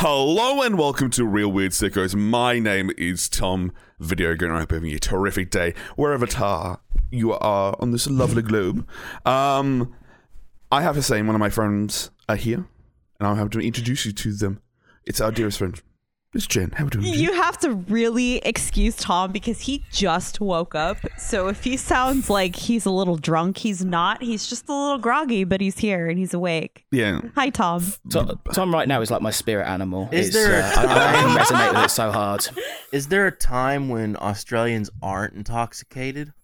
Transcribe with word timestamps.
Hello 0.00 0.62
and 0.62 0.78
welcome 0.78 1.10
to 1.10 1.24
Real 1.24 1.50
Weird 1.50 1.72
Sickos. 1.72 2.14
My 2.14 2.60
name 2.60 2.92
is 2.96 3.28
Tom 3.28 3.72
Video 3.98 4.36
Game. 4.36 4.52
I 4.52 4.60
hope 4.60 4.70
you're 4.70 4.78
having 4.78 4.94
a 4.94 5.00
terrific 5.00 5.50
day 5.50 5.74
wherever 5.96 6.24
tar 6.24 6.78
you 7.10 7.32
are 7.32 7.74
on 7.80 7.90
this 7.90 8.06
lovely 8.06 8.42
globe. 8.42 8.88
Um, 9.26 9.92
I 10.70 10.82
have 10.82 10.94
to 10.94 11.02
say, 11.02 11.20
one 11.22 11.34
of 11.34 11.40
my 11.40 11.50
friends 11.50 12.12
are 12.28 12.36
here, 12.36 12.64
and 13.18 13.26
I'll 13.26 13.34
have 13.34 13.50
to 13.50 13.58
introduce 13.58 14.06
you 14.06 14.12
to 14.12 14.32
them. 14.34 14.60
It's 15.04 15.20
our 15.20 15.32
dearest 15.32 15.58
friend, 15.58 15.82
Miss 16.34 16.46
Jen. 16.46 16.70
How 16.72 16.84
are 16.84 16.86
you 16.86 16.90
doing? 16.90 17.14
You 17.14 17.32
have 17.32 17.56
to 17.60 17.72
really 17.72 18.36
excuse 18.38 18.94
Tom 18.96 19.32
because 19.32 19.60
he 19.60 19.82
just 19.90 20.40
woke 20.42 20.74
up. 20.74 20.98
So 21.16 21.48
if 21.48 21.64
he 21.64 21.78
sounds 21.78 22.28
like 22.28 22.54
he's 22.54 22.84
a 22.84 22.90
little 22.90 23.16
drunk, 23.16 23.56
he's 23.56 23.82
not. 23.82 24.22
He's 24.22 24.46
just 24.46 24.68
a 24.68 24.72
little 24.74 24.98
groggy, 24.98 25.44
but 25.44 25.62
he's 25.62 25.78
here 25.78 26.06
and 26.06 26.18
he's 26.18 26.34
awake. 26.34 26.84
Yeah. 26.92 27.22
Hi, 27.34 27.48
Tom. 27.48 27.82
Tom, 28.10 28.38
Tom 28.52 28.74
right 28.74 28.86
now 28.86 29.00
is 29.00 29.10
like 29.10 29.22
my 29.22 29.30
spirit 29.30 29.66
animal. 29.66 30.10
Is 30.12 30.26
It's, 30.28 30.36
there 30.36 30.60
a 30.60 30.64
uh, 30.64 30.72
I, 30.76 30.82
I 30.82 31.12
time- 31.22 31.38
resonate 31.38 31.74
with 31.74 31.84
it 31.86 31.90
so 31.90 32.12
hard. 32.12 32.46
Is 32.92 33.08
there 33.08 33.26
a 33.26 33.32
time 33.32 33.88
when 33.88 34.14
Australians 34.16 34.90
aren't 35.02 35.32
intoxicated? 35.34 36.34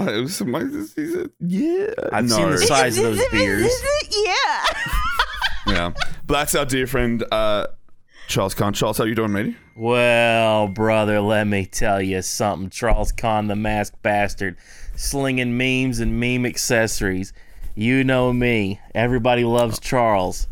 It 0.00 0.20
was 0.20 0.42
my, 0.44 0.60
yeah. 1.40 1.86
I've 2.12 2.28
no. 2.28 2.36
seen 2.36 2.50
the 2.50 2.58
size 2.58 2.98
of 2.98 3.04
those 3.16 3.28
beers. 3.30 3.70
yeah. 4.26 4.64
Yeah. 5.68 5.92
But 6.26 6.34
that's 6.34 6.54
our 6.56 6.64
dear 6.66 6.86
friend, 6.88 7.24
uh, 7.30 7.68
Charles 8.26 8.54
Khan. 8.54 8.72
Charles, 8.72 8.98
how 8.98 9.04
you 9.04 9.14
doing, 9.14 9.32
matey? 9.32 9.56
Well, 9.74 10.68
brother, 10.68 11.20
let 11.20 11.46
me 11.46 11.66
tell 11.66 12.02
you 12.02 12.22
something. 12.22 12.70
Charles 12.70 13.12
Kahn, 13.12 13.46
the 13.46 13.56
masked 13.56 14.02
bastard, 14.02 14.56
slinging 14.96 15.56
memes 15.56 16.00
and 16.00 16.18
meme 16.18 16.44
accessories. 16.46 17.32
You 17.74 18.04
know 18.04 18.32
me. 18.32 18.80
Everybody 18.94 19.44
loves 19.44 19.78
Charles. 19.78 20.48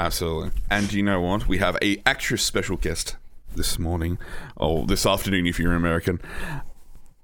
Absolutely. 0.00 0.50
And 0.70 0.92
you 0.92 1.02
know 1.02 1.20
what? 1.20 1.46
We 1.46 1.58
have 1.58 1.76
a 1.82 2.00
extra 2.06 2.38
special 2.38 2.76
guest 2.76 3.16
this 3.54 3.78
morning, 3.78 4.18
or 4.56 4.86
this 4.86 5.04
afternoon 5.04 5.46
if 5.46 5.58
you're 5.58 5.74
American. 5.74 6.20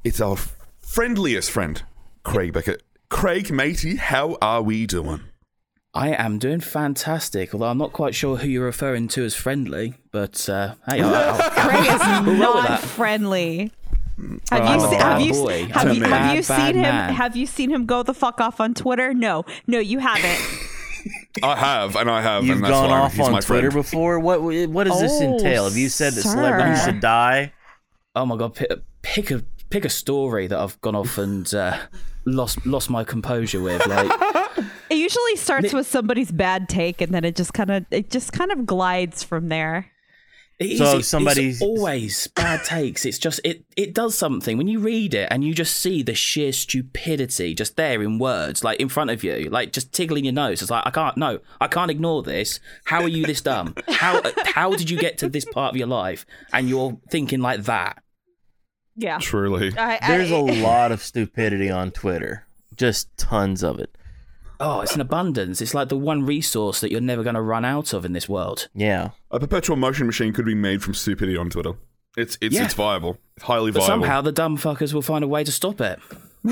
It's 0.03 0.21
our 0.21 0.37
friendliest 0.81 1.51
friend, 1.51 1.83
Craig 2.23 2.53
Beckett. 2.53 2.83
Craig, 3.09 3.51
matey, 3.51 3.97
how 3.97 4.37
are 4.43 4.63
we 4.63 4.87
doing? 4.87 5.21
I 5.95 6.09
am 6.11 6.39
doing 6.39 6.61
fantastic, 6.61 7.55
although 7.55 7.67
I'm 7.69 7.79
not 7.79 7.93
quite 7.93 8.15
sure 8.15 8.37
who 8.37 8.49
you're 8.49 8.65
referring 8.65 9.07
to 9.09 9.25
as 9.25 9.35
friendly. 9.35 9.95
But 10.11 10.49
uh, 10.49 10.75
hey, 10.89 11.01
I'll, 11.03 11.15
I'll, 11.15 11.51
Craig 11.69 11.81
is 11.87 12.39
not 12.41 12.81
friendly. 12.81 13.71
Have 14.51 14.63
I'm 14.63 14.79
you 14.81 14.87
a 14.87 14.89
se- 14.91 14.97
have 14.97 15.21
you 15.21 15.35
have 15.35 15.49
you 15.69 15.69
have 15.73 15.95
you 15.97 16.01
bad, 16.03 16.11
bad 16.11 16.45
seen 16.45 16.75
him 16.77 16.83
man. 16.83 17.15
have 17.15 17.37
you 17.37 17.47
seen 17.47 17.71
him 17.71 17.85
go 17.87 18.03
the 18.05 18.15
fuck 18.15 18.41
off 18.41 18.61
on 18.61 18.73
Twitter? 18.75 19.13
No, 19.15 19.45
no, 19.67 19.79
you 19.79 19.99
haven't. 19.99 20.41
I 21.43 21.57
have, 21.57 21.97
and 21.97 22.09
I 22.09 22.23
have, 22.23 22.45
You've 22.45 22.57
and 22.57 22.65
that's 22.65 22.71
gone 22.73 22.91
why 22.91 22.99
off 23.01 23.13
he's 23.15 23.27
on 23.27 23.33
my 23.33 23.41
Twitter 23.41 23.71
friend. 23.73 23.85
before. 23.85 24.21
What 24.21 24.41
what 24.43 24.85
does 24.85 25.01
this 25.01 25.13
Oh, 25.21 25.35
entail? 25.35 25.65
Have 25.65 25.77
you 25.77 25.89
said 25.89 26.13
that 26.15 26.23
sir. 26.23 26.31
celebrities 26.31 26.85
should 26.85 27.01
die? 27.01 27.53
oh 28.17 28.25
my 28.25 28.37
god, 28.37 28.55
pick, 28.55 28.71
pick 29.03 29.31
a 29.33 29.43
pick 29.71 29.85
a 29.85 29.91
story 29.91 30.47
that 30.47 30.59
I've 30.59 30.81
gone 30.81 30.95
off 30.95 31.19
and 31.19 31.53
uh, 31.53 31.77
lost 32.25 32.65
lost 32.65 32.89
my 32.91 33.03
composure 33.05 33.61
with. 33.61 33.85
Like, 33.87 34.11
It 34.95 34.99
usually 34.99 35.37
starts 35.37 35.73
with 35.73 35.87
somebody's 35.89 36.31
bad 36.31 36.69
take, 36.69 37.01
and 37.01 37.13
then 37.13 37.25
it 37.25 37.35
just 37.37 37.53
kind 37.53 37.71
of 37.71 37.85
it 37.91 38.11
just 38.11 38.33
kind 38.33 38.53
of 38.53 38.65
glides 38.65 39.23
from 39.25 39.49
there. 39.49 39.91
It 40.61 40.79
So 40.79 40.85
is- 40.85 40.93
if 40.93 40.99
it's 41.01 41.09
somebody's- 41.09 41.61
always 41.61 42.29
bad 42.29 42.63
takes. 42.65 43.05
It's 43.05 43.19
just 43.19 43.41
it 43.43 43.65
it 43.77 43.93
does 43.93 44.17
something 44.17 44.57
when 44.57 44.69
you 44.69 44.79
read 44.79 45.13
it 45.13 45.27
and 45.33 45.43
you 45.43 45.53
just 45.53 45.75
see 45.77 46.05
the 46.05 46.15
sheer 46.15 46.53
stupidity 46.53 47.55
just 47.55 47.77
there 47.77 48.01
in 48.01 48.21
words, 48.21 48.63
like 48.63 48.79
in 48.79 48.89
front 48.89 49.11
of 49.11 49.25
you, 49.25 49.49
like 49.51 49.73
just 49.73 49.93
tickling 49.93 50.25
your 50.25 50.33
nose. 50.33 50.63
It's 50.63 50.71
like 50.71 50.87
I 50.87 50.91
can't 50.91 51.17
no, 51.17 51.41
I 51.61 51.67
can't 51.67 51.91
ignore 51.91 52.23
this. 52.23 52.61
How 52.85 53.03
are 53.03 53.09
you 53.09 53.27
this 53.27 53.41
dumb? 53.41 53.75
How 53.89 54.23
how 54.45 54.71
did 54.77 54.89
you 54.91 54.97
get 54.99 55.19
to 55.19 55.29
this 55.29 55.45
part 55.45 55.73
of 55.75 55.77
your 55.77 55.89
life 55.89 56.25
and 56.53 56.69
you're 56.69 57.01
thinking 57.11 57.41
like 57.41 57.65
that? 57.65 58.01
Yeah, 58.97 59.19
Truly. 59.19 59.77
I, 59.77 59.99
I- 60.01 60.07
There's 60.17 60.31
a 60.31 60.39
lot 60.63 60.93
of 60.93 61.03
stupidity 61.03 61.69
on 61.69 61.91
Twitter. 61.91 62.47
Just 62.77 63.09
tons 63.19 63.65
of 63.65 63.81
it. 63.81 63.97
Oh, 64.61 64.81
it's 64.81 64.95
an 64.95 65.01
abundance. 65.01 65.61
It's 65.61 65.75
like 65.75 65.89
the 65.89 65.97
one 65.97 66.25
resource 66.25 66.81
that 66.81 66.91
you're 66.91 67.01
never 67.01 67.23
going 67.23 67.35
to 67.35 67.41
run 67.43 67.65
out 67.65 67.93
of 67.93 68.05
in 68.05 68.13
this 68.13 68.29
world. 68.29 68.69
Yeah. 68.75 69.11
A 69.31 69.41
perpetual 69.41 69.77
motion 69.77 70.07
machine 70.07 70.33
could 70.33 70.45
be 70.47 70.55
made 70.55 70.83
from 70.83 70.95
stupidity 70.95 71.37
on 71.37 71.51
Twitter. 71.51 71.73
It's 72.17 72.39
it's 72.41 72.55
Yeah. 72.55 72.65
it's 72.65 72.75
viable. 72.75 73.19
It's 73.37 73.45
highly 73.45 73.73
But 73.73 73.81
viable. 73.81 73.87
somehow 74.03 74.21
the 74.21 74.31
dumb 74.33 74.57
fuckers 74.57 74.93
will 74.95 75.03
find 75.03 75.25
a 75.25 75.29
way 75.29 75.43
to 75.45 75.51
stop 75.53 75.81
it. 75.81 75.99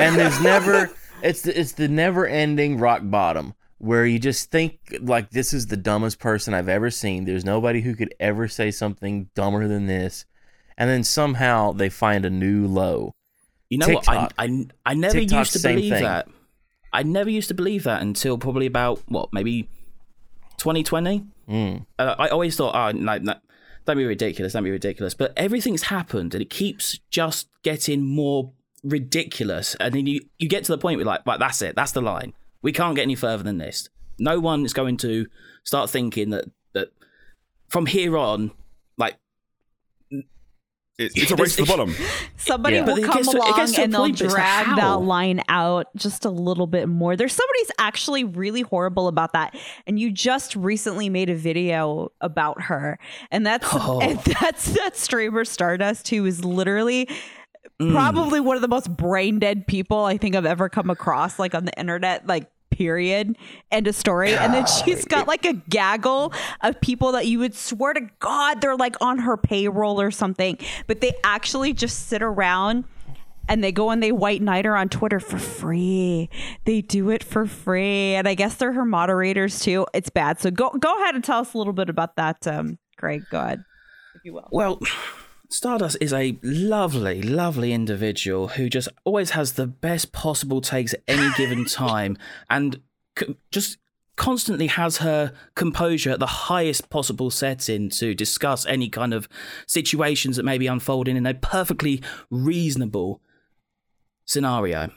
and 0.00 0.16
there's 0.16 0.40
never 0.40 0.90
it's 1.22 1.42
the, 1.42 1.58
it's 1.58 1.72
the 1.72 1.86
never 1.88 2.26
ending 2.26 2.78
rock 2.78 3.02
bottom 3.04 3.54
where 3.78 4.04
you 4.06 4.18
just 4.18 4.50
think 4.50 4.78
like 5.00 5.30
this 5.30 5.52
is 5.52 5.66
the 5.66 5.76
dumbest 5.76 6.18
person 6.18 6.54
I've 6.54 6.68
ever 6.68 6.90
seen. 6.90 7.24
There's 7.24 7.44
nobody 7.44 7.82
who 7.82 7.94
could 7.94 8.12
ever 8.18 8.48
say 8.48 8.70
something 8.72 9.28
dumber 9.34 9.68
than 9.68 9.86
this, 9.86 10.24
and 10.76 10.88
then 10.90 11.04
somehow 11.04 11.72
they 11.72 11.88
find 11.90 12.24
a 12.24 12.30
new 12.30 12.66
low. 12.66 13.14
You 13.70 13.78
know 13.78 13.86
TikTok. 13.86 14.06
what? 14.14 14.32
I, 14.38 14.44
I, 14.44 14.66
I 14.86 14.94
never 14.94 15.14
TikTok, 15.20 15.38
used 15.40 15.52
to 15.52 15.58
same 15.60 15.76
believe 15.76 15.92
thing. 15.92 16.02
that. 16.02 16.28
I 16.94 17.02
never 17.02 17.28
used 17.28 17.48
to 17.48 17.54
believe 17.54 17.82
that 17.84 18.00
until 18.00 18.38
probably 18.38 18.66
about 18.66 19.02
what 19.08 19.32
maybe 19.32 19.68
2020. 20.58 21.26
Mm. 21.48 21.86
Uh, 21.98 22.14
I 22.18 22.28
always 22.28 22.56
thought, 22.56 22.74
oh 22.74 22.96
no, 22.96 23.18
no, 23.18 23.34
don't 23.84 23.96
be 23.96 24.04
ridiculous, 24.04 24.52
don't 24.52 24.64
be 24.64 24.70
ridiculous. 24.70 25.12
But 25.12 25.32
everything's 25.36 25.82
happened, 25.82 26.34
and 26.34 26.40
it 26.40 26.50
keeps 26.50 27.00
just 27.10 27.48
getting 27.62 28.02
more 28.06 28.52
ridiculous. 28.84 29.74
And 29.80 29.94
then 29.94 30.06
you 30.06 30.20
you 30.38 30.48
get 30.48 30.64
to 30.64 30.72
the 30.72 30.78
point 30.78 30.98
where 30.98 31.04
like, 31.04 31.26
right, 31.26 31.38
that's 31.38 31.60
it, 31.62 31.74
that's 31.74 31.92
the 31.92 32.00
line. 32.00 32.32
We 32.62 32.72
can't 32.72 32.94
get 32.94 33.02
any 33.02 33.16
further 33.16 33.42
than 33.42 33.58
this. 33.58 33.88
No 34.18 34.38
one 34.38 34.64
is 34.64 34.72
going 34.72 34.96
to 34.98 35.26
start 35.64 35.90
thinking 35.90 36.30
that 36.30 36.44
that 36.72 36.88
from 37.68 37.86
here 37.86 38.16
on, 38.16 38.52
like 38.96 39.16
It- 40.98 41.12
it's 41.16 41.30
a 41.32 41.36
race 41.36 41.56
to 41.56 41.62
the 41.62 41.66
bottom. 41.68 41.94
somebody 42.36 42.76
Yeah. 42.76 42.84
will 42.84 42.96
But 43.00 43.04
come 43.04 43.22
to- 43.24 43.30
along 43.38 43.56
gets 43.56 43.72
to 43.72 43.82
and 43.82 43.92
they'll 43.92 44.02
point, 44.02 44.20
like, 44.20 44.30
drag 44.30 44.66
how? 44.66 44.76
that 44.76 45.04
line 45.04 45.42
out 45.48 45.86
just 45.96 46.24
a 46.24 46.30
little 46.30 46.66
bit 46.66 46.88
more. 46.88 47.16
There's 47.16 47.32
somebody's 47.32 47.70
actually 47.78 48.24
really 48.24 48.60
horrible 48.62 49.08
about 49.08 49.32
that, 49.32 49.56
and 49.86 49.98
you 49.98 50.10
just 50.12 50.54
recently 50.54 51.08
made 51.08 51.30
a 51.30 51.34
video 51.34 52.12
about 52.20 52.62
her, 52.62 52.98
and 53.30 53.44
that's 53.44 53.66
Oh. 53.72 54.00
and 54.00 54.18
that's 54.40 54.66
that 54.74 54.96
streamer 54.96 55.44
Stardust 55.44 56.08
who 56.08 56.24
is 56.26 56.44
literally. 56.44 57.08
Mm. 57.80 57.90
Probably 57.92 58.38
one 58.38 58.54
of 58.54 58.62
the 58.62 58.68
most 58.68 58.88
brain 58.96 59.40
dead 59.40 59.66
people 59.66 60.04
I 60.04 60.16
think 60.16 60.36
I've 60.36 60.46
ever 60.46 60.68
come 60.68 60.90
across, 60.90 61.40
like 61.40 61.56
on 61.56 61.64
the 61.64 61.76
internet, 61.76 62.24
like 62.24 62.48
period. 62.74 63.36
End 63.70 63.86
of 63.86 63.94
story. 63.94 64.34
And 64.34 64.52
then 64.52 64.66
she's 64.66 65.04
got 65.04 65.28
like 65.28 65.44
a 65.44 65.52
gaggle 65.52 66.32
of 66.62 66.80
people 66.80 67.12
that 67.12 67.26
you 67.26 67.38
would 67.38 67.54
swear 67.54 67.94
to 67.94 68.08
God 68.18 68.60
they're 68.60 68.76
like 68.76 68.96
on 69.00 69.18
her 69.18 69.36
payroll 69.36 70.00
or 70.00 70.10
something, 70.10 70.58
but 70.86 71.00
they 71.00 71.12
actually 71.22 71.72
just 71.72 72.08
sit 72.08 72.22
around 72.22 72.84
and 73.48 73.62
they 73.62 73.72
go 73.72 73.90
and 73.90 74.02
they 74.02 74.12
white 74.12 74.42
knight 74.42 74.64
her 74.64 74.76
on 74.76 74.88
Twitter 74.88 75.20
for 75.20 75.38
free. 75.38 76.30
They 76.64 76.80
do 76.80 77.10
it 77.10 77.22
for 77.22 77.46
free, 77.46 78.14
and 78.14 78.26
I 78.26 78.34
guess 78.34 78.54
they're 78.54 78.72
her 78.72 78.84
moderators 78.84 79.60
too. 79.60 79.86
It's 79.92 80.10
bad. 80.10 80.40
So 80.40 80.50
go 80.50 80.70
go 80.70 80.94
ahead 81.02 81.14
and 81.14 81.22
tell 81.22 81.40
us 81.40 81.54
a 81.54 81.58
little 81.58 81.72
bit 81.72 81.90
about 81.90 82.16
that, 82.16 82.46
um, 82.46 82.78
Craig. 82.96 83.22
Go 83.30 83.40
ahead, 83.40 83.64
if 84.14 84.24
you 84.24 84.32
will. 84.32 84.48
Well, 84.50 84.80
Stardust 85.54 85.96
is 86.00 86.12
a 86.12 86.36
lovely, 86.42 87.22
lovely 87.22 87.72
individual 87.72 88.48
who 88.48 88.68
just 88.68 88.88
always 89.04 89.30
has 89.30 89.52
the 89.52 89.68
best 89.68 90.10
possible 90.10 90.60
takes 90.60 90.92
at 90.94 91.00
any 91.06 91.30
given 91.36 91.64
time 91.68 92.18
and 92.50 92.80
c- 93.16 93.36
just 93.52 93.78
constantly 94.16 94.66
has 94.66 94.96
her 94.96 95.32
composure 95.54 96.10
at 96.10 96.18
the 96.18 96.26
highest 96.26 96.90
possible 96.90 97.30
setting 97.30 97.88
to 97.88 98.16
discuss 98.16 98.66
any 98.66 98.88
kind 98.88 99.14
of 99.14 99.28
situations 99.68 100.34
that 100.34 100.42
may 100.42 100.58
be 100.58 100.66
unfolding 100.66 101.16
in 101.16 101.24
a 101.24 101.34
perfectly 101.34 102.02
reasonable 102.30 103.20
scenario. 104.24 104.90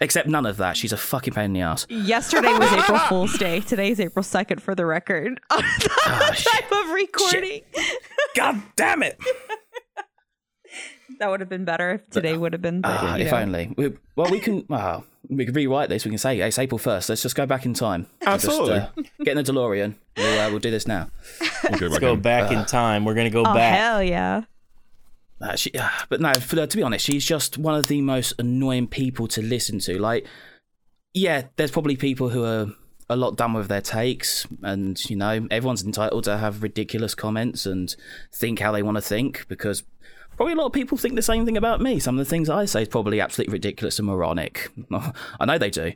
Except 0.00 0.26
none 0.26 0.46
of 0.46 0.56
that. 0.56 0.78
She's 0.78 0.92
a 0.92 0.96
fucking 0.98 1.34
pain 1.34 1.46
in 1.46 1.52
the 1.52 1.60
ass. 1.60 1.86
Yesterday 1.90 2.52
was 2.52 2.72
April 2.78 2.98
Fool's 3.00 3.36
Day. 3.36 3.60
Today 3.60 3.90
is 3.90 4.00
April 4.00 4.22
second, 4.22 4.62
for 4.62 4.74
the 4.74 4.86
record. 4.86 5.38
On 5.50 5.58
the 5.58 5.90
Ah, 6.06 6.34
time 6.34 6.84
of 6.86 6.92
recording, 6.94 7.60
God 8.34 8.60
damn 8.76 9.02
it! 9.02 9.18
That 11.18 11.30
would 11.30 11.40
have 11.40 11.48
been 11.48 11.64
better 11.64 11.92
if 11.92 12.10
today 12.10 12.36
would 12.36 12.52
have 12.52 12.62
been. 12.62 12.80
but, 12.80 12.90
Ah, 12.90 13.16
if 13.16 13.30
know. 13.30 13.38
only. 13.38 13.74
We, 13.76 13.92
well, 14.16 14.30
we 14.30 14.40
can. 14.40 14.64
Well, 14.68 15.04
we 15.28 15.44
can 15.44 15.54
rewrite 15.54 15.88
this. 15.88 16.04
We 16.04 16.10
can 16.10 16.18
say 16.18 16.38
it's 16.40 16.58
April 16.58 16.78
first. 16.78 17.08
Let's 17.08 17.22
just 17.22 17.34
go 17.34 17.46
back 17.46 17.66
in 17.66 17.74
time. 17.74 18.06
Absolutely. 18.24 18.78
Just, 18.78 18.98
uh, 18.98 19.24
get 19.24 19.36
in 19.36 19.42
the 19.44 19.52
DeLorean. 19.52 19.94
We'll, 20.16 20.40
uh, 20.40 20.50
we'll 20.50 20.58
do 20.60 20.70
this 20.70 20.86
now. 20.86 21.10
We'll 21.68 21.78
go 21.80 21.86
Let's 21.86 21.94
back 21.94 22.00
go 22.00 22.12
in. 22.12 22.20
back 22.20 22.52
in 22.52 22.64
time. 22.66 23.04
We're 23.04 23.14
gonna 23.14 23.30
go 23.30 23.40
Oh 23.40 23.54
back. 23.54 23.76
hell 23.76 24.02
yeah! 24.02 24.42
Uh, 25.40 25.56
she, 25.56 25.70
uh, 25.72 25.88
but 26.08 26.20
no, 26.20 26.32
for, 26.34 26.64
to 26.66 26.76
be 26.76 26.82
honest, 26.82 27.04
she's 27.04 27.24
just 27.24 27.58
one 27.58 27.74
of 27.74 27.88
the 27.88 28.00
most 28.02 28.34
annoying 28.38 28.86
people 28.86 29.26
to 29.28 29.42
listen 29.42 29.78
to. 29.80 29.98
Like, 29.98 30.26
yeah, 31.12 31.42
there's 31.56 31.70
probably 31.72 31.96
people 31.96 32.28
who 32.28 32.44
are 32.44 32.68
a 33.08 33.16
lot 33.16 33.36
dumber 33.36 33.58
with 33.60 33.68
their 33.68 33.80
takes, 33.80 34.46
and 34.62 34.98
you 35.10 35.16
know, 35.16 35.46
everyone's 35.50 35.84
entitled 35.84 36.24
to 36.24 36.36
have 36.38 36.62
ridiculous 36.62 37.14
comments 37.14 37.66
and 37.66 37.94
think 38.32 38.60
how 38.60 38.70
they 38.72 38.82
want 38.82 38.96
to 38.96 39.00
think 39.02 39.44
because 39.48 39.82
probably 40.36 40.52
a 40.54 40.56
lot 40.56 40.66
of 40.66 40.72
people 40.72 40.96
think 40.98 41.14
the 41.14 41.22
same 41.22 41.44
thing 41.44 41.56
about 41.56 41.80
me. 41.80 41.98
Some 41.98 42.18
of 42.18 42.24
the 42.24 42.28
things 42.28 42.48
I 42.48 42.64
say 42.64 42.82
is 42.82 42.88
probably 42.88 43.20
absolutely 43.20 43.52
ridiculous 43.52 43.98
and 43.98 44.06
moronic. 44.06 44.70
I 45.40 45.44
know 45.44 45.58
they 45.58 45.70
do, 45.70 45.92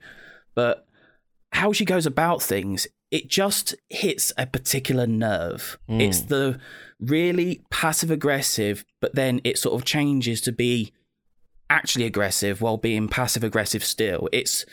but 0.54 0.86
how 1.52 1.72
she 1.72 1.84
goes 1.84 2.06
about 2.06 2.42
things 2.42 2.86
it 3.10 3.28
just 3.28 3.74
hits 3.88 4.32
a 4.38 4.46
particular 4.46 5.06
nerve. 5.06 5.78
Hmm. 5.88 6.00
It's 6.00 6.20
the 6.22 6.60
really 7.00 7.62
passive 7.70 8.10
aggressive, 8.10 8.84
but 9.00 9.14
then 9.14 9.40
it 9.42 9.58
sort 9.58 9.74
of 9.74 9.84
changes 9.84 10.40
to 10.42 10.52
be 10.52 10.92
actually 11.68 12.04
aggressive 12.04 12.60
while 12.60 12.76
being 12.76 13.08
passive 13.08 13.42
aggressive 13.42 13.84
still. 13.84 14.28
It's 14.32 14.64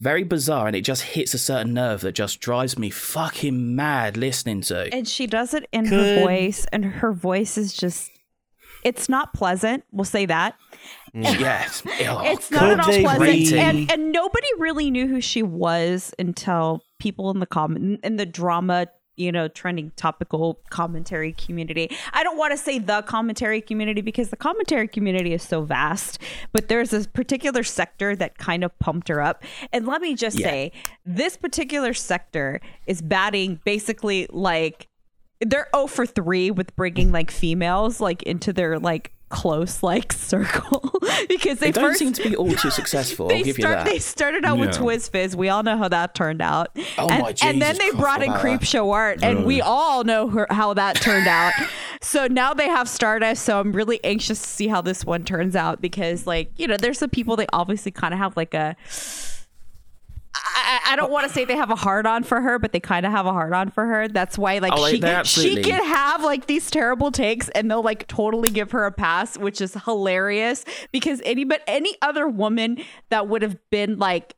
very 0.00 0.24
bizarre 0.24 0.66
and 0.66 0.74
it 0.76 0.82
just 0.82 1.02
hits 1.02 1.34
a 1.34 1.38
certain 1.38 1.72
nerve 1.72 2.00
that 2.00 2.12
just 2.12 2.40
drives 2.40 2.76
me 2.78 2.90
fucking 2.90 3.76
mad 3.76 4.16
listening 4.16 4.62
to. 4.62 4.92
And 4.92 5.06
she 5.06 5.26
does 5.26 5.54
it 5.54 5.68
in 5.72 5.84
Could- 5.88 6.18
her 6.18 6.20
voice, 6.22 6.66
and 6.72 6.84
her 6.84 7.12
voice 7.12 7.56
is 7.56 7.72
just. 7.72 8.10
It's 8.84 9.08
not 9.08 9.32
pleasant. 9.32 9.84
We'll 9.92 10.04
say 10.04 10.26
that. 10.26 10.56
Mm. 11.14 11.40
yes. 11.40 11.82
Oh, 11.86 12.22
it's 12.24 12.48
could 12.48 12.56
not 12.60 12.70
at 12.72 12.80
all 12.80 13.16
pleasant. 13.16 13.20
re- 13.52 13.58
And, 13.58 13.90
and 13.90 14.12
nobody 14.12 14.46
really 14.58 14.90
knew 14.90 15.06
who 15.08 15.20
she 15.20 15.42
was 15.42 16.12
until 16.18 16.82
people 16.98 17.30
in 17.30 17.40
the 17.40 17.46
comment 17.46 18.00
in 18.04 18.16
the 18.16 18.26
drama, 18.26 18.88
you 19.16 19.30
know, 19.30 19.46
trending 19.46 19.92
topical 19.96 20.58
commentary 20.70 21.32
community. 21.32 21.88
I 22.12 22.24
don't 22.24 22.36
want 22.36 22.50
to 22.52 22.56
say 22.58 22.78
the 22.80 23.02
commentary 23.02 23.60
community 23.60 24.00
because 24.00 24.30
the 24.30 24.36
commentary 24.36 24.88
community 24.88 25.32
is 25.32 25.42
so 25.42 25.62
vast, 25.62 26.18
but 26.52 26.66
there's 26.68 26.90
this 26.90 27.06
particular 27.06 27.62
sector 27.62 28.16
that 28.16 28.38
kind 28.38 28.64
of 28.64 28.76
pumped 28.80 29.08
her 29.08 29.20
up. 29.22 29.44
And 29.72 29.86
let 29.86 30.00
me 30.02 30.14
just 30.16 30.38
Yeah. 30.38 30.48
say, 30.50 30.72
this 31.06 31.36
particular 31.36 31.94
sector 31.94 32.60
is 32.86 33.00
batting 33.02 33.60
basically 33.64 34.26
like 34.30 34.88
they're 35.40 35.68
0 35.74 35.86
for 35.86 36.06
3 36.06 36.50
with 36.50 36.74
bringing 36.76 37.12
like 37.12 37.30
females 37.30 38.00
like 38.00 38.22
into 38.24 38.52
their 38.52 38.78
like 38.78 39.12
close 39.30 39.82
like 39.82 40.12
circle 40.30 40.92
because 41.28 41.58
they, 41.58 41.68
They 41.68 41.72
don't 41.72 41.90
first 41.90 41.98
seem 41.98 42.12
to 42.12 42.22
be 42.22 42.36
all 42.36 42.52
too 42.52 42.70
successful. 42.70 43.26
they 43.28 43.38
I'll 43.38 43.44
give 43.44 43.58
you 43.58 43.62
start 43.62 43.78
that. 43.78 43.86
they 43.86 43.98
started 43.98 44.44
out 44.44 44.58
with 44.58 44.70
Twiz 44.70 45.10
Fizz. 45.10 45.34
We 45.34 45.48
all 45.48 45.62
know 45.62 45.76
how 45.76 45.88
that 45.88 46.14
turned 46.14 46.40
out. 46.40 46.68
Oh 46.98 47.08
and, 47.08 47.22
my 47.22 47.34
and 47.42 47.60
then 47.60 47.76
they 47.76 47.88
Christ, 47.90 47.96
brought 47.98 48.22
in 48.22 48.32
Creep 48.34 48.60
that. 48.60 48.66
Show 48.66 48.90
Art, 48.92 49.24
and 49.24 49.44
we 49.44 49.60
all 49.60 50.04
know 50.04 50.28
her, 50.28 50.46
how 50.50 50.74
that 50.74 50.96
turned 50.96 51.26
out. 51.26 51.52
so 52.00 52.26
now 52.28 52.54
they 52.54 52.68
have 52.68 52.88
Stardust. 52.88 53.44
So 53.44 53.58
I'm 53.58 53.72
really 53.72 54.02
anxious 54.04 54.40
to 54.40 54.46
see 54.46 54.68
how 54.68 54.80
this 54.80 55.04
one 55.04 55.24
turns 55.24 55.56
out 55.56 55.80
because, 55.80 56.26
like, 56.26 56.52
you 56.56 56.66
know, 56.68 56.76
there's 56.76 56.98
some 56.98 57.10
people 57.10 57.34
they 57.36 57.46
obviously 57.52 57.90
kind 57.90 58.14
of 58.14 58.20
have 58.20 58.36
like 58.36 58.54
a. 58.54 58.76
I, 60.36 60.80
I 60.90 60.96
don't 60.96 61.10
want 61.10 61.26
to 61.26 61.32
say 61.32 61.44
they 61.44 61.56
have 61.56 61.70
a 61.70 61.76
hard 61.76 62.06
on 62.06 62.22
for 62.24 62.40
her, 62.40 62.58
but 62.58 62.72
they 62.72 62.80
kind 62.80 63.06
of 63.06 63.12
have 63.12 63.26
a 63.26 63.32
hard 63.32 63.52
on 63.52 63.70
for 63.70 63.86
her. 63.86 64.08
That's 64.08 64.36
why, 64.36 64.58
like, 64.58 64.72
Oh, 64.74 64.78
she 64.92 65.00
they 65.00 65.08
she 65.40 65.54
can 65.62 65.84
have 65.84 66.22
like 66.22 66.46
these 66.46 66.70
terrible 66.70 67.10
takes, 67.10 67.48
and 67.50 67.70
they'll 67.70 67.82
like 67.82 68.06
totally 68.08 68.50
give 68.50 68.72
her 68.72 68.84
a 68.84 68.92
pass, 68.92 69.38
which 69.38 69.60
is 69.60 69.74
hilarious. 69.84 70.64
Because 70.92 71.20
any 71.24 71.44
but 71.44 71.62
any 71.66 71.94
other 72.02 72.28
woman 72.28 72.78
that 73.10 73.28
would 73.28 73.42
have 73.42 73.56
been 73.70 73.98
like 73.98 74.34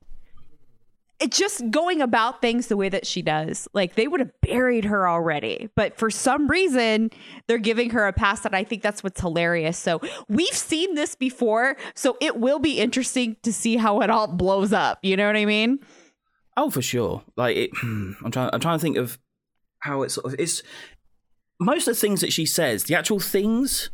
it 1.19 1.31
just 1.33 1.71
going 1.71 2.03
about 2.03 2.43
things 2.43 2.67
the 2.67 2.77
way 2.77 2.89
that 2.91 3.07
she 3.07 3.23
does. 3.23 3.67
Like 3.73 3.95
they 3.95 4.07
would 4.07 4.21
have 4.21 4.33
buried 4.43 4.85
her 4.85 5.09
already. 5.09 5.71
But 5.75 5.97
for 5.99 6.11
some 6.11 6.47
reason, 6.49 7.11
they're 7.47 7.57
giving 7.59 7.91
her 7.91 8.07
a 8.07 8.13
pass 8.13 8.45
and 8.45 8.55
I 8.55 8.65
think 8.65 8.83
that's 8.83 9.03
what's 9.03 9.21
hilarious. 9.21 9.79
So 9.79 10.01
we've 10.29 10.49
seen 10.49 10.95
this 10.95 11.15
before, 11.15 11.77
so 11.95 12.17
it 12.21 12.37
will 12.39 12.59
be 12.59 12.79
interesting 12.79 13.37
to 13.45 13.53
see 13.53 13.77
how 13.77 14.01
it 14.03 14.11
all 14.11 14.27
blows 14.27 14.73
up. 14.73 14.99
You 15.03 15.17
know 15.17 15.27
what 15.27 15.37
I 15.37 15.47
mean? 15.47 15.79
Oh, 16.57 16.71
for 16.71 16.83
sure. 16.83 17.23
Like 17.37 17.57
it, 17.57 17.71
I'm 17.83 18.31
trying. 18.31 18.51
I'm 18.53 18.61
trying 18.61 18.79
to 18.79 18.83
think 18.83 18.97
of 18.97 19.19
how 19.81 20.03
it 20.03 20.11
sort 20.11 20.27
of 20.33 20.39
is. 20.41 20.63
Most 21.59 21.89
of 21.89 21.95
the 21.95 22.01
things 22.01 22.21
that 22.21 22.33
she 22.33 22.45
says, 22.45 22.85
the 22.85 22.95
actual 22.95 23.21
things, 23.21 23.89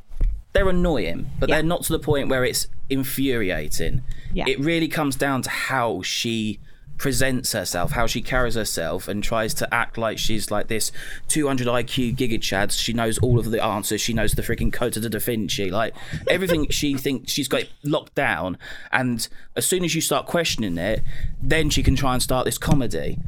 they're 0.53 0.69
annoying, 0.69 1.31
but 1.39 1.49
Yeah. 1.49 1.57
they're 1.57 1.63
not 1.65 1.83
to 1.85 1.93
the 1.93 1.99
point 2.01 2.29
where 2.29 2.45
it's 2.45 2.67
infuriating. 2.91 4.03
Yeah. 4.35 4.45
It 4.49 4.59
really 4.59 4.89
comes 4.89 5.15
down 5.17 5.43
to 5.43 5.51
how 5.51 6.03
she 6.03 6.59
presents 7.03 7.51
herself, 7.53 7.91
how 7.91 8.07
she 8.07 8.23
carries 8.23 8.55
herself, 8.55 9.09
and 9.09 9.25
tries 9.25 9.53
to 9.55 9.75
act 9.75 9.99
like 9.99 10.19
she's 10.19 10.53
like 10.53 10.69
this 10.69 10.93
200 11.27 11.67
IQ 11.67 12.15
Giga 12.17 12.41
Chad. 12.41 12.71
She 12.71 12.93
knows 12.93 13.19
all 13.19 13.41
of 13.41 13.51
the 13.51 13.63
answers. 13.63 14.01
She 14.01 14.13
knows 14.15 14.33
the 14.33 14.43
freaking 14.43 14.73
code 14.73 14.93
to 14.93 15.01
the 15.01 15.11
Da 15.11 15.19
Vinci. 15.19 15.69
Like 15.71 15.95
everything, 16.29 16.69
she 16.71 16.95
thinks 16.95 17.33
she's 17.33 17.49
got 17.49 17.63
it 17.63 17.71
locked 17.83 18.15
down. 18.15 18.57
And 18.93 19.27
as 19.57 19.67
soon 19.67 19.85
as 19.85 19.97
you 19.97 20.01
start 20.01 20.27
questioning 20.27 20.79
it, 20.79 21.03
then 21.43 21.71
she 21.71 21.83
can 21.83 21.97
try 21.97 22.13
and 22.15 22.23
start 22.23 22.45
this 22.45 22.57
comedy. 22.57 23.19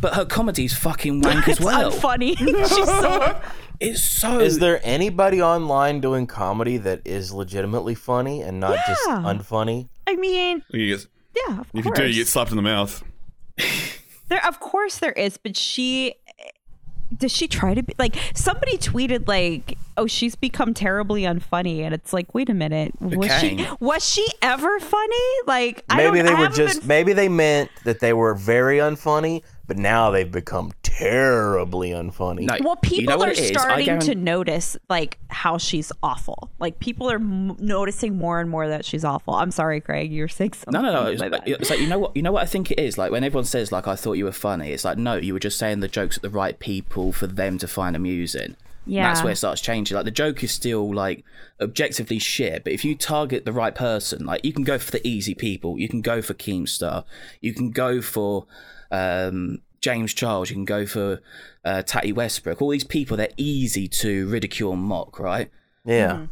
But 0.00 0.14
her 0.14 0.24
comedy's 0.24 0.72
fucking 0.74 1.20
wank 1.22 1.48
as 1.48 1.56
It's 1.58 1.60
well. 1.60 1.90
unfunny. 1.90 2.36
She's 2.68 2.86
so 2.86 3.40
It's 3.80 4.02
so. 4.04 4.38
Is 4.38 4.58
there 4.60 4.80
anybody 4.84 5.42
online 5.42 6.00
doing 6.00 6.26
comedy 6.28 6.76
that 6.78 7.02
is 7.04 7.32
legitimately 7.32 7.94
funny 7.96 8.40
and 8.42 8.60
not 8.60 8.78
just 8.86 9.02
unfunny? 9.08 9.88
I 10.06 10.14
mean, 10.14 10.62
You 10.70 10.96
get- 10.96 11.06
yeah, 11.48 11.60
of 11.60 11.66
if 11.74 11.84
you 11.84 11.90
course. 11.90 11.98
do, 11.98 12.06
you 12.06 12.14
get 12.14 12.28
slapped 12.28 12.50
in 12.50 12.56
the 12.56 12.62
mouth. 12.62 13.02
There, 14.28 14.44
of 14.46 14.58
course, 14.60 14.98
there 14.98 15.12
is, 15.12 15.36
but 15.36 15.56
she 15.56 16.14
does 17.16 17.30
she 17.30 17.46
try 17.46 17.72
to 17.72 17.84
be 17.84 17.94
like 17.98 18.16
somebody 18.34 18.76
tweeted 18.76 19.28
like 19.28 19.78
oh 19.96 20.08
she's 20.08 20.34
become 20.34 20.74
terribly 20.74 21.22
unfunny 21.22 21.82
and 21.82 21.94
it's 21.94 22.12
like 22.12 22.34
wait 22.34 22.48
a 22.50 22.54
minute. 22.54 22.92
Was 23.00 23.30
she 23.40 23.64
was 23.78 24.04
she 24.06 24.26
ever 24.42 24.80
funny? 24.80 25.28
Like 25.46 25.84
I 25.88 25.98
Maybe 25.98 26.22
they 26.22 26.32
I 26.34 26.40
were 26.40 26.48
just 26.48 26.80
been- 26.80 26.88
maybe 26.88 27.12
they 27.12 27.28
meant 27.28 27.70
that 27.84 28.00
they 28.00 28.12
were 28.12 28.34
very 28.34 28.78
unfunny, 28.78 29.42
but 29.66 29.76
now 29.76 30.10
they've 30.10 30.30
become 30.30 30.72
terribly 30.82 31.90
unfunny. 31.90 32.42
No, 32.42 32.56
well 32.60 32.76
people 32.76 32.98
you 33.00 33.06
know 33.06 33.22
are 33.24 33.30
it 33.30 33.38
is? 33.38 33.50
I 33.56 33.60
starting 33.60 33.98
to 34.00 34.14
notice 34.14 34.76
like 34.88 35.18
how 35.28 35.58
she's 35.58 35.92
awful 36.02 36.50
like 36.58 36.78
people 36.80 37.10
are 37.10 37.16
m- 37.16 37.56
noticing 37.58 38.16
more 38.16 38.40
and 38.40 38.48
more 38.48 38.68
that 38.68 38.84
she's 38.84 39.04
awful 39.04 39.34
i'm 39.34 39.50
sorry 39.50 39.80
craig 39.80 40.10
you're 40.12 40.28
saying 40.28 40.52
something 40.54 40.72
No, 40.72 40.80
no, 40.80 41.04
no. 41.04 41.10
It's, 41.10 41.20
like 41.20 41.32
like, 41.32 41.42
it's 41.46 41.70
like 41.70 41.80
you 41.80 41.86
know 41.86 41.98
what 41.98 42.16
you 42.16 42.22
know 42.22 42.32
what 42.32 42.42
I 42.42 42.46
think 42.46 42.70
it 42.70 42.78
is. 42.78 42.96
Like 42.98 43.10
when 43.12 43.24
everyone 43.24 43.44
says 43.44 43.70
like 43.72 43.86
I 43.86 43.96
thought 43.96 44.14
you 44.14 44.24
were 44.24 44.32
funny, 44.32 44.72
it's 44.72 44.84
like 44.84 44.98
no, 44.98 45.16
you 45.16 45.32
were 45.32 45.40
just 45.40 45.58
saying 45.58 45.80
the 45.80 45.88
jokes 45.88 46.16
at 46.16 46.22
the 46.22 46.30
right 46.30 46.58
people 46.58 47.12
for 47.12 47.26
them 47.26 47.58
to 47.58 47.68
find 47.68 47.94
amusing. 47.96 48.56
And 48.86 48.94
Yeah. 48.94 49.08
that's 49.08 49.22
where 49.22 49.32
it 49.32 49.36
starts 49.36 49.60
changing. 49.60 49.94
Like 49.96 50.04
the 50.06 50.10
joke 50.10 50.42
is 50.42 50.52
still 50.52 50.94
like 50.94 51.24
objectively 51.60 52.18
shit, 52.18 52.64
but 52.64 52.72
if 52.72 52.84
you 52.84 52.94
target 52.96 53.44
the 53.44 53.52
right 53.52 53.74
person, 53.74 54.24
like 54.24 54.44
you 54.44 54.52
can 54.52 54.64
go 54.64 54.78
for 54.78 54.90
the 54.92 55.06
easy 55.06 55.34
people. 55.34 55.78
You 55.78 55.88
can 55.88 56.00
go 56.00 56.22
for 56.22 56.34
Keemstar. 56.34 57.04
You 57.40 57.52
can 57.52 57.70
go 57.70 58.00
for 58.00 58.46
um, 58.90 59.60
James 59.80 60.14
Charles. 60.14 60.48
You 60.50 60.56
can 60.56 60.64
go 60.64 60.86
for 60.86 61.20
uh, 61.64 61.82
Tati 61.82 62.12
Westbrook. 62.12 62.62
All 62.62 62.70
these 62.70 62.84
people, 62.84 63.16
they're 63.16 63.28
easy 63.36 63.88
to 63.88 64.28
ridicule 64.28 64.72
and 64.72 64.82
mock, 64.82 65.18
right? 65.18 65.50
Yeah. 65.84 66.12
Mm-hmm. 66.12 66.24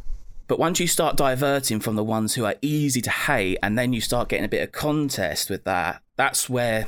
But 0.47 0.59
once 0.59 0.79
you 0.79 0.87
start 0.87 1.17
diverting 1.17 1.79
from 1.79 1.95
the 1.95 2.03
ones 2.03 2.35
who 2.35 2.45
are 2.45 2.55
easy 2.61 3.01
to 3.01 3.09
hate, 3.09 3.57
and 3.63 3.77
then 3.79 3.93
you 3.93 3.99
start 4.01 4.29
getting 4.29 4.45
a 4.45 4.49
bit 4.49 4.61
of 4.61 4.71
contest 4.71 5.49
with 5.49 5.63
that, 5.63 6.01
that's 6.17 6.47
where 6.49 6.87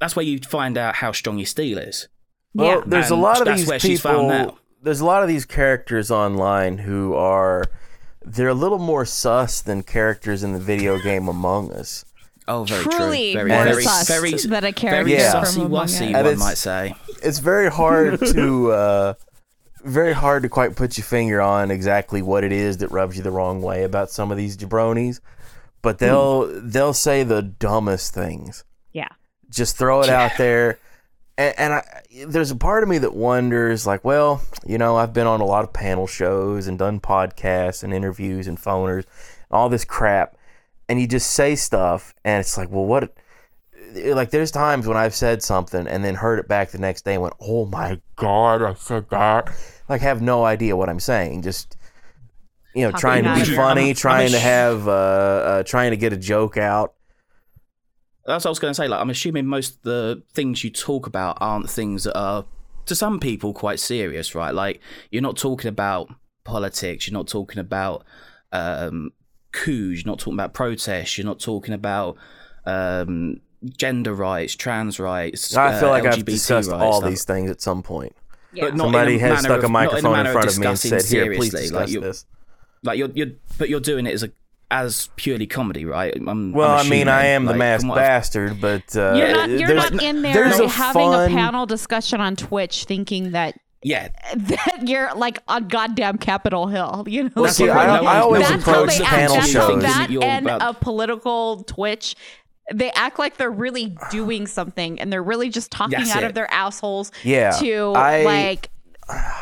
that's 0.00 0.16
where 0.16 0.24
you 0.24 0.40
find 0.40 0.76
out 0.76 0.96
how 0.96 1.12
strong 1.12 1.38
your 1.38 1.46
steel 1.46 1.78
is. 1.78 2.08
Well, 2.54 2.78
yeah 2.78 2.82
there's 2.84 3.10
a 3.10 3.14
lot 3.16 3.38
of 3.38 3.44
that's 3.46 3.60
these 3.60 3.68
where 3.68 3.78
she's 3.78 4.00
found 4.00 4.28
people. 4.28 4.28
now. 4.30 4.58
There's 4.82 5.00
a 5.00 5.04
lot 5.04 5.22
of 5.22 5.28
these 5.28 5.44
characters 5.44 6.10
online 6.10 6.78
who 6.78 7.14
are 7.14 7.64
they're 8.24 8.48
a 8.48 8.54
little 8.54 8.78
more 8.78 9.04
sus 9.04 9.60
than 9.60 9.82
characters 9.82 10.42
in 10.42 10.52
the 10.52 10.58
video 10.60 10.98
game 10.98 11.28
Among 11.28 11.72
Us. 11.72 12.04
Oh, 12.48 12.64
very 12.64 12.82
Truly 12.84 13.32
true. 13.32 13.40
Very, 13.40 13.50
more 13.50 13.64
very, 13.64 13.82
sus 13.84 14.08
very, 14.08 14.32
than 14.32 14.64
a 14.64 14.72
character 14.72 15.04
very 15.04 15.12
Yeah. 15.12 15.32
sussy 15.34 15.54
from 15.54 15.66
Among 15.66 15.84
Us. 15.84 16.00
And 16.00 16.14
one 16.26 16.38
might 16.38 16.58
say. 16.58 16.94
It's 17.22 17.38
very 17.38 17.70
hard 17.70 18.18
to 18.26 18.72
uh, 18.72 19.14
very 19.84 20.12
hard 20.12 20.42
to 20.42 20.48
quite 20.48 20.74
put 20.76 20.96
your 20.98 21.04
finger 21.04 21.40
on 21.40 21.70
exactly 21.70 22.22
what 22.22 22.42
it 22.44 22.52
is 22.52 22.78
that 22.78 22.90
rubs 22.90 23.16
you 23.16 23.22
the 23.22 23.30
wrong 23.30 23.62
way 23.62 23.84
about 23.84 24.10
some 24.10 24.30
of 24.30 24.36
these 24.36 24.56
jabronis, 24.56 25.20
but 25.80 25.98
they'll 25.98 26.46
they'll 26.60 26.92
say 26.94 27.22
the 27.22 27.42
dumbest 27.42 28.12
things. 28.14 28.64
yeah 28.92 29.08
just 29.50 29.76
throw 29.76 30.00
it 30.02 30.08
out 30.08 30.32
there. 30.38 30.78
And, 31.38 31.54
and 31.58 31.72
I, 31.72 32.02
there's 32.26 32.50
a 32.50 32.56
part 32.56 32.82
of 32.82 32.88
me 32.88 32.98
that 32.98 33.14
wonders, 33.14 33.86
like, 33.86 34.04
well, 34.04 34.42
you 34.66 34.78
know, 34.78 34.96
I've 34.96 35.12
been 35.12 35.26
on 35.26 35.40
a 35.40 35.44
lot 35.44 35.64
of 35.64 35.72
panel 35.72 36.06
shows 36.06 36.66
and 36.66 36.78
done 36.78 37.00
podcasts 37.00 37.82
and 37.82 37.92
interviews 37.94 38.46
and 38.46 38.58
phoners, 38.58 39.04
and 39.04 39.50
all 39.50 39.68
this 39.68 39.84
crap, 39.84 40.36
and 40.88 41.00
you 41.00 41.06
just 41.06 41.30
say 41.30 41.54
stuff, 41.54 42.14
and 42.24 42.40
it's 42.40 42.56
like, 42.58 42.70
well, 42.70 42.84
what? 42.84 43.14
Like, 43.94 44.30
there's 44.30 44.50
times 44.50 44.86
when 44.86 44.96
I've 44.96 45.14
said 45.14 45.42
something 45.42 45.86
and 45.86 46.04
then 46.04 46.14
heard 46.14 46.38
it 46.38 46.48
back 46.48 46.70
the 46.70 46.78
next 46.78 47.04
day 47.04 47.14
and 47.14 47.22
went, 47.22 47.34
oh 47.40 47.66
my 47.66 48.00
god, 48.16 48.62
I 48.62 48.74
said 48.74 49.08
that. 49.10 49.50
Like, 49.88 50.00
have 50.00 50.22
no 50.22 50.44
idea 50.44 50.76
what 50.76 50.88
I'm 50.88 51.00
saying. 51.00 51.42
Just 51.42 51.76
you 52.74 52.84
know, 52.84 52.90
Talking 52.90 53.00
trying 53.00 53.24
to 53.24 53.50
be 53.50 53.56
funny, 53.56 53.88
mouth. 53.88 53.98
trying 53.98 54.30
to 54.30 54.36
I'm 54.36 54.38
a 54.38 54.40
sh- 54.40 54.42
have, 54.42 54.88
uh, 54.88 54.90
uh, 54.90 55.62
trying 55.64 55.90
to 55.90 55.96
get 55.98 56.12
a 56.12 56.16
joke 56.16 56.56
out. 56.56 56.94
That's 58.26 58.44
what 58.44 58.50
I 58.50 58.52
was 58.52 58.58
going 58.58 58.70
to 58.70 58.74
say. 58.74 58.88
Like, 58.88 59.00
I'm 59.00 59.10
assuming 59.10 59.46
most 59.46 59.76
of 59.76 59.82
the 59.82 60.22
things 60.32 60.62
you 60.62 60.70
talk 60.70 61.06
about 61.06 61.38
aren't 61.40 61.68
things 61.68 62.04
that 62.04 62.16
are, 62.16 62.44
to 62.86 62.94
some 62.94 63.18
people, 63.18 63.52
quite 63.52 63.80
serious, 63.80 64.34
right? 64.34 64.54
Like, 64.54 64.80
you're 65.10 65.22
not 65.22 65.36
talking 65.36 65.68
about 65.68 66.08
politics. 66.44 67.08
You're 67.08 67.18
not 67.18 67.28
talking 67.28 67.58
about 67.58 68.04
um, 68.52 69.12
coups. 69.52 70.02
You're 70.04 70.10
not 70.12 70.18
talking 70.18 70.34
about 70.34 70.54
protests. 70.54 71.18
You're 71.18 71.26
not 71.26 71.40
talking 71.40 71.74
about 71.74 72.16
um, 72.64 73.40
gender 73.76 74.14
rights, 74.14 74.54
trans 74.56 75.00
rights. 75.00 75.56
I 75.56 75.78
feel 75.78 75.88
uh, 75.88 75.92
like 75.92 76.04
I've 76.06 76.24
discussed 76.24 76.70
rights, 76.70 76.82
all 76.82 77.00
stuff. 77.00 77.10
these 77.10 77.24
things 77.24 77.50
at 77.50 77.60
some 77.60 77.82
point. 77.82 78.14
yeah 78.52 78.64
But 78.66 78.76
not 78.76 78.84
Somebody 78.84 79.14
in 79.14 79.20
has 79.20 79.40
stuck 79.40 79.50
a 79.50 79.58
of- 79.58 79.64
a 79.64 79.68
microphone 79.68 80.06
in, 80.06 80.16
manner 80.16 80.30
of 80.30 80.34
front 80.34 80.50
of 80.50 80.58
me 80.58 80.66
and 80.66 80.78
said, 80.78 81.02
"Here, 81.04 81.26
please 81.26 81.50
seriously. 81.50 81.60
discuss 81.60 81.72
like, 81.72 81.90
you're, 81.90 82.02
this." 82.02 82.26
Like 82.84 82.98
you're, 82.98 83.10
you're, 83.14 83.32
but 83.58 83.68
you're 83.68 83.80
doing 83.80 84.06
it 84.06 84.14
as 84.14 84.22
a 84.24 84.32
as 84.72 85.10
purely 85.16 85.46
comedy, 85.46 85.84
right? 85.84 86.14
I'm, 86.16 86.52
Well, 86.52 86.70
I'm 86.72 86.86
I 86.86 86.88
mean, 86.90 87.06
I 87.06 87.24
assuming, 87.26 87.34
am 87.34 87.44
the 87.44 87.50
like, 87.52 87.58
masked 87.58 87.80
from 87.82 87.88
what 87.90 87.98
I've- 87.98 88.06
bastard, 88.08 88.60
but 88.60 88.96
uh, 88.96 89.14
You're 89.14 89.32
not, 89.32 89.50
you're 89.50 89.68
there's, 89.68 89.90
not 89.92 90.02
in 90.02 90.22
there 90.22 90.32
there's 90.34 90.58
a 90.58 90.68
having 90.68 91.10
fun, 91.10 91.30
a 91.30 91.34
panel 91.34 91.66
discussion 91.66 92.20
on 92.20 92.34
Twitch 92.36 92.84
thinking 92.84 93.32
that 93.32 93.58
Yeah, 93.82 94.08
that 94.36 94.80
you're 94.86 95.14
like 95.14 95.38
on 95.46 95.68
goddamn 95.68 96.16
Capitol 96.18 96.66
Hill. 96.68 97.04
You 97.06 97.24
know, 97.24 97.30
Well, 97.36 97.44
That's 97.44 97.56
see, 97.56 97.68
I, 97.68 97.98
I 97.98 98.18
always 98.20 98.40
that's 98.48 98.52
one's 98.52 98.64
how 98.64 98.72
approach 98.72 98.98
they 98.98 99.04
panel 99.04 99.34
act. 99.36 99.52
That's 99.52 99.52
That's 99.52 99.64
how 99.66 99.70
shows. 99.74 99.82
that 99.82 100.10
You're 100.10 100.24
and 100.24 100.46
about- 100.46 100.76
a 100.76 100.78
political 100.78 101.62
Twitch. 101.64 102.16
They 102.72 102.90
act 102.92 103.18
like 103.18 103.36
they're 103.36 103.50
really 103.50 103.94
doing 104.10 104.46
something, 104.46 104.98
and 105.00 105.12
they're 105.12 105.22
really 105.22 105.50
just 105.50 105.70
talking 105.70 105.98
That's 105.98 106.14
out 106.16 106.22
it. 106.22 106.26
of 106.26 106.34
their 106.34 106.50
assholes 106.50 107.12
Yeah, 107.24 107.50
to 107.60 107.92
I- 107.94 108.22
like 108.22 108.70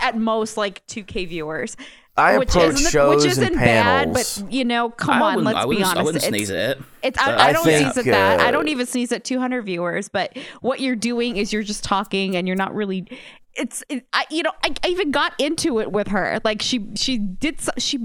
at 0.01 0.17
most 0.17 0.57
like 0.57 0.85
2k 0.89 1.29
viewers. 1.29 1.77
I 2.21 2.39
which 2.39 2.51
approach 2.51 2.75
isn't, 2.75 2.91
shows 2.93 3.23
which 3.23 3.33
isn't 3.33 3.45
and 3.45 3.55
bad, 3.55 4.13
but 4.13 4.45
you 4.49 4.65
know, 4.65 4.91
come 4.91 5.23
on, 5.23 5.45
let's 5.45 5.67
be 5.67 5.77
honest. 5.83 5.97
I 5.97 6.03
wouldn't 6.03 6.25
It's- 6.25 6.29
sneeze 6.29 6.51
at 6.51 6.79
it. 6.79 6.85
it's 7.03 7.19
I, 7.19 7.33
I 7.33 7.49
I 7.49 7.53
don't 7.53 7.65
think, 7.65 7.93
sneeze 7.93 7.99
at 7.99 8.05
that. 8.13 8.41
I 8.41 8.49
uh, 8.49 8.51
don't 8.51 8.69
even 8.69 8.87
sneeze 8.87 9.13
at 9.13 9.25
200 9.25 9.63
viewers. 9.63 10.09
But 10.09 10.37
what 10.61 10.81
you're 10.81 10.97
doing 10.97 11.37
is 11.37 11.53
you're 11.53 11.63
just 11.63 11.85
talking, 11.85 12.37
and 12.37 12.47
you're 12.47 12.57
not 12.57 12.75
really. 12.75 13.07
It's 13.55 13.83
it, 13.89 14.07
I 14.13 14.27
you 14.31 14.43
know 14.43 14.53
I, 14.65 14.75
I 14.85 14.89
even 14.89 15.11
got 15.11 15.33
into 15.39 15.81
it 15.81 15.91
with 15.93 16.09
her. 16.09 16.41
Like 16.45 16.63
she 16.63 16.87
she 16.95 17.19
did 17.19 17.61
so, 17.61 17.73
she 17.79 17.99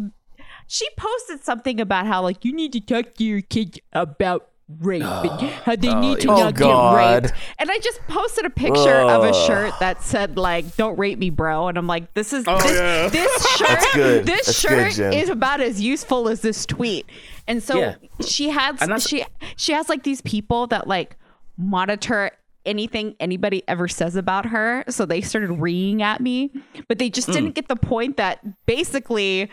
she 0.67 0.87
posted 0.97 1.43
something 1.43 1.79
about 1.79 2.07
how 2.07 2.21
like 2.23 2.43
you 2.43 2.53
need 2.53 2.73
to 2.73 2.79
talk 2.79 3.13
to 3.15 3.23
your 3.23 3.41
kids 3.41 3.79
about 3.93 4.49
rape 4.79 5.03
and 5.03 5.81
they 5.81 5.89
oh, 5.89 5.99
need 5.99 6.19
to 6.21 6.31
Oh, 6.31 6.37
not 6.37 6.55
God. 6.55 7.21
get 7.21 7.27
raped. 7.27 7.39
And 7.59 7.69
I 7.69 7.77
just 7.79 7.99
posted 8.07 8.45
a 8.45 8.49
picture 8.49 8.95
of 8.95 9.23
a 9.23 9.33
shirt 9.45 9.73
that 9.79 10.01
said 10.01 10.37
like 10.37 10.75
"Don't 10.75 10.97
rape 10.97 11.19
me, 11.19 11.29
bro," 11.29 11.67
and 11.67 11.77
I'm 11.77 11.87
like, 11.87 12.13
this 12.13 12.33
is 12.33 12.45
Oh, 12.47 12.57
this, 12.59 12.71
yeah. 12.71 13.07
this 13.09 13.57
shirt. 13.57 13.67
That's 13.67 13.93
good. 13.95 14.25
This 14.25 14.45
That's 14.47 14.59
shirt 14.59 14.93
Jen. 14.93 15.13
is 15.13 15.29
about 15.29 15.61
as 15.61 15.81
useful 15.81 16.29
as 16.29 16.41
this 16.41 16.65
tweet. 16.65 17.05
And 17.47 17.61
so 17.61 17.77
Yeah. 17.77 17.95
she 18.25 18.49
had 18.49 18.71
And 18.81 18.91
that's- 18.91 19.07
she 19.07 19.23
she 19.55 19.73
has 19.73 19.87
like 19.87 20.03
these 20.03 20.21
people 20.21 20.67
that 20.67 20.87
like 20.87 21.17
monitor 21.57 22.31
anything 22.65 23.15
anybody 23.19 23.61
ever 23.67 23.87
says 23.87 24.15
about 24.15 24.47
her. 24.47 24.83
So 24.89 25.05
they 25.05 25.21
started 25.21 25.51
reeing 25.51 26.01
at 26.01 26.21
me, 26.21 26.51
but 26.87 26.97
they 26.97 27.11
just 27.11 27.27
hmm. 27.27 27.33
didn't 27.33 27.53
get 27.53 27.67
the 27.67 27.75
point 27.75 28.17
that 28.17 28.65
basically 28.65 29.49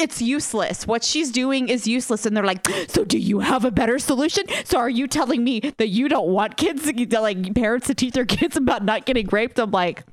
it's 0.00 0.22
useless. 0.22 0.86
What 0.86 1.04
she's 1.04 1.30
doing 1.30 1.68
is 1.68 1.86
useless. 1.86 2.26
And 2.26 2.36
they're 2.36 2.44
like, 2.44 2.66
so 2.88 3.04
do 3.04 3.18
you 3.18 3.40
have 3.40 3.64
a 3.64 3.70
better 3.70 3.98
solution? 3.98 4.44
So 4.64 4.78
are 4.78 4.90
you 4.90 5.06
telling 5.06 5.44
me 5.44 5.60
that 5.76 5.88
you 5.88 6.08
don't 6.08 6.28
want 6.28 6.56
kids, 6.56 6.90
like 7.12 7.54
parents 7.54 7.86
to 7.88 7.94
teach 7.94 8.14
their 8.14 8.26
kids 8.26 8.56
about 8.56 8.84
not 8.84 9.04
getting 9.04 9.26
raped? 9.28 9.58
I'm 9.58 9.70
like, 9.70 10.04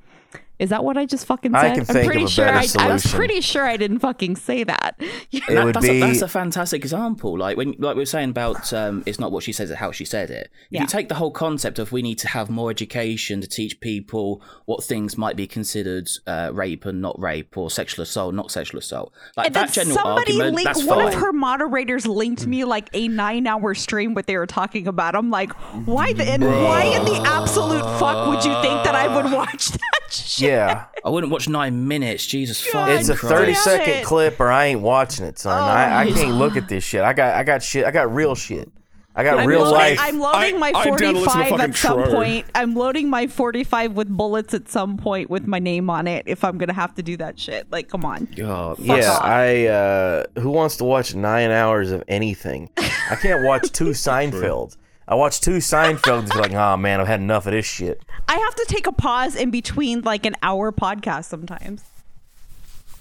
is 0.59 0.69
that 0.71 0.83
what 0.83 0.97
I 0.97 1.05
just 1.05 1.25
fucking 1.25 1.51
said? 1.53 1.59
I 1.63 1.69
can 1.71 1.79
am 1.81 1.85
think 1.85 1.97
of 1.99 2.05
pretty 2.05 2.23
a 2.23 2.27
sure 2.27 2.45
better 2.45 2.79
I, 2.79 2.85
I 2.89 2.93
was 2.93 3.05
pretty 3.05 3.41
sure 3.41 3.65
I 3.65 3.77
didn't 3.77 3.99
fucking 3.99 4.35
say 4.37 4.63
that. 4.63 4.95
It 5.31 5.43
That- 5.49 5.65
would 5.65 5.75
that's, 5.75 5.85
be 5.85 5.97
a, 5.97 5.99
that's 5.99 6.21
a 6.21 6.27
fantastic 6.27 6.81
example. 6.81 7.37
Like 7.37 7.57
when, 7.57 7.75
like 7.79 7.95
we 7.95 8.01
were 8.01 8.05
saying 8.05 8.29
about, 8.31 8.71
um, 8.73 9.03
it's 9.05 9.19
not 9.19 9.31
what 9.31 9.43
she 9.43 9.51
says, 9.51 9.69
it's 9.69 9.79
how 9.79 9.91
she 9.91 10.05
said 10.05 10.29
it. 10.29 10.49
If 10.65 10.71
Yeah. 10.71 10.81
you 10.81 10.87
take 10.87 11.09
the 11.09 11.15
whole 11.15 11.31
concept 11.31 11.77
of 11.79 11.91
we 11.91 12.01
need 12.01 12.17
to 12.19 12.27
have 12.29 12.49
more 12.49 12.69
education 12.71 13.41
to 13.41 13.47
teach 13.47 13.79
people 13.79 14.41
what 14.65 14.83
things 14.83 15.17
might 15.17 15.35
be 15.35 15.45
considered 15.47 16.09
uh, 16.25 16.49
rape 16.53 16.85
and 16.85 17.01
not 17.01 17.19
rape, 17.19 17.55
or 17.57 17.69
sexual 17.69 18.03
assault, 18.03 18.33
not 18.33 18.51
sexual 18.51 18.79
assault. 18.79 19.13
Like 19.35 19.47
And 19.47 19.55
then 19.55 19.65
that 19.67 19.73
general 19.73 19.95
somebody 19.97 20.33
argument, 20.33 20.55
linked 20.55 20.73
that's 20.73 20.83
one 20.85 20.99
fine. 20.99 21.07
of 21.09 21.13
her 21.15 21.33
moderators 21.33 22.05
linked 22.07 22.47
me 22.47 22.63
like 22.63 22.89
a 22.93 23.07
nine-hour 23.07 23.75
stream 23.75 24.13
what 24.13 24.25
they 24.27 24.37
were 24.37 24.47
talking 24.47 24.87
about. 24.87 25.15
I'm 25.15 25.29
like, 25.29 25.51
why 25.85 26.13
the 26.13 26.23
and 26.23 26.43
why 26.43 26.83
in 26.83 27.05
the 27.05 27.21
absolute 27.27 27.83
fuck 27.99 28.27
would 28.27 28.43
you 28.45 28.53
think 28.61 28.83
that 28.85 28.95
I 28.95 29.07
would 29.15 29.31
watch 29.31 29.67
that 29.71 30.11
shit? 30.13 30.46
Yeah. 30.47 30.85
I 31.05 31.09
wouldn't 31.09 31.31
watch 31.31 31.47
nine 31.47 31.87
minutes. 31.87 32.25
Jesus 32.25 32.63
God 32.63 32.71
fucking 32.87 32.99
It's 32.99 33.09
a 33.09 33.15
Christ. 33.15 33.35
thirty 33.35 33.53
damn 33.53 33.61
second 33.63 33.93
it. 33.93 34.05
clip, 34.05 34.39
or 34.39 34.49
I 34.51 34.65
ain't 34.65 34.81
watching 34.81 35.25
it, 35.25 35.37
son. 35.39 35.61
I, 35.61 36.03
I 36.03 36.07
Oh, 36.07 36.13
can't 36.13 36.35
look 36.35 36.55
at 36.57 36.67
this 36.69 36.83
shit. 36.83 37.01
I 37.01 37.13
got 37.13 37.35
I 37.35 37.43
got 37.43 37.61
shit. 37.63 37.85
I 37.85 37.91
got 37.91 38.13
real 38.13 38.35
shit. 38.35 38.69
I 39.15 39.23
got 39.23 39.39
I'm 39.39 39.47
real 39.47 39.61
loading, 39.61 39.73
life. 39.73 39.97
I'm 39.99 40.19
loading 40.19 40.55
I- 40.55 40.59
my 40.59 40.71
I'm 40.75 40.95
down 40.95 41.13
to 41.15 41.19
listen 41.21 41.39
to 41.39 41.47
45 41.49 41.59
at 41.59 41.75
some 41.75 42.03
Troy. 42.03 42.11
point. 42.13 42.45
I'm 42.53 42.75
loading 42.75 43.09
my 43.09 43.25
45 43.25 43.93
with 43.93 44.07
bullets 44.09 44.53
at 44.53 44.69
some 44.69 44.95
point 44.97 45.31
with 45.31 45.47
my 45.47 45.57
name 45.57 45.89
on 45.89 46.05
it 46.05 46.21
if 46.27 46.43
I'm 46.43 46.59
gonna 46.59 46.73
have 46.73 46.93
to 46.95 47.01
do 47.01 47.17
that 47.17 47.39
shit. 47.39 47.65
Like, 47.71 47.89
come 47.89 48.05
on. 48.05 48.27
God, 48.35 48.77
yeah, 48.77 49.09
off. 49.11 49.23
I. 49.23 49.65
Uh, 49.67 50.23
who 50.39 50.51
wants 50.51 50.77
to 50.77 50.83
watch 50.83 51.15
nine 51.15 51.49
hours 51.49 51.89
of 51.89 52.03
anything? 52.07 52.69
I 52.77 53.15
can't 53.19 53.43
watch 53.43 53.71
two 53.71 53.85
Seinfeld. 54.05 54.77
I 55.07 55.15
watch 55.15 55.39
two 55.39 55.57
Seinfeld 55.57 56.19
and 56.19 56.29
be 56.29 56.37
like, 56.37 56.53
oh 56.53 56.75
man, 56.77 56.99
I've 56.99 57.07
had 57.07 57.21
enough 57.21 57.45
of 57.45 57.53
this 57.53 57.65
shit. 57.65 58.01
I 58.27 58.35
have 58.37 58.55
to 58.55 58.65
take 58.67 58.87
a 58.87 58.91
pause 58.91 59.35
in 59.35 59.51
between 59.51 60.01
like 60.01 60.25
an 60.25 60.35
hour 60.43 60.71
podcast 60.71 61.25
sometimes. 61.25 61.83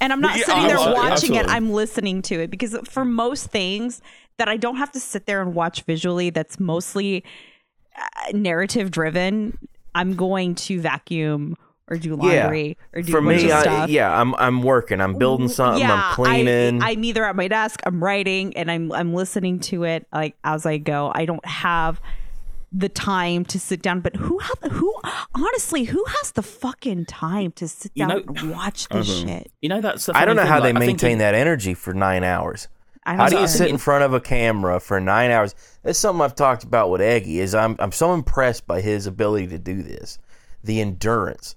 And 0.01 0.13
I'm 0.13 0.21
not 0.21 0.37
Yeah, 0.37 0.45
sitting 0.45 0.63
there 0.65 0.77
absolutely, 0.77 0.95
watching 0.95 1.35
it, 1.35 1.39
absolutely. 1.39 1.53
I'm 1.55 1.71
listening 1.73 2.23
to 2.23 2.41
it 2.43 2.51
because 2.51 2.77
for 2.85 3.05
most 3.05 3.49
things 3.49 4.03
that 4.39 4.49
I 4.49 4.57
don't 4.57 4.77
have 4.77 4.93
to 4.93 5.01
sit 5.01 5.27
there 5.27 5.41
and 5.43 5.55
watch 5.55 5.83
visually, 5.83 6.31
that's 6.31 6.61
mostly 6.61 7.25
uh, 7.97 8.33
narrative 8.33 8.91
driven, 8.91 9.57
I'm 9.95 10.15
going 10.15 10.55
to 10.57 10.81
vacuum 10.81 11.57
or 11.89 11.97
do 11.97 12.17
laundry 12.17 12.77
or 12.93 13.03
do 13.03 13.13
For 13.13 13.21
me, 13.23 13.51
of 13.51 13.67
I, 13.67 13.87
yeah, 13.87 14.21
I'm 14.21 14.35
I'm 14.37 14.63
working. 14.63 15.01
I'm 15.01 15.15
building 15.15 15.49
something. 15.49 15.81
yeah, 15.81 16.09
I'm 16.11 16.15
cleaning. 16.15 16.83
I, 16.83 16.91
I'm 16.91 17.05
either 17.05 17.25
at 17.25 17.37
my 17.37 17.49
desk, 17.49 17.81
I'm 17.85 18.03
writing, 18.03 18.57
and 18.57 18.71
I'm 18.71 18.91
I'm 18.93 19.15
listening 19.15 19.61
to 19.61 19.85
it 19.85 20.07
like 20.13 20.37
as 20.45 20.67
I 20.67 20.79
go. 20.79 21.13
I 21.15 21.25
don't 21.27 21.45
have 21.47 22.01
the 22.73 22.89
time 22.89 23.45
to 23.47 23.61
sit 23.61 23.81
down. 23.83 24.01
But 24.01 24.17
who 24.17 24.39
have 24.39 24.73
who 24.73 24.93
honestly 25.35 25.85
who 25.85 26.05
has 26.19 26.33
the 26.33 26.43
fucking 26.43 27.07
time 27.07 27.53
to 27.53 27.69
sit 27.69 27.93
You 27.95 28.07
down 28.07 28.09
know- 28.27 28.35
and 28.41 28.51
watch 28.51 28.89
this 28.89 29.07
shit? 29.21 29.53
You 29.63 29.69
know 29.69 29.81
that's. 29.81 30.09
I 30.09 30.25
don't 30.25 30.37
know 30.37 30.43
funny 30.43 30.49
how 30.49 30.57
thing, 30.57 30.63
they 30.65 30.73
like, 30.73 30.83
I 30.83 30.87
think 30.87 31.03
maintain 31.03 31.19
that 31.19 31.35
energy 31.35 31.75
for 31.75 31.95
nine 31.95 32.25
hours. 32.25 32.69
I 33.09 33.15
How 33.15 33.29
do 33.29 33.39
you 33.39 33.47
sit 33.47 33.69
in 33.71 33.79
front 33.79 34.03
of 34.03 34.13
a 34.13 34.21
camera 34.21 34.81
for 34.81 34.99
nine 35.01 35.31
hours? 35.31 35.55
That's 35.85 35.97
something 35.97 36.21
I've 36.23 36.35
talked 36.35 36.65
about 36.65 36.91
with 36.91 37.01
Eggy. 37.01 37.39
Is 37.39 37.55
I'm 37.55 37.77
I'm 37.79 37.93
so 37.93 38.13
impressed 38.13 38.67
by 38.67 38.81
his 38.81 39.07
ability 39.07 39.47
to 39.49 39.59
do 39.59 39.81
this, 39.85 40.19
the 40.65 40.81
endurance. 40.81 41.55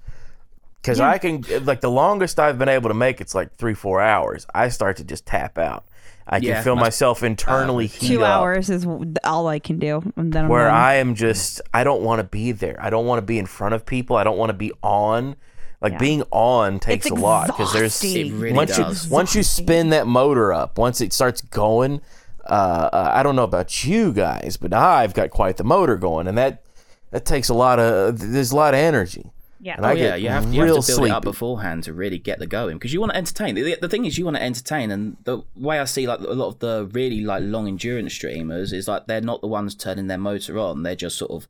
Because 0.81 0.99
I 0.99 1.17
can 1.17 1.43
like 1.65 1.81
the 1.81 1.91
longest 1.91 2.39
I've 2.39 2.57
been 2.57 2.69
able 2.69 2.89
to 2.89 2.93
make 2.95 3.19
it's 3.21 3.35
like 3.35 3.53
three 3.55 3.73
four 3.73 4.01
hours. 4.01 4.47
I 4.53 4.69
start 4.69 4.97
to 4.97 5.03
just 5.03 5.25
tap 5.25 5.57
out. 5.57 5.85
I 6.31 6.39
can 6.39 6.47
Yeah, 6.49 6.61
feel 6.61 6.75
that's- 6.75 6.85
myself 6.87 7.23
internally 7.23 7.87
heat 7.87 8.07
Two 8.07 8.23
up, 8.23 8.39
hours 8.41 8.69
is 8.69 8.85
all 9.23 9.47
I 9.47 9.59
can 9.59 9.79
do, 9.79 10.01
and 10.15 10.31
then 10.31 10.43
I'm 10.45 10.49
Where 10.49 10.67
done. 10.67 10.75
I 10.75 10.93
am 10.95 11.15
just 11.15 11.59
I 11.73 11.83
don't 11.83 12.01
want 12.03 12.19
to 12.19 12.23
be 12.23 12.51
there. 12.51 12.77
I 12.79 12.89
don't 12.89 13.05
want 13.05 13.17
to 13.17 13.25
be 13.25 13.37
in 13.39 13.45
front 13.45 13.73
of 13.75 13.85
people. 13.85 14.15
I 14.15 14.23
don't 14.23 14.37
want 14.37 14.49
to 14.51 14.53
be 14.57 14.71
on. 14.83 15.35
Like 15.81 15.97
being 15.97 16.23
on 16.31 16.79
takes 16.79 17.05
It's 17.05 17.11
a 17.11 17.15
lot 17.15 17.47
because 17.47 17.71
there's. 17.71 18.03
It 18.03 18.33
really 18.33 18.51
once 18.53 18.75
does. 18.75 19.05
you 19.07 19.13
once 19.13 19.33
you 19.33 19.43
spin 19.43 19.89
that 19.91 20.07
motor 20.07 20.51
up, 20.51 20.77
once 20.77 20.99
it 20.99 21.13
starts 21.13 21.39
going, 21.39 22.01
uh, 22.45 22.49
uh, 22.91 23.11
I 23.13 23.23
don't 23.23 23.37
know 23.37 23.45
about 23.45 23.85
you 23.85 24.11
guys, 24.11 24.57
but 24.57 24.73
I've 24.73 25.13
got 25.13 25.29
quite 25.29 25.55
the 25.55 25.63
motor 25.63 25.95
going, 25.95 26.27
and 26.27 26.37
that 26.37 26.63
that 27.11 27.23
takes 27.25 27.47
a 27.47 27.53
lot 27.53 27.79
of 27.79 28.19
there's 28.19 28.51
a 28.51 28.57
lot 28.57 28.73
of 28.73 28.79
energy. 28.81 29.31
Yeah. 29.61 29.75
and 29.75 29.85
Oh, 29.85 29.89
I 29.89 29.93
yeah, 29.93 30.03
get 30.11 30.21
you 30.21 30.29
have, 30.29 30.53
you 30.53 30.61
have 30.61 30.69
to 30.85 30.87
build 30.87 31.05
it 31.07 31.11
up 31.11 31.23
beforehand 31.23 31.83
to 31.83 31.93
really 31.93 32.17
get 32.17 32.39
the 32.39 32.47
going 32.47 32.77
because 32.77 32.93
you 32.93 32.99
want 33.01 33.11
to 33.11 33.17
entertain. 33.17 33.55
The, 33.55 33.77
the 33.81 33.89
thing 33.89 34.05
is, 34.05 34.17
you 34.17 34.23
want 34.25 34.37
to 34.37 34.43
entertain, 34.43 34.89
and 34.91 35.17
the 35.25 35.41
way 35.55 35.79
I 35.79 35.85
see 35.85 36.07
like 36.07 36.19
a 36.21 36.23
lot 36.23 36.47
of 36.47 36.59
the 36.59 36.89
really 36.93 37.21
like 37.21 37.43
long 37.43 37.67
endurance 37.67 38.13
streamers 38.13 38.71
is 38.71 38.87
like 38.87 39.07
they're 39.07 39.19
not 39.21 39.41
the 39.41 39.47
ones 39.47 39.75
turning 39.75 40.07
their 40.07 40.17
motor 40.17 40.57
on; 40.59 40.83
they're 40.83 40.95
just 40.95 41.17
sort 41.17 41.31
of 41.31 41.47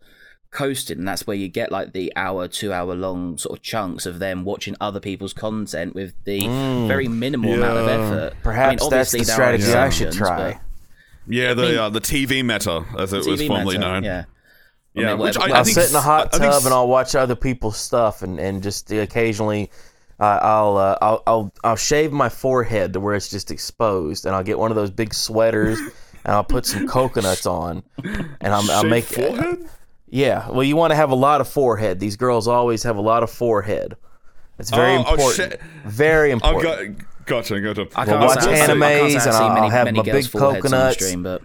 coasting, 0.51 0.97
and 0.97 1.07
that's 1.07 1.27
where 1.27 1.37
you 1.37 1.47
get 1.47 1.71
like 1.71 1.93
the 1.93 2.11
hour, 2.15 2.47
two 2.47 2.73
hour 2.73 2.95
long 2.95 3.37
sort 3.37 3.57
of 3.59 3.61
chunks 3.63 4.07
of 4.07 4.17
them 4.17 4.43
watching 4.43 4.75
other 4.81 4.99
people's 4.99 5.33
content 5.33 5.93
with 5.93 6.13
the 6.23 6.39
very 6.87 7.07
minimal 7.07 7.53
amount 7.53 7.77
of 7.77 7.87
effort. 7.87 8.01
I 8.01 8.23
mean, 8.23 8.31
Mm. 8.39 8.43
Perhaps 8.43 8.89
that's 8.89 9.11
the 9.11 9.23
strategy 9.23 9.71
I 9.73 9.89
should 9.89 10.11
try. 10.13 10.53
but- 10.53 10.61
Yeah, 11.27 11.53
the 11.53 11.83
uh, 11.83 11.89
the 11.89 12.01
TV 12.01 12.43
meta, 12.43 12.83
as 12.97 13.13
it 13.13 13.23
was 13.25 13.39
formerly 13.45 13.77
meta, 13.77 13.79
known. 13.91 14.03
Yeah. 14.03 14.23
I 14.99 15.01
Yeah, 15.01 15.15
mean, 15.15 15.19
which 15.23 15.35
whatever- 15.37 15.53
I, 15.53 15.55
I 15.55 15.59
I'll 15.59 15.63
think 15.65 15.75
sit 15.75 15.89
in 15.89 15.95
a 15.95 16.01
hot 16.01 16.27
I 16.33 16.37
think 16.37 16.51
tub 16.51 16.63
and 16.65 16.73
I'll 16.73 16.87
watch 16.87 17.15
other 17.15 17.35
people's 17.35 17.77
stuff, 17.77 18.21
and, 18.21 18.39
and 18.39 18.61
just 18.63 18.91
occasionally, 18.91 19.71
uh, 20.19 20.39
I'll, 20.41 20.77
uh, 20.77 20.97
I'll 21.01 21.23
I'll 21.27 21.53
I'll 21.63 21.75
shave 21.75 22.11
my 22.11 22.29
forehead 22.29 22.93
to 22.93 22.99
where 22.99 23.15
it's 23.15 23.29
just 23.29 23.51
exposed, 23.51 24.25
and 24.25 24.35
I'll 24.35 24.43
get 24.43 24.59
one 24.59 24.71
of 24.71 24.75
those 24.75 24.91
big 24.91 25.13
sweaters, 25.13 25.79
and 26.25 26.33
I'll 26.35 26.43
put 26.43 26.65
some 26.65 26.87
coconuts 26.87 27.45
on, 27.45 27.83
and 28.03 28.53
I'll, 28.53 28.69
I'll 28.71 28.83
make 28.83 29.05
forehead. 29.05 29.67
Yeah, 30.11 30.49
well, 30.49 30.63
you 30.63 30.75
want 30.75 30.91
to 30.91 30.95
have 30.95 31.11
a 31.11 31.15
lot 31.15 31.39
of 31.39 31.47
forehead. 31.47 31.99
These 31.99 32.15
girls 32.15 32.47
always 32.47 32.81
have 32.83 32.97
a 32.97 33.01
lot 33.01 33.21
of 33.23 33.29
forehead. 33.29 33.95
It's 34.57 34.71
very 34.71 34.97
Oh, 34.97 35.03
oh, 35.07 35.11
important. 35.13 35.35
shit. 35.35 35.61
Very 35.85 36.31
Oh, 36.31 36.33
important. 36.33 36.97
got, 36.97 37.25
gotcha, 37.27 37.61
gotcha. 37.61 37.87
I 37.95 38.05
can't 38.05 38.19
watch 38.19 38.41
say- 38.41 38.51
I 38.51 38.65
can't 38.65 38.71
animes, 38.71 39.05
and 39.11 39.17
I've 39.17 39.21
seen 39.21 39.33
I'll 39.33 39.69
have 39.69 39.85
many 39.85 39.97
my 39.99 40.03
big 40.03 40.25
foreheads 40.27 40.65
on 40.65 40.71
coconuts. 40.71 40.95
Stream, 41.05 41.23
but 41.23 41.41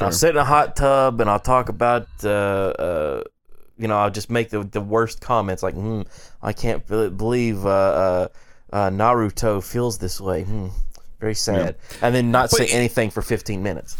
I'll 0.00 0.12
sit 0.12 0.30
in 0.30 0.36
a 0.36 0.44
hot 0.44 0.76
tub 0.76 1.20
and 1.20 1.28
I'll 1.30 1.40
talk 1.40 1.68
about, 1.68 2.06
uh, 2.22 2.28
uh, 2.28 3.22
you 3.78 3.88
know, 3.88 3.96
I'll 3.96 4.10
just 4.10 4.30
make 4.30 4.50
the, 4.50 4.62
the 4.64 4.80
worst 4.80 5.20
comments 5.20 5.62
like, 5.62 5.74
hmm, 5.74 6.02
I 6.42 6.52
can't 6.52 6.86
believe 6.86 7.64
uh, 7.64 7.68
uh, 7.68 8.28
uh, 8.72 8.90
Naruto 8.90 9.62
feels 9.64 9.98
this 9.98 10.20
way. 10.20 10.42
Hmm, 10.44 10.68
very 11.20 11.34
sad. 11.34 11.76
And 12.02 12.14
then 12.14 12.30
not 12.30 12.50
say 12.50 12.64
it's- 12.64 12.76
anything 12.76 13.10
for 13.10 13.22
15 13.22 13.62
minutes. 13.62 13.96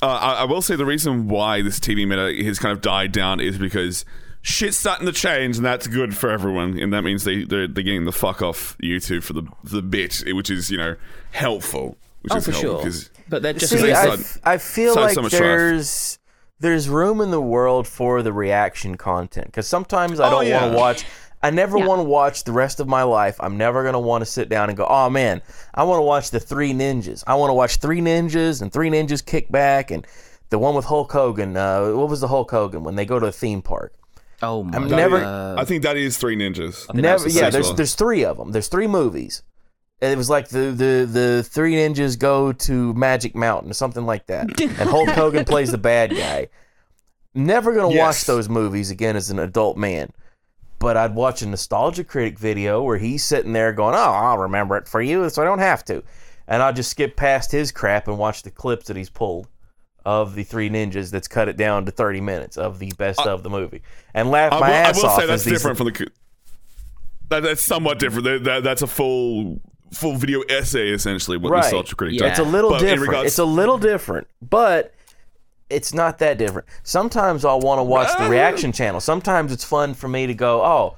Uh, 0.00 0.06
I, 0.06 0.32
I 0.34 0.44
will 0.44 0.62
say 0.62 0.76
the 0.76 0.86
reason 0.86 1.26
why 1.26 1.60
this 1.62 1.80
TV 1.80 2.06
meta 2.06 2.32
has 2.44 2.60
kind 2.60 2.70
of 2.70 2.80
died 2.80 3.10
down 3.10 3.40
is 3.40 3.58
because 3.58 4.04
shit's 4.42 4.76
starting 4.76 5.06
to 5.06 5.12
change, 5.12 5.56
and 5.56 5.66
that's 5.66 5.88
good 5.88 6.16
for 6.16 6.30
everyone. 6.30 6.78
And 6.78 6.92
that 6.92 7.02
means 7.02 7.24
they 7.24 7.42
they're, 7.42 7.66
they're 7.66 7.82
getting 7.82 8.04
the 8.04 8.12
fuck 8.12 8.40
off 8.40 8.78
YouTube 8.80 9.24
for 9.24 9.32
the 9.32 9.42
the 9.64 9.82
bit, 9.82 10.22
which 10.28 10.50
is 10.50 10.70
you 10.70 10.78
know 10.78 10.94
helpful. 11.32 11.96
which 12.22 12.32
Oh, 12.32 12.36
is 12.36 12.44
for 12.44 12.52
helpful 12.52 12.70
sure. 12.76 12.82
'cause- 12.84 13.10
But 13.28 13.42
they're 13.42 13.52
just 13.52 13.72
See, 13.72 13.78
they 13.78 13.92
I, 13.92 14.04
said- 14.04 14.20
f- 14.20 14.38
I 14.44 14.58
feel 14.58 14.94
said 14.94 15.00
like 15.00 15.14
so 15.14 15.22
much 15.22 15.32
strife. 15.32 15.42
there's 15.46 16.18
there's 16.60 16.88
room 16.88 17.20
in 17.20 17.30
the 17.30 17.40
world 17.40 17.86
for 17.86 18.22
the 18.22 18.32
reaction 18.32 18.96
content 18.96 19.46
because 19.46 19.68
sometimes 19.68 20.18
I 20.20 20.28
Oh, 20.28 20.30
don't 20.30 20.46
yeah. 20.46 20.62
want 20.62 20.72
to 20.72 20.78
watch. 20.78 21.04
I 21.40 21.50
never 21.50 21.78
Yeah. 21.78 21.86
want 21.86 22.00
to 22.00 22.04
watch 22.04 22.42
the 22.44 22.50
rest 22.52 22.80
of 22.80 22.88
my 22.88 23.04
life. 23.04 23.36
I'm 23.38 23.56
never 23.56 23.84
gonna 23.84 24.00
want 24.00 24.22
to 24.22 24.26
sit 24.26 24.48
down 24.48 24.68
and 24.70 24.76
go, 24.76 24.86
oh 24.88 25.08
man, 25.08 25.40
I 25.74 25.84
want 25.84 25.98
to 25.98 26.02
watch 26.02 26.30
the 26.30 26.40
Three 26.40 26.72
Ninjas. 26.72 27.22
I 27.26 27.34
want 27.36 27.50
to 27.50 27.54
watch 27.54 27.76
Three 27.76 28.00
Ninjas 28.00 28.60
and 28.60 28.72
Three 28.72 28.90
Ninjas 28.90 29.24
Kick 29.24 29.50
Back 29.52 29.90
and 29.92 30.04
the 30.50 30.58
one 30.58 30.74
with 30.74 30.86
Hulk 30.86 31.12
Hogan. 31.12 31.56
Uh, 31.56 31.90
what 31.92 32.08
was 32.08 32.20
the 32.20 32.28
Hulk 32.28 32.50
Hogan 32.50 32.82
when 32.82 32.96
they 32.96 33.04
go 33.04 33.18
to 33.20 33.26
a 33.26 33.32
theme 33.32 33.62
park? 33.62 33.94
oh 34.42 34.62
my. 34.64 34.76
I'm 34.76 34.88
never- 34.88 35.18
is- 35.18 35.22
uh, 35.24 35.54
I 35.58 35.64
think 35.64 35.82
that 35.84 35.96
is 35.96 36.16
Three 36.16 36.36
Ninjas. 36.36 36.92
Never. 36.94 37.24
Yeah, 37.28 37.34
sequel. 37.34 37.50
there's 37.50 37.72
there's 37.74 37.94
three 37.94 38.24
of 38.24 38.36
them. 38.38 38.50
There's 38.52 38.68
three 38.68 38.86
movies. 38.88 39.42
It 40.00 40.16
was 40.16 40.30
like 40.30 40.48
the, 40.48 40.70
the, 40.70 41.08
the 41.10 41.42
three 41.42 41.74
ninjas 41.74 42.16
go 42.16 42.52
to 42.52 42.94
Magic 42.94 43.34
Mountain, 43.34 43.70
or 43.70 43.74
something 43.74 44.06
like 44.06 44.26
that. 44.26 44.60
And 44.60 44.88
Hulk 44.88 45.08
Hogan 45.10 45.44
plays 45.44 45.72
the 45.72 45.78
bad 45.78 46.10
guy. 46.10 46.48
Never 47.34 47.74
gonna 47.74 47.96
watch 47.96 48.24
those 48.24 48.48
movies 48.48 48.90
again 48.90 49.16
as 49.16 49.30
an 49.30 49.38
adult 49.38 49.76
man. 49.76 50.10
But 50.78 50.96
I'd 50.96 51.16
watch 51.16 51.42
a 51.42 51.46
nostalgia 51.46 52.04
critic 52.04 52.38
video 52.38 52.82
where 52.82 52.98
he's 52.98 53.24
sitting 53.24 53.52
there 53.52 53.72
going, 53.72 53.94
"Oh, 53.94 53.98
I'll 54.12 54.38
remember 54.38 54.76
it 54.76 54.86
for 54.86 55.02
you, 55.02 55.28
so 55.28 55.42
I 55.42 55.44
don't 55.44 55.58
have 55.58 55.84
to," 55.86 56.04
and 56.46 56.62
I'll 56.62 56.72
just 56.72 56.90
skip 56.90 57.16
past 57.16 57.50
his 57.50 57.72
crap 57.72 58.06
and 58.06 58.18
watch 58.18 58.44
the 58.44 58.50
clips 58.52 58.86
that 58.86 58.96
he's 58.96 59.10
pulled 59.10 59.48
of 60.04 60.34
the 60.34 60.44
three 60.44 60.70
ninjas 60.70 61.10
that's 61.10 61.28
cut 61.28 61.48
it 61.48 61.56
down 61.56 61.84
to 61.84 61.90
30 61.90 62.20
minutes 62.20 62.56
of 62.56 62.78
the 62.78 62.90
best 62.96 63.20
of 63.20 63.42
the 63.42 63.50
movie 63.50 63.82
and 64.14 64.30
laugh 64.30 64.52
I 64.52 64.60
my 64.60 64.68
will, 64.68 64.74
I 64.74 64.92
will 64.92 65.06
off 65.06 65.20
say 65.20 65.26
that's 65.26 65.44
these 65.44 65.54
different 65.54 65.76
from 65.76 65.88
the. 65.88 66.06
That, 67.28 67.42
that's 67.42 67.60
somewhat 67.60 67.98
different. 67.98 68.24
That, 68.24 68.44
that, 68.44 68.62
that's 68.62 68.80
a 68.80 68.86
full 68.86 69.60
full 69.92 70.16
video 70.16 70.42
essay 70.48 70.90
essentially. 70.90 71.36
What 71.36 71.52
Right. 71.52 71.62
Nostalgia 71.62 71.94
Critic 71.96 72.20
Yeah. 72.20 72.28
does. 72.28 72.38
It's 72.38 72.46
a 72.48 72.50
little 72.50 72.70
But 72.70 72.80
different. 72.80 73.00
regards- 73.02 73.26
it's 73.28 73.38
a 73.38 73.44
little 73.44 73.78
different, 73.78 74.26
but 74.42 74.92
it's 75.70 75.92
not 75.92 76.18
that 76.18 76.38
different. 76.38 76.66
Sometimes 76.82 77.44
I'll 77.44 77.60
want 77.60 77.78
to 77.78 77.82
watch 77.82 78.08
the 78.16 78.24
Uh. 78.24 78.28
reaction 78.30 78.72
channel. 78.72 79.00
Sometimes 79.00 79.52
it's 79.52 79.64
fun 79.64 79.94
for 79.94 80.08
me 80.08 80.26
to 80.26 80.34
go, 80.34 80.62
oh, 80.64 80.96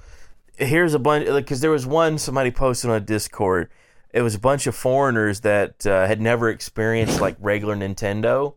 here's 0.56 0.94
a 0.94 0.99
bunch. 0.99 1.26
Because 1.26 1.61
there 1.61 1.70
was 1.70 1.87
one 1.87 2.18
somebody 2.18 2.50
posted 2.50 2.90
on 2.90 3.04
Discord. 3.04 3.68
It 4.12 4.23
was 4.23 4.35
a 4.35 4.38
bunch 4.40 4.66
of 4.66 4.75
foreigners 4.75 5.40
that 5.40 5.87
uh, 5.87 6.06
had 6.06 6.20
never 6.20 6.49
experienced 6.50 7.20
like 7.20 7.37
regular 7.40 7.76
Nintendo, 7.76 8.54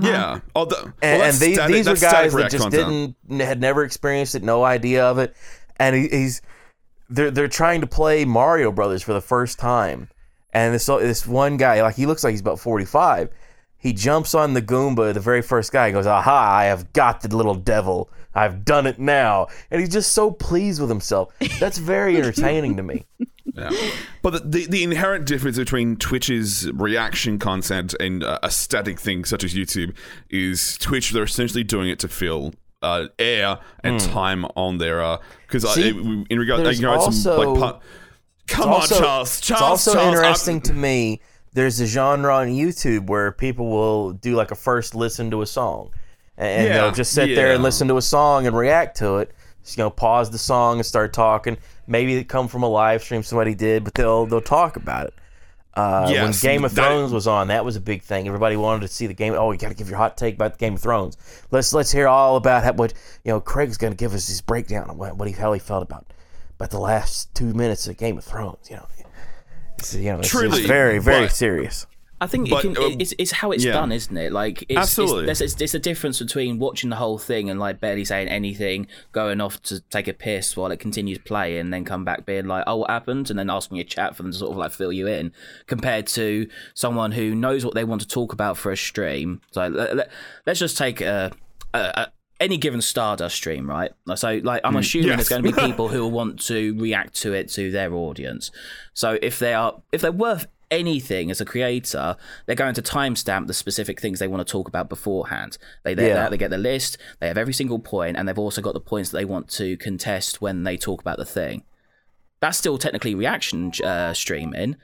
Yeah. 0.00 0.40
Oh, 0.56 0.64
the, 0.64 0.76
well, 0.82 0.92
and, 1.02 1.22
and 1.22 1.34
these, 1.36 1.54
static- 1.54 1.74
these 1.76 1.86
were 1.88 1.94
guys 1.94 2.32
that 2.32 2.50
just 2.50 2.62
content. 2.64 3.16
didn't 3.28 3.40
had 3.46 3.60
never 3.60 3.84
experienced 3.84 4.34
it, 4.34 4.42
no 4.42 4.64
idea 4.64 5.04
of 5.04 5.18
it, 5.18 5.36
and 5.76 5.94
he, 5.94 6.08
he's 6.08 6.42
they're 7.08 7.30
they're 7.30 7.48
trying 7.48 7.80
to 7.80 7.86
play 7.86 8.24
Mario 8.24 8.72
Brothers 8.72 9.02
for 9.02 9.12
the 9.12 9.20
first 9.20 9.58
time, 9.58 10.08
and 10.52 10.74
this 10.74 10.86
this 10.86 11.26
one 11.26 11.56
guy 11.56 11.82
like 11.82 11.96
he 11.96 12.06
looks 12.06 12.24
like 12.24 12.32
he's 12.32 12.40
about 12.40 12.60
forty 12.60 12.84
five. 12.84 13.30
He 13.76 13.92
jumps 13.92 14.34
on 14.34 14.54
the 14.54 14.62
Goomba, 14.62 15.12
the 15.12 15.20
very 15.20 15.42
first 15.42 15.70
guy, 15.70 15.86
and 15.86 15.94
goes, 15.94 16.06
"Aha! 16.06 16.56
I 16.56 16.64
have 16.64 16.92
got 16.94 17.20
the 17.20 17.36
little 17.36 17.54
devil. 17.54 18.10
I've 18.34 18.64
done 18.64 18.86
it 18.86 18.98
now." 18.98 19.48
And 19.70 19.80
he's 19.80 19.92
just 19.92 20.12
so 20.12 20.30
pleased 20.30 20.80
with 20.80 20.88
himself. 20.88 21.34
That's 21.60 21.76
very 21.78 22.16
entertaining 22.18 22.78
to 22.78 22.82
me. 22.82 23.04
Yeah. 23.54 23.70
But 24.22 24.32
the, 24.32 24.38
the, 24.40 24.66
the 24.66 24.82
inherent 24.82 25.26
difference 25.26 25.58
between 25.58 25.96
Twitch's 25.96 26.70
reaction 26.72 27.38
content 27.38 27.94
and 28.00 28.24
uh, 28.24 28.38
a 28.42 28.50
static 28.50 28.98
thing 28.98 29.24
such 29.24 29.44
as 29.44 29.54
YouTube 29.54 29.94
is 30.30 30.78
Twitch, 30.78 31.10
they're 31.10 31.24
essentially 31.24 31.62
doing 31.62 31.88
it 31.90 31.98
to 32.00 32.08
fill 32.08 32.54
uh, 32.84 33.08
air 33.18 33.58
and 33.82 33.98
time 34.00 34.44
on 34.56 34.78
their. 34.78 35.18
Because. 35.46 35.72
See, 35.74 35.88
in 35.88 36.38
regard, 36.38 36.60
you 36.76 36.82
know, 36.82 37.10
some, 37.10 37.58
like, 37.58 37.80
come 38.46 38.68
also- 38.68 38.94
on, 38.96 39.00
Charles. 39.02 39.40
Charles, 39.40 39.80
it's 39.80 39.88
also 39.88 39.92
Charles, 39.94 40.06
I'm- 40.14 40.24
interesting 40.24 40.60
to 40.62 40.72
me. 40.72 41.20
There's 41.54 41.80
a 41.80 41.86
genre 41.86 42.34
on 42.34 42.48
YouTube 42.48 43.06
where 43.06 43.30
people 43.30 43.68
will 43.68 44.12
do 44.12 44.34
like 44.34 44.50
a 44.50 44.56
first 44.56 44.94
listen 44.96 45.30
to 45.30 45.42
a 45.42 45.46
song, 45.46 45.90
and 46.36 46.66
Yeah, 46.66 46.74
they'll 46.74 46.90
just 46.92 47.12
sit 47.12 47.34
there 47.36 47.52
and 47.54 47.62
listen 47.62 47.86
to 47.88 47.96
a 47.96 48.02
song 48.02 48.46
and 48.48 48.56
react 48.56 48.96
to 48.98 49.18
it. 49.18 49.32
Just, 49.62 49.78
you 49.78 49.84
know, 49.84 49.90
pause 49.90 50.30
the 50.30 50.38
song 50.38 50.78
and 50.78 50.84
start 50.84 51.12
talking. 51.12 51.56
Maybe 51.86 52.16
it 52.16 52.24
come 52.28 52.48
from 52.48 52.64
a 52.64 52.68
live 52.68 53.02
stream 53.04 53.22
somebody 53.22 53.54
did, 53.54 53.84
but 53.84 53.94
they'll 53.94 54.26
they'll 54.26 54.40
talk 54.40 54.76
about 54.76 55.06
it. 55.06 55.14
Uh, 55.76 56.06
Yes, 56.10 56.42
when 56.44 56.52
Game 56.52 56.64
of 56.64 56.74
that- 56.74 56.86
Thrones 56.86 57.12
was 57.12 57.26
on, 57.26 57.48
that 57.48 57.64
was 57.64 57.74
a 57.76 57.80
big 57.80 58.02
thing. 58.02 58.26
Everybody 58.28 58.56
wanted 58.56 58.82
to 58.82 58.88
see 58.88 59.06
the 59.08 59.14
game. 59.14 59.34
Oh, 59.34 59.50
you 59.50 59.58
got 59.58 59.68
to 59.70 59.74
give 59.74 59.88
your 59.88 59.98
hot 59.98 60.16
take 60.16 60.34
about 60.36 60.52
the 60.52 60.58
Game 60.58 60.74
of 60.74 60.80
Thrones. 60.80 61.16
Let's 61.50 61.72
let's 61.72 61.90
hear 61.90 62.06
all 62.06 62.36
about 62.36 62.62
how, 62.62 62.72
what 62.74 62.94
you 63.24 63.32
know. 63.32 63.40
Craig's 63.40 63.76
going 63.76 63.92
to 63.92 63.96
give 63.96 64.14
us 64.14 64.28
his 64.28 64.40
breakdown 64.40 64.88
of 64.90 64.96
what, 64.96 65.16
what 65.16 65.26
he 65.26 65.34
how 65.34 65.52
he 65.52 65.58
felt 65.58 65.82
about 65.82 66.06
about 66.56 66.70
the 66.70 66.78
last 66.78 67.34
two 67.34 67.52
minutes 67.54 67.88
of 67.88 67.96
Game 67.96 68.16
of 68.18 68.24
Thrones. 68.24 68.70
You 68.70 68.76
know, 68.76 68.86
it's, 69.78 69.94
you 69.94 70.12
know, 70.12 70.20
it's, 70.20 70.28
Truly, 70.28 70.58
it's 70.58 70.66
very 70.68 70.98
very 71.00 71.26
but- 71.26 71.32
serious. 71.32 71.86
I 72.24 72.26
think 72.26 72.48
But, 72.48 72.64
it 72.64 72.74
can, 72.74 72.82
uh, 72.82 72.96
it's, 72.98 73.12
it's 73.18 73.32
how 73.32 73.50
it's 73.50 73.66
yeah. 73.66 73.74
done, 73.74 73.92
isn't 73.92 74.16
it? 74.16 74.32
Like, 74.32 74.62
it's, 74.62 74.78
Absolutely. 74.78 75.28
It's, 75.28 75.40
there's, 75.40 75.60
it's, 75.60 75.74
a 75.74 75.78
difference 75.78 76.18
between 76.18 76.58
watching 76.58 76.88
the 76.88 76.96
whole 76.96 77.18
thing 77.18 77.50
and 77.50 77.60
like 77.60 77.80
barely 77.80 78.06
saying 78.06 78.28
anything, 78.28 78.86
going 79.12 79.42
off 79.42 79.62
to 79.64 79.80
take 79.90 80.08
a 80.08 80.14
piss 80.14 80.56
while 80.56 80.70
it 80.70 80.80
continues 80.80 81.18
playing, 81.18 81.60
and 81.60 81.74
then 81.74 81.84
come 81.84 82.02
back 82.02 82.24
being 82.24 82.46
like, 82.46 82.64
"Oh, 82.66 82.76
what 82.76 82.88
happened?" 82.88 83.28
and 83.28 83.38
then 83.38 83.50
asking 83.50 83.78
a 83.78 83.84
chat 83.84 84.16
for 84.16 84.22
them 84.22 84.32
to 84.32 84.38
sort 84.38 84.52
of 84.52 84.56
like 84.56 84.72
fill 84.72 84.90
you 84.90 85.06
in, 85.06 85.32
compared 85.66 86.06
to 86.08 86.48
someone 86.72 87.12
who 87.12 87.34
knows 87.34 87.62
what 87.62 87.74
they 87.74 87.84
want 87.84 88.00
to 88.00 88.08
talk 88.08 88.32
about 88.32 88.56
for 88.56 88.72
a 88.72 88.76
stream. 88.76 89.42
So 89.50 89.68
let, 89.68 89.94
let, 89.94 90.08
us 90.46 90.58
just 90.58 90.78
take 90.78 91.02
a, 91.02 91.30
a, 91.74 91.78
a 91.78 92.12
any 92.40 92.56
given 92.56 92.80
Stardust 92.80 93.36
stream, 93.36 93.68
right? 93.68 93.92
So, 94.14 94.40
like, 94.42 94.62
I'm 94.64 94.76
assuming 94.76 95.08
yes. 95.08 95.16
there's 95.16 95.28
going 95.28 95.42
to 95.42 95.52
be 95.52 95.60
people 95.66 95.88
who 95.88 96.02
will 96.02 96.10
want 96.10 96.40
to 96.46 96.74
react 96.78 97.14
to 97.22 97.32
it 97.32 97.50
to 97.50 97.70
their 97.70 97.92
audience. 97.94 98.50
So, 98.92 99.18
if 99.22 99.38
they 99.38 99.54
are, 99.54 99.82
if 99.92 100.00
they're 100.00 100.12
worth 100.12 100.46
anything 100.70 101.30
as 101.30 101.40
a 101.40 101.44
creator, 101.44 102.16
they're 102.46 102.54
going 102.56 102.74
to 102.74 102.82
timestamp 102.82 103.46
the 103.46 103.54
specific 103.54 104.00
things 104.00 104.18
they 104.18 104.28
want 104.28 104.46
to 104.46 104.50
talk 104.50 104.68
about 104.68 104.88
beforehand. 104.88 105.58
They 105.84 105.94
they, 105.94 106.08
Yeah. 106.08 106.28
they 106.28 106.36
get 106.38 106.50
the 106.50 106.58
list, 106.58 106.98
they 107.20 107.28
have 107.28 107.38
every 107.38 107.54
single 107.54 107.78
point, 107.78 108.16
and 108.16 108.28
they've 108.28 108.38
also 108.38 108.60
got 108.62 108.74
the 108.74 108.80
points 108.80 109.10
that 109.10 109.18
they 109.18 109.24
want 109.24 109.48
to 109.50 109.76
contest 109.76 110.40
when 110.40 110.64
they 110.64 110.76
talk 110.76 111.00
about 111.00 111.18
the 111.18 111.24
thing. 111.24 111.64
That's 112.40 112.58
still 112.58 112.78
technically 112.78 113.14
reaction 113.14 113.72
uh, 113.82 114.12
streaming, 114.14 114.76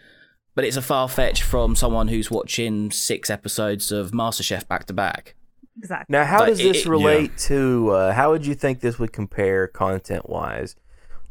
but 0.54 0.64
it's 0.64 0.76
a 0.76 0.82
far 0.82 1.08
fetch 1.08 1.42
from 1.42 1.76
someone 1.76 2.08
who's 2.08 2.30
watching 2.30 2.90
six 2.90 3.28
episodes 3.30 3.92
of 3.92 4.12
MasterChef 4.12 4.66
back 4.68 4.86
to 4.86 4.92
back. 4.92 5.34
Exactly. 5.78 6.12
Now, 6.12 6.24
how 6.24 6.40
But 6.40 6.46
does 6.46 6.60
it- 6.60 6.64
this 6.64 6.84
it- 6.84 6.88
relate 6.88 7.36
to? 7.38 7.90
Uh, 7.90 8.12
how 8.12 8.30
would 8.30 8.44
you 8.46 8.54
think 8.54 8.80
this 8.80 8.98
would 8.98 9.12
compare 9.12 9.66
content 9.66 10.28
wise 10.28 10.76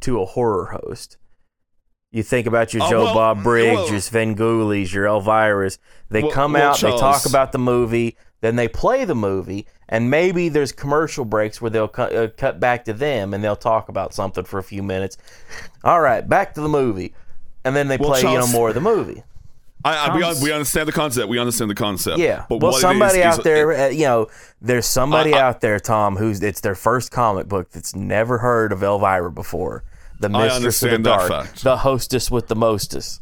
to 0.02 0.22
a 0.22 0.26
horror 0.26 0.78
host? 0.82 1.18
You 2.12 2.24
think 2.24 2.48
about 2.48 2.74
your 2.74 2.84
Oh, 2.84 2.89
Joe 2.89 3.04
well, 3.06 3.13
Bob 3.13 3.43
Briggs, 3.43 3.76
well- 3.76 3.89
your 3.89 4.00
Svengoolies, 4.00 4.91
your 4.93 5.06
Elvira's. 5.06 5.78
They 6.10 6.24
Well- 6.24 6.32
come 6.32 6.54
well, 6.54 6.72
out, 6.72 6.80
they 6.80 6.89
talk 6.98 7.26
about 7.26 7.52
the 7.52 7.60
movie, 7.60 8.17
then 8.41 8.56
they 8.56 8.67
play 8.67 9.06
the 9.06 9.13
movie, 9.13 9.67
and 9.88 10.10
maybe 10.10 10.50
there's 10.50 10.72
commercial 10.72 11.24
breaks 11.24 11.62
where 11.62 11.69
they'll 11.69 11.88
cut, 11.88 12.15
uh, 12.15 12.28
cut 12.36 12.60
back 12.60 12.86
to 12.86 12.93
them 12.93 13.34
and 13.34 13.43
they'll 13.43 13.56
talk 13.56 13.89
about 13.89 14.13
something 14.13 14.43
for 14.43 14.58
a 14.58 14.63
few 14.63 14.82
minutes. 14.82 15.17
All 15.84 16.02
right, 16.02 16.28
back 16.28 16.56
to 16.56 16.62
the 16.62 16.69
movie, 16.69 17.13
and 17.63 17.76
then 17.76 17.89
they 17.89 17.98
Well, 17.98 18.10
play 18.10 18.22
you 18.22 18.39
know 18.39 18.48
more 18.48 18.69
of 18.69 18.76
the 18.76 18.82
movie. 18.82 19.24
I, 19.86 20.08
I, 20.10 20.15
we, 20.15 20.24
we 20.43 20.52
understand 20.52 20.88
the 20.89 20.91
concept. 20.91 21.30
We 21.30 21.39
understand 21.39 21.69
the 21.72 21.76
concept. 21.76 22.17
Yeah. 22.17 22.43
But 22.50 22.60
well, 22.62 22.74
what 22.74 22.82
somebody 22.82 23.19
is, 23.19 23.26
out 23.26 23.38
is- 23.39 23.43
there, 23.45 23.72
uh, 23.72 23.88
you 23.89 24.04
know, 24.06 24.28
there's 24.62 24.86
somebody 24.88 25.34
I- 25.34 25.38
I- 25.38 25.41
out 25.43 25.62
there, 25.62 25.80
Tom, 25.80 26.17
who's 26.17 26.41
it's 26.43 26.60
their 26.60 26.76
first 26.76 27.12
comic 27.12 27.48
book 27.48 27.69
that's 27.72 27.95
never 27.95 28.39
heard 28.39 28.74
of 28.74 28.84
Elvira 28.84 29.32
before. 29.32 29.84
The 30.20 30.30
Mistress 30.30 30.84
of 30.84 30.92
the 30.92 30.98
Dark, 31.00 31.30
fact. 31.32 31.64
the 31.64 31.78
hostess 31.78 32.30
with 32.30 32.48
the 32.48 32.56
mostest. 32.56 33.22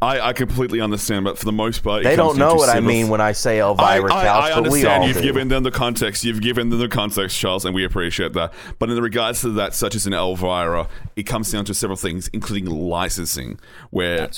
I, 0.00 0.20
I 0.20 0.32
completely 0.32 0.80
understand, 0.80 1.24
but 1.24 1.36
for 1.38 1.44
the 1.44 1.50
most 1.52 1.82
part, 1.82 2.02
it 2.02 2.04
They 2.04 2.14
don't 2.14 2.38
know 2.38 2.54
what 2.54 2.68
I 2.68 2.74
several- 2.74 2.88
mean 2.88 3.08
when 3.08 3.20
I 3.20 3.32
say 3.32 3.60
oh, 3.60 3.74
I, 3.74 3.96
Elvira 3.96 4.14
I, 4.14 4.24
Couch, 4.24 4.44
I 4.44 4.60
but 4.60 4.70
we 4.70 4.84
all 4.86 4.92
understand 4.92 5.04
you've 5.04 5.16
do. 5.16 5.22
given 5.22 5.48
them 5.48 5.62
the 5.64 5.72
context. 5.72 6.24
You've 6.24 6.40
given 6.40 6.68
them 6.70 6.78
the 6.78 6.88
context, 6.88 7.36
Charles, 7.36 7.64
and 7.64 7.74
we 7.74 7.84
appreciate 7.84 8.32
that. 8.34 8.52
But 8.78 8.90
in 8.90 8.94
the 8.94 9.02
regards 9.02 9.40
to 9.40 9.48
that, 9.54 9.74
such 9.74 9.96
as 9.96 10.06
an 10.06 10.12
Elvira, 10.14 10.88
it 11.16 11.24
comes 11.24 11.50
down 11.50 11.64
to 11.64 11.74
several 11.74 11.96
things, 11.96 12.28
including 12.32 12.66
licensing, 12.66 13.58
where 13.90 14.30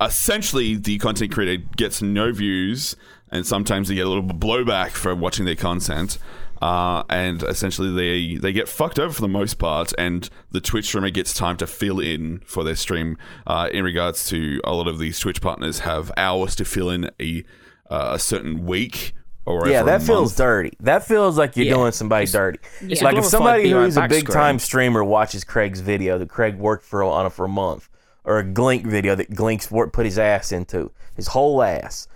essentially 0.00 0.76
the 0.76 0.98
content 0.98 1.32
creator 1.32 1.64
gets 1.76 2.00
no 2.02 2.32
views, 2.32 2.96
and 3.30 3.46
sometimes 3.46 3.88
they 3.88 3.94
get 3.96 4.06
a 4.06 4.08
little 4.08 4.22
blowback 4.22 4.90
for 4.90 5.14
watching 5.14 5.44
their 5.44 5.56
content. 5.56 6.18
Uh, 6.62 7.02
and 7.10 7.42
essentially, 7.42 7.90
they 7.92 8.36
they 8.36 8.52
get 8.52 8.68
fucked 8.68 8.98
over 9.00 9.12
for 9.12 9.20
the 9.20 9.28
most 9.28 9.54
part, 9.58 9.92
and 9.98 10.30
the 10.52 10.60
Twitch 10.60 10.86
streamer 10.86 11.10
gets 11.10 11.34
time 11.34 11.56
to 11.56 11.66
fill 11.66 11.98
in 11.98 12.38
for 12.46 12.62
their 12.62 12.76
stream. 12.76 13.18
Uh, 13.46 13.68
in 13.72 13.84
regards 13.84 14.28
to 14.28 14.60
a 14.62 14.72
lot 14.72 14.86
of 14.86 14.98
these 14.98 15.18
Twitch 15.18 15.40
partners 15.40 15.80
have 15.80 16.12
hours 16.16 16.54
to 16.56 16.64
fill 16.64 16.88
in 16.88 17.10
a 17.20 17.42
uh, 17.90 18.10
a 18.14 18.18
certain 18.18 18.64
week 18.64 19.12
or 19.44 19.66
yeah, 19.68 19.78
for 19.82 19.88
a 19.88 19.98
that 19.98 20.02
feels 20.02 20.30
month. 20.30 20.36
dirty. 20.36 20.72
That 20.78 21.04
feels 21.04 21.36
like 21.36 21.56
you're 21.56 21.66
Yeah. 21.66 21.74
doing 21.74 21.90
somebody 21.92 22.26
dirty. 22.26 22.60
it's 22.82 23.02
like 23.02 23.16
if 23.16 23.24
somebody 23.24 23.68
who's 23.68 23.96
a 23.96 24.00
back 24.02 24.10
big 24.10 24.28
time 24.28 24.60
streamer 24.60 25.02
watches 25.02 25.42
Craig's 25.42 25.80
video 25.80 26.16
that 26.18 26.28
Craig 26.28 26.56
worked 26.58 26.84
for 26.84 27.02
on 27.02 27.26
it 27.26 27.32
for 27.32 27.44
a 27.44 27.48
month, 27.48 27.88
or 28.22 28.38
a 28.38 28.44
Glink 28.44 28.86
video 28.86 29.16
that 29.16 29.30
Glink's 29.32 29.68
work, 29.68 29.92
put 29.92 30.04
his 30.06 30.16
ass 30.16 30.52
into, 30.52 30.92
his 31.16 31.26
whole 31.26 31.60
ass, 31.60 32.06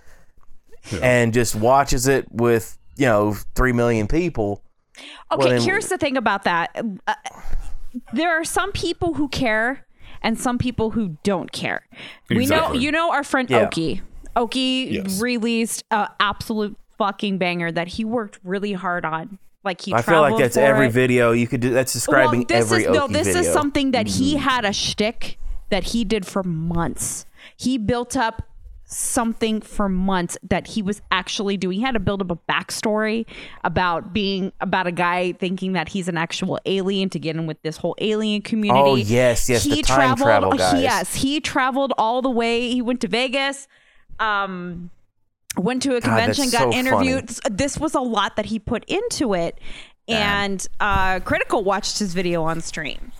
and 1.01 1.33
just 1.33 1.53
watches 1.53 2.07
it 2.07 2.31
with 2.31 2.77
you 2.97 3.05
know 3.05 3.35
three 3.55 3.73
million 3.73 4.07
people. 4.07 4.63
Okay, 5.31 5.37
Well, 5.37 5.49
then- 5.49 5.61
here's 5.61 5.87
the 5.89 5.97
thing 5.97 6.17
about 6.17 6.43
that. 6.43 6.75
Uh, 7.07 7.13
there 8.13 8.39
are 8.39 8.43
some 8.43 8.71
people 8.71 9.13
who 9.15 9.27
care 9.29 9.85
and 10.21 10.39
some 10.39 10.57
people 10.57 10.91
who 10.91 11.17
don't 11.23 11.51
care. 11.51 11.85
We 12.29 12.45
know 12.47 12.73
you 12.73 12.91
know 12.91 13.11
our 13.11 13.23
friend 13.23 13.49
Yeah. 13.49 13.65
Oki. 13.67 14.01
Oki 14.35 14.87
Yes. 14.91 15.21
released 15.21 15.83
an 15.91 16.07
absolute 16.19 16.77
fucking 16.97 17.37
banger 17.37 17.71
that 17.71 17.87
he 17.89 18.05
worked 18.05 18.39
really 18.43 18.73
hard 18.73 19.05
on. 19.05 19.39
Like 19.63 19.81
he 19.81 19.93
I 19.93 20.01
feel 20.01 20.21
like 20.21 20.37
that's 20.37 20.57
every 20.57 20.87
it. 20.87 20.91
video 20.93 21.31
you 21.31 21.47
could 21.47 21.59
do. 21.61 21.71
That's 21.71 21.91
describing 21.93 22.41
well, 22.41 22.47
this 22.47 22.71
every 22.71 22.83
is, 22.85 22.89
no, 22.95 23.07
this 23.07 23.27
video. 23.27 23.41
is 23.41 23.51
something 23.53 23.91
that 23.91 24.07
he 24.07 24.37
had 24.37 24.63
a 24.65 24.71
shtick 24.73 25.37
that 25.69 25.85
he 25.85 26.03
did 26.05 26.25
for 26.25 26.41
months. 26.43 27.25
He 27.57 27.77
built 27.77 28.15
up 28.15 28.46
something 28.89 29.59
for 29.61 29.89
months 29.89 30.37
that 30.41 30.65
he 30.67 30.81
was 30.81 31.01
actually 31.11 31.57
doing. 31.57 31.77
He 31.77 31.83
had 31.83 31.91
to 31.91 31.99
build 31.99 32.21
up 32.21 32.31
a 32.31 32.37
backstory 32.51 33.25
about 33.63 34.13
being 34.13 34.53
about 34.61 34.87
a 34.87 34.91
guy 34.91 35.33
thinking 35.33 35.73
that 35.73 35.89
he's 35.89 36.07
an 36.07 36.17
actual 36.17 36.57
alien 36.65 37.09
to 37.09 37.19
get 37.19 37.35
in 37.35 37.45
with 37.47 37.61
this 37.63 37.77
whole 37.77 37.95
alien 37.99 38.41
community. 38.41 38.79
Oh, 38.81 38.95
yes, 38.95 39.49
yes, 39.49 39.63
He 39.63 39.81
traveled. 39.83 40.25
travel 40.25 40.51
guys. 40.53 40.81
Yes, 40.81 41.15
he 41.15 41.41
traveled 41.41 41.93
all 41.97 42.21
the 42.21 42.29
way. 42.29 42.71
He 42.71 42.81
went 42.81 43.01
to 43.01 43.07
Vegas. 43.09 43.67
Um, 44.19 44.89
went 45.57 45.81
to 45.83 45.95
a 45.95 46.01
convention, 46.01 46.45
that's 46.45 46.63
got 46.63 46.73
so 46.73 46.79
interviewed. 46.79 47.27
This 47.51 47.77
was 47.77 47.93
a 47.93 47.99
lot 47.99 48.35
that 48.37 48.45
he 48.45 48.57
put 48.57 48.85
into 48.85 49.33
it. 49.33 49.59
And 50.07 50.65
uh, 50.79 51.19
Critical 51.19 51.63
watched 51.65 51.99
his 51.99 52.13
video 52.13 52.43
on 52.43 52.61
stream. 52.61 53.11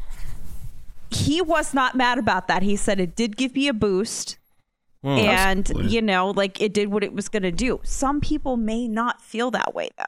He 1.09 1.41
was 1.41 1.73
not 1.73 1.95
mad 1.95 2.17
about 2.17 2.47
that. 2.47 2.63
He 2.63 2.77
said 2.77 2.99
it 3.01 3.15
did 3.15 3.35
give 3.35 3.53
me 3.53 3.67
a 3.67 3.73
boost. 3.73 4.37
Hmm. 5.03 5.09
and, 5.09 5.71
you 5.91 6.01
know, 6.01 6.31
like 6.31 6.59
it 6.59 6.73
did 6.73 6.91
what 6.91 7.03
it 7.03 7.13
was 7.13 7.29
going 7.29 7.43
to 7.43 7.51
do. 7.51 7.79
Some 7.83 8.19
people 8.19 8.57
may 8.57 8.87
not 8.87 9.21
feel 9.21 9.51
that 9.51 9.75
way, 9.75 9.89
though. 9.97 10.03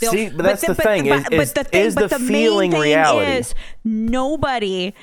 They'll- 0.00 0.10
See, 0.12 0.28
but 0.30 0.42
that's 0.42 0.66
the 0.66 0.74
thing, 0.74 1.06
is- 1.06 1.24
is- 1.30 1.52
the 1.52 1.64
thing, 1.64 1.82
is 1.86 1.94
but 1.94 2.10
the 2.10 2.18
main 2.18 2.28
feeling 2.28 2.70
thing 2.72 2.80
reality? 2.80 3.30
Is 3.32 3.54
nobody, 3.84 4.94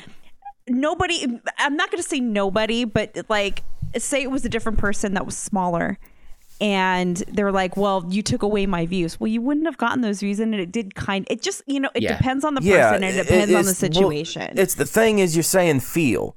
nobody. 0.68 1.40
I'm 1.58 1.76
not 1.76 1.92
going 1.92 2.02
to 2.02 2.08
say 2.08 2.20
nobody, 2.20 2.86
but 2.86 3.18
like, 3.30 3.64
say 3.98 4.22
it 4.24 4.32
was 4.32 4.46
a 4.46 4.50
different 4.50 4.78
person 4.78 5.14
that 5.14 5.26
was 5.26 5.38
smaller, 5.38 5.98
and 6.62 7.18
they're 7.32 7.52
like, 7.52 7.76
"Well, 7.78 8.06
you 8.10 8.22
took 8.22 8.44
away 8.44 8.66
my 8.66 8.86
views." 8.86 9.20
Well, 9.20 9.28
you 9.28 9.42
wouldn't 9.42 9.66
have 9.66 9.78
gotten 9.78 10.02
those 10.02 10.20
views, 10.20 10.40
and 10.40 10.54
it 10.56 10.72
did 10.72 10.96
kind. 10.96 11.26
It 11.30 11.42
just, 11.42 11.62
you 11.66 11.80
know, 11.80 11.90
it 11.96 12.04
Yeah. 12.04 12.18
depends 12.18 12.46
on 12.46 12.56
the 12.56 12.62
yeah, 12.62 12.92
person, 12.92 13.04
and 13.04 13.16
it 13.16 13.20
it- 13.20 13.24
depends 13.24 13.44
on 13.44 13.48
the 13.66 13.72
it's- 13.72 13.82
well, 13.82 13.92
situation. 14.10 14.58
it's 14.58 14.76
the 14.76 14.86
thing 14.86 15.20
is 15.20 15.36
you're 15.36 15.44
saying 15.44 15.80
feel. 15.82 16.36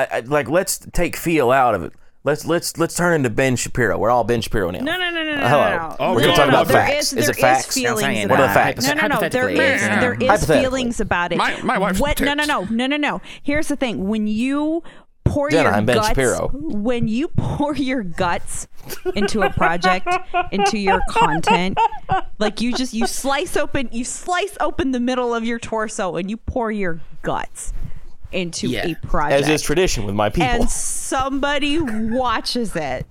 I, 0.00 0.16
I, 0.18 0.20
like 0.20 0.48
let's 0.48 0.78
take 0.92 1.16
feel 1.16 1.50
out 1.50 1.74
of 1.74 1.82
it. 1.84 1.92
Let's 2.22 2.44
let's 2.44 2.76
let's 2.76 2.94
turn 2.94 3.14
into 3.14 3.30
Ben 3.30 3.56
Shapiro. 3.56 3.96
We're 3.98 4.10
all 4.10 4.24
Ben 4.24 4.42
Shapiro 4.42 4.70
now. 4.70 4.80
no, 4.80 4.96
no, 4.98 5.10
no, 5.10 5.24
no, 5.24 5.36
no, 5.36 5.48
Hello. 5.48 5.70
no, 5.70 5.76
no. 5.88 5.96
Oh, 5.98 6.08
no, 6.08 6.14
we're 6.14 6.20
no, 6.20 6.26
gonna 6.26 6.36
talk 6.36 6.46
no, 6.46 6.48
about 6.48 6.68
there 6.68 6.86
facts. 6.86 7.12
Is, 7.12 7.12
Is 7.14 7.26
there 7.26 7.30
it 7.30 7.40
facts? 7.40 7.68
is 7.68 7.74
feelings 7.74 8.00
saying 8.00 8.24
about 8.26 8.38
What 8.38 8.40
are 8.40 8.46
the 8.46 8.50
it. 8.50 8.54
facts? 8.54 8.86
No, 8.86 8.92
no, 8.92 9.00
no. 9.02 9.08
There 9.08 9.48
Hypothetically, 9.48 9.64
is 9.64 9.82
yeah. 9.82 10.00
there 10.00 10.34
is 10.34 10.46
feelings 10.46 11.00
about 11.00 11.32
it. 11.32 11.38
My- 11.38 11.62
my 11.62 11.78
wife's 11.78 11.98
what? 11.98 12.20
No, 12.20 12.34
no, 12.34 12.44
no, 12.44 12.64
no, 12.64 12.86
no, 12.86 12.96
no. 12.98 13.22
Here's 13.42 13.68
the 13.68 13.76
thing: 13.76 14.06
when 14.06 14.26
you 14.26 14.82
pour 15.24 15.48
Jenna, 15.48 15.64
your 15.70 15.72
I'm 15.72 15.86
Ben 15.86 15.96
guts, 15.96 16.08
Shapiro. 16.08 16.50
when 16.52 17.08
you 17.08 17.28
pour 17.28 17.74
your 17.74 18.02
guts 18.02 18.68
into 19.14 19.40
a 19.40 19.50
project, 19.50 20.06
into 20.52 20.78
your 20.78 21.00
content, 21.08 21.78
like 22.38 22.60
you 22.60 22.74
just 22.74 22.92
you 22.92 23.06
slice 23.06 23.56
open, 23.56 23.88
you 23.92 24.04
slice 24.04 24.58
open 24.60 24.90
the 24.90 25.00
middle 25.00 25.34
of 25.34 25.44
your 25.44 25.58
torso, 25.58 26.16
and 26.16 26.28
you 26.28 26.36
pour 26.36 26.70
your 26.70 27.00
guts 27.22 27.72
into 28.32 28.68
Yeah. 28.68 28.86
a 28.86 28.94
project 29.06 29.42
As 29.42 29.48
is 29.48 29.62
tradition 29.62 30.04
with 30.04 30.14
my 30.14 30.28
people. 30.30 30.48
and 30.48 30.68
somebody 30.70 31.78
watches 31.80 32.74
it 32.76 33.06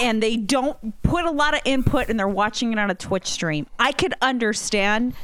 and 0.00 0.22
they 0.22 0.36
don't 0.36 1.00
put 1.02 1.24
a 1.24 1.30
lot 1.30 1.54
of 1.54 1.60
input 1.64 2.08
and 2.08 2.18
they're 2.18 2.28
watching 2.28 2.72
it 2.72 2.78
on 2.78 2.90
a 2.90 2.94
Twitch 2.94 3.26
stream, 3.26 3.66
I 3.78 3.92
could 3.92 4.14
understand 4.20 5.14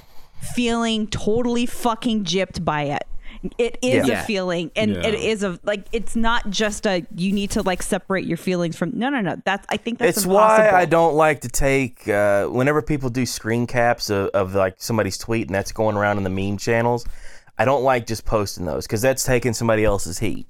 feeling 0.54 1.06
totally 1.06 1.66
fucking 1.66 2.24
gypped 2.24 2.64
by 2.64 2.84
it. 2.84 3.02
It 3.58 3.76
is 3.82 4.06
Yeah. 4.06 4.22
a 4.22 4.24
feeling 4.24 4.70
and 4.76 4.92
Yeah. 4.92 5.06
it 5.08 5.14
is 5.14 5.42
a 5.42 5.58
like 5.64 5.86
it's 5.92 6.14
not 6.14 6.48
just 6.50 6.86
a 6.86 7.04
you 7.16 7.32
need 7.32 7.50
to 7.52 7.62
like 7.62 7.82
separate 7.82 8.24
your 8.24 8.36
feelings 8.36 8.76
from 8.76 8.92
no 8.94 9.08
no 9.08 9.20
no 9.20 9.36
that's 9.44 9.66
I 9.68 9.78
think 9.78 9.98
that's 9.98 10.18
it's 10.18 10.26
impossible. 10.26 10.70
why 10.70 10.80
I 10.80 10.84
don't 10.84 11.14
like 11.14 11.40
to 11.40 11.48
take 11.48 12.06
uh, 12.08 12.46
whenever 12.46 12.82
people 12.82 13.10
do 13.10 13.26
screen 13.26 13.66
caps 13.66 14.10
of, 14.10 14.28
of 14.28 14.54
like 14.54 14.76
somebody's 14.78 15.18
tweet 15.18 15.48
and 15.48 15.54
that's 15.54 15.72
going 15.72 15.96
around 15.96 16.18
in 16.18 16.24
the 16.24 16.30
meme 16.30 16.56
channels. 16.56 17.04
I 17.62 17.64
don't 17.64 17.84
like 17.84 18.08
just 18.08 18.24
posting 18.24 18.64
those 18.64 18.88
because 18.88 19.02
that's 19.02 19.22
taking 19.22 19.52
somebody 19.52 19.84
else's 19.84 20.18
heat. 20.18 20.48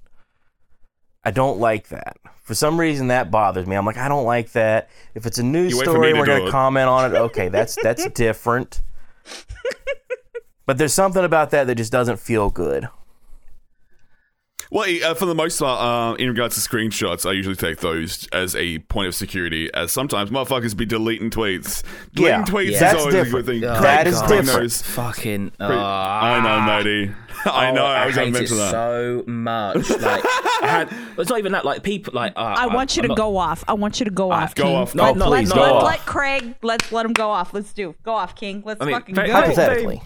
I 1.23 1.31
don't 1.31 1.59
like 1.59 1.89
that. 1.89 2.17
For 2.43 2.55
some 2.55 2.81
reason, 2.81 3.09
that 3.09 3.31
bothers 3.31 3.67
me. 3.67 3.77
I'm 3.77 3.85
like, 3.85 3.99
I 3.99 4.09
don't 4.09 4.25
like 4.25 4.53
that. 4.53 4.89
If 5.15 5.27
it's 5.27 5.37
a 5.37 5.43
news 5.43 5.73
You 5.73 5.79
wait 5.81 5.85
for 5.85 5.91
story, 5.91 6.15
we're 6.15 6.25
going 6.25 6.47
to 6.47 6.51
comment 6.51 6.89
on 6.89 7.15
it. 7.15 7.19
Okay, 7.19 7.49
that's 7.51 7.77
that's 7.83 8.07
different. 8.13 8.81
but 10.65 10.79
there's 10.79 10.95
something 10.95 11.23
about 11.23 11.51
that 11.51 11.67
that 11.67 11.75
just 11.75 11.93
doesn't 11.93 12.19
feel 12.19 12.49
good. 12.49 12.89
Well, 14.75 14.89
uh, 15.05 15.13
for 15.13 15.27
the 15.27 15.35
most 15.35 15.59
part, 15.59 15.81
uh, 15.83 16.15
in 16.23 16.29
regards 16.31 16.55
to 16.55 16.67
screenshots, 16.67 17.29
I 17.29 17.33
usually 17.33 17.57
take 17.57 17.81
those 17.81 18.27
as 18.33 18.57
a 18.57 18.79
point 18.79 19.09
of 19.09 19.15
security, 19.15 19.69
as 19.75 19.93
sometimes 19.93 20.31
motherfuckers 20.31 20.75
be 20.75 20.87
deleting 20.87 21.29
tweets. 21.29 21.83
Deleting 22.15 22.39
Yeah, 22.41 22.45
tweets 22.47 22.65
yeah. 22.65 22.73
is 22.73 22.81
That's 22.81 22.99
always 23.01 23.15
a 23.15 23.25
different. 23.25 23.47
good 23.47 23.61
thing. 23.61 23.65
Oh, 23.65 23.73
Craig- 23.75 23.83
That 23.83 24.07
is 24.07 24.19
Craig 24.23 24.29
different. 24.45 24.63
knows- 24.63 24.83
Fucking. 24.83 25.51
Craig- 25.61 25.71
I 25.71 26.41
know, 26.43 26.49
ah. 26.49 26.67
matey. 26.67 27.13
I 27.45 27.71
know. 27.73 27.83
Oh, 27.83 27.87
I 27.87 28.07
was 28.07 28.15
going 28.15 28.33
hate 28.33 28.47
to 28.47 28.55
it 28.55 28.57
mention 28.57 28.57
that. 28.59 28.71
so 28.71 29.25
much. 29.27 29.91
Like, 30.01 30.25
had, 30.63 30.89
it's 31.19 31.29
not 31.29 31.39
even 31.39 31.53
that. 31.53 31.65
Like 31.67 31.83
people, 31.83 32.15
like 32.15 32.33
uh, 32.37 32.41
I 32.57 32.69
want 32.69 32.97
you 32.97 33.01
I'm 33.03 33.05
to 33.05 33.09
not- 33.09 33.17
go 33.19 33.37
off. 33.37 33.65
I 33.69 33.75
want 33.75 34.01
you 34.01 34.05
to 34.05 34.11
go 34.11 34.31
off. 34.33 34.55
Go 34.55 34.63
King. 34.65 34.75
off. 34.77 34.95
No, 34.95 35.03
Let, 35.05 35.17
no, 35.19 35.29
let, 35.29 35.39
please, 35.41 35.49
let, 35.51 35.57
go 35.57 35.63
let 35.85 36.01
off. 36.01 36.07
Craig. 36.07 36.55
Let's 36.63 36.91
let 36.93 37.05
him 37.05 37.13
go 37.13 37.29
off. 37.31 37.53
Let's 37.53 37.73
do. 37.75 37.95
Go 38.05 38.13
off, 38.15 38.37
King. 38.37 38.63
Let's 38.65 38.81
I 38.81 38.85
mean, 38.87 38.95
fucking 38.95 39.15
very- 39.15 39.29
go. 39.29 39.33
very- 39.35 39.47
Hypothetically. 39.55 40.03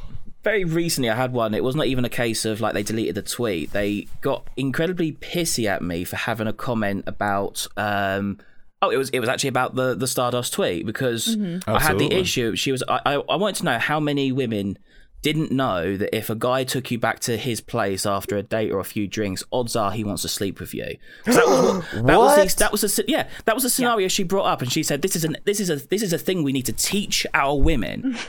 Very 0.47 0.63
recently, 0.63 1.11
I 1.11 1.17
had 1.17 1.33
one. 1.33 1.55
It 1.55 1.65
was 1.65 1.75
not 1.75 1.89
even 1.89 2.05
a 2.05 2.09
case 2.09 2.45
of 2.45 2.61
like 2.61 2.73
they 2.73 2.85
deleted 2.85 3.17
the 3.17 3.23
tweet. 3.23 3.73
They 3.73 4.07
got 4.21 4.47
incredibly 4.57 5.11
pissy 5.11 5.67
at 5.67 5.83
me 5.83 6.05
for 6.05 6.15
having 6.15 6.47
a 6.47 6.53
comment 6.53 7.03
about. 7.09 7.67
Um, 7.77 8.39
oh, 8.81 8.91
it 8.91 8.97
was 8.97 9.11
it 9.11 9.19
was 9.19 9.29
actually 9.29 9.49
about 9.49 9.75
the 9.75 9.97
the 9.97 10.07
Stardust 10.07 10.53
tweet 10.53 10.87
because 10.87 11.37
Mm-hmm. 11.37 11.69
I 11.69 11.81
had 11.81 11.99
the 11.99 12.13
issue. 12.13 12.55
She 12.55 12.71
was. 12.71 12.85
I, 12.89 13.01
I 13.05 13.15
I 13.15 13.35
wanted 13.35 13.57
to 13.57 13.65
know 13.65 13.79
how 13.81 13.99
many 13.99 14.31
women 14.31 14.79
didn't 15.21 15.51
know 15.51 15.97
that 15.97 16.17
if 16.17 16.31
a 16.31 16.37
guy 16.37 16.63
took 16.63 16.93
you 16.93 16.99
back 17.01 17.19
to 17.19 17.37
his 17.37 17.61
place 17.61 18.07
after 18.07 18.37
a 18.37 18.43
date 18.45 18.71
or 18.71 18.79
a 18.79 18.85
few 18.85 19.09
drinks, 19.09 19.43
odds 19.51 19.75
are 19.75 19.91
he 19.91 20.05
wants 20.05 20.23
to 20.23 20.29
sleep 20.29 20.61
with 20.61 20.73
you. 20.73 20.97
That 21.25 21.45
was 21.45 21.85
what, 21.93 22.07
that 22.07 22.19
was 22.19 22.55
the, 22.55 22.59
that 22.61 22.71
was 22.71 22.99
a 23.01 23.05
yeah 23.09 23.27
that 23.47 23.57
was 23.57 23.65
a 23.65 23.71
scenario 23.71 24.07
she 24.07 24.23
brought 24.23 24.45
up, 24.45 24.63
and 24.63 24.71
she 24.71 24.85
said 24.85 25.03
this 25.03 25.17
is 25.17 25.25
an 25.25 25.39
this 25.45 25.59
is 25.59 25.71
a 25.71 25.77
this 25.89 26.03
is 26.03 26.13
a 26.13 26.19
thing 26.19 26.45
we 26.45 26.53
need 26.53 26.67
to 26.67 26.73
teach 26.73 27.27
our 27.35 27.59
women 27.59 28.17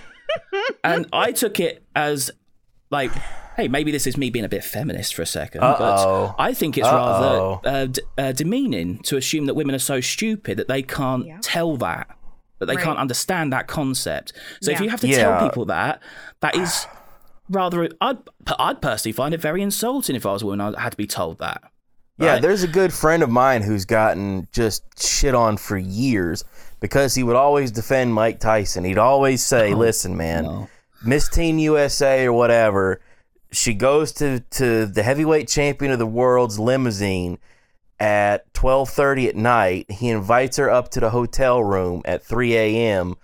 and 0.84 1.08
I 1.14 1.32
took 1.32 1.60
it 1.60 1.84
as 1.96 2.32
like, 2.90 3.12
hey, 3.58 3.68
maybe 3.68 3.92
this 3.92 4.08
is 4.08 4.18
me 4.18 4.30
being 4.30 4.46
a 4.46 4.50
bit 4.50 4.64
feminist 4.64 5.14
for 5.16 5.22
a 5.24 5.26
2nd 5.26 5.62
Uh-oh. 5.62 6.36
but 6.38 6.42
I 6.42 6.54
think 6.54 6.78
it's 6.78 6.88
Uh-oh. 6.88 7.60
rather 7.64 7.78
uh, 7.78 7.86
d- 7.88 8.02
uh, 8.18 8.32
demeaning 8.32 9.00
to 9.04 9.18
assume 9.18 9.46
that 9.48 9.56
women 9.56 9.76
are 9.76 9.80
so 9.80 10.00
stupid 10.00 10.58
that 10.58 10.68
they 10.68 10.82
can't 10.84 11.26
Yeah. 11.26 11.38
tell 11.42 11.76
that, 11.78 12.08
that 12.60 12.68
they 12.68 12.76
Right. 12.76 12.84
can't 12.86 13.00
understand 13.00 13.52
that 13.54 13.68
concept. 13.68 14.34
So 14.62 14.72
if 14.72 14.80
you 14.80 14.90
have 14.90 15.02
to 15.02 15.08
Yeah. 15.08 15.18
tell 15.18 15.48
people 15.50 15.66
that, 15.66 16.02
that 16.42 16.56
is 16.56 16.86
rather. 17.50 17.90
I'd 18.02 18.18
I'd 18.60 18.82
personally 18.82 19.14
find 19.14 19.34
it 19.34 19.42
very 19.42 19.62
insulting 19.62 20.16
if 20.16 20.26
I 20.26 20.32
was 20.34 20.42
a 20.42 20.46
woman. 20.46 20.76
I 20.76 20.80
had 20.82 20.92
to 20.92 20.98
be 20.98 21.08
told 21.08 21.40
that. 21.40 21.62
Yeah, 22.20 22.40
there's 22.40 22.64
a 22.64 22.68
good 22.68 22.92
friend 22.94 23.22
of 23.22 23.30
mine 23.30 23.62
who's 23.62 23.86
gotten 23.86 24.48
just 24.52 24.84
shit 25.00 25.36
on 25.36 25.56
for 25.58 25.78
years 25.78 26.44
because 26.80 27.16
he 27.16 27.24
would 27.24 27.36
always 27.36 27.72
defend 27.72 28.14
Mike 28.14 28.40
Tyson. 28.40 28.84
He'd 28.84 28.98
always 28.98 29.44
say, 29.44 29.74
"Listen, 29.74 30.16
man, 30.16 30.44
no. 30.44 30.70
Miss 31.04 31.30
Teen 31.30 31.60
USA 31.60 32.26
or 32.26 32.34
whatever, 32.34 33.02
she 33.52 33.74
goes 33.74 34.12
to 34.14 34.40
to 34.52 34.86
the 34.86 35.04
heavyweight 35.04 35.48
champion 35.48 35.92
of 35.92 36.00
the 36.00 36.08
world's 36.08 36.60
limousine 36.60 37.38
at 38.00 38.52
12:30 38.54 39.30
at 39.30 39.36
night. 39.36 39.92
He 39.92 40.10
invites 40.10 40.58
her 40.58 40.70
up 40.70 40.90
to 40.92 41.00
the 41.00 41.10
hotel 41.10 41.64
room 41.64 42.02
at 42.06 42.24
3 42.24 42.56
a.m. 42.56 43.16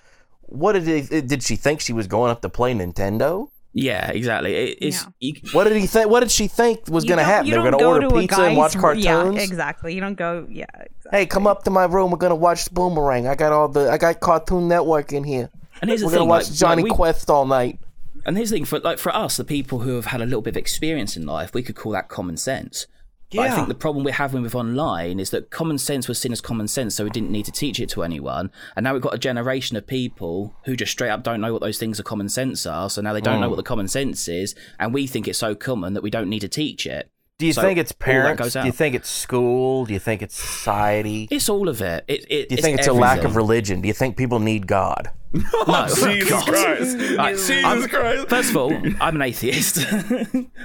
What 0.41 0.73
did 0.73 0.85
he, 0.85 1.21
did 1.21 1.43
she 1.43 1.55
think 1.55 1.79
she 1.79 1.93
was 1.93 2.07
going 2.07 2.31
up 2.31 2.41
to 2.41 2.49
play 2.49 2.73
Nintendo? 2.73 3.49
Yeah, 3.73 4.11
exactly. 4.11 4.53
It, 4.53 4.77
it's 4.81 5.07
you, 5.19 5.33
What 5.51 5.63
did 5.63 5.77
he 5.77 5.87
think? 5.87 6.09
What 6.09 6.19
did 6.19 6.29
she 6.31 6.47
think 6.47 6.87
was 6.89 7.05
going 7.05 7.17
to 7.17 7.23
happen? 7.23 7.49
They 7.49 7.57
were 7.57 7.71
don't 7.71 7.79
going 7.79 7.79
to 7.79 7.83
go 8.01 8.07
order 8.07 8.17
a 8.17 8.19
pizza 8.21 8.41
and 8.43 8.57
watch 8.57 8.73
guy's- 8.73 8.81
cartoons. 8.81 9.05
Yeah, 9.05 9.41
exactly. 9.41 9.95
You 9.95 10.01
don't 10.01 10.13
go. 10.15 10.45
Yeah. 10.49 10.65
Exactly. 10.75 11.09
Hey, 11.19 11.25
come 11.25 11.47
up 11.47 11.63
to 11.63 11.71
my 11.71 11.85
room. 11.85 12.11
We're 12.11 12.17
gonna 12.17 12.35
watch 12.35 12.71
Boomerang. 12.71 13.27
I 13.27 13.35
got 13.35 13.51
all 13.51 13.67
the 13.67 13.91
I 13.91 13.97
got 13.97 14.19
Cartoon 14.19 14.67
Network 14.67 15.11
in 15.11 15.23
here. 15.23 15.49
and 15.81 15.89
here's 15.89 16.03
We're 16.03 16.09
thing, 16.11 16.19
gonna 16.19 16.29
watch 16.29 16.49
like, 16.49 16.53
Jonny 16.57 16.83
like 16.83 16.91
we- 16.91 16.95
Quest 16.95 17.29
all 17.29 17.45
night. 17.45 17.79
And 18.25 18.37
here's 18.37 18.51
the 18.51 18.55
thing 18.57 18.65
for 18.65 18.79
like 18.79 18.99
for 18.99 19.13
us, 19.13 19.35
the 19.37 19.43
people 19.43 19.79
who 19.79 19.95
have 19.95 20.05
had 20.05 20.21
a 20.21 20.25
little 20.25 20.41
bit 20.41 20.51
of 20.51 20.57
experience 20.57 21.17
in 21.17 21.25
life, 21.25 21.53
we 21.53 21.61
could 21.61 21.75
call 21.75 21.91
that 21.91 22.07
common 22.07 22.37
sense. 22.37 22.87
But 23.35 23.51
I 23.51 23.55
think 23.55 23.67
the 23.67 23.75
problem 23.75 24.03
we're 24.03 24.11
having 24.11 24.41
with 24.41 24.55
online 24.55 25.19
is 25.19 25.29
that 25.31 25.49
common 25.49 25.77
sense 25.77 26.07
was 26.07 26.19
seen 26.19 26.31
as 26.31 26.41
common 26.41 26.67
sense, 26.67 26.95
so 26.95 27.03
we 27.03 27.09
didn't 27.09 27.31
need 27.31 27.45
to 27.45 27.51
teach 27.51 27.79
it 27.79 27.89
to 27.89 28.03
anyone. 28.03 28.51
And 28.75 28.83
now 28.83 28.93
we've 28.93 29.01
got 29.01 29.13
a 29.13 29.19
generation 29.19 29.77
of 29.77 29.87
people 29.87 30.55
who 30.65 30.75
just 30.75 30.91
straight 30.91 31.09
up 31.09 31.23
don't 31.23 31.41
know 31.41 31.53
what 31.53 31.61
those 31.61 31.77
things 31.77 31.99
of 31.99 32.05
common 32.05 32.29
sense 32.29 32.65
are. 32.65 32.89
So 32.89 33.01
now 33.01 33.13
they 33.13 33.21
don't 33.21 33.39
know 33.39 33.47
mm. 33.47 33.51
what 33.51 33.57
the 33.57 33.63
common 33.63 33.87
sense 33.87 34.27
is, 34.27 34.55
and 34.79 34.93
we 34.93 35.07
think 35.07 35.27
it's 35.27 35.39
so 35.39 35.55
common 35.55 35.93
that 35.93 36.03
we 36.03 36.09
don't 36.09 36.29
need 36.29 36.41
to 36.41 36.47
teach 36.47 36.85
it. 36.85 37.09
Do 37.43 37.47
you 37.47 37.53
So 37.53 37.61
think 37.61 37.77
it's 37.77 37.91
parents? 37.91 38.41
goes 38.41 38.53
Do 38.53 38.65
you 38.65 38.71
think 38.71 38.95
it's 38.95 39.09
school? 39.09 39.83
Do 39.85 39.91
you 39.91 39.99
think 39.99 40.21
it's 40.21 40.33
society? 40.33 41.27
It's 41.29 41.49
all 41.49 41.67
of 41.67 41.81
it. 41.81 42.05
It, 42.07 42.25
it 42.29 42.47
Do 42.47 42.55
you 42.55 42.61
think 42.61 42.79
it's, 42.79 42.87
a 42.87 42.93
lack 42.93 43.25
of 43.25 43.35
religion? 43.35 43.81
Do 43.81 43.89
you 43.89 43.93
think 43.93 44.15
people 44.15 44.39
need 44.39 44.65
God? 44.65 45.11
No, 45.67 45.87
Jesus 45.87 46.29
God. 46.29 46.47
Christ. 46.47 46.97
Right, 47.17 47.35
Jesus 47.35 47.65
I'm- 47.65 47.87
Christ. 47.89 48.29
First 48.29 48.51
of 48.51 48.55
all, 48.55 48.71
I'm 49.01 49.15
an 49.17 49.21
atheist. 49.23 49.75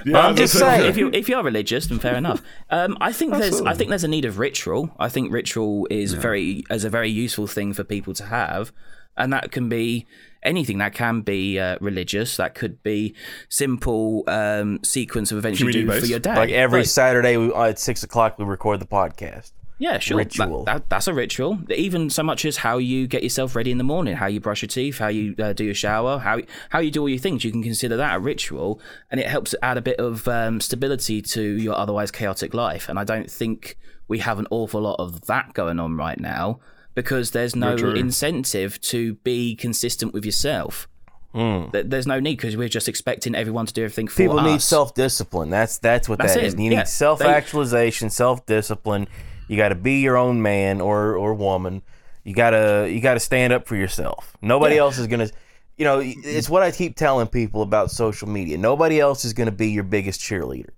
Yeah, 0.05 0.19
I'm 0.19 0.37
just 0.37 0.57
saying. 0.57 0.85
if 0.85 0.95
you 0.95 1.09
if 1.11 1.27
you 1.27 1.35
are 1.35 1.43
religious, 1.43 1.87
then 1.87 1.99
fair 1.99 2.15
enough. 2.15 2.41
Um, 2.69 2.97
I 3.01 3.11
think 3.11 3.33
there's 3.33 3.59
I 3.61 3.73
think 3.73 3.89
there's 3.89 4.05
a 4.05 4.07
need 4.07 4.23
of 4.23 4.39
ritual. 4.39 4.95
I 4.97 5.09
think 5.09 5.33
ritual 5.33 5.85
is 5.89 6.13
very 6.13 6.63
is 6.69 6.85
a 6.85 6.89
very 6.89 7.09
useful 7.09 7.45
thing 7.47 7.73
for 7.73 7.83
people 7.83 8.13
to 8.13 8.25
have, 8.27 8.71
and 9.19 9.33
that 9.33 9.51
can 9.51 9.69
be 9.69 10.05
anything. 10.43 10.77
That 10.79 10.93
can 10.93 11.21
be 11.21 11.59
uh, 11.59 11.77
religious. 11.81 12.37
That 12.37 12.55
could 12.55 12.81
be 12.83 13.13
simple 13.49 14.23
um, 14.27 14.79
sequence 14.83 15.31
of 15.31 15.37
events 15.37 15.59
you 15.59 15.71
do 15.71 15.91
for 15.91 16.05
your 16.05 16.19
day. 16.19 16.35
Like 16.35 16.49
every 16.51 16.79
Right. 16.79 16.87
Saturday 16.87 17.37
we, 17.37 17.51
uh, 17.51 17.63
at 17.63 17.79
six 17.79 18.03
o'clock, 18.03 18.39
we 18.39 18.45
record 18.45 18.79
the 18.79 18.87
podcast. 18.87 19.51
Yeah, 19.81 19.97
sure. 19.99 20.17
That- 20.17 20.37
Ritual. 20.37 20.65
That, 20.65 20.89
that's 20.89 21.07
a 21.07 21.13
ritual. 21.13 21.59
Even 21.73 22.09
so 22.09 22.21
much 22.21 22.43
as 22.43 22.57
how 22.57 22.77
you 22.79 23.07
get 23.07 23.23
yourself 23.23 23.55
ready 23.55 23.71
in 23.71 23.77
the 23.77 23.83
morning, 23.85 24.15
how 24.15 24.27
you 24.27 24.41
brush 24.41 24.61
your 24.61 24.67
teeth, 24.67 24.97
how 24.97 25.07
you 25.07 25.35
uh, 25.39 25.53
do 25.53 25.63
your 25.63 25.73
shower, 25.73 26.19
how 26.19 26.39
how 26.69 26.79
you 26.79 26.91
do 26.91 27.01
all 27.01 27.09
your 27.09 27.17
things. 27.17 27.45
You 27.45 27.51
can 27.51 27.63
consider 27.63 27.95
that 27.95 28.15
a 28.15 28.19
ritual, 28.19 28.81
and 29.09 29.21
it 29.21 29.27
helps 29.27 29.55
add 29.61 29.77
a 29.77 29.81
bit 29.81 29.97
of 29.97 30.27
um, 30.27 30.59
stability 30.59 31.21
to 31.21 31.41
your 31.41 31.75
otherwise 31.77 32.11
chaotic 32.11 32.53
life. 32.53 32.89
And 32.89 32.99
I 32.99 33.05
don't 33.05 33.31
think 33.31 33.77
we 34.09 34.19
have 34.19 34.37
an 34.37 34.47
awful 34.51 34.81
lot 34.81 34.97
of 34.99 35.21
that 35.27 35.53
going 35.53 35.79
on 35.79 35.95
right 35.95 36.19
now 36.19 36.59
because 37.01 37.31
there's 37.31 37.55
no 37.55 37.75
incentive 37.75 38.79
to 38.81 39.15
be 39.23 39.55
consistent 39.55 40.13
with 40.13 40.25
yourself. 40.25 40.87
Hmm. 41.33 41.69
Th- 41.71 41.85
There's 41.87 42.07
no 42.07 42.19
need 42.19 42.37
because 42.37 42.57
we're 42.57 42.69
just 42.69 42.87
expecting 42.89 43.35
everyone 43.35 43.65
to 43.67 43.73
do 43.73 43.83
everything 43.83 44.07
for 44.07 44.17
People 44.17 44.39
us. 44.39 44.45
need 44.45 44.61
self 44.61 44.93
discipline. 44.95 45.49
That's 45.51 45.77
that's 45.77 46.09
what 46.09 46.17
That's 46.19 46.33
that 46.33 46.43
it. 46.43 46.47
is. 46.47 46.55
You 46.55 46.71
Yeah. 46.71 46.79
need 46.79 46.87
self 46.87 47.21
actualization, 47.21 48.09
self 48.09 48.45
discipline. 48.47 49.07
You 49.47 49.55
got 49.55 49.69
to 49.69 49.75
be 49.75 49.99
your 50.01 50.17
own 50.17 50.41
man 50.41 50.81
or 50.81 51.15
or 51.15 51.33
woman. 51.35 51.83
You 52.23 52.33
gotta 52.33 52.89
you 52.91 52.99
gotta 52.99 53.19
stand 53.19 53.53
up 53.53 53.67
for 53.67 53.75
yourself. 53.75 54.35
Nobody 54.41 54.77
else 54.77 54.97
is 54.97 55.07
gonna. 55.07 55.29
You 55.77 55.85
know, 55.85 56.01
it's 56.03 56.49
what 56.49 56.61
I 56.63 56.71
keep 56.71 56.95
telling 56.97 57.27
people 57.27 57.61
about 57.61 57.89
social 57.91 58.27
media. 58.27 58.57
Nobody 58.57 58.99
else 58.99 59.23
is 59.23 59.33
gonna 59.33 59.51
be 59.51 59.69
your 59.69 59.83
biggest 59.85 60.19
cheerleader. 60.19 60.71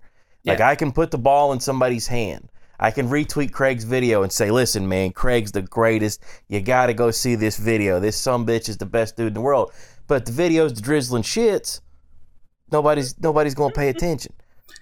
Like 0.44 0.58
Yeah. 0.58 0.68
I 0.68 0.74
can 0.76 0.92
put 0.92 1.10
the 1.10 1.18
ball 1.18 1.52
in 1.54 1.60
somebody's 1.60 2.06
hand. 2.06 2.50
I 2.82 2.90
can 2.90 3.08
retweet 3.08 3.52
Craig's 3.52 3.84
video 3.84 4.24
and 4.24 4.32
say, 4.32 4.50
"Listen, 4.50 4.88
man, 4.88 5.12
Craig's 5.12 5.52
the 5.52 5.62
greatest. 5.62 6.20
You 6.48 6.60
got 6.60 6.86
to 6.86 6.94
go 6.94 7.12
see 7.12 7.36
this 7.36 7.56
video. 7.56 8.00
This 8.00 8.16
some 8.16 8.44
bitch 8.44 8.68
is 8.68 8.76
the 8.76 8.86
best 8.86 9.16
dude 9.16 9.28
in 9.28 9.34
the 9.34 9.40
world." 9.40 9.72
But 10.08 10.26
the 10.26 10.32
video's 10.32 10.74
the 10.74 10.82
drizzling 10.82 11.22
shits. 11.22 11.80
Nobody's 12.72 13.18
nobody's 13.20 13.54
gonna 13.54 13.72
pay 13.72 13.88
attention. 13.88 14.32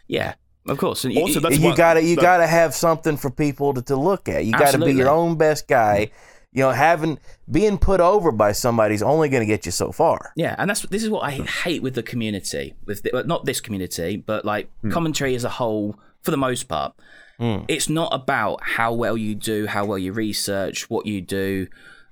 Yeah, 0.08 0.34
of 0.66 0.78
course. 0.78 1.04
And 1.04 1.12
you- 1.12 1.20
Also, 1.20 1.34
you- 1.34 1.40
that's 1.40 1.58
you 1.58 1.76
gotta 1.76 2.02
you 2.02 2.16
that- 2.16 2.22
gotta 2.22 2.46
have 2.46 2.74
something 2.74 3.18
for 3.18 3.30
people 3.30 3.74
to, 3.74 3.82
to 3.82 3.96
look 3.96 4.28
at. 4.28 4.46
You 4.46 4.52
gotta 4.52 4.78
be 4.78 4.92
your 4.92 5.10
own 5.10 5.36
best 5.36 5.68
guy. 5.68 6.10
You 6.52 6.64
know, 6.64 6.70
having 6.70 7.18
being 7.50 7.78
put 7.78 8.00
over 8.00 8.32
by 8.32 8.52
somebody's 8.52 9.02
only 9.02 9.28
gonna 9.28 9.44
get 9.44 9.66
you 9.66 9.72
so 9.72 9.92
far. 9.92 10.32
Yeah, 10.36 10.56
and 10.58 10.70
that's 10.70 10.82
this 10.82 11.02
is 11.02 11.10
what 11.10 11.22
I 11.22 11.32
hate 11.32 11.82
with 11.82 11.94
the 11.94 12.02
community, 12.02 12.74
with 12.86 13.02
the, 13.02 13.22
not 13.24 13.44
this 13.44 13.60
community, 13.60 14.16
but 14.16 14.44
like 14.44 14.68
hmm. 14.80 14.90
commentary 14.90 15.34
as 15.34 15.44
a 15.44 15.48
whole, 15.50 15.96
for 16.22 16.30
the 16.30 16.36
most 16.36 16.66
part. 16.66 16.94
It's 17.68 17.88
not 17.88 18.12
about 18.12 18.60
how 18.62 18.92
well 18.92 19.16
you 19.16 19.34
do, 19.34 19.66
how 19.66 19.84
well 19.86 19.98
you 19.98 20.12
research, 20.12 20.90
what 20.90 21.06
you 21.06 21.20
do, 21.20 21.68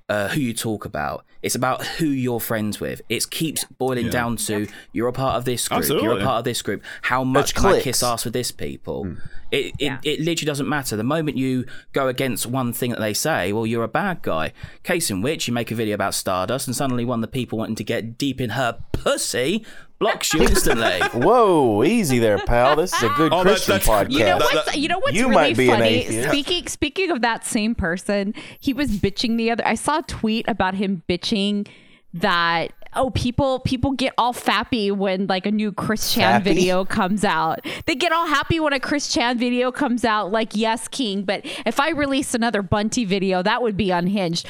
uh, 0.09 0.29
who 0.29 0.41
you 0.41 0.55
talk 0.55 0.85
about. 0.85 1.25
It's 1.43 1.55
about 1.55 1.85
who 1.87 2.07
you're 2.07 2.41
friends 2.41 2.81
with. 2.81 3.01
It 3.09 3.31
keeps 3.31 3.63
boiling 3.65 4.09
down 4.11 4.37
to 4.39 4.67
you're 4.93 5.07
a 5.07 5.13
part 5.13 5.37
of 5.37 5.45
this 5.45 5.69
group, 5.69 5.87
you're 6.03 6.19
a 6.19 6.25
part 6.25 6.39
of 6.39 6.45
this 6.45 6.63
group. 6.63 6.83
How 7.03 7.23
much 7.23 7.55
can 7.55 7.67
I 7.67 7.71
clicks. 7.73 7.85
kiss 7.85 8.03
ass 8.03 8.25
with 8.25 8.33
this 8.33 8.51
people? 8.51 9.05
Hmm. 9.05 9.15
It, 9.53 9.67
it, 9.67 9.73
Yeah. 9.79 9.99
it 10.03 10.21
literally 10.21 10.47
doesn't 10.47 10.69
matter. 10.69 10.97
The 10.97 11.05
moment 11.05 11.37
you 11.37 11.65
go 11.93 12.09
against 12.09 12.47
one 12.47 12.73
thing 12.73 12.91
that 12.91 12.99
they 13.01 13.15
say, 13.15 13.53
well, 13.53 13.67
you're 13.67 13.85
a 13.85 13.89
bad 13.89 14.23
guy. 14.23 14.53
Case 14.83 15.11
in 15.11 15.23
which, 15.23 15.47
you 15.47 15.55
make 15.55 15.71
a 15.71 15.75
video 15.77 15.95
about 15.95 16.15
Stardust, 16.15 16.67
and 16.67 16.75
suddenly 16.75 17.05
one 17.05 17.21
of 17.21 17.23
the 17.23 17.29
people 17.29 17.57
wanting 17.59 17.77
to 17.77 17.85
get 17.85 18.19
deep 18.19 18.41
in 18.41 18.51
her 18.51 18.79
pussy 18.93 19.65
blocks 19.99 20.33
you 20.35 20.43
instantly. 20.43 21.01
Whoa, 21.13 21.83
easy 21.85 22.19
there, 22.19 22.39
pal. 22.39 22.77
This 22.77 22.93
is 22.95 23.03
a 23.03 23.09
good 23.17 23.33
Oh, 23.39 23.43
Christian 23.43 23.75
that's- 23.79 23.89
podcast. 23.89 24.11
You 24.13 24.25
know 24.25 24.39
what's 24.39 24.77
you 24.77 24.89
know 24.89 24.99
what's 24.99 25.17
You 25.17 25.23
really 25.29 25.35
might 25.35 25.57
be 25.57 25.67
funny? 25.69 26.23
Speaking 26.23 26.67
speaking 26.69 27.11
of 27.11 27.21
that 27.23 27.45
same 27.45 27.75
person, 27.75 28.35
he 28.59 28.73
was 28.73 28.91
bitching 28.91 29.37
the 29.37 29.51
other. 29.51 29.67
I 29.67 29.75
saw 29.75 29.99
a 29.99 30.03
tweet 30.03 30.47
about 30.49 30.75
him 30.75 31.03
bitching 31.09 31.67
that 32.15 32.73
oh 32.97 33.11
people 33.11 33.59
people 33.61 33.93
get 33.93 34.15
all 34.17 34.33
fappy 34.33 34.91
when 34.91 35.27
like 35.27 35.45
a 35.45 35.51
new 35.51 35.71
Chris 35.71 36.15
Chan 36.15 36.41
Fappy? 36.41 36.45
video 36.45 36.85
comes 36.87 37.23
out. 37.23 37.61
They 37.85 37.95
get 37.95 38.13
all 38.13 38.27
happy 38.27 38.61
when 38.61 38.73
a 38.73 38.81
Chris 38.81 39.13
Chan 39.13 39.39
video 39.39 39.71
comes 39.71 40.05
out 40.07 40.33
like 40.33 40.57
yes 40.57 40.89
king, 40.89 41.25
but 41.25 41.43
if 41.67 41.79
I 41.79 41.91
release 41.91 42.33
another 42.35 42.63
Bunty 42.63 43.05
video, 43.05 43.43
that 43.43 43.61
would 43.63 43.77
be 43.77 43.91
unhinged. 43.91 44.47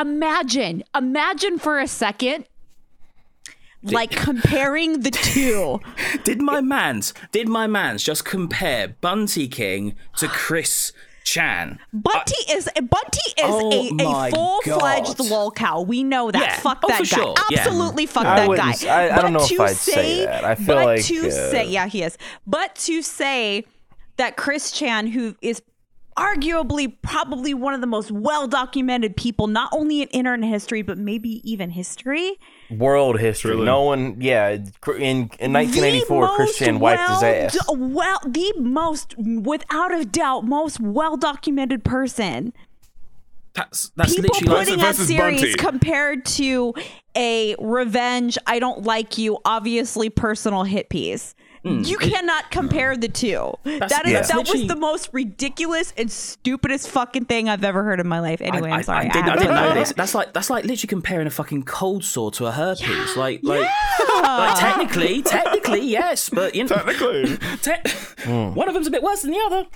Imagine, 0.00 0.82
imagine 0.94 1.58
for 1.58 1.78
a 1.78 1.86
second 1.88 2.46
like 3.82 4.10
comparing 4.10 5.00
the 5.00 5.10
two. 5.10 5.80
did 6.24 6.40
my 6.42 6.60
mans, 6.60 7.14
did 7.32 7.48
my 7.48 7.66
mans 7.66 8.02
just 8.02 8.24
compare 8.24 8.88
Bunty 9.00 9.48
King 9.48 9.94
to 10.16 10.28
Chris 10.28 10.92
Chan? 11.24 11.78
Bunty 11.92 12.34
is 12.52 12.68
Bunty 12.74 13.30
is 13.38 13.44
Oh 13.44 13.70
a, 14.00 14.28
a 14.28 14.30
full 14.30 14.60
fledged 14.62 15.18
God. 15.18 15.30
lol 15.30 15.50
cow. 15.50 15.80
We 15.82 16.02
know 16.02 16.30
that. 16.30 16.40
Yeah. 16.40 16.56
fuck 16.58 16.80
Oh, 16.82 16.88
that 16.88 16.98
for 17.06 17.14
guy. 17.16 17.22
sure. 17.22 17.34
Yeah. 17.50 17.58
Absolutely 17.60 18.06
fuck 18.06 18.24
I 18.26 18.46
that 18.46 18.56
guy. 18.56 18.88
I- 18.90 19.04
I 19.04 19.20
don't 19.22 19.32
But 19.32 19.38
know 19.38 19.44
if 19.44 19.48
to 19.48 19.62
I'd 19.62 19.76
say 19.76 20.24
that. 20.26 20.44
I 20.44 20.54
feel 20.54 20.66
but 20.76 20.84
like, 20.86 21.04
to 21.04 21.28
uh, 21.28 21.30
say 21.30 21.68
yeah 21.68 21.86
he 21.86 22.02
is. 22.02 22.16
But 22.46 22.74
to 22.76 23.02
say 23.02 23.64
that 24.16 24.36
Chris 24.36 24.72
Chan, 24.72 25.08
who 25.08 25.36
is 25.40 25.62
arguably 26.16 26.92
probably 27.02 27.54
one 27.54 27.74
of 27.74 27.80
the 27.80 27.86
most 27.86 28.10
well 28.10 28.48
documented 28.48 29.16
people, 29.16 29.46
not 29.46 29.68
only 29.72 30.02
in 30.02 30.08
internet 30.08 30.48
history 30.50 30.82
but 30.82 30.98
maybe 30.98 31.40
even 31.48 31.70
history. 31.70 32.38
World 32.70 33.18
history. 33.18 33.52
Truly. 33.52 33.64
No 33.64 33.82
one. 33.82 34.20
Yeah, 34.20 34.48
in 34.50 35.30
in 35.38 35.52
1984, 35.52 36.36
Christian 36.36 36.74
most 36.74 36.82
wiped 36.82 37.10
his 37.10 37.22
well- 37.22 37.44
ass. 37.44 37.58
Well, 37.70 38.20
the 38.26 38.52
most, 38.58 39.14
without 39.18 39.94
a 39.94 40.04
doubt, 40.04 40.44
most 40.44 40.78
well 40.80 41.16
documented 41.16 41.84
person. 41.84 42.52
That's 43.54 43.90
that's 43.96 44.14
people 44.14 44.30
literally 44.34 44.54
like 44.54 44.66
putting 44.66 44.84
a 44.84 44.94
series 44.94 45.40
Bunty. 45.40 45.54
compared 45.54 46.24
to 46.26 46.74
a 47.16 47.56
revenge 47.58 48.38
i 48.46 48.60
don't 48.60 48.84
like 48.84 49.18
you 49.18 49.38
obviously 49.44 50.08
personal 50.10 50.62
hit 50.62 50.88
piece 50.90 51.34
you 51.64 51.98
cannot 51.98 52.50
compare 52.50 52.96
the 52.96 53.08
two. 53.08 53.54
That 53.64 54.06
is 54.06 54.12
yeah. 54.12 54.22
that 54.22 54.48
was 54.48 54.66
the 54.66 54.76
most 54.76 55.10
ridiculous 55.12 55.92
and 55.96 56.10
stupidest 56.10 56.88
fucking 56.88 57.26
thing 57.26 57.48
I've 57.48 57.64
ever 57.64 57.82
heard 57.82 58.00
in 58.00 58.08
my 58.08 58.20
life. 58.20 58.40
Anyway, 58.40 58.70
I, 58.70 58.78
am 58.78 58.82
sorry. 58.82 59.06
I, 59.06 59.12
didn't, 59.12 59.24
I 59.24 59.30
have 59.30 59.38
didn't 59.40 59.54
know 59.54 59.74
this. 59.74 59.92
That's 59.92 60.14
like 60.14 60.32
that's 60.32 60.50
like 60.50 60.64
literally 60.64 60.88
comparing 60.88 61.26
a 61.26 61.30
fucking 61.30 61.64
cold 61.64 62.04
sore 62.04 62.30
to 62.32 62.46
a 62.46 62.52
herpes. 62.52 63.16
Like 63.16 63.40
like, 63.42 63.68
like 64.22 64.58
technically, 64.58 65.22
technically 65.22 65.86
yes, 65.86 66.28
but 66.28 66.54
you 66.54 66.64
know, 66.64 66.68
Technically. 66.68 67.36
te- 67.62 67.72
Hmm. 68.18 68.54
one 68.54 68.68
of 68.68 68.74
them's 68.74 68.86
a 68.86 68.90
bit 68.90 69.02
worse 69.02 69.22
than 69.22 69.30
the 69.30 69.40
other. 69.46 69.66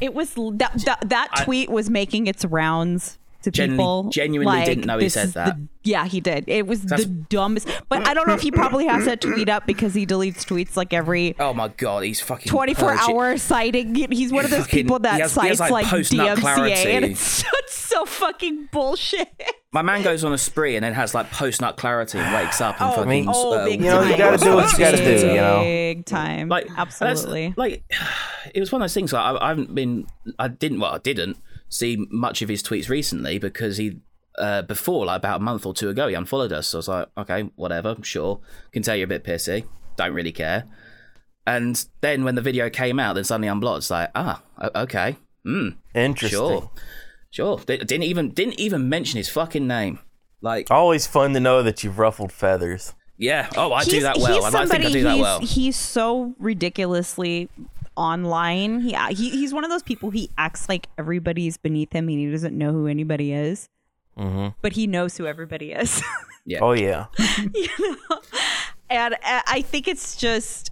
It 0.00 0.14
was 0.14 0.34
that 0.34 0.82
that, 0.84 1.08
that 1.08 1.28
tweet 1.44 1.70
was 1.70 1.88
making 1.90 2.26
its 2.26 2.44
rounds 2.44 3.18
to 3.42 3.50
Genuinely- 3.50 3.82
people. 3.82 4.10
genuinely 4.10 4.56
like, 4.56 4.66
didn't 4.66 4.86
know 4.86 4.98
he 4.98 5.08
said 5.08 5.28
that. 5.34 5.56
the- 5.56 5.68
yeah, 5.84 6.06
he 6.06 6.20
did. 6.20 6.44
It 6.48 6.66
was 6.66 6.82
That's- 6.82 7.06
the 7.06 7.12
dumbest. 7.28 7.68
But 7.88 8.06
I 8.08 8.14
don't 8.14 8.26
know 8.26 8.34
if 8.34 8.40
he 8.42 8.50
probably 8.50 8.86
has 8.86 9.04
that 9.04 9.20
tweet 9.20 9.48
up 9.48 9.66
because 9.66 9.94
he 9.94 10.04
deletes 10.04 10.38
tweets 10.44 10.76
like 10.76 10.92
every 10.92 11.36
Oh 11.40 11.54
my 11.54 11.68
god, 11.68 12.02
he's 12.04 12.20
fucking 12.20 12.50
24 12.50 12.92
hour 12.92 13.36
citing. 13.38 13.94
He's 13.94 14.32
one 14.32 14.44
of 14.44 14.50
those 14.50 14.60
Fucking- 14.66 14.78
people 14.84 14.98
that 15.00 15.20
has- 15.20 15.34
he 15.34 15.48
has, 15.48 15.58
cites 15.58 15.70
like, 15.70 15.92
like, 15.92 16.04
DMCA, 16.06 16.36
clarity. 16.40 16.90
and 16.90 17.04
it's 17.04 17.20
so, 17.20 17.46
it's 17.54 17.74
so 17.76 18.04
fucking 18.04 18.68
bullshit. 18.72 19.28
My 19.72 19.82
man 19.82 20.02
goes 20.02 20.24
on 20.24 20.32
a 20.32 20.38
spree 20.38 20.74
and 20.76 20.84
then 20.84 20.94
has 20.94 21.14
like 21.14 21.30
post 21.30 21.60
nut 21.60 21.76
clarity 21.76 22.18
and 22.18 22.34
wakes 22.34 22.60
up 22.62 22.80
and 22.80 22.90
Oh, 22.90 22.94
fucking. 22.94 23.08
mean, 23.10 23.26
oh, 23.28 23.52
uh, 23.52 23.64
big 23.66 23.80
you 23.80 23.86
know, 23.90 24.02
you 24.02 24.16
gotta 24.16 24.38
do 24.38 24.54
what 24.54 24.72
you 24.72 24.78
gotta 24.78 24.96
do, 24.96 25.26
you 25.28 25.34
know? 25.34 25.60
Big 25.62 26.06
time. 26.06 26.48
like 26.48 26.66
absolutely. 26.76 27.52
Like 27.56 27.84
it 28.54 28.60
was 28.60 28.72
one 28.72 28.80
of 28.80 28.84
those 28.84 28.94
things. 28.94 29.12
Like 29.12 29.22
I, 29.40 29.44
I 29.44 29.48
haven't 29.48 29.74
been. 29.74 30.06
I 30.38 30.48
didn't. 30.48 30.80
Well, 30.80 30.92
I 30.94 30.98
didn't 30.98 31.36
see 31.68 32.06
much 32.10 32.42
of 32.42 32.48
his 32.48 32.62
tweets 32.62 32.88
recently 32.88 33.38
because 33.38 33.76
he. 33.76 34.00
Uh, 34.38 34.60
before, 34.60 35.06
like 35.06 35.16
about 35.16 35.40
a 35.40 35.42
month 35.42 35.64
or 35.64 35.72
two 35.72 35.88
ago, 35.88 36.08
he 36.08 36.14
unfollowed 36.14 36.52
us. 36.52 36.68
So 36.68 36.76
I 36.76 36.80
was 36.80 36.88
like, 36.88 37.08
okay, 37.16 37.42
whatever, 37.56 37.96
sure. 38.02 38.40
Can 38.70 38.82
tell 38.82 38.94
you're 38.94 39.06
a 39.06 39.08
bit 39.08 39.24
pissy. 39.24 39.64
Don't 39.96 40.12
really 40.12 40.30
care. 40.30 40.64
And 41.46 41.82
then 42.02 42.22
when 42.22 42.34
the 42.34 42.42
video 42.42 42.68
came 42.68 43.00
out, 43.00 43.14
then 43.14 43.24
suddenly 43.24 43.48
unblocked. 43.48 43.78
It's 43.78 43.90
like, 43.90 44.10
ah, 44.14 44.42
okay, 44.74 45.16
mm, 45.46 45.76
Interesting. 45.94 46.38
sure, 46.38 46.70
sure. 47.30 47.56
They 47.64 47.78
didn't 47.78 48.02
even 48.02 48.32
didn't 48.32 48.60
even 48.60 48.90
mention 48.90 49.16
his 49.16 49.30
fucking 49.30 49.66
name. 49.66 50.00
Like, 50.42 50.70
Always 50.70 51.06
fun 51.06 51.32
to 51.32 51.40
know 51.40 51.62
that 51.62 51.82
you've 51.82 51.98
ruffled 51.98 52.30
feathers. 52.30 52.92
yeah, 53.16 53.48
oh, 53.56 53.72
I 53.72 53.84
do 53.84 54.00
that 54.02 54.18
well. 54.18 54.44
He's 54.44 54.54
I 54.54 54.66
think 54.66 54.84
I 54.84 54.90
do 54.90 55.02
that 55.04 55.18
well. 55.18 55.40
He's 55.40 55.76
so 55.76 56.34
ridiculously 56.38 57.48
online. 57.96 58.80
He, 58.80 58.94
he 59.14 59.30
he's 59.30 59.52
one 59.54 59.64
of 59.64 59.70
those 59.70 59.82
people. 59.82 60.10
He 60.10 60.30
acts 60.38 60.68
like 60.68 60.88
everybody's 60.98 61.56
beneath 61.56 61.92
him, 61.92 62.08
and 62.08 62.18
he 62.18 62.30
doesn't 62.30 62.56
know 62.56 62.72
who 62.72 62.86
anybody 62.86 63.32
is. 63.32 63.68
Mm-hmm. 64.18 64.48
But 64.62 64.72
he 64.72 64.86
knows 64.86 65.16
who 65.16 65.26
everybody 65.26 65.72
is. 65.72 66.02
Yeah. 66.48 66.60
Oh 66.62 66.74
yeah. 66.74 67.06
you 67.54 67.68
know, 68.08 68.20
and 68.88 69.14
uh, 69.14 69.42
I 69.48 69.62
think 69.62 69.88
it's 69.88 70.14
just 70.14 70.70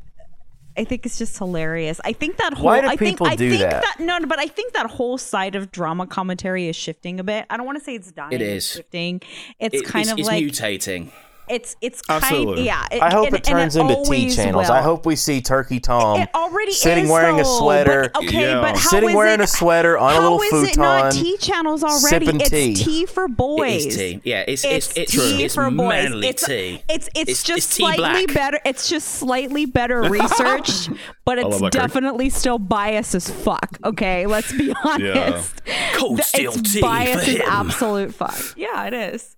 I 0.76 0.84
think 0.84 1.04
it's 1.04 1.18
just 1.18 1.36
hilarious. 1.36 2.00
I 2.04 2.12
think 2.12 2.36
that 2.36 2.54
whole 2.54 2.66
Why 2.66 2.80
do 2.80 2.86
I 2.86 2.96
think 2.96 3.14
people 3.14 3.26
I 3.26 3.34
do 3.34 3.50
think 3.50 3.60
that? 3.62 3.98
no, 3.98 4.18
no, 4.18 4.26
but 4.26 4.38
I 4.38 4.46
think 4.46 4.72
that 4.74 4.86
whole 4.86 5.18
side 5.18 5.56
of 5.56 5.72
drama 5.72 6.06
commentary 6.06 6.68
is 6.68 6.76
shifting 6.76 7.18
a 7.18 7.24
bit. 7.24 7.46
I 7.50 7.56
don't 7.56 7.66
want 7.66 7.78
to 7.78 7.84
say 7.84 7.96
it's 7.96 8.12
dying. 8.12 8.32
It 8.32 8.40
it's 8.40 8.66
shifting. 8.66 9.20
It's 9.58 9.74
It- 9.74 9.84
kind 9.84 10.04
it's, 10.04 10.12
of 10.12 10.18
it's 10.20 10.28
like 10.28 10.44
mutating. 10.44 11.10
It's 11.48 11.76
it's 11.80 12.00
kind 12.02 12.22
Absolutely. 12.24 12.64
yeah. 12.64 12.86
I 12.90 13.12
hope 13.12 13.26
and- 13.28 13.36
it 13.36 13.44
turns 13.44 13.76
and 13.76 13.90
into 13.90 14.10
T 14.10 14.34
channels. 14.34 14.68
will. 14.68 14.74
I 14.74 14.80
hope 14.82 15.04
we 15.06 15.16
see 15.16 15.40
Turkey 15.40 15.80
Tom 15.80 16.20
it 16.20 16.30
already 16.34 16.72
sitting 16.72 17.04
is, 17.04 17.10
wearing 17.10 17.40
a 17.40 17.44
sweater, 17.44 18.10
But, 18.14 18.24
okay, 18.24 18.50
Yeah. 18.50 18.60
but 18.60 18.76
how 18.78 18.88
sitting 18.90 19.10
is 19.10 19.14
wearing 19.16 19.40
it, 19.40 19.44
a 19.44 19.46
sweater 19.46 19.98
on 19.98 20.12
a 20.12 20.14
how 20.16 20.34
little 20.36 20.58
is 20.62 20.70
it 20.70 20.76
not 20.78 21.12
futon, 21.12 21.24
T 21.24 21.36
channels 21.38 21.82
already? 21.84 22.24
sipping 22.26 22.40
it's 22.40 22.50
tea. 22.50 22.74
tea 22.74 23.06
for 23.06 23.28
boys. 23.28 23.84
It 23.84 23.88
is 23.88 23.96
tea. 23.96 24.20
Yeah, 24.24 24.44
it's 24.46 24.64
It's, 24.64 24.88
it's 24.96 24.96
it's, 24.96 25.12
tea 25.12 25.44
it's 25.44 25.54
for 25.54 25.70
boys. 25.70 25.88
manly 25.88 26.28
it's, 26.28 26.46
tea. 26.46 26.82
It's, 26.88 27.08
it's 27.08 27.16
It's- 27.16 27.42
just 27.42 27.58
it's 27.58 27.76
slightly 27.76 28.26
black. 28.26 28.34
better. 28.34 28.60
It's 28.64 28.88
just 28.88 29.08
slightly 29.16 29.66
better 29.66 30.02
researched, 30.10 30.90
but 31.24 31.38
it's 31.38 31.48
that, 31.50 31.60
Craig. 31.60 31.72
definitely 31.72 32.30
still 32.30 32.58
biased 32.58 33.14
as 33.14 33.28
fuck. 33.28 33.78
Okay, 33.84 34.26
let's 34.26 34.50
be 34.52 34.72
honest. 34.84 35.52
Cold 35.94 36.20
steel 36.22 36.52
it's 36.54 36.72
tea 36.74 36.80
biased 36.80 37.26
for 37.26 37.42
as 37.42 37.48
absolute 37.48 38.14
fuck. 38.14 38.34
Yeah, 38.56 38.86
it 38.86 38.94
is. 38.94 39.36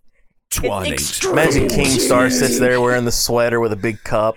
Twining. 0.51 0.93
extreme. 0.95 1.33
Imagine 1.33 1.69
Keemstar 1.69 2.31
sits 2.31 2.59
there 2.59 2.81
wearing 2.81 3.05
the 3.05 3.13
sweater 3.13 3.61
with 3.61 3.73
a 3.73 3.77
big 3.77 4.03
cup. 4.05 4.37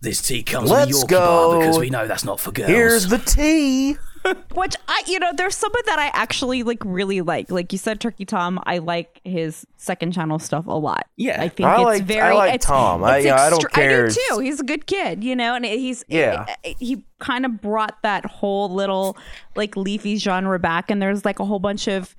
This 0.00 0.20
tea 0.20 0.42
comes 0.42 0.70
Let's 0.70 0.90
from 0.90 1.00
a 1.00 1.04
Yorkie 1.04 1.08
go. 1.10 1.50
bar 1.50 1.58
because 1.60 1.78
we 1.78 1.90
know 1.90 2.06
that's 2.06 2.24
not 2.24 2.40
for 2.40 2.50
girls. 2.52 2.68
Here's 2.68 3.06
the 3.08 3.18
tea. 3.18 3.96
Which 4.54 4.76
I, 4.86 5.02
you 5.08 5.18
know, 5.18 5.32
there's 5.36 5.56
some 5.56 5.72
of 5.74 5.84
that 5.86 5.98
I 5.98 6.06
actually 6.16 6.62
like, 6.62 6.78
really 6.84 7.20
like. 7.22 7.50
Like 7.50 7.72
you 7.72 7.78
said, 7.78 8.00
Turkey 8.00 8.24
Tom. 8.24 8.60
I 8.66 8.78
like 8.78 9.20
his 9.24 9.66
second 9.78 10.12
channel 10.12 10.38
stuff 10.38 10.66
a 10.68 10.72
lot. 10.78 11.08
Yeah. 11.16 11.42
I 11.42 11.48
think 11.48 11.68
I 11.68 11.74
it's 11.76 11.84
like- 11.84 12.02
I 12.02 12.04
very. 12.04 12.34
like 12.34 12.54
it's, 12.54 12.66
Tom. 12.66 13.02
I- 13.02 13.16
it's 13.18 13.26
yeah, 13.26 13.42
I 13.42 13.50
don't 13.50 13.72
care. 13.72 14.04
I 14.06 14.08
do 14.08 14.14
too. 14.30 14.38
He's 14.40 14.60
a 14.60 14.64
good 14.64 14.86
kid, 14.86 15.24
you 15.24 15.34
know, 15.34 15.54
and 15.56 15.64
he's 15.64 16.04
Yeah. 16.08 16.46
He 16.62 17.04
kind 17.18 17.44
of 17.44 17.60
brought 17.60 18.00
that 18.02 18.24
whole 18.26 18.72
little 18.72 19.16
like 19.56 19.76
leafy 19.76 20.16
genre 20.18 20.58
back, 20.58 20.88
and 20.90 21.02
there's 21.02 21.24
like 21.24 21.40
a 21.40 21.44
whole 21.44 21.58
bunch 21.60 21.88
of. 21.88 22.14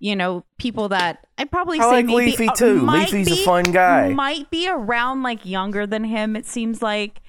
You 0.00 0.16
know, 0.16 0.44
people 0.58 0.88
that 0.90 1.26
I'd 1.38 1.50
probably 1.50 1.78
I 1.80 1.82
say 1.84 1.90
like 1.90 2.06
maybe, 2.06 2.32
Leafy 2.32 2.48
too. 2.56 2.82
might 2.82 3.10
Leafy's 3.12 3.30
a 3.40 3.44
fun 3.44 3.64
guy. 3.64 4.12
Might 4.12 4.50
be 4.50 4.68
around 4.68 5.22
like 5.22 5.46
younger 5.46 5.86
than 5.86 6.04
him. 6.04 6.36
It 6.36 6.46
seems 6.46 6.82
like, 6.82 7.22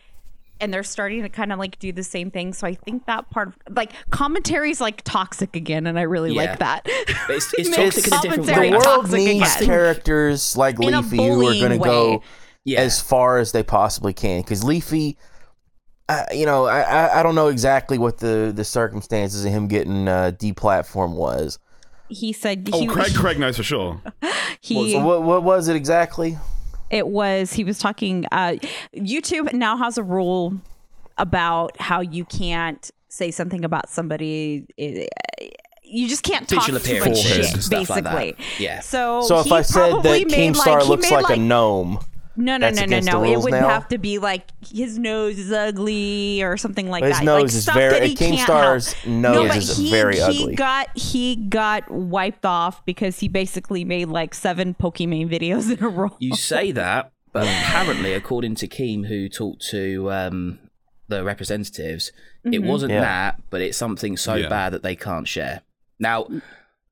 and 0.59 0.73
they're 0.73 0.83
starting 0.83 1.21
to 1.21 1.29
kind 1.29 1.53
of 1.53 1.59
like 1.59 1.79
do 1.79 1.91
the 1.93 2.03
same 2.03 2.31
thing. 2.31 2.51
So 2.53 2.67
I 2.67 2.73
think 2.73 3.05
that 3.05 3.29
part 3.29 3.49
of 3.49 3.55
like 3.75 3.91
commentary 4.09 4.71
is 4.71 4.81
like 4.81 5.03
toxic 5.03 5.55
again, 5.55 5.87
and 5.87 5.97
I 5.97 6.01
really 6.03 6.33
Yeah. 6.33 6.41
like 6.41 6.59
that. 6.59 6.81
It's, 7.29 7.53
it's 7.57 7.69
Makes 7.77 7.95
toxic 8.01 8.07
in 8.07 8.13
a 8.13 8.21
different 8.21 8.47
commentary 8.47 8.71
way. 8.71 8.71
the 8.71 8.77
world 8.77 9.01
toxic 9.05 9.19
needs 9.19 9.55
again. 9.55 9.65
characters 9.67 10.57
like 10.57 10.75
In 10.81 10.91
Leafy 10.93 11.17
who 11.17 11.47
are 11.47 11.53
going 11.53 11.71
to 11.71 11.77
go 11.77 12.23
Yeah. 12.65 12.81
as 12.81 12.99
far 12.99 13.37
as 13.37 13.51
they 13.53 13.63
possibly 13.63 14.11
can. 14.13 14.41
Because 14.41 14.63
Leafy, 14.65 15.17
uh, 16.09 16.23
you 16.33 16.45
know, 16.45 16.65
I, 16.65 16.81
I 16.81 17.19
I 17.19 17.23
don't 17.23 17.35
know 17.35 17.47
exactly 17.47 17.97
what 17.97 18.17
the 18.17 18.51
the 18.53 18.65
circumstances 18.65 19.45
of 19.45 19.51
him 19.51 19.67
getting 19.67 20.07
uh, 20.09 20.31
deplatformed 20.37 21.15
was. 21.15 21.57
He 22.09 22.33
said 22.33 22.69
Oh, 22.71 22.79
he, 22.79 22.87
Craig, 22.87 23.13
Craig 23.15 23.39
knows 23.39 23.57
for 23.57 23.63
sure. 23.63 24.01
he 24.61 24.93
So 24.93 24.99
what 25.05 25.23
what 25.23 25.43
was 25.43 25.67
it 25.67 25.75
exactly? 25.75 26.37
it 26.91 27.07
was 27.07 27.51
he 27.53 27.63
was 27.63 27.79
talking 27.79 28.25
uh 28.31 28.53
youtube 28.95 29.51
now 29.53 29.75
has 29.75 29.97
a 29.97 30.03
rule 30.03 30.53
about 31.17 31.75
how 31.81 31.99
you 31.99 32.23
can't 32.25 32.91
say 33.09 33.31
something 33.31 33.65
about 33.65 33.89
somebody 33.89 34.67
eh, 34.77 35.07
you 35.87 36.07
just 36.07 36.23
can't 36.23 36.47
talk 36.47 36.65
Visual 36.65 36.79
too 36.79 36.99
much 37.09 37.17
shit, 37.17 37.53
and 37.53 37.63
stuff 37.63 37.89
like 37.89 38.03
basically. 38.03 38.45
Yeah. 38.59 38.79
So, 38.79 39.21
So 39.21 39.39
if 39.39 39.51
I 39.51 39.61
said 39.61 39.93
that 39.93 40.03
made, 40.03 40.27
Keemstar 40.29 40.79
like, 40.79 40.87
looks 40.87 41.09
made, 41.11 41.21
like, 41.21 41.37
a 41.37 41.39
gnome, 41.39 41.99
no, 42.37 42.57
no, 42.57 42.59
that's 42.67 42.77
no, 42.77 42.81
no, 42.81 42.85
against 42.87 43.05
the 43.09 43.17
no. 43.17 43.23
It 43.23 43.31
rules 43.31 43.43
would 43.45 43.51
now? 43.51 43.69
have 43.69 43.87
to 43.89 43.97
be 43.97 44.17
like 44.19 44.47
his 44.67 44.97
nose 44.99 45.37
is 45.39 45.51
ugly 45.51 46.41
or 46.43 46.57
something 46.57 46.89
like 46.89 47.03
His 47.03 47.17
that. 47.17 47.23
nose 47.23 47.41
like, 47.41 47.45
is 47.47 47.63
stuff 47.63 47.75
very- 47.75 47.99
that 47.99 48.03
he 48.07 48.15
can't 48.15 48.37
Keemstar's 48.39 48.93
help. 48.93 49.07
nose 49.15 49.35
no, 49.35 49.47
but 49.47 49.57
is 49.57 49.77
he, 49.77 49.89
very 49.91 50.15
he 50.15 50.21
ugly. 50.21 50.55
Got 50.55 50.97
he 50.97 51.35
got 51.35 51.89
wiped 51.89 52.45
off 52.45 52.85
because 52.85 53.19
he 53.19 53.27
basically 53.27 53.83
made 53.85 54.09
like 54.09 54.33
seven 54.33 54.73
Pokemon 54.73 55.29
videos 55.29 55.71
in 55.75 55.83
a 55.83 55.87
row. 55.89 56.15
You 56.19 56.35
say 56.35 56.71
that, 56.73 57.11
but 57.31 57.43
apparently, 57.43 58.13
according 58.13 58.55
to 58.55 58.67
Keem, 58.67 59.07
who 59.07 59.27
talked 59.29 59.65
to 59.69 60.11
um, 60.11 60.59
the 61.07 61.23
representatives, 61.23 62.11
it 62.43 62.49
Mm-hmm. 62.49 62.67
wasn't 62.67 62.91
Yeah. 62.91 63.01
that, 63.01 63.41
but 63.49 63.61
it's 63.61 63.77
something 63.77 64.17
so 64.17 64.35
Yeah. 64.35 64.49
bad 64.49 64.73
that 64.73 64.83
they 64.83 64.95
can't 64.95 65.27
share. 65.27 65.61
Now, 65.99 66.27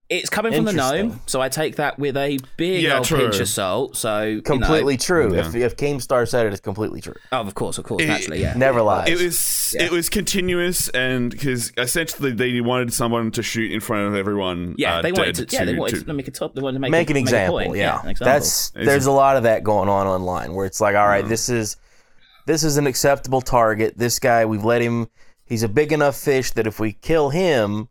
it's 0.10 0.30
coming 0.30 0.54
from 0.54 0.66
the 0.66 0.74
gnome, 0.74 1.20
so 1.26 1.42
I 1.42 1.50
take 1.50 1.78
that 1.78 1.98
with 1.98 2.16
a 2.18 2.38
big 2.58 2.84
Yeah, 2.84 2.98
old 2.98 3.06
true. 3.06 3.20
pinch 3.20 3.40
of 3.40 3.48
salt. 3.48 3.96
So 3.96 4.24
you 4.24 4.36
know- 4.36 4.42
completely 4.42 4.98
true. 4.98 5.34
Yeah. 5.34 5.48
If 5.48 5.56
if 5.56 5.78
Keemstar 5.78 6.28
said 6.28 6.46
it, 6.46 6.52
it's 6.52 6.62
completely 6.62 7.02
true. 7.02 7.16
oh, 7.32 7.40
of 7.40 7.56
course, 7.56 7.78
of 7.78 7.86
course, 7.86 8.04
It- 8.04 8.08
naturally, 8.08 8.42
yeah. 8.42 8.54
Never 8.56 8.82
lies. 8.82 9.10
It 9.10 9.20
was 9.24 9.74
Yeah. 9.76 9.86
it 9.86 9.92
was 9.92 10.10
continuous, 10.10 10.90
and 10.90 11.32
because 11.32 11.72
essentially 11.78 12.32
they 12.32 12.62
wanted 12.62 12.94
someone 12.94 13.32
to 13.32 13.42
shoot 13.42 13.72
in 13.72 13.80
front 13.80 14.08
of 14.08 14.16
everyone. 14.16 14.76
Yeah, 14.78 14.98
uh, 14.98 15.02
they 15.02 15.12
wanted 15.12 15.36
to. 15.36 15.46
dead 15.46 15.54
Yeah, 15.60 15.66
they 15.66 15.76
wanted 15.80 16.06
to, 16.06 16.14
make 16.14 16.28
a 16.28 16.32
top. 16.32 16.54
They 16.54 16.62
wanted 16.62 16.76
to 16.76 16.80
make, 16.82 16.92
make 16.92 17.10
a, 17.10 17.14
an 17.14 17.18
example. 17.18 17.60
a 17.60 17.66
point. 17.66 17.78
yeah, 17.78 18.02
an 18.04 18.10
example. 18.10 18.26
that's 18.34 18.72
It's 18.76 18.86
there's 18.86 19.06
a- 19.08 19.12
a 19.12 19.14
lot 19.14 19.38
of 19.38 19.44
that 19.44 19.64
going 19.64 19.90
on 19.90 20.06
online 20.06 20.54
where 20.54 20.66
it's 20.66 20.80
like, 20.82 20.96
all 20.96 21.08
right, 21.08 21.28
this 21.28 21.50
is 21.50 21.78
this 22.46 22.64
is 22.64 22.76
an 22.78 22.88
acceptable 22.88 23.42
target. 23.42 23.98
This 23.98 24.20
guy, 24.20 24.44
we've 24.46 24.66
let 24.66 24.82
him. 24.82 25.08
He's 25.46 25.64
a 25.64 25.70
big 25.70 25.92
enough 25.94 26.16
fish 26.18 26.52
that 26.52 26.68
if 26.68 26.80
we 26.80 26.92
kill 26.94 27.30
him, 27.30 27.88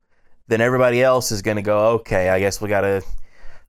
then 0.53 0.61
everybody 0.61 1.03
else 1.03 1.33
is 1.33 1.43
going 1.43 1.57
to 1.57 1.63
go. 1.63 1.89
Okay, 2.01 2.29
I 2.29 2.39
guess 2.39 2.61
we 2.61 2.69
gotta 2.69 3.03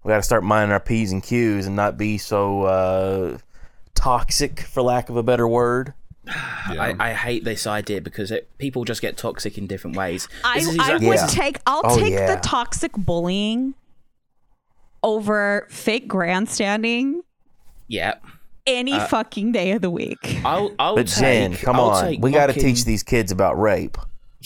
we 0.03 0.09
gotta 0.09 0.21
start 0.23 0.43
minding 0.43 0.71
our 0.73 0.79
p's 0.79 1.11
and 1.11 1.23
q's 1.23 1.65
and 1.65 1.75
not 1.75 1.97
be 1.97 2.17
so 2.17 2.63
uh, 2.63 3.37
toxic, 3.95 4.59
for 4.61 4.81
lack 4.83 5.09
of 5.09 5.15
a 5.17 5.23
better 5.23 5.47
word. 5.47 5.93
I, 6.27 6.95
I 6.99 7.13
hate 7.13 7.43
this 7.43 7.65
idea 7.67 7.99
because 8.01 8.31
it, 8.31 8.49
people 8.57 8.85
just 8.85 9.01
get 9.01 9.17
toxic 9.17 9.57
in 9.57 9.67
different 9.67 9.97
ways. 9.97 10.27
I, 10.43 10.59
This 10.59 10.67
is 10.69 10.79
I 10.79 10.93
would 10.93 11.03
Yeah. 11.03 11.27
take 11.27 11.57
I'll 11.65 11.81
Oh, 11.83 11.97
take 11.99 12.13
yeah. 12.13 12.35
the 12.35 12.41
toxic 12.41 12.91
bullying 12.93 13.73
over 15.01 15.67
fake 15.69 16.07
grandstanding 16.07 17.23
yeah. 17.87 18.15
any 18.65 18.93
Uh, 18.93 19.05
fucking 19.07 19.51
day 19.51 19.71
of 19.71 19.81
the 19.81 19.89
week. 19.89 20.39
I'll, 20.45 20.73
I'll 20.79 20.95
But 20.95 21.07
take, 21.07 21.19
Jen, 21.51 21.55
come 21.57 21.75
I'll 21.75 21.89
on, 21.89 22.21
we 22.21 22.31
got 22.31 22.47
to 22.47 22.53
mocking- 22.53 22.63
teach 22.63 22.85
these 22.85 23.03
kids 23.03 23.31
about 23.31 23.59
rape. 23.59 23.97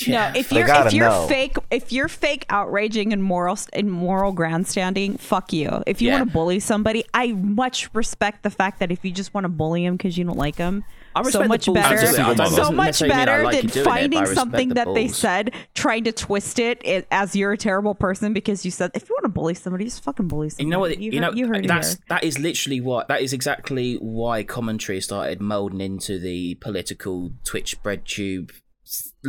Yeah. 0.05 0.31
no, 0.33 0.39
if 0.39 0.51
you're 0.51 0.67
if 0.67 0.93
you're 0.93 1.09
know. 1.09 1.27
fake 1.27 1.57
if 1.71 1.91
you're 1.91 2.07
fake 2.07 2.45
outraging 2.49 3.13
and 3.13 3.23
moral 3.23 3.57
and 3.73 3.89
moral 3.91 4.31
grandstanding, 4.33 5.17
fuck 5.17 5.53
you. 5.53 5.81
If 5.87 6.01
you 6.01 6.09
Yeah. 6.09 6.17
want 6.19 6.29
to 6.29 6.33
bully 6.33 6.59
somebody, 6.59 7.03
I 7.13 7.31
much 7.33 7.89
respect 7.93 8.43
the 8.43 8.49
fact 8.49 8.79
that 8.79 8.91
if 8.91 9.03
you 9.05 9.11
just 9.11 9.33
want 9.33 9.45
to 9.45 9.49
bully 9.49 9.85
them 9.85 9.95
because 9.97 10.17
you 10.17 10.25
don't 10.25 10.37
like 10.37 10.57
them, 10.57 10.83
I 11.15 11.21
respect 11.21 11.43
so 11.45 11.47
much 11.47 11.65
bullshit. 11.65 11.83
better, 11.83 11.95
Absolutely. 11.97 12.31
I 12.31 12.33
don't- 12.35 12.51
so 12.53 12.71
much 12.71 12.85
necessarily 13.01 13.15
mean 13.15 13.21
I 13.21 13.25
better 13.25 13.43
like 13.43 13.55
than 13.61 13.65
doing 13.67 13.85
it, 13.85 13.89
finding 13.89 14.25
something 14.27 14.69
the 14.69 14.75
that 14.75 14.93
they 14.93 15.07
said, 15.07 15.51
trying 15.73 16.03
to 16.03 16.11
twist 16.11 16.59
it, 16.59 16.79
it 16.85 17.07
as 17.09 17.35
you're 17.35 17.53
a 17.53 17.57
terrible 17.57 17.95
person 17.95 18.33
because 18.33 18.63
you 18.65 18.69
said 18.71 18.91
if 18.93 19.09
you 19.09 19.15
want 19.15 19.23
to 19.23 19.29
bully 19.29 19.55
somebody, 19.55 19.85
just 19.85 20.03
fucking 20.03 20.27
bully 20.27 20.49
somebody. 20.49 20.65
You 20.65 20.69
know 20.69 20.79
what? 20.79 20.99
You, 20.99 21.11
You, 21.11 21.19
heard, 21.21 21.31
know 21.31 21.33
you 21.37 21.47
heard 21.47 21.65
it 21.65 21.67
that's 21.69 21.93
here. 21.93 21.97
that 22.09 22.23
is 22.23 22.37
literally 22.37 22.81
what 22.81 23.07
that 23.07 23.21
is 23.21 23.33
exactly 23.33 23.95
why 23.95 24.43
commentary 24.43 25.01
started 25.01 25.41
molding 25.41 25.81
into 25.81 26.19
the 26.19 26.53
political 26.55 27.31
Twitch 27.43 27.81
bread 27.81 28.05
tube 28.05 28.51
s- 28.53 28.61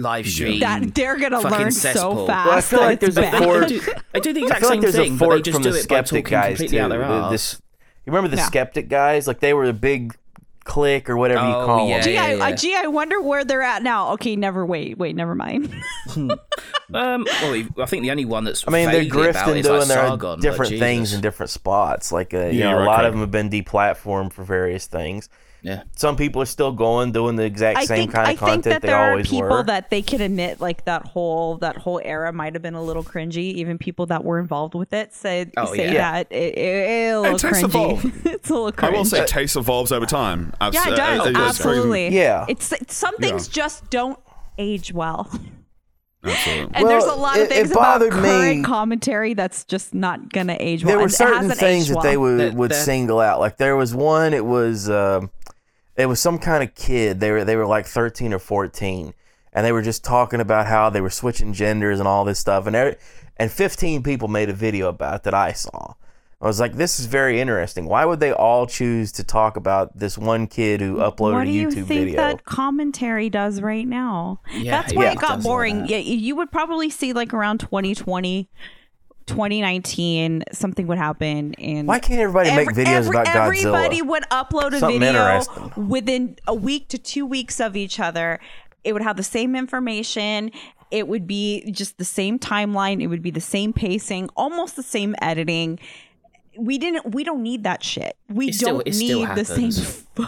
live 0.03 0.27
stream. 0.29 0.61
that 0.61 0.95
they're 0.95 1.17
gonna 1.19 1.41
learn 1.41 1.71
cesspool. 1.71 2.17
so 2.17 2.27
fast. 2.27 2.47
Well, 2.47 2.57
I 2.59 2.61
feel 2.61 2.81
like 2.81 3.01
there's 3.01 3.17
a 3.17 3.21
bad. 3.23 3.43
four- 3.43 3.61
they, 3.67 3.67
do, 3.69 3.81
do 4.21 4.33
the 4.33 4.41
I 4.41 4.43
exact 4.45 4.61
feel 4.61 4.69
like 4.71 4.75
same 4.77 4.81
there's 4.81 4.95
thing, 4.95 5.15
a 5.15 5.19
but 5.19 5.29
they 5.31 5.43
just 5.43 5.55
from 5.57 5.63
do 5.63 5.71
the 5.73 5.79
it 5.79 5.89
by 5.89 5.95
skeptic 5.97 6.25
talking 6.27 6.39
guys 6.39 6.49
completely 6.59 6.77
too. 6.79 6.83
out 6.85 6.89
their 6.91 6.99
The- 6.99 7.05
arse. 7.05 7.31
this- 7.31 7.63
you 8.07 8.13
remember 8.13 8.29
the 8.29 8.37
Yeah. 8.41 8.47
skeptic 8.47 8.89
guys? 8.89 9.27
Like 9.27 9.41
they 9.41 9.53
were 9.53 9.65
a 9.67 9.73
big 9.73 10.15
clique 10.65 11.09
or 11.09 11.17
whatever 11.17 11.47
you 11.47 11.55
Oh, 11.55 11.65
call 11.67 11.89
yeah. 11.89 11.95
them. 11.97 12.05
Gee, 12.05 12.13
Yeah, 12.15 12.25
I, 12.25 12.33
yeah. 12.35 12.45
I- 12.45 12.53
gee, 12.53 12.75
I 12.77 12.87
wonder 12.87 13.21
where 13.21 13.45
they're 13.45 13.63
at 13.63 13.83
now. 13.83 14.13
Okay, 14.13 14.37
never 14.37 14.65
wait, 14.67 14.97
wait, 14.99 15.15
never 15.17 15.35
mind. 15.35 15.75
Um, 16.95 17.27
well, 17.43 17.55
I 17.83 17.85
think 17.87 18.03
the 18.03 18.11
only 18.11 18.25
one 18.25 18.45
that's 18.45 18.67
I 18.67 18.71
mean, 18.71 18.91
they're 18.91 19.05
grifting, 19.05 19.63
doing 19.63 19.79
like 19.81 19.89
their 19.89 19.97
Sargon, 19.99 20.19
but 20.19 20.41
different 20.41 20.79
things 20.79 21.13
in 21.13 21.21
different 21.21 21.51
spots. 21.51 22.11
Like, 22.11 22.33
uh, 22.33 22.47
you 22.47 22.61
Yeah, 22.61 22.65
know, 22.65 22.71
you're 22.71 22.83
a 22.83 22.87
lot 22.87 22.97
Craig. 23.01 23.07
of 23.09 23.13
them 23.13 23.21
have 23.21 23.31
been 23.31 23.51
deplatformed 23.51 24.33
for 24.33 24.43
various 24.43 24.87
things. 24.87 25.29
Yeah. 25.62 25.83
Some 25.97 26.16
people 26.16 26.40
are 26.42 26.47
still 26.47 26.73
going, 26.73 27.12
doing 27.12 27.37
the 27.37 27.44
exact 27.44 27.79
I 27.79 27.85
same 27.85 27.99
think 27.99 28.12
kind 28.12 28.29
I 28.29 28.33
of 28.33 28.38
think 28.38 28.49
content 28.51 28.64
that 28.75 28.83
they 28.83 28.88
there 28.88 28.97
are 29.18 29.23
people 29.23 29.40
were. 29.49 29.62
that 29.64 29.90
they 29.90 30.03
can 30.03 30.21
admit 30.21 30.61
like 30.61 30.85
that 30.85 31.05
whole 31.07 31.57
that 31.59 31.77
whole 31.77 32.01
era 32.05 32.33
might 32.33 32.55
have 32.55 32.62
been 32.62 32.75
a 32.75 32.83
little 32.83 33.03
cringy. 33.03 33.55
Even 33.55 33.77
people 33.79 34.07
that 34.07 34.25
were 34.25 34.38
involved 34.38 34.75
with 34.75 34.92
it 34.92 35.12
say 35.14 35.51
Oh, 35.57 35.75
say 35.75 35.92
yeah. 35.92 36.12
that 36.23 36.29
it, 36.33 36.37
it, 36.37 36.59
it's 36.59 37.14
a 37.14 37.21
little 37.21 37.38
tastes 37.38 37.62
evolve. 37.64 38.03
cringy. 38.03 38.27
it's 38.35 38.51
a 38.51 38.55
little 38.55 38.73
I 38.87 38.90
will 38.90 39.05
say, 39.05 39.27
taste 39.27 39.57
evolves 39.57 39.90
over 39.90 40.07
time. 40.07 40.53
Abs- 40.61 40.75
yeah, 40.75 40.88
it 40.88 40.92
uh, 40.92 40.97
does 40.97 41.27
uh, 41.37 41.40
absolutely. 41.40 42.09
Yeah. 42.09 42.47
it's, 42.49 42.71
it's 42.73 42.94
some 42.94 43.16
things 43.16 43.49
just 43.49 43.90
don't 43.90 44.18
age 44.59 44.92
well. 44.92 45.29
Absolutely. 46.24 46.74
And 46.74 46.88
there's 46.88 47.04
a 47.04 47.14
lot 47.14 47.38
of 47.38 47.48
things 47.48 47.70
it 47.70 47.72
about 47.72 48.00
bothered 48.00 48.12
current 48.12 48.59
me- 48.59 48.64
commentary 48.64 49.35
that's 49.35 49.64
just 49.64 49.94
not 49.94 50.33
gonna 50.33 50.57
age 50.59 50.85
well. 50.85 50.94
there 50.96 51.02
were 51.02 51.09
certain 51.09 51.48
things 51.50 51.88
aged 51.88 51.96
that 51.96 52.02
they 52.02 52.16
well. 52.16 52.33
would 52.33 52.40
That- 52.40 52.54
would 52.54 52.71
that- 52.73 52.85
single 52.85 53.21
out. 53.21 53.38
Like 53.40 53.56
there 53.56 53.77
was 53.77 53.94
one. 53.94 54.35
It 54.35 54.44
was 54.44 54.90
um, 54.90 55.31
it 55.96 56.06
was 56.06 56.21
some 56.21 56.38
kind 56.38 56.62
of 56.62 56.75
kid. 56.75 57.21
They 57.21 57.31
were 57.31 57.44
they 57.44 57.56
were 57.56 57.66
like 57.66 57.87
thirteen 57.87 58.33
or 58.35 58.38
fourteen, 58.40 59.14
and 59.52 59.64
they 59.64 59.73
were 59.73 59.83
just 59.83 60.02
talking 60.04 60.40
about 60.40 60.66
how 60.66 60.90
they 60.90 61.00
were 61.00 61.10
switching 61.10 61.52
genders 61.52 61.98
and 62.00 62.08
all 62.08 62.25
this 62.25 62.38
stuff. 62.40 62.66
And 62.66 62.75
every, 62.75 62.96
and 63.37 63.50
fifteen 63.50 64.02
people 64.02 64.27
made 64.29 64.48
a 64.50 64.52
video 64.54 64.88
about 64.88 65.16
it 65.16 65.23
that 65.23 65.35
I 65.35 65.52
saw. 65.52 65.94
I 66.41 66.47
was 66.47 66.61
like, 66.61 66.75
this 66.77 67.01
is 67.01 67.07
very 67.07 67.41
interesting. 67.41 67.87
Why 67.87 68.05
would 68.05 68.21
they 68.21 68.31
all 68.33 68.67
choose 68.69 69.11
to 69.13 69.25
talk 69.25 69.57
about 69.57 69.99
this 69.99 70.17
one 70.17 70.47
kid 70.47 70.81
who 70.81 70.97
uploaded 70.99 71.33
what 71.33 71.43
a 71.43 71.45
do 71.47 71.51
you 71.51 71.67
YouTube 71.67 71.73
think 71.73 71.87
video? 71.89 72.17
that 72.17 72.45
commentary 72.45 73.29
does 73.29 73.61
right 73.61 73.87
now? 73.87 74.41
Yeah, 74.53 74.81
That's 74.81 74.95
why 74.95 75.05
yeah, 75.05 75.11
it 75.11 75.15
it 75.15 75.21
got 75.21 75.35
does 75.37 75.45
boring. 75.45 75.87
yeah, 75.87 75.97
you 75.97 76.37
would 76.37 76.53
probably 76.53 76.91
see 76.91 77.13
like 77.13 77.35
around 77.35 77.59
2020, 77.59 78.49
2019, 79.27 80.45
something 80.53 80.87
would 80.87 80.97
happen, 80.99 81.55
and 81.57 81.89
Why 81.89 81.99
can't 81.99 82.21
everybody 82.21 82.55
make 82.55 82.69
videos 82.69 82.87
every- 82.87 83.17
about 83.17 83.27
Godzilla? 83.27 83.47
Everybody 83.47 84.03
would 84.03 84.23
upload 84.31 84.75
a 84.75 84.79
Something 84.79 85.01
video 85.01 85.43
within 85.77 86.37
a 86.47 86.55
week 86.55 86.89
to 86.91 86.99
two 86.99 87.27
weeks 87.27 87.61
of 87.61 87.77
each 87.77 87.99
other. 87.99 88.39
It 88.85 88.93
would 88.93 89.03
have 89.03 89.17
the 89.17 89.23
same 89.25 89.57
information. 89.57 90.53
It 90.91 91.09
would 91.09 91.27
be 91.27 91.71
just 91.73 91.99
the 91.99 92.05
same 92.05 92.39
timeline. 92.39 93.03
It 93.03 93.09
would 93.09 93.23
be 93.23 93.31
the 93.33 93.41
same 93.41 93.73
pacing, 93.73 94.31
almost 94.37 94.77
the 94.77 94.83
same 94.83 95.15
editing. 95.21 95.79
We 96.59 96.77
didn't. 96.79 97.15
We 97.15 97.25
don't 97.25 97.42
need 97.42 97.65
that 97.65 97.83
shit. 97.85 98.17
We 98.29 98.48
It 98.48 98.54
still- 98.56 98.81
don't 98.81 98.92
still 98.94 99.27
need 99.27 99.35
the 99.37 99.44
same. 99.44 99.73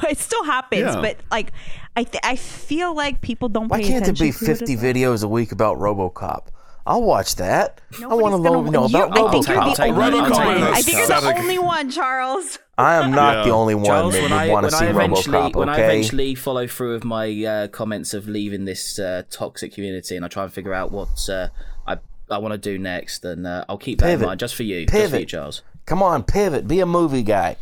It 0.08 0.18
still 0.18 0.44
happens, 0.44 0.82
Yeah. 0.82 1.00
but 1.00 1.16
like, 1.32 1.50
I 1.96 2.04
th- 2.04 2.22
I 2.24 2.36
feel 2.36 2.94
like 2.94 3.20
people 3.20 3.48
don't. 3.48 3.68
Pay 3.68 3.80
attention. 3.82 3.92
Why 3.94 3.98
pay 3.98 4.06
can't 4.06 4.16
there 4.18 4.28
attention 4.28 4.46
be 4.46 4.76
50 4.76 4.76
videos 4.76 5.24
a 5.24 5.28
week 5.28 5.50
about 5.50 5.78
RoboCop? 5.78 6.46
I'll 6.86 7.02
watch 7.02 7.34
that. 7.36 7.80
I 8.02 8.06
want 8.14 8.34
to 8.36 8.42
gonna- 8.42 8.70
know, 8.70 8.70
know 8.70 8.86
you- 8.86 8.96
about 8.96 9.18
I 9.18 9.30
think 9.32 9.48
you're 9.48 9.56
RoboCop. 9.56 9.62
I'll 9.62 9.74
the 9.74 9.82
only. 9.84 10.18
I'll 10.20 10.30
one. 10.30 10.62
I 10.62 10.82
think 10.82 10.98
you're 10.98 11.06
the 11.08 11.34
only 11.38 11.58
one, 11.58 11.90
Charles. 11.90 12.58
I 12.78 12.94
am 12.94 13.10
not 13.10 13.38
Yeah. 13.38 13.44
the 13.44 13.50
only 13.50 13.74
one 13.74 13.84
Charles, 13.84 14.14
that 14.14 14.22
when 14.22 14.30
would 14.30 14.38
I, 14.40 14.48
want 14.48 14.64
to 14.66 14.72
see 14.72 14.84
eventually 14.86 15.38
RoboCop. 15.38 15.56
when 15.56 15.68
I 15.68 15.78
eventually 15.80 16.34
follow 16.34 16.66
through 16.66 16.94
with 16.94 17.04
my 17.04 17.44
uh, 17.44 17.68
comments 17.68 18.14
of 18.14 18.26
leaving 18.28 18.64
this 18.64 18.98
uh, 18.98 19.24
toxic 19.30 19.74
community 19.74 20.16
and 20.16 20.24
I 20.24 20.28
try 20.28 20.44
and 20.44 20.52
figure 20.52 20.72
out 20.72 20.90
what 20.92 21.28
uh, 21.28 21.48
I 21.86 21.98
I 22.30 22.38
want 22.38 22.52
to 22.52 22.58
do 22.58 22.78
next, 22.78 23.22
then 23.22 23.44
uh, 23.44 23.64
I'll 23.68 23.76
keep 23.76 23.98
that 23.98 24.06
Pivot. 24.06 24.22
in 24.22 24.26
mind 24.28 24.40
just 24.40 24.54
for 24.54 24.62
you, 24.62 24.86
just 24.86 25.10
for 25.10 25.18
you, 25.18 25.26
Charles. 25.26 25.62
Come 25.90 26.02
on, 26.04 26.22
pivot. 26.22 26.68
Be 26.68 26.78
a 26.80 26.86
movie 26.86 27.24
guy. 27.24 27.56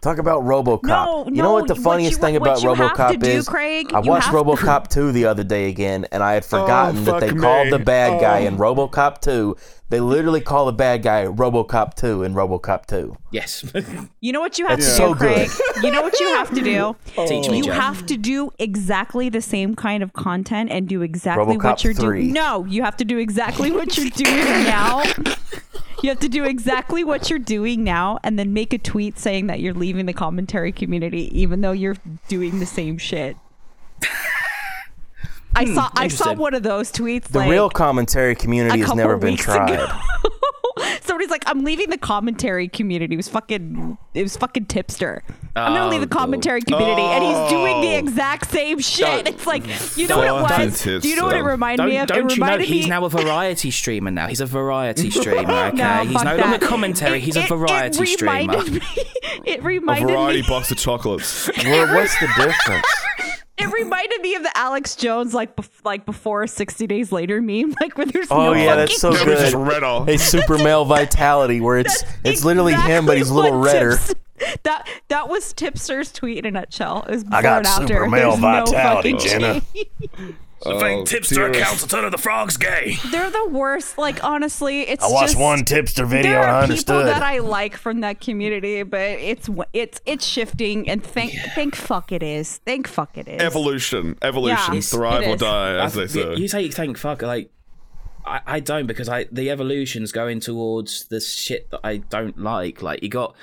Talk 0.00 0.18
about 0.18 0.42
RoboCop. 0.42 0.82
No, 0.84 1.24
you 1.28 1.42
know 1.42 1.52
what 1.54 1.66
the 1.66 1.74
no, 1.74 1.80
what 1.80 1.84
funniest 1.92 2.16
you- 2.16 2.20
thing 2.20 2.36
about 2.36 2.62
you 2.62 2.74
have 2.74 2.94
to 2.94 3.02
RoboCop 3.02 3.20
do, 3.20 3.26
is? 3.30 3.48
Craig, 3.48 3.92
I 3.94 4.00
watched 4.00 4.28
RoboCop 4.28 4.88
2 4.88 5.12
the 5.12 5.24
other 5.26 5.44
day 5.44 5.68
again, 5.70 6.06
and 6.12 6.22
I 6.22 6.32
had 6.34 6.42
oh, 6.52 6.60
forgotten 6.60 7.04
that 7.04 7.20
they 7.20 7.28
fuck 7.30 7.38
called 7.38 7.70
the 7.72 7.78
bad 7.78 8.20
guy 8.20 8.42
Oh. 8.44 8.46
in 8.48 8.56
RoboCop 8.58 9.20
2. 9.22 9.56
They 9.88 10.00
literally 10.00 10.40
call 10.42 10.66
the 10.66 10.72
bad 10.72 11.02
guy 11.02 11.24
RoboCop 11.24 11.94
2 11.94 12.22
in 12.22 12.34
RoboCop 12.34 12.84
2. 12.86 13.16
Yes. 13.30 13.64
You 14.20 14.32
know 14.32 14.40
what 14.40 14.58
you 14.58 14.66
have 14.66 14.78
That's 14.78 14.90
to 14.90 14.96
so 14.96 15.12
do, 15.14 15.18
Craig? 15.20 15.48
good. 15.74 15.84
You 15.84 15.90
know 15.90 16.00
what 16.02 16.18
you 16.20 16.28
have 16.28 16.48
to 16.54 16.62
do? 16.62 16.96
Teach 17.26 17.48
me, 17.50 17.58
you 17.58 17.64
Joe. 17.64 17.72
have 17.72 18.04
to 18.06 18.16
do 18.16 18.50
exactly 18.58 19.28
the 19.28 19.42
same 19.42 19.74
kind 19.74 20.02
of 20.02 20.12
content 20.14 20.70
and 20.70 20.88
do 20.88 21.02
exactly 21.02 21.56
RoboCop 21.56 21.62
what 21.64 21.84
you're 21.84 21.92
doing. 21.92 22.32
No, 22.32 22.64
you 22.66 22.82
have 22.82 22.96
to 22.98 23.04
do 23.04 23.18
exactly 23.18 23.70
what 23.70 23.96
you're 23.98 24.08
doing 24.10 24.64
now. 24.64 25.02
You 26.04 26.10
have 26.10 26.20
to 26.20 26.28
do 26.28 26.44
exactly 26.44 27.02
what 27.02 27.30
you're 27.30 27.38
doing 27.38 27.82
now 27.82 28.18
and 28.22 28.38
then 28.38 28.52
make 28.52 28.74
a 28.74 28.78
tweet 28.78 29.18
saying 29.18 29.46
that 29.46 29.60
you're 29.60 29.72
leaving 29.72 30.04
the 30.04 30.12
commentary 30.12 30.70
community 30.70 31.30
even 31.32 31.62
though 31.62 31.72
you're 31.72 31.96
doing 32.28 32.60
the 32.60 32.66
same 32.66 32.98
shit. 32.98 33.38
I 35.56 35.64
hmm, 35.64 35.74
saw 35.74 35.90
I 35.96 36.08
saw 36.08 36.34
one 36.34 36.52
of 36.52 36.62
those 36.62 36.92
tweets 36.92 37.28
The 37.28 37.38
like 37.38 37.50
real 37.50 37.70
commentary 37.70 38.34
community 38.34 38.80
has 38.80 38.94
never 38.94 39.16
been 39.16 39.38
tried. 39.38 39.80
ago. 41.04 41.08
Somebody's 41.08 41.30
like, 41.30 41.44
I'm 41.46 41.64
leaving 41.64 41.90
the 41.90 41.98
commentary 41.98 42.68
community. 42.68 43.14
It 43.14 43.16
was 43.16 43.28
fucking, 43.28 43.98
it 44.14 44.22
was 44.22 44.36
fucking 44.36 44.66
tipster. 44.66 45.22
I'm 45.56 45.72
gonna 45.74 45.86
Oh, 45.86 45.88
leave 45.88 46.00
the 46.00 46.06
commentary 46.06 46.60
community, 46.62 47.02
and 47.02 47.22
he's 47.22 47.50
doing 47.50 47.80
the 47.82 47.94
Oh. 47.94 47.98
exact 47.98 48.50
same 48.50 48.78
shit. 48.80 49.06
Don't- 49.06 49.28
it's 49.28 49.46
like, 49.46 49.62
you 49.96 50.08
know 50.08 50.16
what 50.18 50.26
it 50.26 50.48
Fucking 50.48 50.70
was? 50.70 51.02
Do 51.02 51.08
you 51.08 51.16
know 51.16 51.26
what 51.26 51.36
it 51.36 51.42
reminded 51.42 51.84
me 51.86 51.92
Don't, 51.92 52.02
of? 52.02 52.08
don't 52.08 52.16
it 52.16 52.34
you 52.34 52.40
know 52.40 52.46
reminded 52.46 52.68
he's 52.68 52.84
me. 52.84 52.90
now 52.90 53.04
a 53.04 53.08
variety 53.10 53.70
streamer 53.70 54.10
now? 54.10 54.26
He's 54.26 54.40
a 54.40 54.46
variety 54.46 55.10
streamer, 55.20 55.40
okay? 55.52 55.76
no, 55.76 55.98
he's 56.04 56.12
fuck 56.14 56.24
no 56.24 56.36
that. 56.36 56.40
longer 56.50 56.66
commentary, 56.66 57.18
It- 57.18 57.22
he's 57.24 57.36
it- 57.36 57.44
a 57.50 57.56
variety 57.56 58.04
streamer. 58.06 58.10
it 58.10 58.18
streamer. 58.18 58.52
reminded 58.54 58.72
Me, 58.74 58.80
it 59.44 59.60
A 59.60 59.62
reminded 59.62 60.08
variety 60.08 60.42
me. 60.42 60.48
box 60.48 60.70
of 60.70 60.78
chocolates. 60.78 61.48
Well, 61.64 61.94
what's 61.94 62.18
the 62.18 62.26
difference? 62.36 62.86
It 63.56 63.72
reminded 63.72 64.20
me 64.20 64.34
of 64.34 64.42
the 64.42 64.50
Alex 64.56 64.96
Jones 64.96 65.32
like 65.32 65.54
bef- 65.54 65.84
like 65.84 66.04
before 66.04 66.46
60 66.46 66.86
days 66.88 67.12
later 67.12 67.40
meme, 67.40 67.74
like 67.80 67.96
where 67.96 68.06
there's 68.06 68.30
Oh 68.30 68.46
no 68.46 68.52
yeah, 68.52 68.74
that's 68.76 69.00
so 69.00 69.12
fucking 69.12 69.28
It 69.28 69.30
was 69.30 69.40
just 69.40 69.54
good. 69.54 69.66
redder. 69.68 70.10
A 70.10 70.16
super 70.18 70.58
male 70.58 70.84
vitality 70.84 71.60
where 71.60 71.78
it's 71.78 72.02
That's 72.02 72.16
it's 72.24 72.44
literally 72.44 72.74
him, 72.74 73.06
but 73.06 73.16
he's 73.16 73.30
a 73.30 73.34
little 73.34 73.60
exactly 73.60 73.86
redder. 73.86 73.96
Tips- 73.98 74.14
that 74.64 74.88
that 75.08 75.28
was 75.28 75.52
Tipster's 75.52 76.10
tweet 76.12 76.38
in 76.38 76.46
a 76.46 76.50
nutshell. 76.50 77.04
It 77.08 77.12
was 77.12 77.24
before 77.24 77.38
I 77.38 77.42
got 77.42 77.58
and 77.58 77.66
after. 77.68 77.86
super 77.86 78.08
male 78.08 78.30
There's 78.30 78.40
no 78.40 78.64
vitality, 78.64 79.12
fucking 79.12 79.28
Jenna. 79.30 79.60
change. 79.72 80.34
Oh, 80.66 81.04
dear. 81.04 81.50
a 81.50 81.76
ton 81.76 82.04
of 82.04 82.12
the 82.12 82.18
frogs 82.18 82.56
gay. 82.56 82.96
They're 83.10 83.30
the 83.30 83.48
worst. 83.48 83.98
Like 83.98 84.22
honestly, 84.24 84.82
it's 84.82 85.04
I 85.04 85.08
watched 85.08 85.32
just, 85.32 85.40
one 85.40 85.64
tipster 85.64 86.06
video 86.06 86.32
There 86.32 86.42
and 86.42 86.50
I 86.50 86.54
are 86.54 86.62
people 86.62 86.96
understood. 86.96 87.06
that 87.06 87.22
I 87.22 87.38
like 87.38 87.76
from 87.76 88.00
that 88.00 88.20
community, 88.20 88.82
but 88.82 89.00
it's 89.00 89.48
it's 89.72 90.00
it's 90.06 90.26
shifting, 90.26 90.88
and 90.88 91.02
thank 91.02 91.32
thank 91.54 91.74
fuck 91.74 92.12
it 92.12 92.22
is. 92.22 92.58
Thank 92.64 92.88
fuck 92.88 93.16
it 93.16 93.28
is. 93.28 93.40
Evolution. 93.40 94.16
Evolution. 94.22 94.74
Yeah, 94.74 94.80
Thrive 94.80 95.26
or 95.26 95.36
die, 95.36 95.84
as 95.84 95.94
they 95.94 96.06
say. 96.06 96.36
You 96.36 96.48
say 96.48 96.68
thank 96.70 96.98
fuck, 96.98 97.22
like 97.22 97.50
I, 98.24 98.40
I 98.46 98.60
don't 98.60 98.86
because 98.86 99.08
I 99.08 99.24
the 99.30 99.50
evolution's 99.50 100.12
going 100.12 100.40
towards 100.40 101.06
the 101.06 101.20
shit 101.20 101.70
that 101.70 101.80
I 101.84 101.98
don't 101.98 102.38
like. 102.38 102.82
Like 102.82 103.02
you 103.02 103.08
got 103.08 103.34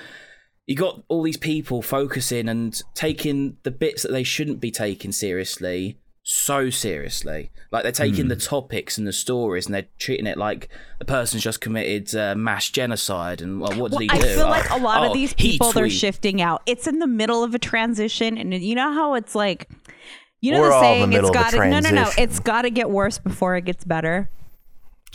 you 0.68 0.76
got 0.76 1.04
all 1.08 1.24
these 1.24 1.38
people 1.38 1.82
focusing 1.82 2.48
and 2.48 2.82
taking 2.94 3.58
the 3.64 3.72
bits 3.72 4.04
that 4.04 4.12
they 4.12 4.24
shouldn't 4.24 4.60
be 4.60 4.72
taking 4.72 5.12
seriously 5.12 5.98
so 6.34 6.70
seriously. 6.70 7.52
Like 7.72 7.84
they're 7.84 7.92
taking 7.92 8.24
Hmm. 8.24 8.30
the 8.30 8.36
topics 8.36 8.98
and 8.98 9.06
the 9.08 9.14
stories 9.14 9.66
and 9.66 9.76
they're 9.76 9.88
treating 10.00 10.26
it 10.28 10.38
like 10.38 10.70
the 11.00 11.06
person's 11.06 11.44
just 11.44 11.62
committed 11.62 12.14
uh, 12.16 12.36
mass 12.36 12.70
genocide 12.70 13.42
and 13.42 13.60
well, 13.62 13.72
what 13.74 13.92
did 13.92 14.00
Well, 14.00 14.00
he 14.00 14.10
I 14.10 14.18
do? 14.20 14.26
I 14.28 14.36
feel 14.36 14.48
like 14.50 14.70
a 14.70 14.74
Oh, 14.74 14.78
lot 14.78 15.02
oh, 15.04 15.08
of 15.08 15.14
these 15.14 15.34
people 15.34 15.72
they're 15.72 15.86
tweet. 15.86 15.94
shifting 15.98 16.42
out. 16.42 16.62
It's 16.66 16.88
in 16.88 17.00
the 17.00 17.08
middle 17.08 17.44
of 17.44 17.54
a 17.56 17.60
transition, 17.60 18.38
and 18.38 18.54
you 18.54 18.76
know 18.76 18.92
how 18.94 19.14
it's 19.16 19.36
like, 19.36 19.70
you 20.42 20.52
know 20.52 20.62
We're 20.62 20.70
the 20.70 20.76
all 20.76 20.82
in 20.84 20.90
the 20.90 20.96
saying, 21.00 21.10
middle 21.10 21.30
it's 21.30 21.36
of 21.38 21.42
a 21.42 21.44
got 21.44 21.52
to 21.64 21.70
no, 21.70 21.80
no, 21.80 22.04
no, 22.04 22.10
it's 22.18 22.40
got 22.40 22.62
to 22.64 22.70
get 22.70 22.90
worse 22.90 23.18
before 23.20 23.56
it 23.58 23.66
gets 23.66 23.84
better. 23.84 24.30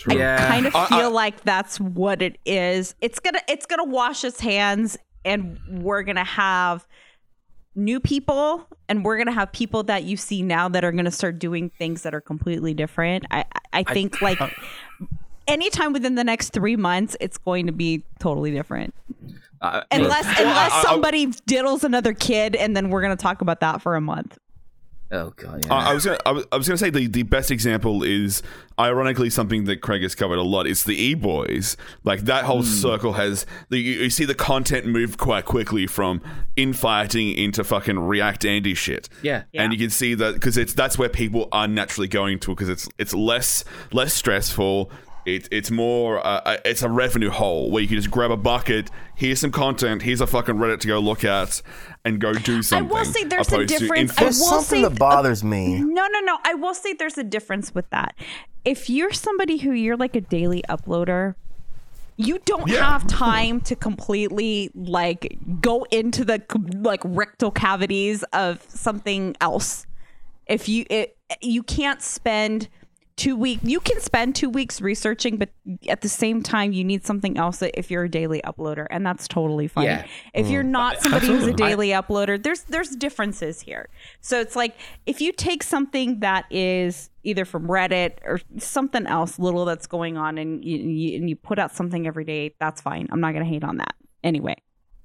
Yeah. 0.08 0.36
I 0.40 0.46
kind 0.46 0.66
of 0.66 0.76
I- 0.76 0.86
feel 0.88 0.98
I- 0.98 1.06
like 1.06 1.42
that's 1.44 1.80
what 1.80 2.20
it 2.22 2.38
is. 2.44 2.94
It's 3.00 3.18
gonna 3.20 3.40
it's 3.48 3.66
gonna 3.66 3.84
wash 3.84 4.24
its 4.24 4.40
hands, 4.40 4.96
and 5.24 5.58
we're 5.70 6.02
gonna 6.02 6.24
have 6.24 6.86
new 7.76 8.00
people, 8.00 8.66
and 8.88 9.04
we're 9.04 9.18
gonna 9.18 9.32
have 9.32 9.52
people 9.52 9.82
that 9.84 10.04
you 10.04 10.16
see 10.16 10.42
now 10.42 10.68
that 10.68 10.84
are 10.84 10.92
gonna 10.92 11.10
start 11.10 11.38
doing 11.38 11.70
things 11.70 12.02
that 12.02 12.14
are 12.14 12.20
completely 12.20 12.74
different. 12.74 13.24
I 13.30 13.44
I 13.72 13.80
I 13.80 13.82
think 13.84 14.20
like 14.22 14.38
anytime 15.46 15.92
within 15.92 16.14
the 16.14 16.24
next 16.24 16.50
three 16.50 16.76
months, 16.76 17.16
it's 17.20 17.38
going 17.38 17.66
to 17.66 17.72
be 17.72 18.02
totally 18.18 18.50
different. 18.50 18.94
Uh, 19.60 19.82
Unless 19.90 20.24
Well, 20.24 20.48
unless 20.48 20.72
I- 20.72 20.78
I- 20.78 20.82
somebody 20.82 21.26
diddles 21.26 21.84
another 21.84 22.12
kid, 22.12 22.56
and 22.56 22.76
then 22.76 22.90
we're 22.90 23.02
gonna 23.02 23.16
talk 23.16 23.40
about 23.42 23.60
that 23.60 23.80
for 23.82 23.94
a 23.96 24.00
month. 24.00 24.38
Oh 25.12 25.30
god, 25.36 25.64
yeah. 25.64 25.72
I 25.74 25.90
I 25.90 25.94
was 25.94 26.04
gonna, 26.04 26.18
I 26.26 26.32
was, 26.32 26.44
I 26.52 26.56
was 26.56 26.66
gonna 26.68 26.78
say 26.78 26.90
the, 26.90 27.06
the 27.06 27.22
best 27.22 27.50
example 27.50 28.02
is 28.02 28.42
ironically 28.78 29.30
something 29.30 29.64
that 29.64 29.80
Craig 29.80 30.02
has 30.02 30.14
covered 30.14 30.38
a 30.38 30.42
lot. 30.42 30.66
It's 30.66 30.84
the 30.84 30.94
e 31.00 31.14
boys. 31.14 31.76
Like 32.04 32.22
that 32.22 32.44
whole 32.44 32.62
Hmm. 32.62 32.68
circle 32.68 33.12
has 33.14 33.46
the 33.70 33.78
you, 33.78 34.02
you 34.02 34.10
see 34.10 34.24
the 34.24 34.34
content 34.34 34.86
move 34.86 35.16
quite 35.18 35.44
quickly 35.44 35.86
from 35.86 36.20
infighting 36.56 37.32
into 37.32 37.62
fucking 37.64 37.98
React 37.98 38.44
Andy 38.46 38.74
shit. 38.74 39.08
Yeah. 39.22 39.42
and 39.54 39.72
you 39.72 39.78
can 39.78 39.90
see 39.90 40.14
that 40.14 40.34
because 40.34 40.56
it's 40.56 40.74
that's 40.74 40.98
where 40.98 41.08
people 41.08 41.48
are 41.52 41.68
naturally 41.68 42.08
going 42.08 42.38
to 42.40 42.50
because 42.50 42.68
it's 42.68 42.88
it's 42.98 43.14
less 43.14 43.64
less 43.92 44.12
stressful. 44.14 44.90
It, 45.26 45.48
it's 45.50 45.70
more 45.72 46.18
uh, 46.24 46.40
uh, 46.44 46.56
it's 46.64 46.82
a 46.82 46.88
revenue 46.88 47.30
hole 47.30 47.70
where 47.70 47.82
you 47.82 47.88
can 47.88 47.96
just 47.96 48.10
grab 48.12 48.30
a 48.30 48.36
bucket 48.36 48.90
here's 49.16 49.40
some 49.40 49.50
content 49.50 50.02
here's 50.02 50.20
a 50.20 50.26
fucking 50.26 50.54
reddit 50.54 50.78
to 50.80 50.86
go 50.88 51.00
look 51.00 51.24
at 51.24 51.60
and 52.04 52.20
go 52.20 52.32
do 52.32 52.62
something. 52.62 52.88
I 52.88 52.92
will 53.00 53.04
say 53.04 53.24
there's 53.24 53.52
a 53.52 53.64
difference. 53.66 54.12
infi- 54.12 54.18
I 54.18 54.22
There's 54.24 54.46
something 54.48 54.82
that 54.82 54.96
bothers 54.98 55.42
me. 55.42 55.80
No, 55.80 56.06
no, 56.06 56.20
no. 56.20 56.38
I 56.44 56.54
will 56.54 56.74
say 56.74 56.92
there's 56.92 57.18
a 57.18 57.24
difference 57.24 57.74
with 57.74 57.90
that. 57.90 58.14
If 58.64 58.88
you're 58.88 59.12
somebody 59.12 59.56
who 59.56 59.72
you're 59.72 59.96
like 59.96 60.14
a 60.14 60.20
daily 60.20 60.62
uploader, 60.68 61.34
you 62.16 62.38
don't 62.44 62.68
Yeah. 62.68 62.88
have 62.88 63.06
time 63.08 63.60
to 63.62 63.74
completely 63.74 64.70
like 64.74 65.36
go 65.60 65.84
into 65.90 66.24
the 66.24 66.40
like 66.76 67.00
rectal 67.04 67.50
cavities 67.50 68.22
of 68.32 68.62
something 68.68 69.34
else. 69.40 69.86
If 70.46 70.68
you 70.68 70.86
it, 70.88 71.16
you 71.42 71.64
can't 71.64 72.00
spend 72.00 72.68
two 73.16 73.34
week 73.34 73.58
you 73.62 73.80
can 73.80 73.98
spend 74.00 74.34
two 74.34 74.50
weeks 74.50 74.80
researching 74.82 75.38
but 75.38 75.48
at 75.88 76.02
the 76.02 76.08
same 76.08 76.42
time 76.42 76.72
you 76.72 76.84
need 76.84 77.04
something 77.06 77.38
else 77.38 77.62
if 77.62 77.90
you're 77.90 78.04
a 78.04 78.08
daily 78.10 78.42
uploader 78.44 78.86
and 78.90 79.06
that's 79.06 79.26
totally 79.26 79.66
fine. 79.66 79.84
Yeah. 79.84 80.06
if 80.34 80.48
you're 80.48 80.62
not 80.62 81.00
somebody 81.00 81.26
who's 81.28 81.46
a 81.46 81.50
Absolutely. 81.50 81.64
I- 81.64 81.68
daily 81.68 81.88
uploader 81.88 82.42
there's 82.42 82.62
there's 82.64 82.90
differences 82.90 83.60
here. 83.62 83.88
So 84.20 84.38
it's 84.38 84.54
like 84.54 84.76
if 85.06 85.20
you 85.22 85.32
take 85.32 85.62
something 85.62 86.20
that 86.20 86.44
is 86.50 87.08
either 87.24 87.46
from 87.46 87.68
reddit 87.68 88.18
or 88.24 88.40
something 88.58 89.06
else 89.06 89.38
little 89.38 89.64
that's 89.64 89.86
going 89.86 90.18
on 90.18 90.36
and 90.36 90.62
you, 90.62 90.76
you 90.76 91.16
and 91.16 91.28
you 91.30 91.36
put 91.36 91.58
out 91.58 91.74
something 91.74 92.06
every 92.06 92.24
day 92.24 92.54
that's 92.60 92.82
fine. 92.82 93.08
I'm 93.10 93.20
not 93.20 93.32
gonna 93.32 93.46
hate 93.46 93.64
on 93.64 93.78
that. 93.78 93.94
Anyway 94.22 94.56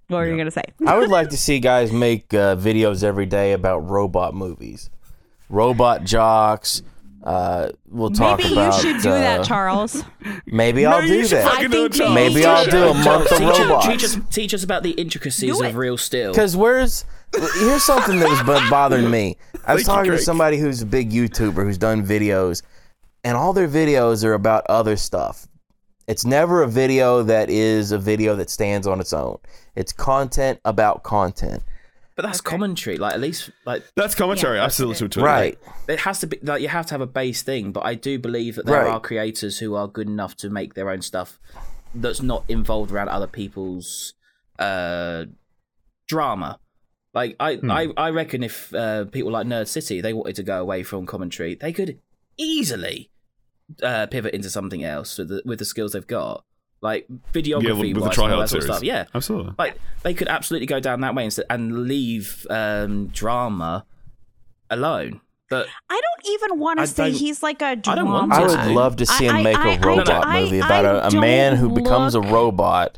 what 0.09 0.17
were 0.17 0.27
you 0.27 0.35
gonna 0.35 0.51
say? 0.51 0.65
I 0.85 0.97
would 0.97 1.09
like 1.09 1.29
to 1.35 1.37
see 1.37 1.59
guys 1.61 1.93
make 1.93 2.33
uh, 2.33 2.57
videos 2.57 3.03
every 3.05 3.25
day 3.25 3.53
about 3.53 3.89
robot 3.89 4.33
movies, 4.35 4.89
Robot 5.49 6.03
Jox, 6.03 6.81
Uh, 7.23 7.69
we'll 7.87 8.09
talk 8.09 8.39
Maybe 8.39 8.53
about. 8.53 8.83
you 8.83 8.93
should 8.93 9.03
do 9.03 9.09
uh, 9.09 9.19
that, 9.19 9.45
Charles. 9.45 10.03
Maybe 10.47 10.85
I'll 10.85 11.01
Maybe 11.01 11.15
you 11.15 11.21
do 11.21 11.27
should 11.27 11.37
that. 11.37 11.51
fucking 11.51 11.65
I 11.67 11.69
do 11.69 11.85
it. 11.85 12.13
Maybe 12.13 12.45
I'll 12.45 12.65
do 12.65 12.83
a 12.87 12.93
month 12.93 13.31
of 13.31 13.37
teach, 13.37 13.47
us, 13.47 13.59
robots. 13.59 13.87
teach, 13.87 14.03
us, 14.03 14.17
teach 14.31 14.53
us 14.53 14.63
about 14.63 14.81
the 14.83 14.91
intricacies 14.91 15.61
of 15.61 15.75
real 15.75 15.97
steel. 15.97 16.31
Because 16.31 16.57
where's 16.57 17.05
here's 17.33 17.83
something 17.83 18.19
that 18.19 18.29
was 18.29 18.41
bo- 18.43 18.69
bothering 18.69 19.09
me. 19.09 19.37
I 19.65 19.73
was 19.75 19.83
Thank 19.83 19.87
you, 19.87 19.93
talking 19.93 20.11
to 20.11 20.17
somebody 20.17 20.57
who's 20.57 20.81
a 20.81 20.85
big 20.85 21.11
YouTuber 21.11 21.63
who's 21.63 21.77
done 21.77 22.05
videos, 22.05 22.63
and 23.23 23.37
all 23.37 23.53
their 23.53 23.67
videos 23.67 24.25
are 24.25 24.33
about 24.33 24.65
other 24.67 24.95
stuff. 24.97 25.47
It's 26.07 26.25
never 26.25 26.63
a 26.63 26.67
video 26.67 27.21
that 27.23 27.49
is 27.49 27.91
a 27.91 27.99
video 27.99 28.35
that 28.35 28.49
stands 28.49 28.87
on 28.87 28.99
its 28.99 29.13
own. 29.13 29.37
It's 29.75 29.93
content 29.93 30.59
about 30.65 31.03
content. 31.03 31.63
But 32.21 32.27
that's 32.27 32.41
commentary. 32.41 32.97
Like 32.97 33.13
at 33.15 33.19
least 33.19 33.49
like 33.65 33.83
That's 33.95 34.13
commentary. 34.15 34.59
I 34.59 34.67
still 34.67 34.87
listen 34.87 35.09
to 35.09 35.19
it. 35.21 35.23
Right. 35.23 35.59
it 35.87 35.99
has 36.01 36.19
to 36.19 36.27
be 36.27 36.37
like 36.43 36.61
you 36.61 36.67
have 36.67 36.85
to 36.87 36.93
have 36.93 37.01
a 37.01 37.07
base 37.07 37.41
thing. 37.41 37.71
But 37.71 37.83
I 37.85 37.95
do 37.95 38.19
believe 38.19 38.55
that 38.57 38.65
there 38.67 38.83
Right. 38.83 38.91
are 38.91 38.99
creators 38.99 39.57
who 39.59 39.73
are 39.75 39.87
good 39.87 40.07
enough 40.07 40.35
to 40.37 40.49
make 40.49 40.73
their 40.75 40.89
own 40.91 41.01
stuff 41.01 41.39
that's 41.95 42.21
not 42.21 42.43
involved 42.47 42.91
around 42.91 43.09
other 43.09 43.27
people's 43.27 44.13
uh 44.59 45.25
drama. 46.07 46.59
Like 47.13 47.35
I, 47.39 47.59
I, 47.69 47.87
I 47.97 48.09
reckon 48.11 48.43
if 48.43 48.73
uh, 48.73 49.05
people 49.05 49.31
like 49.31 49.47
Nerd 49.47 49.67
City 49.67 49.99
they 49.99 50.13
wanted 50.13 50.35
to 50.37 50.43
go 50.43 50.61
away 50.61 50.83
from 50.83 51.05
commentary, 51.05 51.55
they 51.55 51.73
could 51.73 51.99
easily 52.37 53.09
uh, 53.83 54.05
pivot 54.07 54.33
into 54.33 54.49
something 54.49 54.83
else 54.83 55.17
with 55.17 55.29
the 55.29 55.41
with 55.43 55.59
the 55.59 55.65
skills 55.65 55.91
they've 55.93 56.07
got, 56.07 56.45
like 56.81 57.07
videography 57.33 57.63
Yeah, 57.63 57.73
with 57.73 57.93
the 57.95 57.99
wise, 58.01 58.17
and 58.17 58.33
all 58.33 58.39
that 58.39 58.49
sort 58.49 58.63
series. 58.63 58.69
of 58.69 58.75
stuff. 58.77 58.83
Yeah, 58.83 59.05
Absolutely. 59.13 59.53
like 59.59 59.77
they 60.03 60.13
could 60.13 60.27
absolutely 60.27 60.65
go 60.65 60.79
down 60.79 61.01
that 61.01 61.13
way 61.15 61.25
instead 61.25 61.45
and 61.49 61.87
leave 61.87 62.45
um, 62.49 63.07
drama 63.07 63.85
alone. 64.69 65.21
But 65.49 65.67
I 65.89 66.01
don't 66.01 66.33
even 66.33 66.59
want 66.59 66.79
to 66.79 66.87
say 66.87 67.11
he's 67.11 67.43
like 67.43 67.61
a 67.61 67.75
don't 67.75 67.95
drama. 67.97 68.09
want 68.11 68.31
I 68.33 68.41
would 68.67 68.73
love 68.75 68.95
to 68.97 69.05
see 69.05 69.27
I- 69.27 69.37
him 69.37 69.43
make 69.43 69.57
I- 69.57 69.73
a 69.75 69.79
I- 69.79 69.85
robot 69.85 70.25
I- 70.27 70.41
movie 70.41 70.61
I 70.61 70.65
about 70.65 70.85
a, 70.85 71.07
a 71.17 71.19
man 71.21 71.55
who 71.57 71.69
becomes 71.69 72.15
a 72.15 72.21
robot 72.21 72.97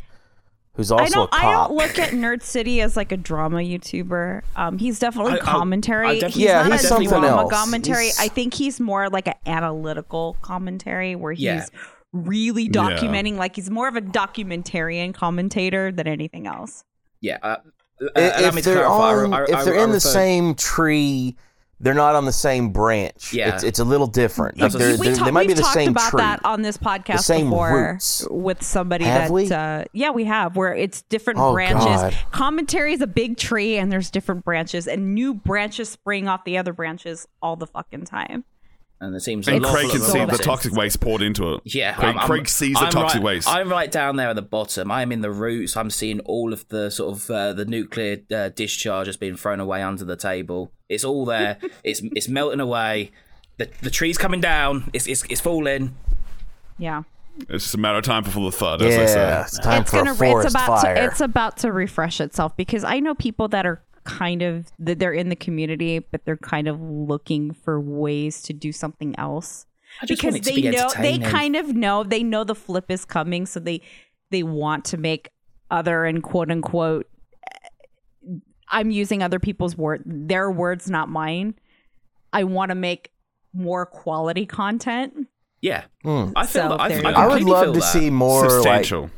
who's 0.75 0.91
also 0.91 1.03
a 1.03 1.09
don't. 1.09 1.29
I 1.33 1.41
cop. 1.41 1.67
don't 1.69 1.77
look 1.77 1.97
at 1.99 2.09
Nerd 2.11 2.41
City 2.43 2.79
as 2.81 2.95
like 2.95 3.11
a 3.11 3.17
drama 3.17 3.57
YouTuber. 3.57 4.41
Um, 4.55 4.77
he's 4.77 4.99
definitely 4.99 5.33
I- 5.33 5.35
I- 5.37 5.39
commentary. 5.39 6.07
I 6.07 6.13
definitely- 6.19 6.41
he's 6.41 6.43
Yeah, 6.49 6.61
not 6.63 6.71
he's 6.73 6.83
a 6.83 6.87
something 6.87 7.09
drama 7.09 7.27
else. 7.27 7.51
commentary. 7.53 8.03
He's- 8.05 8.19
I 8.19 8.27
think 8.27 8.53
he's 8.53 8.79
more 8.79 9.09
like 9.09 9.27
an 9.27 9.33
analytical 9.47 10.37
commentary 10.43 11.15
where 11.15 11.33
he's 11.33 11.43
Yeah. 11.43 11.65
Really 12.13 12.63
Yeah. 12.63 12.69
documenting. 12.81 13.35
Like 13.37 13.55
he's 13.55 13.69
more 13.69 13.87
of 13.87 13.95
a 13.95 14.01
documentarian 14.01 15.13
commentator 15.13 15.91
than 15.91 16.07
anything 16.07 16.47
else. 16.47 16.83
yeah, 17.21 17.37
uh, 17.41 17.55
I- 18.15 18.19
allow 18.21 18.47
if 18.49 18.63
they're 18.65 18.75
clarify, 18.85 18.93
I- 18.93 19.13
on, 19.23 19.33
I- 19.33 19.43
if 19.43 19.55
I- 19.55 19.63
they're 19.63 19.79
I 19.79 19.83
in 19.83 19.89
the 19.89 19.95
referred- 19.95 20.09
same 20.09 20.55
tree, 20.55 21.35
they're 21.79 21.93
not 21.93 22.15
on 22.15 22.25
the 22.25 22.31
same 22.33 22.69
branch. 22.69 23.33
Yeah. 23.33 23.53
it's, 23.55 23.63
it's 23.63 23.79
a 23.79 23.83
little 23.83 24.07
different. 24.07 24.57
Like 24.59 24.71
they're, 24.73 24.97
we 24.97 25.07
they're, 25.07 25.15
talk- 25.15 25.25
they 25.25 25.31
might 25.31 25.43
be 25.43 25.47
we've 25.49 25.57
the 25.57 25.61
talked 25.63 25.73
same 25.73 25.89
about 25.91 26.09
tree. 26.11 26.21
that 26.21 26.43
on 26.45 26.61
this 26.61 26.77
podcast 26.77 27.19
same 27.21 27.49
before 27.49 27.91
roots. 27.93 28.25
with 28.29 28.61
somebody 28.63 29.05
Have 29.05 29.23
that 29.23 29.31
we? 29.31 29.51
Uh, 29.51 29.83
yeah 29.93 30.11
we 30.11 30.23
have 30.25 30.55
where 30.55 30.73
it's 30.73 31.01
different 31.03 31.39
Oh, 31.39 31.51
branches 31.53 31.85
God. 31.85 32.15
commentary 32.31 32.93
is 32.93 33.01
a 33.01 33.07
big 33.07 33.37
tree 33.37 33.77
and 33.77 33.91
there's 33.91 34.09
different 34.11 34.43
branches 34.45 34.87
and 34.87 35.13
new 35.15 35.33
branches 35.33 35.89
spring 35.89 36.27
off 36.27 36.43
the 36.45 36.57
other 36.57 36.73
branches 36.73 37.27
all 37.41 37.55
the 37.55 37.67
fucking 37.67 38.05
time 38.05 38.43
and 39.03 39.15
it 39.15 39.19
seems 39.21 39.47
And 39.47 39.63
a 39.65 39.69
Craig 39.69 39.89
can 39.89 39.99
see 39.99 40.13
the 40.19 40.23
opposites. 40.23 40.45
toxic 40.45 40.73
waste 40.73 40.99
poured 40.99 41.21
into 41.21 41.53
it. 41.53 41.61
Yeah, 41.65 41.93
Craig, 41.93 42.05
I'm- 42.09 42.17
I'm- 42.19 42.27
Craig 42.27 42.47
sees 42.47 42.73
the 42.75 42.79
I'm 42.85 42.91
toxic 42.91 43.19
right, 43.19 43.25
waste. 43.25 43.47
I'm 43.49 43.69
right 43.69 43.91
down 43.91 44.15
there 44.15 44.29
at 44.29 44.35
the 44.35 44.41
bottom. 44.41 44.91
I'm 44.91 45.11
in 45.11 45.21
the 45.21 45.31
roots. 45.31 45.75
I'm 45.77 45.89
seeing 45.89 46.19
all 46.21 46.53
of 46.53 46.67
the 46.69 46.89
sort 46.89 47.13
of 47.15 47.29
uh, 47.29 47.53
the 47.53 47.65
nuclear 47.65 48.17
uh, 48.33 48.49
discharge 48.49 49.07
has 49.07 49.17
been 49.17 49.35
thrown 49.37 49.59
away 49.59 49.81
under 49.83 50.05
the 50.05 50.15
table. 50.15 50.71
It's 50.89 51.03
all 51.03 51.25
there. 51.25 51.57
it's 51.83 52.01
it's 52.15 52.27
melting 52.27 52.59
away. 52.59 53.11
The 53.57 53.69
the 53.81 53.89
tree's 53.91 54.17
coming 54.17 54.41
down. 54.41 54.89
It's 54.93 55.05
it's, 55.07 55.23
it's 55.29 55.41
falling. 55.41 55.95
yeah 56.79 57.03
It's 57.49 57.63
just 57.65 57.75
a 57.75 57.77
matter 57.77 57.97
of 57.99 58.03
time 58.03 58.23
before 58.23 58.49
the 58.49 58.57
thud, 58.57 58.81
as 58.81 58.95
they 58.95 59.07
say. 59.07 59.13
Yeah, 59.19 59.41
it's 59.41 59.59
time 59.59 59.81
it's 59.83 59.91
for 59.91 59.97
gonna 59.97 60.11
a 60.11 60.15
forest 60.15 60.45
it's 60.47 60.55
about 60.55 60.81
fire. 60.81 60.95
to 60.95 61.03
it's 61.05 61.21
about 61.21 61.57
to 61.57 61.71
refresh 61.71 62.19
itself 62.21 62.55
because 62.57 62.83
I 62.83 62.99
know 62.99 63.13
people 63.13 63.47
that 63.49 63.65
are 63.65 63.81
kind 64.03 64.41
of 64.41 64.71
that 64.79 64.99
they're 64.99 65.13
in 65.13 65.29
the 65.29 65.35
community 65.35 65.99
but 65.99 66.23
they're 66.25 66.37
kind 66.37 66.67
of 66.67 66.79
looking 66.81 67.53
for 67.53 67.79
ways 67.79 68.41
to 68.43 68.53
do 68.53 68.71
something 68.71 69.17
else 69.17 69.65
I 70.01 70.05
just 70.05 70.21
because 70.21 70.33
want 70.33 70.47
it 70.47 70.49
to 70.49 70.55
they 70.55 70.61
be 70.61 70.69
know 70.75 70.89
they 70.99 71.17
kind 71.19 71.55
of 71.55 71.75
know 71.75 72.03
they 72.03 72.23
know 72.23 72.43
the 72.43 72.55
flip 72.55 72.85
is 72.89 73.05
coming 73.05 73.45
so 73.45 73.59
they 73.59 73.81
they 74.31 74.43
want 74.43 74.85
to 74.85 74.97
make 74.97 75.29
other 75.71 76.05
and 76.05 76.21
quote 76.23 76.49
unquote 76.51 77.07
i'm 78.69 78.91
using 78.91 79.21
other 79.21 79.39
people's 79.39 79.77
word 79.77 80.03
their 80.05 80.49
words 80.51 80.89
not 80.89 81.09
mine 81.09 81.53
i 82.31 82.43
want 82.43 82.69
to 82.69 82.75
make 82.75 83.11
more 83.53 83.85
quality 83.85 84.45
content 84.45 85.27
Yeah, 85.61 85.83
Hmm. 86.03 86.31
I 86.35 86.45
feel 86.47 86.63
So 86.63 86.69
that. 86.77 86.79
I, 87.05 87.09
I, 87.11 87.23
I 87.23 87.27
would 87.27 87.43
love 87.43 87.65
feel 87.65 87.73
to 87.75 87.79
that. 87.79 87.85
see 87.93 88.09
more 88.09 88.41
like 88.41 88.51
Substantial. 88.51 89.09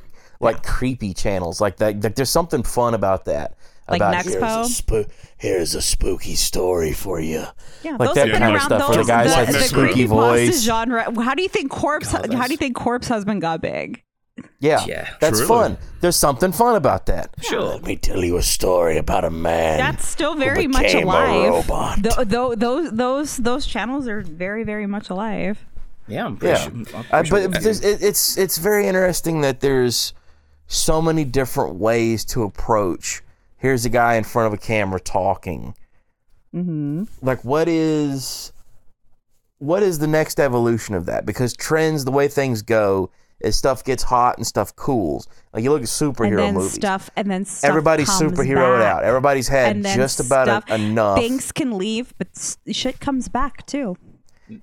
like 0.41 0.61
creepy 0.63 1.13
channels 1.13 1.59
like 1.61 1.77
that. 1.77 2.03
Like 2.03 2.15
there's 2.15 2.29
something 2.29 2.61
fun 2.63 2.93
about 2.93 3.25
that. 3.25 3.55
Like 3.87 4.01
about 4.01 4.15
Nexpo? 4.15 4.31
here's 4.55 4.79
a, 4.79 4.83
spoo- 4.83 5.09
here's 5.37 5.75
a 5.75 5.81
spooky 5.81 6.35
story 6.35 6.91
for 6.93 7.19
you. 7.19 7.43
yeah 7.83 7.97
Like 7.97 8.09
those 8.09 8.15
that 8.15 8.27
have 8.29 8.33
been 8.33 8.41
kind 8.41 8.55
of 8.55 8.61
around 8.61 8.65
stuff 8.79 8.87
those 8.95 9.05
the 9.05 9.11
guys 9.11 9.33
have 9.33 9.47
the, 9.47 9.53
the 9.53 9.59
the 9.59 9.63
spooky 9.65 10.05
voice. 10.05 10.63
genre 10.63 11.21
how 11.23 11.35
do 11.35 11.43
you 11.43 11.49
think 11.49 11.69
corpse 11.71 12.11
God, 12.11 12.33
how 12.33 12.47
do 12.47 12.51
you 12.53 12.57
think 12.57 12.75
corpse 12.75 13.07
husband 13.07 13.41
got 13.41 13.61
big 13.61 14.01
Yeah, 14.59 14.83
Yeah. 14.87 15.09
that's 15.19 15.37
Truly. 15.39 15.47
fun. 15.47 15.77
There's 16.01 16.15
something 16.15 16.51
fun 16.51 16.75
about 16.75 17.05
that. 17.05 17.29
Sure. 17.41 17.61
Let 17.61 17.83
me 17.83 17.95
tell 17.95 18.23
you 18.23 18.35
a 18.37 18.43
story 18.43 18.97
about 18.97 19.23
a 19.23 19.29
man. 19.29 19.77
that's 19.77 20.07
still 20.07 20.33
who 20.33 20.39
very 20.39 20.67
much 20.67 20.83
became 20.83 21.07
a 21.07 21.11
alive 21.11 21.49
robot. 21.51 22.01
Tho- 22.01 22.23
tho- 22.25 22.55
those 22.55 22.91
those 22.91 23.37
those 23.37 23.65
channels 23.65 24.07
are 24.07 24.21
very 24.21 24.63
very 24.63 24.87
much 24.87 25.09
alive 25.09 25.63
Yeah, 26.07 26.25
I'm 26.25 26.37
pretty 26.37 26.53
Yeah, 26.59 26.63
sure. 26.63 26.71
I'm 26.73 26.83
pretty 26.85 26.97
uh, 27.11 27.23
sure 27.23 27.49
but 27.49 27.61
that- 27.63 27.83
it, 27.85 28.01
it's 28.03 28.37
it's 28.37 28.57
very 28.57 28.87
interesting 28.87 29.41
that 29.41 29.59
there's 29.61 30.13
so 30.67 31.01
many 31.01 31.23
different 31.23 31.75
ways 31.75 32.25
to 32.25 32.41
approach. 32.43 33.21
Here's 33.65 33.83
a 33.83 33.89
guy 33.89 34.13
in 34.13 34.23
front 34.23 34.45
of 34.45 34.53
a 34.53 34.61
camera 34.61 34.99
talking. 34.99 35.73
Mm-hmm. 36.53 37.05
Like, 37.23 37.43
what 37.43 37.67
is 37.67 38.53
what 39.57 39.81
is 39.81 39.97
the 39.97 40.05
next 40.05 40.39
evolution 40.39 40.93
of 40.93 41.07
that? 41.07 41.25
Because 41.25 41.55
trends, 41.55 42.05
the 42.05 42.11
way 42.11 42.27
things 42.27 42.61
go, 42.61 43.09
is 43.39 43.57
stuff 43.57 43.83
gets 43.83 44.03
hot 44.03 44.37
and 44.37 44.45
stuff 44.45 44.75
cools. 44.75 45.27
Like 45.51 45.63
you 45.63 45.71
look 45.71 45.81
at 45.81 45.87
superhero 45.87 46.27
and 46.27 46.37
then 46.37 46.53
movies. 46.53 46.73
stuff 46.73 47.09
and 47.15 47.31
then 47.31 47.43
stuff 47.43 47.67
Everybody's 47.67 48.07
superheroed 48.07 48.83
out. 48.83 49.03
Everybody's 49.03 49.47
had 49.47 49.81
just 49.81 50.19
about 50.19 50.45
stuff, 50.45 50.65
a, 50.69 50.75
enough. 50.75 51.17
Things 51.17 51.51
can 51.51 51.75
leave, 51.75 52.13
but 52.19 52.27
shit 52.71 52.99
comes 52.99 53.29
back 53.29 53.65
too. 53.65 53.97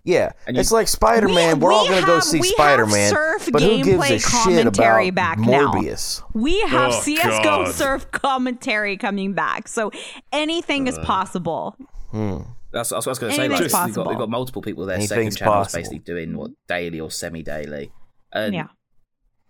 Yeah, 0.05 0.33
And 0.47 0.57
you- 0.57 0.61
it's 0.61 0.71
like 0.71 0.87
Spider 0.89 1.29
Man. 1.29 1.59
We- 1.59 1.67
We, 1.67 1.67
are 1.67 1.73
all 1.73 1.89
gonna 1.89 2.07
go 2.07 2.21
see 2.21 2.43
Spider 2.43 2.87
Man, 2.87 3.11
surf 3.11 3.49
but 3.53 3.63
who 3.63 3.83
gives 3.83 3.89
gameplay 3.89 4.11
a 4.15 4.19
shit 4.19 4.23
commentary 4.31 5.09
about 5.09 5.37
back 5.37 5.47
now. 5.47 5.73
Morbius? 5.73 6.23
We 6.35 6.61
have 6.63 6.93
Oh, 6.93 7.01
CS:GO 7.01 7.43
God. 7.43 7.75
surf 7.75 8.11
commentary 8.13 8.97
coming 8.97 9.33
back, 9.33 9.67
so 9.69 9.91
anything 10.33 10.87
is 10.87 10.97
uh. 10.99 11.05
possible. 11.05 11.77
Hmm. 12.11 12.39
That's, 12.73 12.89
that's 12.91 13.05
what 13.05 13.09
I 13.09 13.11
was 13.11 13.19
going 13.19 13.31
to 13.33 13.37
say. 13.37 13.45
Anything's 13.45 13.61
Like, 13.61 13.65
we've 13.65 13.73
got, 13.73 13.79
possible. 14.05 14.09
we've 14.11 14.19
got 14.19 14.31
multiple 14.31 14.63
people 14.63 14.87
there, 14.87 14.99
second 15.01 15.17
Anything's 15.17 15.37
channels, 15.37 15.55
possible. 15.67 15.81
basically 15.81 15.99
doing 15.99 16.37
what 16.37 16.53
daily 16.69 17.01
or 17.01 17.11
semi-daily, 17.11 17.93
and 18.33 18.55
Yeah. 18.55 18.67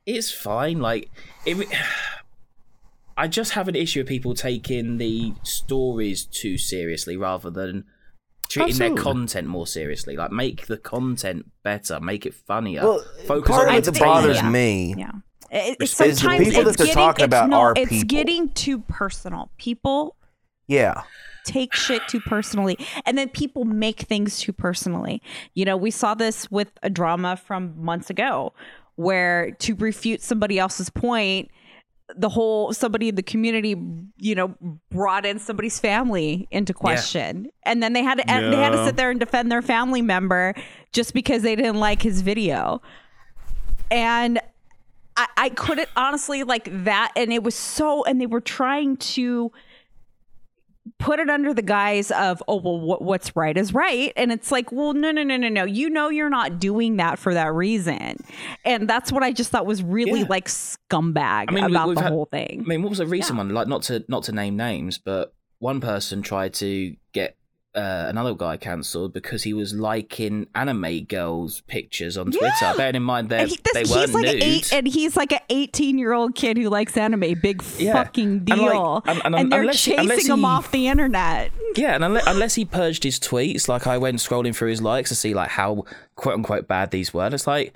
it's 0.06 0.30
fine. 0.32 0.80
Like, 0.80 1.08
it, 1.46 1.68
I 3.16 3.28
just 3.28 3.52
have 3.52 3.68
an 3.68 3.76
issue 3.76 4.00
with 4.00 4.08
people 4.08 4.34
taking 4.34 4.96
the 4.96 5.34
stories 5.42 6.24
too 6.24 6.56
seriously 6.58 7.16
rather 7.16 7.50
than 7.50 7.84
treating 8.52 8.78
their 8.78 8.94
content 8.94 9.48
more 9.48 9.66
seriously. 9.66 10.16
Like, 10.16 10.32
make 10.32 10.66
the 10.66 10.76
content 10.78 11.50
better, 11.62 12.00
make 12.00 12.26
it 12.26 12.34
funnier. 12.34 12.82
Well, 12.82 13.04
Focus 13.26 13.50
part 13.50 13.68
on 13.68 13.76
of 13.76 13.88
it 13.88 13.98
bothers 13.98 14.36
Yeah. 14.36 14.50
me. 14.50 14.94
Yeah. 14.96 15.10
It, 15.50 15.76
it's 15.80 15.92
Is 15.92 15.98
the 15.98 16.14
sometimes 16.14 16.48
people 16.48 16.68
it's 16.68 16.70
that 16.70 16.78
they're 16.78 16.86
getting, 16.86 16.94
talking 16.94 17.24
about 17.24 17.50
no, 17.50 17.58
are 17.58 17.74
it's 17.76 18.04
getting 18.04 18.48
too 18.50 18.78
personal. 18.80 19.50
People 19.58 20.16
Yeah, 20.66 21.02
take 21.44 21.74
shit 21.74 22.00
too 22.08 22.20
personally 22.20 22.78
and 23.04 23.18
then 23.18 23.28
people 23.28 23.64
make 23.64 24.02
things 24.02 24.38
too 24.38 24.52
personally 24.52 25.20
you 25.54 25.64
know 25.64 25.76
we 25.76 25.90
saw 25.90 26.14
this 26.14 26.48
with 26.52 26.70
a 26.84 26.88
drama 26.88 27.36
from 27.36 27.74
months 27.84 28.08
ago 28.10 28.52
where 28.94 29.50
to 29.58 29.74
refute 29.74 30.22
somebody 30.22 30.56
else's 30.58 30.88
point 30.88 31.50
the 32.16 32.28
whole 32.28 32.72
somebody 32.72 33.08
in 33.08 33.14
the 33.14 33.22
community 33.22 33.76
you 34.16 34.34
know 34.34 34.54
brought 34.90 35.24
in 35.24 35.38
somebody's 35.38 35.78
family 35.78 36.48
into 36.50 36.74
question. 36.74 37.50
And 37.64 37.82
then 37.82 37.92
they 37.92 38.02
had 38.02 38.18
to 38.18 38.24
they 38.26 38.56
had 38.56 38.70
to 38.70 38.84
sit 38.84 38.96
there 38.96 39.10
and 39.10 39.18
defend 39.20 39.50
their 39.50 39.62
family 39.62 40.02
member 40.02 40.54
just 40.92 41.14
because 41.14 41.42
they 41.42 41.56
didn't 41.56 41.80
like 41.80 42.02
his 42.02 42.20
video. 42.20 42.82
And 43.90 44.40
I, 45.16 45.26
I 45.36 45.48
couldn't 45.50 45.88
honestly 45.96 46.42
like 46.42 46.68
that 46.84 47.12
and 47.16 47.32
it 47.32 47.42
was 47.42 47.54
so 47.54 48.04
and 48.04 48.20
they 48.20 48.26
were 48.26 48.40
trying 48.40 48.96
to 48.96 49.52
put 50.98 51.20
it 51.20 51.30
under 51.30 51.54
the 51.54 51.62
guise 51.62 52.10
of 52.10 52.42
oh 52.48 52.60
well 52.60 52.80
what, 52.80 53.02
what's 53.02 53.34
right 53.36 53.56
is 53.56 53.72
right. 53.72 54.12
And 54.16 54.32
it's 54.32 54.50
like 54.50 54.72
well 54.72 54.94
no 54.94 55.10
no 55.12 55.22
no 55.22 55.36
no 55.36 55.48
no. 55.48 55.64
You 55.64 55.88
know 55.90 56.08
you're 56.08 56.30
not 56.30 56.58
doing 56.58 56.96
that 56.96 57.18
for 57.18 57.34
that 57.34 57.52
reason. 57.54 58.16
And 58.64 58.88
that's 58.88 59.12
what 59.12 59.22
i 59.22 59.32
just 59.32 59.50
thought 59.50 59.66
was 59.66 59.82
really 59.82 60.20
Yeah. 60.20 60.26
like 60.28 60.48
scumbag 60.48 61.46
I 61.48 61.52
mean, 61.52 61.64
about 61.64 61.94
the 61.94 62.02
had- 62.02 62.12
whole 62.12 62.26
thing. 62.26 62.62
I 62.64 62.68
mean, 62.68 62.82
what 62.82 62.88
was 62.90 62.98
the 62.98 63.06
recent 63.06 63.38
one? 63.38 63.48
Like, 63.50 63.68
not 63.68 63.82
to 63.84 64.04
not 64.08 64.24
to 64.24 64.32
name 64.32 64.56
names, 64.56 64.98
but 64.98 65.34
one 65.58 65.80
person 65.80 66.22
tried 66.22 66.54
to 66.54 66.96
get 67.12 67.36
uh, 67.74 68.04
another 68.08 68.34
guy 68.34 68.56
cancelled 68.58 69.12
because 69.14 69.44
he 69.44 69.54
was 69.54 69.72
liking 69.72 70.46
anime 70.54 71.04
girls' 71.04 71.62
pictures 71.62 72.18
on 72.18 72.30
Twitter. 72.30 72.72
Bearing 72.76 72.96
in 72.96 73.02
mind 73.02 73.30
that 73.30 73.48
he- 73.48 73.58
this- 73.72 73.88
they 73.88 73.94
weren't 73.94 74.12
like 74.12 74.24
nude. 74.26 74.42
eight, 74.42 74.72
and 74.72 74.86
he's 74.86 75.16
like 75.16 75.32
an 75.32 75.40
eighteen-year-old 75.48 76.34
kid 76.34 76.58
who 76.58 76.68
likes 76.68 76.96
anime. 76.96 77.34
Big 77.40 77.62
Yeah. 77.78 77.94
fucking 77.94 78.44
And, 78.50 78.60
like, 78.60 78.72
deal. 78.72 79.02
and- 79.06 79.22
And, 79.24 79.34
and 79.34 79.52
they're 79.52 79.60
unless 79.62 79.84
he- 79.84 79.92
chasing 79.92 80.00
unless 80.00 80.26
him 80.28 80.38
he- 80.40 80.44
off 80.44 80.70
the 80.70 80.86
internet. 80.88 81.50
Yeah, 81.74 81.94
and 81.94 82.04
unless, 82.04 82.26
unless 82.26 82.54
he 82.56 82.64
purged 82.66 83.04
his 83.04 83.18
tweets, 83.18 83.68
like 83.68 83.86
I 83.86 83.96
went 83.96 84.18
scrolling 84.18 84.54
through 84.54 84.68
his 84.68 84.82
likes 84.82 85.08
to 85.08 85.14
see 85.14 85.32
like 85.32 85.50
how 85.50 85.84
quote 86.14 86.34
unquote 86.34 86.68
bad 86.68 86.90
these 86.90 87.14
were. 87.14 87.24
And 87.24 87.32
it's 87.34 87.46
like 87.46 87.72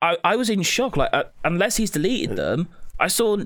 I, 0.00 0.16
I 0.22 0.36
was 0.36 0.48
in 0.48 0.62
shock. 0.62 0.96
Like 0.96 1.10
uh, 1.12 1.24
unless 1.44 1.76
he's 1.78 1.90
deleted 1.90 2.36
them, 2.36 2.68
I 3.00 3.08
saw 3.08 3.38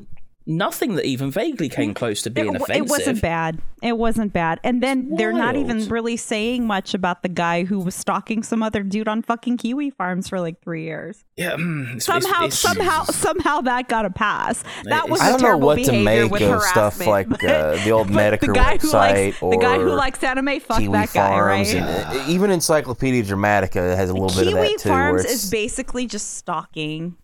nothing 0.47 0.95
that 0.97 1.07
even 1.07 1.30
vaguely 1.30 1.68
came 1.68 1.95
close 1.95 2.20
to 2.22 2.30
being 2.30 2.55
it, 2.55 2.61
offensive. 2.61 2.84
it 2.86 2.90
wasn't 2.90 3.22
bad. 3.22 3.62
It 3.82 3.97
wasn't 3.99 4.32
bad. 4.32 4.61
And 4.64 4.82
then 4.82 5.14
they're 5.16 5.32
not 5.32 5.57
even 5.57 5.88
really 5.88 6.16
saying 6.16 6.66
much 6.66 6.92
about 6.95 7.22
the 7.22 7.28
guy 7.28 7.64
who 7.64 7.78
was 7.80 7.95
stalking 7.95 8.42
some 8.42 8.62
other 8.62 8.82
dude 8.82 9.09
on 9.09 9.22
fucking 9.22 9.57
kiwi 9.59 9.90
farms 9.90 10.28
for 10.28 10.40
like 10.40 10.62
three 10.62 10.84
years. 10.84 11.24
Yeah, 11.36 11.53
mm, 11.53 11.84
it's- 11.84 12.05
Somehow, 12.05 12.45
it's- 12.47 12.64
it's- 12.64 12.76
somehow, 12.76 13.05
somehow 13.05 13.61
that 13.62 13.88
got 13.88 14.05
a 14.05 14.11
pass. 14.11 14.62
That 14.84 15.09
was 15.09 15.20
I 15.20 15.28
a 15.28 15.30
don't 15.32 15.40
know 15.40 15.47
terrible 15.47 15.66
what 15.66 15.74
to 15.78 15.90
behavior 15.90 16.05
make 16.22 16.30
with 16.32 16.42
of 16.42 16.49
harassment. 16.51 16.70
stuff 16.95 17.07
like 17.07 17.26
uh, 17.45 17.76
the 17.84 17.90
old 17.90 18.09
But 18.12 18.38
the 18.40 18.47
Medicare 18.47 18.55
guy 18.55 18.76
who 18.78 18.88
website 18.88 18.92
likes 19.26 19.42
or 19.42 19.51
the 19.51 19.57
guy 19.59 19.78
who 19.78 19.92
likes 19.92 20.22
anime, 20.22 20.61
fuck 20.61 20.78
Kiwi 20.78 20.92
that 20.92 21.12
guy, 21.12 21.28
Farms. 21.28 21.74
right? 21.74 21.82
and, 21.82 22.16
uh, 22.18 22.24
even 22.28 22.51
Encyclopedia 22.51 23.22
Dramatica 23.22 23.97
has 23.97 24.09
a 24.11 24.14
little 24.14 24.28
bit 24.28 24.47
of 24.47 24.55
Kiwi 24.55 24.61
that 24.61 24.68
too. 24.78 24.88
Kiwi 24.88 24.95
Farms 24.95 25.24
is 25.24 25.51
basically 25.51 26.07
just 26.07 26.36
stalking. 26.36 27.16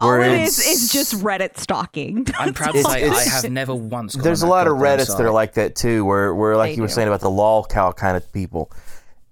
All 0.00 0.10
Where 0.10 0.20
it 0.22 0.40
is 0.42 0.58
it's- 0.58 0.82
is 0.84 0.92
just 0.92 1.14
Reddit 1.24 1.56
stalking. 1.58 2.26
I'm 2.38 2.52
proud 2.52 2.72
to 2.72 2.82
say 2.82 3.08
I 3.08 3.24
have 3.24 3.50
never 3.50 3.74
once. 3.74 4.14
gone 4.14 4.22
there's 4.24 4.42
a 4.42 4.46
lot 4.46 4.66
of 4.66 4.74
goddamn 4.74 4.98
Reddits 4.98 5.16
that 5.16 5.24
are 5.24 5.30
like 5.30 5.54
that 5.54 5.74
too, 5.74 6.04
where 6.04 6.34
where 6.34 6.56
like 6.56 6.72
They 6.72 6.76
you 6.76 6.82
were 6.82 6.88
do. 6.88 6.94
saying 6.94 7.08
about 7.08 7.20
the 7.20 7.30
lol 7.30 7.64
cow 7.64 7.92
kind 7.92 8.16
of 8.16 8.30
people. 8.32 8.70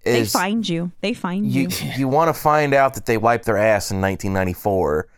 they 0.04 0.24
find 0.24 0.66
you. 0.66 0.90
They 1.02 1.12
find 1.12 1.46
you. 1.46 1.68
you 1.68 1.90
you 1.98 2.08
want 2.08 2.28
to 2.34 2.40
find 2.40 2.72
out 2.72 2.94
that 2.94 3.04
they 3.06 3.18
wiped 3.18 3.44
their 3.44 3.58
ass 3.58 3.90
in 3.90 4.00
1994, 4.00 5.08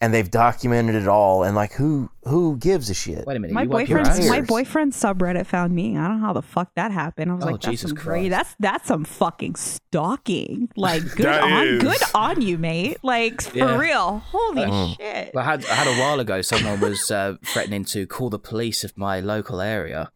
and 0.00 0.12
they've 0.12 0.30
documented 0.30 0.94
it 0.94 1.08
all, 1.08 1.42
and 1.42 1.56
like 1.56 1.72
who 1.72 2.10
who 2.24 2.56
gives 2.58 2.90
a 2.90 2.94
shit? 2.94 3.26
Wait 3.26 3.36
a 3.36 3.40
minute, 3.40 3.54
My 3.54 3.62
you 3.62 3.68
wipe 3.70 3.88
your 3.88 3.98
boyfriend's 4.04 4.28
my 4.28 4.38
ass? 4.38 4.46
boyfriend's 4.46 4.96
subreddit 5.02 5.46
found 5.46 5.74
me. 5.74 5.96
I 5.96 6.06
don't 6.08 6.20
know 6.20 6.26
how 6.26 6.32
the 6.34 6.42
fuck 6.42 6.70
that 6.74 6.90
happened. 6.92 7.30
I 7.30 7.34
was 7.34 7.44
Oh, 7.44 7.46
like, 7.46 7.54
that's 7.62 7.70
Jesus 7.70 7.90
some 7.90 7.96
great. 7.96 8.28
Christ. 8.28 8.30
That's 8.30 8.56
that's 8.60 8.88
some 8.88 9.04
fucking 9.04 9.54
stalking. 9.56 10.68
Like 10.76 11.02
good 11.16 11.26
on 11.26 11.66
is. 11.66 11.82
good 11.82 12.02
on 12.14 12.42
you, 12.42 12.58
mate. 12.58 12.98
Like 13.02 13.40
for 13.40 13.56
Yeah. 13.56 13.78
real. 13.78 14.18
Holy 14.18 14.94
shit. 14.96 15.30
Well, 15.34 15.42
I 15.44 15.50
had 15.52 15.64
I 15.66 15.74
had 15.74 15.86
a 15.88 16.00
while 16.00 16.20
ago. 16.20 16.42
Someone 16.42 16.80
was 16.80 17.10
uh, 17.10 17.36
threatening 17.44 17.84
to 17.86 18.06
call 18.06 18.28
the 18.30 18.38
police 18.38 18.84
of 18.84 18.96
my 18.98 19.20
local 19.20 19.60
area, 19.62 20.10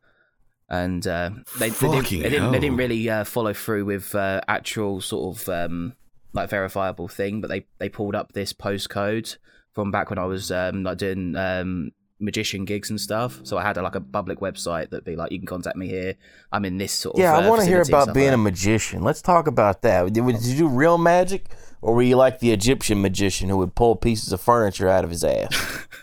and 0.68 1.07
uh, 1.07 1.31
they, 1.59 1.70
they, 1.70 1.89
didn't, 1.89 2.11
they 2.22 2.28
didn't 2.28 2.53
they 2.53 2.59
didn't 2.61 2.76
really 2.76 3.09
uh, 3.09 3.24
follow 3.24 3.53
through 3.55 3.85
with 3.87 4.14
uh, 4.14 4.41
actual 4.47 5.01
sort 5.01 5.39
of 5.39 5.49
um, 5.49 5.95
like 6.35 6.51
verifiable 6.51 7.09
thing. 7.09 7.41
But 7.41 7.49
they 7.49 7.66
they 7.78 7.89
pulled 7.89 8.14
up 8.14 8.33
this 8.33 8.53
postcode 8.53 9.37
from 9.72 9.90
back 9.90 10.10
when 10.10 10.18
I 10.18 10.24
was 10.24 10.50
um, 10.50 10.82
like 10.82 10.98
doing 10.98 11.36
um, 11.36 11.92
magician 12.20 12.64
gigs 12.64 12.90
and 12.90 13.00
stuff. 13.00 13.40
So 13.44 13.58
I 13.58 13.62
had 13.62 13.76
like 13.76 13.94
a 13.94 14.00
public 14.00 14.40
website 14.40 14.90
that'd 14.90 15.04
be 15.04 15.16
like, 15.16 15.32
you 15.32 15.38
can 15.38 15.46
contact 15.46 15.76
me 15.76 15.88
here. 15.88 16.14
I'm 16.52 16.64
in 16.64 16.78
this 16.78 16.92
sort 16.92 17.16
of 17.16 17.20
Yeah, 17.20 17.36
I 17.36 17.44
uh, 17.44 17.48
want 17.48 17.62
to 17.62 17.66
hear 17.66 17.82
about 17.82 18.14
being 18.14 18.28
like 18.28 18.34
a 18.34 18.38
magician. 18.38 19.02
Let's 19.02 19.22
talk 19.22 19.46
about 19.46 19.82
that. 19.82 20.12
Did, 20.12 20.26
did 20.26 20.44
you 20.44 20.58
do 20.58 20.68
real 20.68 20.98
magic, 20.98 21.46
or 21.80 21.94
were 21.94 22.02
you 22.02 22.16
like 22.16 22.40
the 22.40 22.52
Egyptian 22.52 23.00
magician 23.00 23.48
who 23.48 23.56
would 23.58 23.74
pull 23.74 23.96
pieces 23.96 24.32
of 24.32 24.40
furniture 24.40 24.88
out 24.88 25.04
of 25.04 25.10
his 25.10 25.24
ass? 25.24 25.86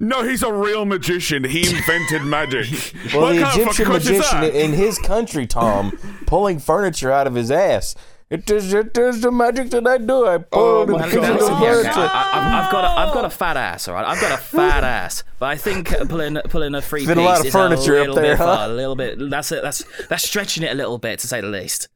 No, 0.00 0.22
he's 0.22 0.44
a 0.44 0.52
real 0.52 0.84
magician. 0.84 1.42
He 1.42 1.68
invented 1.68 2.22
magic. 2.22 2.66
Well, 3.12 3.22
what 3.22 3.34
the 3.34 3.42
kind 3.42 3.60
of 3.60 3.66
Egyptian 3.66 3.66
fucking 3.66 3.86
question 3.86 4.14
is 4.14 4.32
magician 4.32 4.54
in 4.54 4.72
his 4.72 4.98
country, 4.98 5.46
Tom, 5.46 5.98
pulling 6.26 6.58
furniture 6.58 7.10
out 7.10 7.26
of 7.26 7.34
his 7.34 7.50
ass. 7.50 7.94
It 8.30 8.50
is, 8.50 8.74
it 8.74 8.96
is 8.98 9.22
the 9.22 9.32
magic 9.32 9.70
that 9.70 9.86
I 9.86 9.96
do. 9.96 10.26
I 10.26 10.36
pull 10.36 10.62
Oh 10.62 10.84
the 10.84 10.92
my 10.92 11.04
pieces 11.04 11.20
God. 11.20 11.30
of 11.30 11.36
Listen 11.40 11.56
here, 11.58 11.72
furniture. 11.76 11.90
okay, 11.90 12.00
I, 12.12 12.30
I've, 12.34 12.64
I've 12.66 12.72
got 12.72 12.84
a, 12.84 12.88
I've 13.00 13.14
got 13.14 13.24
a 13.24 13.30
fat 13.30 13.56
ass, 13.56 13.88
all 13.88 13.94
right. 13.94 14.04
I've 14.06 14.20
got 14.20 14.32
a 14.32 14.36
fat 14.42 14.84
ass, 14.84 15.24
but 15.38 15.46
I 15.46 15.56
think 15.56 15.90
uh, 15.92 16.04
pulling 16.04 16.36
pulling 16.50 16.74
a 16.74 16.82
free 16.82 17.06
Fit 17.06 17.16
piece 17.16 17.24
a 17.24 17.26
lot 17.26 17.40
of 17.40 17.46
is 17.46 17.52
furniture 17.52 17.96
a 17.96 18.00
up 18.02 18.06
little 18.08 18.14
there, 18.16 18.24
bit 18.34 18.38
huh? 18.38 18.44
far, 18.56 18.64
a 18.68 18.72
little 18.72 18.96
bit. 18.96 19.18
That's 19.30 19.50
it. 19.52 19.62
That's 19.62 19.82
that's 20.08 20.24
stretching 20.24 20.62
it 20.62 20.72
a 20.72 20.74
little 20.74 20.98
bit 20.98 21.20
to 21.20 21.26
say 21.26 21.40
the 21.40 21.46
least. 21.46 21.88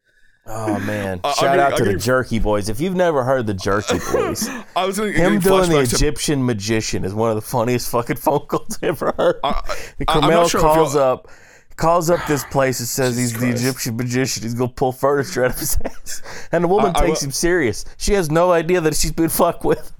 Oh 0.47 0.79
man! 0.81 1.21
I- 1.23 1.29
I'm 1.29 1.35
Shout 1.35 1.45
gonna- 1.45 1.63
out 1.63 1.73
I'm 1.73 1.79
to 1.79 1.85
the 1.85 1.91
gonna- 1.91 1.99
Jerky 2.01 2.39
Boys. 2.39 2.69
If 2.71 2.81
you've 2.81 2.97
never 2.97 3.25
heard 3.25 3.47
the 3.47 3.53
Jerky 3.55 3.99
Boys, 4.13 4.49
I 4.75 4.87
was 4.87 4.97
going 4.99 5.13
him 5.13 5.39
doing 5.39 5.69
the 5.69 5.77
flashback 5.77 5.89
to 5.91 5.95
Egyptian 5.97 6.47
magician 6.47 7.05
is 7.05 7.13
one 7.13 7.29
of 7.29 7.37
the 7.37 7.43
funniest 7.43 7.91
fucking 7.91 8.17
phone 8.17 8.47
calls 8.47 8.79
I 8.83 8.87
ever 8.87 9.13
heard. 9.19 9.37
I- 9.45 9.61
And 9.99 10.09
I- 10.09 10.15
I'm 10.15 10.21
Kamal 10.23 10.49
sure 10.49 10.61
calls 10.63 10.97
up, 10.97 11.29
calls 11.77 12.11
up 12.11 12.21
this 12.27 12.45
place 12.45 12.79
and 12.81 12.89
says 12.89 13.17
he's 13.17 13.39
the 13.39 13.51
Egyptian 13.51 13.97
magician. 13.97 14.43
He's 14.43 14.55
gonna 14.55 14.71
pull 14.73 14.93
furniture 14.93 15.45
out 15.45 15.51
of 15.53 15.59
his 15.59 15.77
ass, 15.85 16.23
and 16.53 16.65
the 16.65 16.69
woman 16.69 16.93
I- 16.95 17.01
I 17.01 17.07
takes 17.07 17.21
will- 17.23 17.29
him 17.29 17.33
serious. 17.33 17.85
She 17.99 18.13
has 18.15 18.31
no 18.31 18.53
idea 18.53 18.81
that 18.81 18.95
she's 18.97 19.13
been 19.13 19.29
fucked 19.29 19.65
with. 19.65 19.93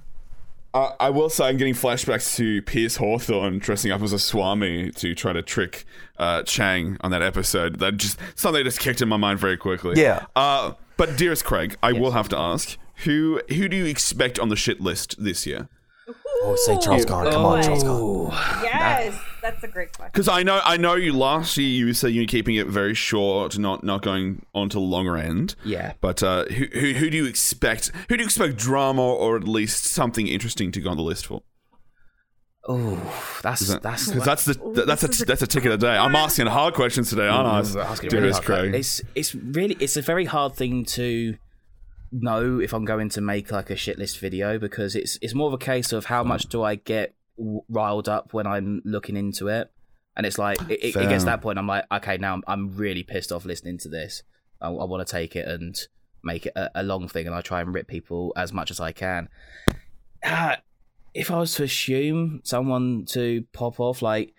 I, 0.75 0.93
I 0.99 1.09
will 1.11 1.29
say 1.29 1.45
I'm 1.45 1.57
getting 1.57 1.75
flashbacks 1.75 2.35
to 2.37 2.61
Pierce 2.63 2.95
Hawthorne 2.95 3.59
dressing 3.59 3.91
up 3.91 4.01
as 4.01 4.11
a 4.11 4.17
Swami 4.17 4.89
to 4.91 5.13
try 5.13 5.31
to 5.31 5.41
trick 5.43 5.85
uh, 6.17 6.41
Chang 6.43 6.97
on 7.01 7.11
that 7.11 7.21
episode. 7.21 7.77
That 7.79 7.97
just 7.97 8.17
something 8.35 8.63
just 8.63 8.79
kicked 8.79 8.99
in 9.01 9.07
my 9.07 9.17
mind 9.17 9.37
very 9.39 9.55
quickly. 9.57 10.01
Yeah. 10.01 10.25
Uh, 10.35 10.73
but 10.97 11.15
dearest 11.15 11.45
Craig, 11.45 11.75
I 11.83 11.93
will 11.93 12.11
have 12.11 12.27
to 12.29 12.37
ask 12.37 12.77
who 13.03 13.41
who 13.49 13.67
do 13.67 13.75
you 13.77 13.85
expect 13.85 14.39
on 14.39 14.49
the 14.49 14.55
shit 14.55 14.81
list 14.81 15.15
this 15.23 15.45
year? 15.45 15.69
Oh, 16.45 16.55
say 16.65 16.77
Charles 16.79 17.05
Gone. 17.05 17.31
Come 17.31 17.45
on, 17.45 17.63
Charles 17.63 17.83
Gone. 17.83 18.31
Yes, 18.63 19.19
that's 19.41 19.63
a 19.63 19.67
great 19.67 19.93
question. 19.93 20.11
Because 20.13 20.27
I 20.27 20.43
know 20.43 20.61
I 20.63 20.77
know 20.77 20.95
you 20.95 21.13
last 21.13 21.57
year 21.57 21.67
you 21.67 21.93
said 21.93 22.11
you're 22.11 22.25
keeping 22.25 22.55
it 22.55 22.67
very 22.67 22.93
short, 22.93 23.57
not 23.57 23.83
not 23.83 24.01
going 24.01 24.45
on 24.53 24.69
to 24.69 24.75
the 24.75 24.81
longer 24.81 25.17
end. 25.17 25.55
Yeah. 25.63 25.93
But 26.01 26.21
uh, 26.21 26.45
who, 26.45 26.65
who 26.65 26.93
who 26.93 27.09
do 27.09 27.17
you 27.17 27.25
expect? 27.25 27.91
Who 28.09 28.17
do 28.17 28.23
you 28.23 28.25
expect 28.25 28.57
drama 28.57 29.03
or 29.03 29.37
at 29.37 29.43
least 29.43 29.85
something 29.85 30.27
interesting 30.27 30.71
to 30.73 30.81
go 30.81 30.89
on 30.89 30.97
the 30.97 31.03
list 31.03 31.25
for? 31.25 31.41
oh, 32.67 33.39
that's 33.41 33.75
that's 33.79 34.07
Because 34.07 34.25
that's 34.25 34.45
the 34.45 34.83
that's 34.85 35.03
a 35.03 35.25
that's 35.25 35.41
a 35.41 35.47
ticket 35.47 35.71
a 35.71 35.77
day. 35.77 35.95
I'm 35.95 36.15
asking 36.25 36.47
hard 36.47 36.73
questions 36.73 37.09
today, 37.09 37.27
aren't 37.27 37.47
I? 37.47 37.61
That's 37.61 37.99
gonna 37.99 38.09
be 38.09 38.17
really 38.17 38.21
Dearest 38.29 38.43
hard. 38.43 38.59
Craig. 38.59 38.75
It's 38.75 39.01
it's 39.15 39.35
really 39.35 39.75
it's 39.79 39.97
a 39.97 40.01
very 40.01 40.25
hard 40.25 40.55
thing 40.55 40.85
to 40.85 41.35
know 42.13 42.59
if 42.59 42.73
I'm 42.73 42.85
going 42.85 43.09
to 43.09 43.21
make 43.21 43.51
like 43.51 43.69
a 43.69 43.75
shit 43.75 43.97
list 43.97 44.19
video 44.19 44.59
because 44.59 44.95
it's 44.95 45.17
it's 45.21 45.33
more 45.33 45.47
of 45.47 45.53
a 45.53 45.57
case 45.57 45.91
of 45.91 46.05
how 46.05 46.23
much 46.23 46.47
do 46.47 46.63
I 46.63 46.75
get 46.75 47.15
w- 47.37 47.63
riled 47.67 48.07
up 48.07 48.33
when 48.33 48.45
I'm 48.45 48.81
looking 48.85 49.17
into 49.17 49.47
it, 49.47 49.71
and 50.15 50.25
it's 50.25 50.37
like 50.37 50.61
it, 50.69 50.83
it, 50.83 50.93
gets 50.93 51.23
that 51.25 51.41
point. 51.41 51.57
I'm 51.57 51.67
like, 51.67 51.85
okay, 51.91 52.17
now 52.17 52.33
I'm, 52.35 52.43
I'm 52.47 52.75
really 52.75 53.03
pissed 53.03 53.31
off 53.31 53.45
listening 53.45 53.77
to 53.79 53.89
this. 53.89 54.23
I, 54.61 54.67
I 54.67 54.85
want 54.85 55.05
to 55.05 55.11
take 55.11 55.35
it 55.35 55.47
and 55.47 55.75
make 56.23 56.45
it 56.45 56.53
a, 56.55 56.69
a 56.75 56.83
long 56.83 57.07
thing, 57.07 57.25
and 57.25 57.35
I 57.35 57.41
try 57.41 57.61
and 57.61 57.73
rip 57.73 57.87
people 57.87 58.31
as 58.35 58.53
much 58.53 58.71
as 58.71 58.79
I 58.79 58.91
can. 58.91 59.29
Uh, 60.23 60.57
if 61.13 61.31
I 61.31 61.39
was 61.39 61.53
to 61.55 61.63
assume 61.63 62.41
someone 62.43 63.05
to 63.09 63.43
pop 63.53 63.79
off, 63.79 64.01
like 64.01 64.33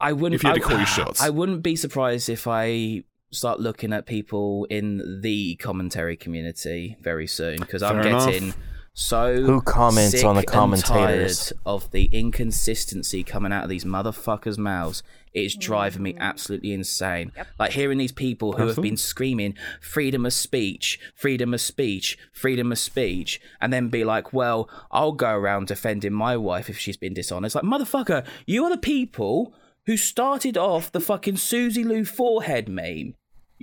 I 0.00 0.12
wouldn't. 0.12 0.34
If 0.34 0.42
you 0.44 0.50
had 0.50 0.56
to 0.60 0.64
I- 0.64 0.68
call 0.68 0.76
your 0.76 0.86
shots. 0.98 1.22
I 1.22 1.30
wouldn't 1.30 1.62
be 1.62 1.76
surprised 1.76 2.28
if 2.28 2.46
I 2.46 3.04
start 3.32 3.58
looking 3.58 3.92
at 3.92 4.06
people 4.06 4.66
in 4.70 5.20
the 5.22 5.56
commentary 5.56 6.16
community 6.16 6.96
very 7.00 7.26
soon 7.26 7.58
because 7.58 7.82
I'm 7.82 7.98
enough. 8.00 8.26
getting 8.28 8.54
so 8.94 9.42
Who 9.42 9.62
comments 9.62 10.18
sick 10.18 10.24
on 10.24 10.34
the 10.34 10.40
and 10.40 10.48
commentators? 10.48 11.46
tired 11.46 11.58
of 11.64 11.90
the 11.92 12.10
inconsistency 12.12 13.24
coming 13.24 13.50
out 13.50 13.64
of 13.64 13.70
these 13.70 13.86
motherfuckers' 13.86 14.58
mouths. 14.58 15.02
It's 15.32 15.56
driving 15.56 16.02
me 16.02 16.12
mm. 16.12 16.18
absolutely 16.18 16.74
insane. 16.74 17.32
Like 17.58 17.72
hearing 17.72 17.96
these 17.96 18.12
people 18.12 18.52
who 18.52 18.66
have 18.66 18.76
been 18.76 18.98
screaming 18.98 19.56
freedom 19.80 20.26
of 20.26 20.34
speech, 20.34 21.00
freedom 21.14 21.54
of 21.54 21.62
speech, 21.62 22.18
freedom 22.34 22.70
of 22.70 22.78
speech, 22.78 23.40
and 23.62 23.72
then 23.72 23.88
be 23.88 24.04
like, 24.04 24.34
"Well, 24.34 24.68
I'll 24.90 25.12
go 25.12 25.30
around 25.30 25.68
defending 25.68 26.12
my 26.12 26.36
wife 26.36 26.68
if 26.68 26.78
she's 26.78 26.98
been 26.98 27.14
dishonest." 27.14 27.54
Like, 27.54 27.64
motherfucker, 27.64 28.26
you 28.44 28.62
are 28.64 28.70
the 28.70 28.76
people 28.76 29.54
who 29.86 29.96
started 29.96 30.58
off 30.58 30.92
the 30.92 31.00
fucking 31.00 31.38
Susie 31.38 31.82
Lou 31.82 32.04
forehead 32.04 32.68
meme. 32.68 33.14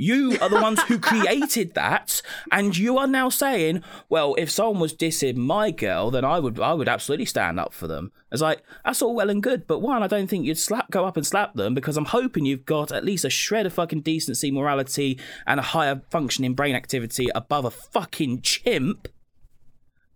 You 0.02 0.38
are 0.42 0.48
the 0.48 0.62
ones 0.62 0.82
who 0.84 0.98
created 1.12 1.74
that, 1.74 2.22
and 2.54 2.76
you 2.78 2.98
are 2.98 3.06
now 3.06 3.28
saying, 3.28 3.84
"Well, 4.08 4.34
if 4.38 4.50
someone 4.50 4.80
was 4.80 4.94
dissing 4.94 5.36
my 5.36 5.72
girl, 5.72 6.10
then 6.10 6.24
I 6.24 6.40
would, 6.40 6.58
I 6.58 6.72
would 6.72 6.88
absolutely 6.88 7.26
stand 7.26 7.60
up 7.60 7.74
for 7.74 7.86
them." 7.86 8.14
It's 8.32 8.42
like 8.42 8.64
that's 8.86 9.02
all 9.02 9.14
well 9.14 9.30
and 9.30 9.44
good, 9.44 9.68
but 9.68 9.80
one, 9.80 10.02
I 10.02 10.08
don't 10.08 10.28
think 10.28 10.46
you'd 10.46 10.58
slap, 10.58 10.90
go 10.90 11.04
up 11.06 11.18
and 11.18 11.28
slap 11.28 11.56
them 11.56 11.74
because 11.74 11.98
I'm 11.98 12.06
hoping 12.06 12.46
you've 12.46 12.66
got 12.66 12.94
at 12.94 13.04
least 13.04 13.26
a 13.26 13.30
shred 13.30 13.66
of 13.66 13.74
fucking 13.74 14.00
decency, 14.00 14.52
morality, 14.52 15.20
and 15.46 15.60
a 15.60 15.64
higher 15.64 16.02
functioning 16.10 16.54
brain 16.54 16.76
activity 16.76 17.28
above 17.36 17.66
a 17.66 17.72
fucking 17.72 18.42
chimp. 18.42 19.10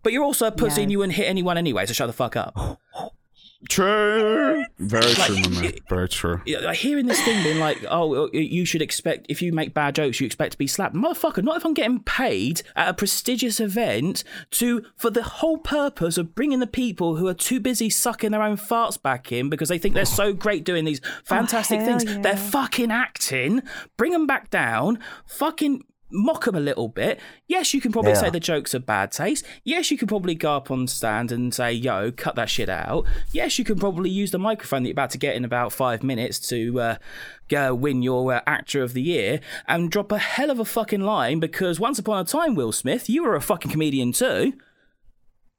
But 0.02 0.14
you're 0.14 0.24
also 0.24 0.48
a 0.48 0.52
pussy 0.52 0.84
and 0.84 0.92
you 0.92 1.00
wouldn't 1.00 1.18
hit 1.18 1.28
anyone 1.28 1.58
anyway, 1.58 1.86
so 1.88 1.94
shut 1.94 2.08
the 2.08 2.14
fuck 2.14 2.38
up. 2.38 2.80
True. 3.70 4.66
Very 4.80 5.14
true, 5.14 5.36
Like, 5.36 5.50
my 5.50 5.62
man. 5.62 5.74
Very 5.90 6.10
true. 6.10 6.42
Like 6.46 6.78
hearing 6.78 7.08
this 7.08 7.22
thing 7.24 7.44
being 7.44 7.60
like, 7.60 7.84
oh, 7.90 8.30
you 8.34 8.66
should 8.66 8.82
expect 8.82 9.26
if 9.30 9.42
you 9.42 9.54
make 9.54 9.74
bad 9.74 9.96
jokes, 9.96 10.20
you 10.20 10.26
expect 10.26 10.54
to 10.54 10.58
be 10.58 10.68
slapped. 10.68 10.96
Motherfucker, 10.96 11.44
not 11.44 11.58
if 11.58 11.66
I'm 11.66 11.74
getting 11.74 12.02
paid 12.02 12.62
at 12.76 12.90
a 12.90 12.94
prestigious 12.94 13.60
event 13.60 14.24
to 14.52 14.84
for 14.96 15.10
the 15.10 15.24
whole 15.24 15.58
purpose 15.58 16.18
of 16.18 16.36
bringing 16.36 16.60
the 16.60 16.68
people 16.68 17.16
who 17.16 17.28
are 17.28 17.34
too 17.34 17.60
busy 17.60 17.90
sucking 17.90 18.32
their 18.32 18.44
own 18.44 18.58
farts 18.58 19.02
back 19.02 19.32
in 19.32 19.50
because 19.50 19.70
they 19.70 19.78
think 19.78 19.96
they're 19.96 20.06
so 20.06 20.26
oh. 20.26 20.34
great 20.34 20.64
doing 20.64 20.86
these 20.86 21.02
oh, 21.06 21.10
fantastic 21.24 21.80
hell 21.80 22.00
things. 22.00 22.04
yeah. 22.04 22.22
They're 22.22 22.38
fucking 22.38 22.92
acting. 22.92 23.62
Bring 23.98 24.12
them 24.12 24.28
back 24.28 24.50
down. 24.50 25.00
Fucking 25.26 25.84
mock 26.14 26.46
them 26.46 26.56
a 26.56 26.60
little 26.60 26.88
bit. 26.88 27.20
Yes, 27.48 27.74
you 27.74 27.82
can 27.82 27.92
probably 27.92 28.12
Yeah. 28.12 28.20
say 28.22 28.30
the 28.30 28.40
jokes 28.40 28.76
are 28.76 28.80
bad 28.80 29.12
taste. 29.12 29.44
Yes, 29.64 29.90
you 29.90 29.98
can 29.98 30.08
probably 30.08 30.36
go 30.36 30.56
up 30.56 30.70
on 30.70 30.88
stand 30.88 31.32
and 31.32 31.54
say, 31.54 31.74
yo, 31.74 32.12
cut 32.12 32.36
that 32.36 32.50
shit 32.50 32.70
out. 32.70 33.06
Yes, 33.32 33.58
you 33.58 33.66
can 33.66 33.80
probably 33.80 34.10
use 34.10 34.32
the 34.32 34.38
microphone 34.40 34.84
that 34.84 34.90
you're 34.90 34.94
about 34.94 35.10
to 35.10 35.18
get 35.18 35.36
in 35.36 35.44
about 35.44 35.74
five 35.74 36.04
minutes 36.04 36.40
to 36.50 36.80
uh, 36.80 36.96
go 37.50 37.74
win 37.74 38.02
your 38.04 38.34
uh, 38.36 38.42
actor 38.46 38.84
of 38.84 38.94
the 38.94 39.02
year 39.02 39.40
and 39.68 39.90
drop 39.92 40.12
a 40.12 40.20
hell 40.20 40.52
of 40.52 40.60
a 40.60 40.66
fucking 40.66 41.02
line 41.02 41.40
because 41.40 41.80
once 41.80 41.98
upon 41.98 42.20
a 42.20 42.24
time, 42.26 42.54
Will 42.54 42.72
Smith, 42.72 43.10
you 43.10 43.24
were 43.24 43.36
a 43.36 43.42
fucking 43.42 43.72
comedian 43.72 44.12
too. 44.12 44.54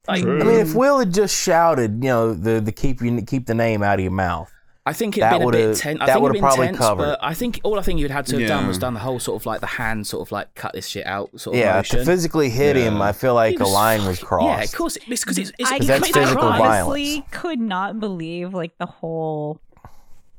Like, 0.07 0.23
I 0.23 0.27
mean, 0.27 0.59
if 0.59 0.75
Will 0.75 0.99
had 0.99 1.13
just 1.13 1.35
shouted, 1.35 2.03
you 2.03 2.09
know, 2.09 2.33
the 2.33 2.61
the 2.61 2.71
keep 2.71 3.01
you 3.01 3.21
keep 3.23 3.47
the 3.47 3.55
name 3.55 3.81
out 3.81 3.97
of 3.99 4.03
your 4.03 4.11
mouth. 4.11 4.51
I 4.87 4.93
think 4.93 5.17
it'd 5.17 5.23
That 5.23 5.39
been 5.39 5.47
a 5.47 5.51
bit 5.51 5.77
tense. 5.77 5.99
I 5.99 6.05
that 6.05 6.05
think 6.05 6.09
it'd 6.09 6.21
would've 6.21 6.33
been 6.33 6.41
probably 6.41 6.65
tense, 6.67 6.77
covered. 6.77 7.03
but 7.05 7.19
I 7.23 7.33
think 7.33 7.59
all 7.63 7.79
I 7.79 7.81
think 7.81 7.99
you'd 7.99 8.11
had 8.11 8.27
to 8.27 8.37
have 8.39 8.47
done 8.47 8.67
was 8.67 8.77
done 8.77 8.93
the 8.93 8.99
whole 8.99 9.19
sort 9.19 9.41
of 9.41 9.45
like 9.47 9.59
the 9.61 9.65
hand 9.67 10.05
sort 10.05 10.27
of 10.27 10.31
like 10.31 10.53
cut 10.53 10.73
this 10.73 10.85
shit 10.87 11.07
out 11.07 11.31
sort 11.39 11.55
of 11.55 11.59
Yeah, 11.59 11.77
motion. 11.77 11.99
to 11.99 12.05
physically 12.05 12.49
hit 12.51 12.75
him, 12.75 13.01
I 13.01 13.11
feel 13.11 13.33
like 13.33 13.57
He 13.57 13.63
a 13.63 13.65
line 13.67 14.05
was 14.05 14.19
crossed. 14.19 14.45
Yeah, 14.45 14.63
of 14.63 14.71
course. 14.73 14.97
It's 15.07 15.23
because 15.23 15.39
it's, 15.39 15.51
it's 15.57 15.71
I, 15.71 15.77
it's 15.77 15.87
that's 15.87 15.99
committed 16.01 16.17
I 16.21 16.25
physical 16.25 16.47
crime. 16.49 16.59
violence. 16.59 16.87
honestly 16.87 17.25
could 17.31 17.59
not 17.59 17.99
believe 17.99 18.53
like 18.53 18.77
the 18.77 18.85
whole. 18.85 19.59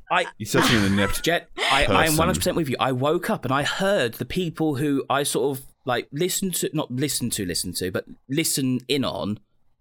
I 0.09 0.25
You're 0.37 0.47
such 0.47 0.71
an 0.71 0.85
inept. 0.93 1.21
Jet, 1.23 1.49
I, 1.69 1.83
I 1.85 2.05
am 2.05 2.15
one 2.15 2.27
hundred 2.27 2.37
percent 2.39 2.55
with 2.55 2.69
you. 2.69 2.77
I 2.79 2.93
woke 2.93 3.29
up 3.29 3.43
and 3.43 3.53
I 3.53 3.63
heard 3.63 4.13
the 4.13 4.23
people 4.25 4.75
who 4.75 5.03
I 5.09 5.23
sort 5.23 5.57
of 5.57 5.65
like 5.83 6.07
listened 6.13 6.55
to, 6.55 6.69
not 6.71 6.89
listen 6.89 7.29
to, 7.31 7.45
listen 7.45 7.73
to, 7.73 7.91
but 7.91 8.05
listen 8.29 8.79
in 8.87 9.03
on, 9.03 9.39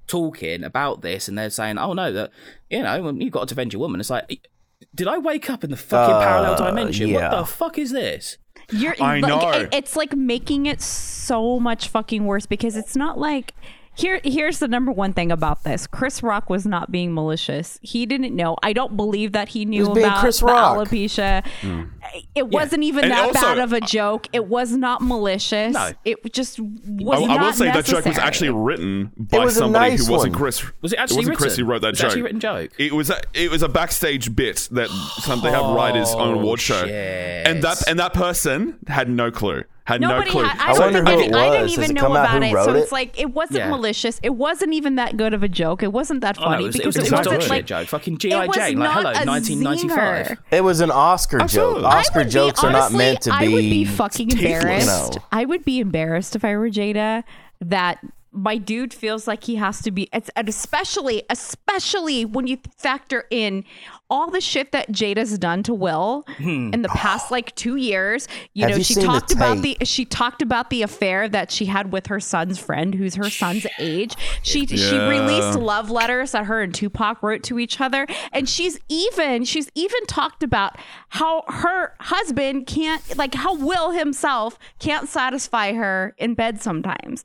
talking 0.09 0.64
about 0.64 1.03
this, 1.03 1.29
and 1.29 1.39
they're 1.39 1.51
saying, 1.51 1.79
"Oh 1.79 1.93
no, 1.93 2.11
that 2.12 2.33
you 2.69 2.83
know, 2.83 3.11
you've 3.11 3.33
got 3.33 3.47
to 3.47 3.55
avenge 3.55 3.73
a 3.75 3.79
woman." 3.79 4.01
It's 4.01 4.11
like, 4.11 4.49
did 4.95 5.09
I 5.09 5.18
wake 5.18 5.51
up 5.51 5.64
in 5.64 5.70
the 5.70 5.76
fucking 5.76 6.14
Uh, 6.16 6.20
parallel 6.20 6.57
dimension? 6.57 7.09
yeah. 7.09 7.30
What 7.32 7.39
the 7.41 7.45
fuck 7.47 7.78
is 7.78 7.91
this? 7.93 8.39
You're, 8.72 8.95
I 9.01 9.20
like, 9.20 9.28
know. 9.28 9.51
it- 9.53 9.68
it's 9.72 9.95
like 9.97 10.16
making 10.16 10.66
it 10.66 10.80
so 10.80 11.61
much 11.61 11.89
fucking 11.89 12.24
worse 12.24 12.47
because 12.47 12.76
it's 12.76 12.97
not 12.97 13.18
like 13.18 13.55
here. 13.97 14.20
Here's 14.22 14.59
the 14.61 14.68
number 14.68 14.92
one 14.92 15.12
thing 15.12 15.32
about 15.32 15.64
this: 15.64 15.86
Chris 15.86 16.22
Rock 16.22 16.49
was 16.49 16.64
not 16.66 16.90
being 16.92 17.12
malicious. 17.14 17.78
He 17.82 18.07
didn't 18.07 18.34
know. 18.36 18.57
I 18.62 18.72
don't 18.72 18.97
believe 18.97 19.32
that 19.32 19.49
he 19.49 19.64
knew 19.64 19.80
was 19.88 19.88
being 19.90 20.07
about 20.07 20.20
Chris 20.20 20.40
the 20.40 20.47
Rock. 20.47 20.76
alopecia. 20.78 21.44
Mm. 21.62 21.90
It 22.34 22.49
wasn't 22.49 22.84
even 22.84 23.05
And 23.05 23.12
that 23.12 23.24
also- 23.26 23.40
bad 23.40 23.59
of 23.59 23.72
a 23.72 23.80
joke. 23.80 24.28
It 24.32 24.47
was 24.47 24.72
not 24.72 25.03
malicious. 25.03 25.74
No. 25.74 25.90
It 26.05 26.32
just 26.32 26.61
I, 26.61 26.62
was 27.01 27.22
I 27.22 27.26
not 27.26 27.40
will 27.40 27.53
say 27.53 27.64
that 27.66 27.84
joke 27.84 28.05
was 28.05 28.18
actually 28.18 28.51
written 28.51 29.11
by 29.16 29.49
somebody 29.49 29.90
nice 29.90 30.07
who 30.07 30.12
wasn't 30.12 30.32
one. 30.34 30.38
Chris. 30.40 30.62
Was 30.82 30.92
it 30.92 30.99
actually 30.99 31.18
wasn't 31.18 31.38
Chris 31.38 31.57
who 31.57 31.64
wrote 31.64 31.82
that 31.82 31.90
Was 31.92 31.99
joke. 31.99 32.07
actually 32.09 32.22
written 32.22 32.40
joke? 32.40 32.70
It 32.78 32.92
was 32.94 33.11
a, 33.11 33.20
it 33.34 33.51
was 33.51 33.62
a 33.62 33.68
backstage 33.68 34.34
bit 34.36 34.68
that 34.72 34.88
some 34.88 35.40
they 35.40 35.51
have 35.51 35.74
writers 35.74 36.11
on 36.11 36.28
a 36.34 36.38
award 36.38 36.61
show, 36.61 36.84
shit. 36.86 37.47
and 37.47 37.62
that 37.62 37.86
and 37.88 37.99
that 37.99 38.12
person 38.14 38.78
had 38.86 39.09
no 39.11 39.30
clue. 39.30 39.64
Had 39.87 40.01
Nobody 40.01 40.30
no 40.30 40.32
clue. 40.32 40.43
had. 40.43 40.59
I, 40.59 40.64
I 40.64 40.72
don't 40.72 40.80
wonder 40.80 41.05
think 41.05 41.09
who 41.09 41.22
any- 41.22 41.28
it 41.28 41.34
I 41.34 41.51
didn't 41.51 41.70
even 41.70 41.91
it 41.93 41.95
know 41.95 42.11
about 42.11 42.43
it. 42.43 42.53
So 42.53 42.74
it? 42.74 42.76
it's 42.80 42.91
like 42.91 43.20
it 43.20 43.30
wasn't 43.30 43.59
Yeah. 43.61 43.70
malicious. 43.70 44.18
It 44.20 44.34
wasn't 44.34 44.72
even 44.74 44.97
that 44.97 45.16
good 45.16 45.32
of 45.32 45.45
a 45.45 45.49
joke. 45.49 45.84
It 45.84 45.93
wasn't 45.93 46.22
that 46.22 46.37
Oh, 46.39 46.43
no, 46.43 46.47
funny 46.49 46.64
it 46.64 46.66
was, 46.66 46.74
it 46.74 46.78
because 46.78 46.87
was, 46.87 46.97
it, 46.97 46.99
it 46.99 47.03
was 47.03 47.12
a 47.12 47.16
wasn't 47.30 47.41
dog 47.43 47.51
like 47.51 47.59
shit 47.59 47.66
joke. 47.66 47.89
Fucking 47.89 48.14
it 48.14 48.20
G.I. 48.20 48.47
was 48.47 48.57
Jane, 48.57 48.78
like, 48.78 48.89
not 48.89 48.93
hello, 49.16 49.32
1995. 49.32 50.26
zinger. 50.26 50.39
It 50.51 50.64
was 50.64 50.80
an 50.80 50.91
Oscar 50.91 51.37
oh, 51.37 51.39
joke. 51.41 51.45
Absolutely. 51.45 51.84
Oscar 51.84 52.24
be- 52.24 52.30
jokes 52.30 52.64
are 52.64 52.72
not 52.72 52.76
honestly, 52.82 52.99
meant 52.99 53.20
to 53.22 53.30
be. 53.30 53.37
I 53.37 53.49
would 53.49 53.61
be 53.61 53.84
fucking 53.84 54.28
tasteless. 54.30 54.53
embarrassed. 54.64 55.14
No. 55.14 55.22
I 55.30 55.45
would 55.45 55.64
be 55.64 55.78
embarrassed 55.78 56.34
if 56.34 56.45
I 56.45 56.57
were 56.57 56.68
Jada 56.68 57.22
that 57.61 58.01
my 58.32 58.59
dude 58.59 58.93
feels 58.93 59.26
like 59.26 59.45
he 59.45 59.55
has 59.55 59.80
to 59.82 59.91
be. 59.93 60.09
It's 60.12 60.30
and 60.37 60.49
especially, 60.49 61.22
especially 61.30 62.24
when 62.24 62.47
you 62.47 62.59
factor 62.76 63.24
in 63.30 63.64
all 64.09 64.31
the 64.31 64.41
shit 64.41 64.73
that 64.73 64.91
Jada's 64.91 65.37
done 65.39 65.63
to 65.65 65.75
Will 65.75 66.25
hmm. 66.37 66.71
in 66.73 66.83
the 66.83 66.89
past 66.89 67.31
like 67.31 67.55
two 67.57 67.77
years. 67.77 68.29
You 68.55 68.63
Have 68.63 68.71
know, 68.71 68.77
you 68.77 68.85
she 68.85 68.95
seen 68.95 69.03
the 69.03 69.09
talked 69.09 69.33
about 69.33 69.63
the 69.63 69.77
she 69.85 70.05
talked 70.05 70.43
about 70.43 70.71
the 70.71 70.83
affair 70.83 71.29
that 71.29 71.51
she 71.51 71.67
had 71.67 71.93
with 71.93 72.07
her 72.07 72.21
son's 72.21 72.59
friend, 72.59 72.95
who's 72.95 73.15
her 73.17 73.31
son's 73.31 73.67
age. 73.79 74.15
She 74.43 74.67
she 74.67 74.99
released 74.99 75.59
love 75.59 75.91
letters 75.91 76.33
that 76.33 76.47
her 76.47 76.63
and 76.63 76.75
Tupac 76.75 77.23
wrote 77.23 77.43
to 77.45 77.59
each 77.59 77.81
other, 77.81 78.07
and 78.33 78.49
she's 78.49 78.79
even 78.89 79.45
she's 79.45 79.71
even 79.75 80.07
talked 80.07 80.43
about 80.43 80.77
how 81.09 81.43
her 81.49 81.95
husband 82.01 82.67
can't 82.67 83.17
like 83.17 83.35
how 83.35 83.57
Will 83.57 83.91
himself 83.91 84.59
can't 84.79 85.09
satisfy 85.09 85.73
her 85.73 86.15
in 86.19 86.35
bed 86.35 86.63
sometimes. 86.63 87.25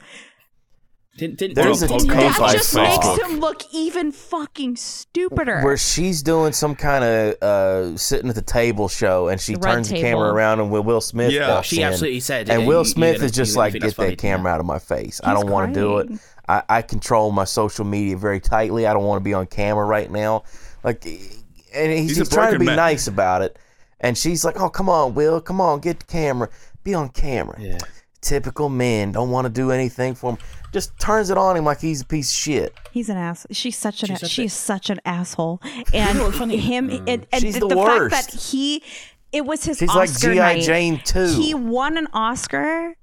Didn't, 1.17 1.39
didn't, 1.39 1.55
There's 1.55 1.81
a 1.81 1.87
didn't- 1.89 2.07
that 2.07 2.39
on 2.39 2.51
just 2.53 2.73
makes 2.73 2.97
Facebook. 2.97 3.19
him 3.29 3.39
look 3.41 3.63
even 3.73 4.13
fucking 4.13 4.77
stupider. 4.77 5.61
where 5.61 5.75
she's 5.75 6.23
doing 6.23 6.53
some 6.53 6.73
kind 6.73 7.03
of 7.03 7.35
uh, 7.43 7.97
sitting 7.97 8.29
at 8.29 8.35
the 8.35 8.41
table 8.41 8.87
show, 8.87 9.27
and 9.27 9.39
she 9.39 9.53
The 9.55 9.59
red 9.59 9.73
turns 9.73 9.89
the 9.89 9.99
camera 10.01 10.33
around, 10.33 10.61
and 10.61 10.71
Will- 10.71 10.83
Will 10.83 11.01
Smith 11.01 11.31
Yeah. 11.33 11.49
walks 11.55 11.67
She 11.67 11.81
in, 11.81 11.89
absolutely 11.89 12.21
said, 12.21 12.49
and 12.49 12.63
uh, 12.63 12.65
Will 12.65 12.85
Smith 12.85 13.19
you- 13.19 13.25
is 13.25 13.31
just 13.33 13.57
like, 13.57 13.73
"Get 13.73 13.81
that's 13.81 13.93
funny?" 13.95 14.11
that 14.11 14.19
camera 14.19 14.53
out 14.53 14.61
of 14.61 14.65
my 14.65 14.79
face! 14.79 15.19
I 15.23 15.33
don't 15.33 15.49
want 15.49 15.73
to 15.73 15.79
do 15.79 15.97
it. 15.97 16.09
I, 16.47 16.63
I 16.69 16.81
control 16.81 17.31
my 17.31 17.43
social 17.45 17.83
media 17.85 18.15
very 18.17 18.39
tightly. 18.39 18.87
I 18.87 18.93
don't 18.93 19.03
want 19.03 19.19
to 19.19 19.23
be 19.23 19.33
on 19.33 19.47
camera 19.47 19.85
right 19.85 20.09
now." 20.09 20.43
Like, 20.83 21.05
and 21.05 21.91
he's, 21.91 22.09
He's 22.11 22.17
a 22.17 22.21
he's 22.21 22.29
trying 22.29 22.53
to 22.53 22.59
be 22.59 22.65
man. 22.67 22.77
nice 22.77 23.07
about 23.07 23.41
it, 23.41 23.59
and 23.99 24.17
she's 24.17 24.45
like, 24.45 24.59
"Oh, 24.59 24.69
come 24.69 24.87
on, 24.87 25.13
Will, 25.13 25.41
come 25.41 25.59
on, 25.59 25.81
get 25.81 25.99
the 25.99 26.05
camera, 26.05 26.49
be 26.85 26.93
on 26.93 27.09
camera." 27.09 27.57
Yeah. 27.59 27.77
Typical 28.21 28.69
men 28.69 29.11
don't 29.11 29.31
want 29.31 29.45
to 29.45 29.49
do 29.51 29.71
anything 29.71 30.13
for 30.13 30.31
him. 30.31 30.37
Just 30.71 30.97
turns 30.99 31.29
it 31.31 31.37
on 31.37 31.57
him 31.57 31.65
like 31.65 31.79
he's 31.81 32.01
a 32.01 32.05
piece 32.05 32.31
of 32.31 32.37
shit. 32.37 32.75
He's 32.91 33.09
an 33.09 33.17
ass. 33.17 33.47
She's 33.51 33.75
such 33.77 34.03
an. 34.03 34.09
She's 34.09 34.19
such 34.21 34.29
she's 34.29 34.53
a- 34.53 34.57
such 34.57 34.89
an 34.89 34.99
asshole. 35.05 35.59
And 35.93 36.17
know 36.19 36.25
what's 36.25 36.37
him 36.37 36.89
and, 36.89 37.09
and 37.09 37.21
Mm. 37.31 37.39
She's 37.41 37.55
the, 37.59 37.67
the 37.67 37.75
fact 37.75 37.87
worst. 37.99 38.31
that 38.31 38.39
he, 38.39 38.83
it 39.31 39.45
was 39.45 39.65
his. 39.65 39.79
She's 39.79 39.89
like 39.89 40.09
Oscar 40.09 40.33
G.I. 40.33 40.53
night. 40.53 40.63
Jane 40.63 40.99
too. 41.03 41.27
He 41.35 41.53
won 41.55 41.97
an 41.97 42.07
Oscar, 42.13 42.95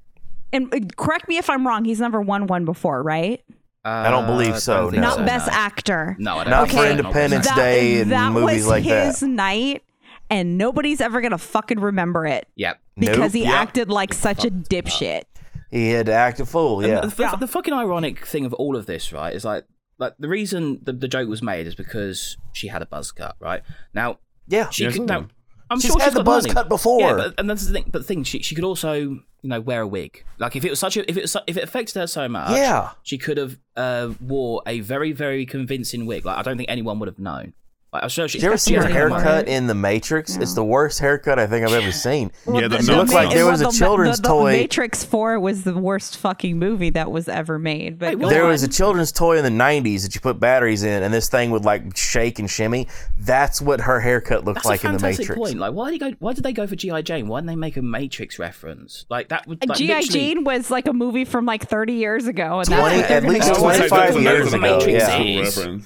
and 0.53 0.73
uh, 0.73 0.79
correct 0.97 1.29
me 1.29 1.37
if 1.37 1.51
I'm 1.51 1.67
wrong. 1.67 1.85
He's 1.85 2.01
never 2.01 2.21
won 2.21 2.47
one 2.47 2.65
before, 2.65 3.03
right? 3.03 3.43
I 3.85 4.11
don't 4.11 4.27
believe 4.27 4.55
Uh, 4.55 4.61
so, 4.61 4.91
don't 4.91 5.01
No. 5.01 5.17
Not 5.17 5.27
best 5.27 5.49
actor. 5.51 6.15
No, 6.19 6.37
I 6.39 6.45
don't 6.45 6.51
Not 6.51 6.69
think 6.69 6.81
for 6.81 6.87
Independence 6.91 7.47
that, 7.49 7.57
Day 7.57 8.01
and 8.03 8.13
that 8.13 8.33
movies 8.33 8.59
was 8.59 8.67
like 8.67 8.85
his 8.85 9.21
that. 9.21 9.27
night, 9.29 9.83
and 10.31 10.59
nobody's 10.59 11.01
ever 11.01 11.21
gonna 11.23 11.39
fucking 11.39 11.81
remember 11.81 12.27
it 12.27 12.47
Yep. 12.57 12.79
Because 12.99 13.19
Nope. 13.19 13.33
he 13.33 13.43
Yep. 13.43 13.53
acted 13.53 13.89
like 13.91 14.13
such 14.15 14.45
a 14.45 14.51
dipshit. 14.51 15.23
He 15.71 15.91
had 15.91 16.07
to 16.07 16.13
act 16.13 16.41
a 16.41 16.47
fool. 16.47 16.87
Yeah. 16.87 17.01
the, 17.01 17.09
the, 17.09 17.37
the 17.41 17.47
fucking 17.49 17.75
ironic 17.75 18.25
thing 18.27 18.45
of 18.47 18.55
all 18.55 18.75
of 18.77 18.87
this, 18.87 19.13
right, 19.13 19.35
is 19.35 19.45
like, 19.45 19.65
like 19.99 20.15
the 20.19 20.29
reason 20.29 20.81
the, 20.83 20.93
the 20.93 21.09
joke 21.09 21.29
was 21.29 21.43
made 21.43 21.67
is 21.67 21.75
because 21.75 22.37
she 22.53 22.69
had 22.69 22.81
a 22.83 22.87
buzz 22.87 23.13
cut, 23.13 23.37
right? 23.41 23.63
Now, 23.93 24.19
Yeah. 24.47 24.71
she 24.71 24.87
could. 24.87 25.01
ma'am. 25.01 25.07
Now, 25.07 25.29
I'm 25.71 25.81
She's 25.81 25.91
sure 25.91 26.01
had 26.01 26.07
she's 26.07 26.15
the 26.15 26.23
buzz 26.23 26.45
money. 26.45 26.55
cut 26.55 26.69
before. 26.71 27.01
Yeah, 27.01 27.15
but, 27.17 27.35
and 27.37 27.51
that's 27.51 27.67
the 27.67 27.73
thing. 27.75 27.85
But 27.93 27.99
the 27.99 28.05
thing, 28.05 28.25
she, 28.25 28.41
she 28.41 28.55
could 28.55 28.65
also, 28.65 28.95
you 28.95 29.21
know, 29.43 29.61
wear 29.61 29.83
a 29.83 29.87
wig. 29.87 30.25
Like 30.39 30.57
if 30.57 30.65
it 30.65 30.71
was 30.71 30.79
such 30.79 30.97
a, 30.97 31.09
if 31.11 31.19
it 31.19 31.23
was, 31.23 31.37
if 31.47 31.59
it 31.59 31.63
affected 31.65 31.97
her 32.01 32.07
so 32.07 32.27
much, 32.27 32.53
Yeah. 32.53 32.93
she 33.03 33.19
could 33.19 33.37
have 33.37 33.59
uh, 33.77 34.15
wore 34.19 34.63
a 34.67 34.81
very, 34.81 35.13
very 35.13 35.45
convincing 35.45 36.07
wig. 36.07 36.25
Like 36.25 36.39
I 36.39 36.43
don't 36.43 36.57
think 36.57 36.71
anyone 36.71 36.99
would 37.01 37.09
have 37.09 37.19
known. 37.19 37.53
Like, 37.91 38.03
I'm 38.03 38.11
sure 38.11 38.29
she. 38.29 38.37
Did 38.39 38.43
you 38.45 38.49
ever 38.51 38.59
see 38.59 38.73
she 38.73 38.75
her 38.75 38.83
has 38.83 38.93
Somebody 38.93 39.11
money. 39.11 39.25
haircut 39.25 39.49
in 39.49 39.67
The 39.67 39.75
Matrix? 39.75 40.37
It's 40.37 40.53
the 40.53 40.63
worst 40.63 40.99
haircut 40.99 41.39
I 41.39 41.47
think 41.47 41.67
I've 41.67 41.73
ever 41.73 41.91
seen. 41.91 42.31
Yeah, 42.47 42.61
the 42.63 42.69
the- 42.69 42.75
nuts 42.77 42.89
looked 42.89 43.13
like 43.15 43.31
there 43.31 43.49
it. 43.49 43.51
was 43.51 43.63
a 43.63 43.65
the- 43.65 43.71
children's 43.71 44.19
the, 44.19 44.23
the 44.25 44.29
toy- 44.29 44.53
Matrix 44.53 45.05
Four 45.05 45.41
was 45.41 45.65
the 45.65 45.73
worst 45.73 46.19
fucking 46.19 46.59
movie 46.59 46.91
that 46.91 47.11
was 47.11 47.29
ever 47.31 47.59
made. 47.59 47.99
But 47.99 48.19
Wait. 48.19 48.29
There 48.29 48.43
on. 48.45 48.51
was 48.51 48.63
a 48.63 48.69
children's 48.69 49.11
toy 49.11 49.39
in 49.39 49.43
the 49.45 49.51
90s 49.65 50.03
that 50.03 50.15
you 50.15 50.21
put 50.21 50.39
batteries 50.39 50.83
in, 50.83 51.03
and 51.03 51.15
this 51.15 51.31
thing 51.31 51.51
would 51.51 51.65
like 51.65 51.97
shake 51.97 52.39
and 52.39 52.51
shimmy. 52.51 52.89
That's 53.19 53.63
what 53.63 53.81
her 53.81 54.01
haircut 54.01 54.45
looked 54.45 54.57
That's 54.57 54.67
like 54.67 54.85
a 54.85 54.89
in 54.89 54.93
The 54.93 54.99
fantastic 54.99 55.29
Matrix. 55.31 55.39
point. 55.49 55.59
Like, 55.59 55.73
why 55.73 55.91
did 55.91 56.01
go? 56.01 56.11
Why 56.19 56.35
did 56.35 56.45
they 56.45 56.53
go 56.53 56.67
for 56.67 56.77
GI 56.77 57.03
Jane? 57.05 57.27
Why 57.27 57.39
didn't 57.41 57.49
they 57.49 57.57
make 57.57 57.79
a 57.79 57.83
Matrix 57.83 58.39
reference? 58.39 59.07
Like 59.09 59.29
that 59.31 59.47
would. 59.47 59.67
Like, 59.67 59.79
G.I. 59.79 60.01
literally- 60.01 60.09
Jane 60.13 60.45
was 60.45 60.71
like 60.71 60.87
a 60.89 60.93
movie 60.93 61.25
from 61.25 61.47
like 61.47 61.67
30 61.67 61.95
years 61.95 62.27
ago, 62.27 62.59
and 62.59 62.67
20 62.69 62.97
that's 62.99 63.11
at 63.11 63.23
least 63.25 63.49
I 63.49 63.51
was 63.53 63.59
gonna 63.61 63.75
say, 63.75 63.89
25 63.89 63.99
that's 63.99 64.17
a- 64.17 64.21
years 64.21 64.43
that's 64.43 64.53
a 64.53 64.59
ago, 64.59 64.77
Matrix 64.79 65.57
yeah. 65.59 65.79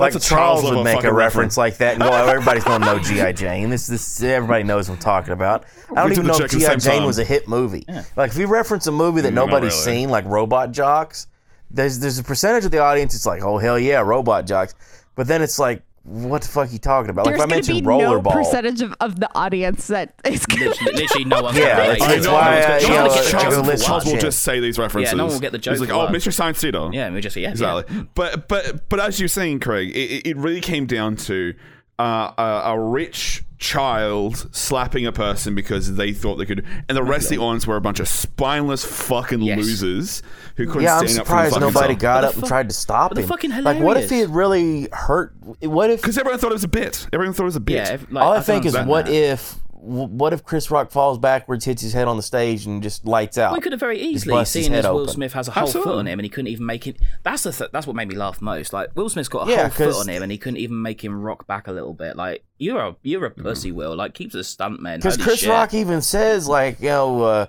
Cool 0.00 0.08
is. 0.08 0.12
reference. 0.12 0.12
Like 0.12 0.12
That's 0.14 0.28
Charles 0.28 0.62
would 0.64 0.84
make 0.84 1.04
a 1.04 1.12
reference 1.12 1.56
like 1.56 1.76
that 1.78 1.94
and 1.94 2.02
go, 2.02 2.08
oh, 2.10 2.26
everybody's 2.26 2.64
going 2.64 2.80
to 2.80 2.86
know 2.86 2.98
G.I. 2.98 3.32
Jane. 3.44 3.70
This, 3.70 3.86
this, 3.86 4.22
everybody 4.22 4.64
knows 4.64 4.88
what 4.88 4.96
I'm 4.96 5.00
talking 5.00 5.32
about. 5.32 5.64
I 5.90 5.94
don't 5.94 6.06
We 6.06 6.12
even 6.12 6.26
know 6.26 6.32
if 6.34 6.38
check 6.38 6.44
at 6.46 6.50
the 6.50 6.58
G.I. 6.58 6.76
Jane 6.76 6.98
time. 6.98 7.06
was 7.06 7.18
a 7.18 7.24
hit 7.24 7.48
movie. 7.48 7.84
Like, 8.16 8.30
if 8.30 8.38
you 8.38 8.46
reference 8.46 8.86
a 8.86 8.92
movie 8.92 9.20
that 9.22 9.32
mm, 9.32 9.34
Not 9.34 9.46
nobody's 9.46 9.72
really. 9.86 9.98
seen, 10.00 10.10
like 10.10 10.24
Robot 10.24 10.72
Jox, 10.72 11.26
there's, 11.70 11.98
there's 11.98 12.18
a 12.18 12.24
percentage 12.24 12.64
of 12.64 12.70
the 12.70 12.78
audience 12.78 13.14
it's 13.14 13.26
like, 13.26 13.42
oh, 13.42 13.58
hell 13.58 13.78
yeah, 13.78 14.00
Robot 14.00 14.46
Jox. 14.46 14.74
But 15.14 15.26
then 15.26 15.42
it's 15.42 15.58
like, 15.58 15.82
what 16.02 16.42
the 16.42 16.48
fuck 16.48 16.72
you 16.72 16.78
talking 16.78 17.10
about? 17.10 17.26
Like 17.26 17.34
There's 17.36 17.44
if 17.44 17.50
I 17.50 17.50
going 17.50 17.62
to 17.62 17.72
be 17.74 17.80
no 17.82 18.22
percentage 18.22 18.80
of, 18.80 18.94
of 19.00 19.20
the 19.20 19.28
audience 19.34 19.86
that 19.88 20.14
is 20.24 20.46
going 20.46 20.68
literally, 20.68 20.92
literally 20.94 21.24
no 21.26 21.42
one's 21.42 21.58
Yeah, 21.58 21.76
gonna 21.76 21.92
it's- 21.92 22.12
it's 22.12 22.26
why, 22.26 22.60
uh, 22.62 22.78
you 22.80 22.88
know, 22.88 22.94
Charles- 22.94 23.14
get 23.14 23.24
the 23.24 23.32
go 23.32 23.38
joke 23.56 23.66
listen 23.66 23.76
for 23.84 23.86
Charles 23.86 24.04
will 24.06 24.16
just 24.18 24.40
say 24.40 24.60
these 24.60 24.78
references. 24.78 25.12
Yeah, 25.12 25.16
no 25.18 25.24
one 25.26 25.34
will 25.34 25.40
get 25.40 25.52
the 25.52 25.58
joke 25.58 25.72
He's 25.72 25.80
like, 25.82 25.90
"Oh, 25.90 25.98
one." 25.98 26.12
Mystery 26.12 26.32
Science 26.32 26.60
Theater." 26.60 26.88
Yeah, 26.92 27.10
we 27.10 27.20
just 27.20 27.36
yeah, 27.36 27.50
exactly. 27.50 27.94
yeah. 27.94 28.02
But 28.14 28.48
but 28.48 28.88
but 28.88 28.98
as 29.00 29.20
you're 29.20 29.28
saying, 29.28 29.60
Craig, 29.60 29.90
it, 29.94 30.26
it 30.26 30.36
really 30.36 30.60
came 30.62 30.86
down 30.86 31.16
to 31.16 31.54
uh, 31.98 32.32
a, 32.38 32.62
a 32.72 32.80
rich 32.80 33.44
child 33.58 34.48
slapping 34.56 35.04
a 35.06 35.12
person 35.12 35.54
because 35.54 35.96
they 35.96 36.14
thought 36.14 36.36
they 36.36 36.46
could, 36.46 36.64
and 36.88 36.96
the 36.96 37.02
rest 37.02 37.24
of 37.26 37.30
the 37.36 37.38
audience 37.38 37.66
were 37.66 37.76
a 37.76 37.80
bunch 37.80 38.00
of 38.00 38.08
spineless 38.08 38.84
fucking 38.86 39.42
Yes. 39.42 39.58
losers 39.58 40.22
who 40.64 40.66
couldn't 40.66 40.82
yeah, 40.82 40.98
I'm 40.98 41.06
stand 41.08 41.20
up 41.20 41.26
for 41.26 41.30
surprised 41.30 41.54
themselves. 41.54 41.74
nobody 41.74 41.94
got 41.94 42.24
up 42.24 42.34
and 42.34 42.44
tried 42.46 42.68
to 42.68 42.74
stop 42.74 43.16
him. 43.16 43.26
fucking 43.26 43.50
like, 43.62 43.80
what 43.82 43.96
if 43.96 44.10
he 44.10 44.20
had 44.20 44.30
really 44.30 44.88
hurt? 44.92 45.34
What 45.60 45.90
if? 45.90 46.00
because 46.02 46.18
everyone 46.18 46.38
thought 46.38 46.50
it 46.50 46.54
was 46.54 46.64
a 46.64 46.68
bit. 46.68 47.06
Everyone 47.12 47.34
thought 47.34 47.44
it 47.44 47.46
was 47.46 47.56
a 47.56 47.60
bit. 47.60 47.74
Yeah, 47.76 47.94
if, 47.94 48.12
like, 48.12 48.24
all 48.24 48.32
I, 48.32 48.34
don't 48.36 48.44
think 48.44 48.64
is, 48.66 48.74
understand 48.74 48.88
what 48.88 49.06
that. 49.06 49.14
if? 49.14 49.56
What 49.82 50.34
if 50.34 50.44
Chris 50.44 50.70
Rock 50.70 50.90
falls 50.90 51.16
backwards, 51.18 51.64
hits 51.64 51.80
his 51.80 51.94
head 51.94 52.06
on 52.06 52.18
the 52.18 52.22
stage, 52.22 52.66
and 52.66 52.82
just 52.82 53.06
lights 53.06 53.38
out? 53.38 53.54
We 53.54 53.60
could 53.60 53.72
have 53.72 53.80
very 53.80 53.98
easily 53.98 54.32
bust 54.34 54.52
his 54.52 54.64
seen 54.66 54.72
head 54.74 54.80
as 54.84 54.90
Will 54.90 54.98
open. 55.00 55.14
Smith 55.14 55.32
has 55.32 55.48
a 55.48 55.52
whole 55.52 55.66
foot 55.66 55.86
on 55.96 56.06
him 56.06 56.18
and 56.18 56.24
he 56.26 56.28
couldn't 56.28 56.48
even 56.48 56.66
make 56.66 56.86
it. 56.86 56.98
That's 57.22 57.44
the 57.44 57.50
th- 57.52 57.70
that's 57.72 57.86
what 57.86 57.96
made 57.96 58.08
me 58.08 58.14
laugh 58.14 58.42
most. 58.42 58.74
Like 58.74 58.94
Will 58.94 59.08
Smith's 59.08 59.30
got 59.30 59.48
a 59.48 59.50
Yeah, 59.50 59.60
whole 59.62 59.70
foot 59.70 59.84
'cause- 59.94 60.00
on 60.00 60.08
him 60.14 60.22
and 60.22 60.30
he 60.30 60.36
couldn't 60.36 60.58
even 60.58 60.82
make 60.82 61.02
him 61.02 61.18
rock 61.22 61.46
back 61.46 61.66
a 61.66 61.72
little 61.72 61.94
bit. 61.94 62.14
Like 62.18 62.44
you're 62.58 62.78
a 62.78 62.96
you're 63.02 63.24
a 63.24 63.30
pussy, 63.30 63.72
Will. 63.72 63.96
Like 63.96 64.12
keeps 64.12 64.34
a 64.34 64.40
stuntman. 64.40 64.96
Because 64.96 65.16
Holy 65.16 65.24
Chris 65.24 65.40
shit. 65.40 65.48
Rock 65.48 65.72
even 65.72 66.02
says 66.02 66.46
like, 66.46 66.78
you 66.80 66.88
know, 66.90 67.22
uh, 67.22 67.46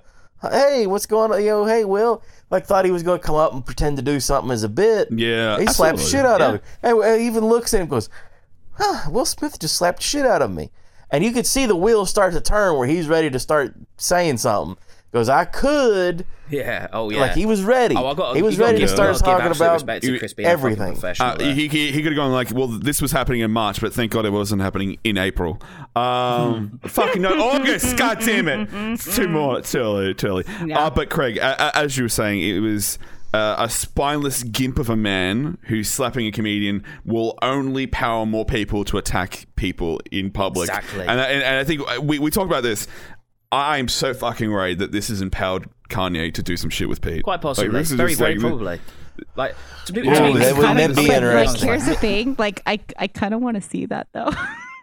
hey, 0.49 0.87
what's 0.87 1.05
going 1.05 1.31
on? 1.31 1.43
Yo, 1.43 1.65
hey, 1.65 1.85
Will. 1.85 2.23
Like 2.49 2.65
thought 2.65 2.85
he 2.85 2.91
was 2.91 3.03
going 3.03 3.19
to 3.19 3.25
come 3.25 3.35
up 3.35 3.53
and 3.53 3.65
pretend 3.65 3.97
to 3.97 4.03
do 4.03 4.19
something 4.19 4.51
as 4.51 4.63
a 4.63 4.69
bit. 4.69 5.09
Yeah, 5.11 5.59
he 5.59 5.67
slapped 5.67 5.99
absolutely. 5.99 6.11
shit 6.11 6.25
out 6.25 6.39
Yeah. 6.39 6.47
of 6.47 6.53
him. 6.55 6.61
And 7.03 7.21
even 7.21 7.45
looks 7.45 7.73
at 7.73 7.77
him 7.77 7.81
and 7.83 7.89
goes, 7.91 8.09
huh, 8.73 9.09
Will 9.11 9.25
Smith 9.25 9.59
just 9.59 9.75
slapped 9.75 10.01
shit 10.01 10.25
out 10.25 10.41
of 10.41 10.51
me. 10.51 10.71
And 11.09 11.23
you 11.23 11.31
could 11.31 11.45
see 11.45 11.65
the 11.65 11.75
wheels 11.75 12.09
start 12.09 12.33
to 12.33 12.41
turn 12.41 12.77
where 12.77 12.87
he's 12.87 13.07
ready 13.07 13.29
to 13.29 13.39
start 13.39 13.75
saying 13.97 14.37
something. 14.37 14.77
Goes, 15.14 15.28
I 15.28 15.43
could. 15.45 16.26
Yeah. 16.49 16.88
Oh 16.93 17.09
yeah. 17.09 17.20
Like 17.22 17.32
he 17.34 17.45
was 17.45 17.64
ready. 17.64 17.95
Oh, 17.97 18.07
I 18.07 18.14
got. 18.14 18.36
he 18.36 18.41
was 18.41 18.53
you 18.55 18.59
gotta 18.59 18.68
ready 18.74 18.80
to 18.80 18.84
give- 18.84 18.89
start 18.95 19.14
you 19.14 19.20
talking 19.20 19.51
about 19.51 20.01
to 20.01 20.20
Chris 20.20 20.34
being 20.34 20.47
everything. 20.47 20.93
professional 20.93 21.30
Uh, 21.41 21.53
he 21.53 21.68
he, 21.68 21.91
he 21.91 22.01
could 22.01 22.14
have 22.14 22.16
gone 22.16 22.32
like, 22.32 22.51
well, 22.53 22.68
this 22.68 23.01
was 23.01 23.12
happening 23.12 23.41
in 23.41 23.51
March, 23.51 23.82
but 23.82 23.93
thank 23.93 24.12
God 24.12 24.26
it 24.26 24.32
wasn't 24.32 24.62
happening 24.62 24.97
in 25.03 25.18
April. 25.18 25.62
Um, 25.95 26.80
fucking 26.86 27.22
no, 27.22 27.30
August. 27.51 27.97
God 27.97 28.20
damn 28.20 28.47
it! 28.47 28.70
It's 28.72 29.16
too 29.16 29.28
more, 29.28 29.62
too 29.62 29.80
early, 29.80 30.14
too 30.14 30.28
early. 30.28 30.45
Yeah. 30.66 30.80
Uh, 30.80 30.89
but 30.89 31.09
Craig, 31.09 31.38
a- 31.38 31.68
a- 31.70 31.78
as 31.78 31.97
you 31.97 32.03
were 32.05 32.09
saying, 32.09 32.41
it 32.41 32.59
was. 32.59 32.97
Uh, 33.34 33.55
a 33.59 33.70
spineless 33.70 34.43
gimp 34.43 34.78
of 34.78 34.89
a 34.89 34.95
man 34.97 35.57
who's 35.68 35.89
slapping 35.89 36.28
a 36.28 36.32
comedian 36.34 36.84
will 37.05 37.39
only 37.41 37.88
power 37.88 38.26
more 38.26 38.43
people 38.43 38.84
to 38.84 38.97
attack 38.97 39.45
people 39.55 40.01
in 40.12 40.30
public. 40.30 40.68
Exactly. 40.68 41.07
And, 41.07 41.18
and, 41.18 41.41
and 41.41 41.55
I 41.57 41.64
think 41.64 41.82
we, 42.01 42.20
we 42.20 42.30
talked 42.30 42.47
about 42.51 42.62
this. 42.64 42.89
I'm 43.51 43.87
so 43.87 44.13
fucking 44.13 44.49
worried 44.51 44.79
that 44.79 44.91
this 44.91 45.09
has 45.09 45.21
empowered 45.21 45.67
Kanye 45.89 46.33
to 46.33 46.41
do 46.43 46.55
some 46.55 46.69
shit 46.69 46.87
with 46.87 47.01
Pete. 47.01 47.23
Quite 47.23 47.41
possibly. 47.41 47.71
this 47.71 47.89
is 47.91 47.97
very 47.97 48.13
very 48.15 48.35
like- 48.35 48.39
probably. 48.39 48.79
Like 49.35 49.55
to 49.85 49.93
be, 49.93 49.99
Ooh, 50.01 50.03
to 50.05 50.09
me, 50.09 50.37
that 50.39 50.55
would- 50.55 50.65
kind 50.65 50.79
that'd 50.79 50.91
of- 50.91 50.95
be 51.03 51.11
interesting. 51.11 51.69
Like, 51.69 51.79
here's 51.81 51.85
the 51.85 51.95
thing. 51.95 52.35
Like, 52.39 52.61
I, 52.65 52.79
I 52.97 53.07
kind 53.07 53.33
of 53.33 53.41
want 53.41 53.55
to 53.55 53.61
see 53.61 53.85
that 53.87 54.07
though. 54.13 54.31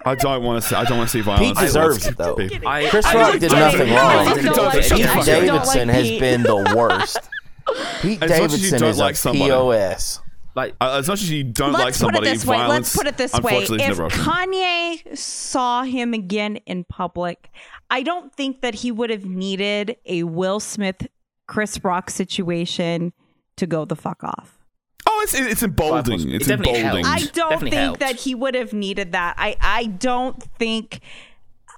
I 0.04 0.14
don't 0.14 0.44
want 0.44 0.62
to 0.62 0.68
see. 0.68 0.76
I 0.76 0.84
don't 0.84 0.98
want 0.98 1.10
to 1.10 1.12
see 1.16 1.22
violence. 1.22 1.48
Pete 1.48 1.58
I 1.58 1.64
deserves 1.64 2.04
want 2.04 2.46
it 2.50 2.60
though. 2.62 2.68
I, 2.68 2.88
Chris 2.88 3.04
I 3.06 3.14
Rock 3.14 3.26
really 3.28 3.38
did 3.40 3.50
don't 3.50 3.58
nothing 3.60 3.78
think- 3.80 3.90
wrong. 3.98 4.10
I 4.10 4.18
I 4.20 4.34
didn't 4.34 4.44
don't 4.44 4.54
do 4.54 4.62
like- 4.62 4.74
Pete 4.74 4.84
Shut 4.84 4.98
the 4.98 5.04
fuck 5.08 5.14
don't 5.26 5.34
up. 5.48 5.64
Davidson 5.64 5.88
like 5.88 5.94
has 5.96 6.06
Pete. 6.08 6.20
been 6.20 6.42
the 6.42 6.74
worst. 6.76 7.18
Pete 8.00 8.22
As 8.22 8.30
much 8.30 8.40
as 8.52 8.62
you 8.62 8.70
Davidson 8.70 8.80
don't 8.80 8.90
is 8.90 8.98
like 8.98 9.14
a 9.14 9.18
somebody- 9.18 9.50
POS. 9.50 10.20
Like 10.55 10.74
Uh, 10.80 10.96
as 10.99 11.09
much 11.09 11.22
as 11.22 11.30
you 11.30 11.44
don't 11.44 11.72
let's 11.72 11.84
like 11.84 11.94
somebody, 11.94 12.18
put 12.18 12.26
it 12.28 12.30
this 12.32 12.46
way. 12.46 12.66
Let's 12.66 12.96
put 12.96 13.07
it 13.07 13.16
this 13.16 13.32
way. 13.40 13.59
If. 13.62 13.99
Kanye 13.99 15.16
saw 15.16 15.82
him 15.82 16.14
again 16.14 16.57
in 16.66 16.84
public, 16.84 17.51
I 17.90 18.03
don't 18.03 18.34
think 18.34 18.61
that 18.62 18.74
he 18.74 18.90
would 18.90 19.11
have 19.11 19.24
needed 19.24 19.96
a 20.07 20.24
Will 20.24 20.61
Smith, 20.61 21.07
Chris 21.46 21.82
Rock 21.84 22.11
situation 22.11 23.12
to 23.57 23.66
go 23.66 23.84
the 23.84 23.96
fuck 23.96 24.22
off. 24.24 24.59
Oh, 25.07 25.20
it's 25.22 25.34
it's 25.34 25.62
emboldening. 25.62 26.28
It 26.28 26.36
It's 26.36 26.46
definitely 26.46 26.80
emboldening. 26.80 27.07
I 27.07 27.20
don't 27.32 27.51
Definitely 27.51 27.70
think 27.70 27.82
helped. 27.82 28.01
that 28.01 28.16
he 28.16 28.34
would 28.34 28.55
have 28.55 28.72
needed 28.72 29.12
that. 29.12 29.34
I 29.38 29.57
I 29.61 29.86
don't 29.86 30.42
think. 30.59 31.01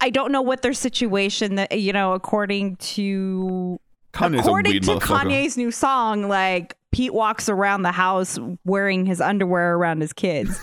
I 0.00 0.10
don't 0.10 0.32
know 0.32 0.42
what 0.42 0.62
their 0.62 0.72
situation 0.72 1.56
that 1.56 1.78
you 1.78 1.92
know 1.92 2.14
according 2.14 2.76
to 2.76 3.78
Kanye's 4.12 4.40
according 4.40 4.80
to. 4.80 4.90
Kanye's 4.96 5.56
new 5.56 5.70
song 5.70 6.28
like 6.28 6.76
Pete 6.92 7.14
walks 7.14 7.48
around 7.48 7.82
the 7.82 7.92
house 7.92 8.38
wearing 8.64 9.06
his 9.06 9.20
underwear 9.20 9.74
around 9.76 10.00
his 10.00 10.12
kids. 10.12 10.58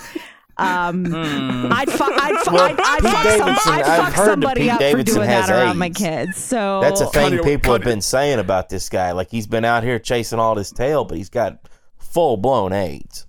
Um, 0.59 1.13
I'd, 1.15 1.89
fu- 1.89 2.03
I'd, 2.03 2.36
fu- 2.43 2.51
Well, 2.51 2.63
I'd, 2.63 2.80
I'd 2.80 3.01
Pete 3.01 3.11
fuck, 3.11 3.61
some, 3.61 3.73
I'd 3.73 3.82
I've 3.84 4.05
fuck 4.05 4.13
heard 4.13 4.25
somebody 4.25 4.69
up 4.71 4.80
Davidson 4.80 5.05
for 5.13 5.19
doing 5.19 5.30
has 5.30 5.47
that 5.49 5.55
around 5.63 5.78
my 5.78 5.89
kids. 5.91 6.38
So 6.38 6.82
That's 6.82 6.99
a 6.99 7.05
thing 7.07 7.34
Kanye- 7.34 7.43
people 7.43 7.73
have 7.73 7.82
Kanye- 7.84 7.86
been 7.86 8.01
saying 8.01 8.39
about 8.39 8.69
this 8.69 8.89
guy. 8.89 9.11
Like 9.11 9.30
he's 9.30 9.45
been 9.47 9.63
out 9.65 9.84
here 9.84 9.99
chasing 9.99 10.39
all 10.39 10.55
this 10.55 10.71
tail, 10.71 11.05
but 11.05 11.15
he's 11.17 11.30
got 11.30 11.59
full 11.97 12.38
blown 12.38 12.73
AIDS. 12.73 13.28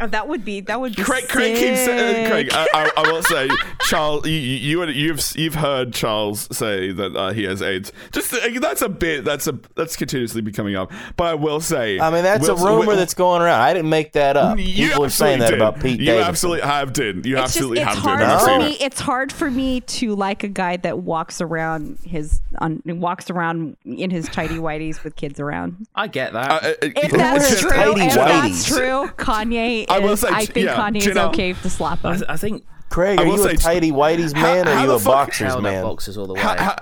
Oh, 0.00 0.06
that 0.06 0.28
would 0.28 0.44
be 0.44 0.60
that 0.60 0.80
would 0.80 0.94
be 0.94 1.02
Craig, 1.02 1.28
Craig 1.28 1.56
keeps 1.56 1.80
uh. 1.88 2.26
Craig. 2.30 2.50
I, 2.52 2.68
I, 2.72 2.90
I 3.02 3.10
will 3.12 3.22
say, 3.22 3.48
Charles, 3.88 4.26
you, 4.26 4.32
you 4.32 4.84
you've 4.86 5.20
you've 5.34 5.56
heard 5.56 5.92
Charles 5.92 6.46
say 6.56 6.92
that 6.92 7.16
uh, 7.16 7.32
he 7.32 7.42
has 7.44 7.60
AIDS. 7.62 7.92
Just 8.12 8.32
uh, 8.32 8.38
that's 8.60 8.80
a 8.80 8.88
bit 8.88 9.24
that's 9.24 9.48
a 9.48 9.58
that's 9.74 9.96
continuously 9.96 10.40
be 10.40 10.52
coming 10.52 10.76
up. 10.76 10.92
But 11.16 11.24
I 11.24 11.34
will 11.34 11.58
say, 11.60 11.98
I 11.98 12.10
mean, 12.10 12.22
that's 12.22 12.48
Will- 12.48 12.56
a 12.58 12.64
rumor 12.64 12.86
Will- 12.86 12.96
that's 12.96 13.14
going 13.14 13.42
around. 13.42 13.60
I 13.60 13.72
didn't 13.74 13.88
make 13.90 14.12
that 14.12 14.36
up. 14.36 14.56
You 14.58 14.88
People 14.90 15.04
are 15.06 15.10
saying 15.10 15.40
that 15.40 15.50
did. 15.50 15.58
about 15.58 15.80
Pete 15.80 15.98
You 15.98 16.06
Davidson. 16.06 16.28
absolutely 16.28 16.62
have 16.68 16.92
did. 16.92 17.26
You 17.26 17.36
it's 17.36 17.42
just 17.46 17.56
absolutely 17.56 17.78
it's 17.80 17.88
have 17.88 17.98
hard 17.98 18.18
did. 18.20 18.28
I've 18.28 18.42
for 18.42 18.58
me. 18.60 18.76
It's 18.80 19.00
hard 19.00 19.32
for 19.32 19.50
me 19.50 19.80
to 19.80 20.14
like 20.14 20.44
a 20.44 20.48
guy 20.48 20.76
that 20.76 21.00
walks 21.00 21.40
around 21.40 21.98
his 22.04 22.40
on 22.58 22.82
walks 22.86 23.30
around 23.30 23.76
in 23.84 24.10
his 24.10 24.28
tidy 24.28 24.58
whities 24.58 25.02
with 25.02 25.16
kids 25.16 25.40
around. 25.40 25.88
I 25.96 26.06
get 26.06 26.34
that. 26.34 26.50
Uh, 26.50 26.54
uh, 26.68 26.72
If 26.82 27.10
that's 27.10 27.60
true, 27.60 27.70
if 27.96 28.14
that's 28.14 28.64
true, 28.64 29.08
Kanye. 29.16 29.87
I 29.90 29.98
will 30.00 30.16
say, 30.16 30.28
I 30.30 30.44
think 30.46 30.66
yeah, 30.66 30.76
Kanye's 30.76 31.04
Jenna- 31.04 31.28
okay 31.28 31.52
to 31.52 31.70
slap 31.70 32.04
him. 32.04 32.22
I, 32.28 32.32
I 32.34 32.36
think 32.36 32.64
Craig, 32.90 33.18
are 33.20 33.26
will 33.26 33.36
you 33.38 33.46
a 33.46 33.50
say- 33.50 33.56
tidy 33.56 33.90
whities 33.92 34.34
How- 34.34 34.42
man 34.42 34.68
or 34.68 34.70
how 34.72 34.78
are 34.78 34.82
you 34.82 34.86
the 34.88 34.94
a 34.94 34.98
fuck- 34.98 35.12
boxers 35.28 35.48
hell 35.48 35.60
man? 35.60 35.82
boxes 35.84 36.16
all 36.18 36.26
the 36.26 36.34
way. 36.34 36.40
How- 36.40 36.56
how- 36.56 36.76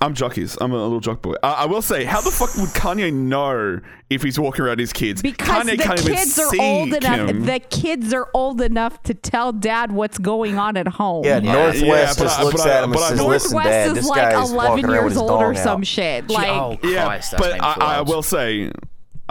I'm 0.00 0.14
jockeys. 0.14 0.56
I'm 0.60 0.72
a 0.72 0.82
little 0.82 0.98
jock 0.98 1.22
boy. 1.22 1.34
Uh, 1.44 1.54
I 1.58 1.66
will 1.66 1.82
say, 1.82 2.02
how 2.04 2.20
the 2.20 2.30
fuck 2.32 2.56
would 2.56 2.70
Kanye 2.70 3.12
know 3.12 3.78
if 4.10 4.22
he's 4.24 4.36
walking 4.40 4.64
around 4.64 4.80
his 4.80 4.92
kids? 4.92 5.22
because 5.22 5.64
Kanye 5.64 5.76
the 5.76 5.82
can't 5.84 6.00
even 6.00 6.16
kids 6.16 6.38
are 6.40 6.48
see 6.48 6.58
old 6.60 6.88
enough. 6.92 7.28
him. 7.30 7.44
The 7.44 7.60
kids 7.60 8.12
are 8.12 8.28
old 8.34 8.60
enough 8.62 9.00
to 9.04 9.14
tell 9.14 9.52
dad 9.52 9.92
what's 9.92 10.18
going 10.18 10.58
on 10.58 10.76
at 10.76 10.88
home. 10.88 11.24
Yeah, 11.24 11.38
North 11.38 11.80
West 11.82 12.18
but 12.18 12.24
just 12.24 12.40
I- 12.40 12.42
looks 12.42 12.62
I- 12.66 12.70
at 12.78 12.84
him 12.84 12.90
and 12.92 13.00
says, 13.00 13.18
know- 13.18 13.26
"Listen, 13.28 13.52
North 13.52 13.64
West 13.64 13.68
Dad, 13.68 13.86
is 13.88 13.94
this 13.94 14.08
like 14.08 14.32
11 14.32 14.56
walking 14.56 14.84
around 14.86 15.04
with 15.04 15.12
years 15.12 15.16
old 15.22 15.30
or 15.42 15.54
some 15.54 15.80
out." 15.82 15.86
shit. 15.86 16.26
Gee, 16.26 16.34
Like, 16.34 16.48
oh 16.48 16.78
yeah, 16.82 17.04
Christ, 17.04 17.30
that's 17.32 17.42
but 17.48 17.62
I, 17.62 17.74
I 17.98 18.00
will 18.00 18.22
say, 18.22 18.72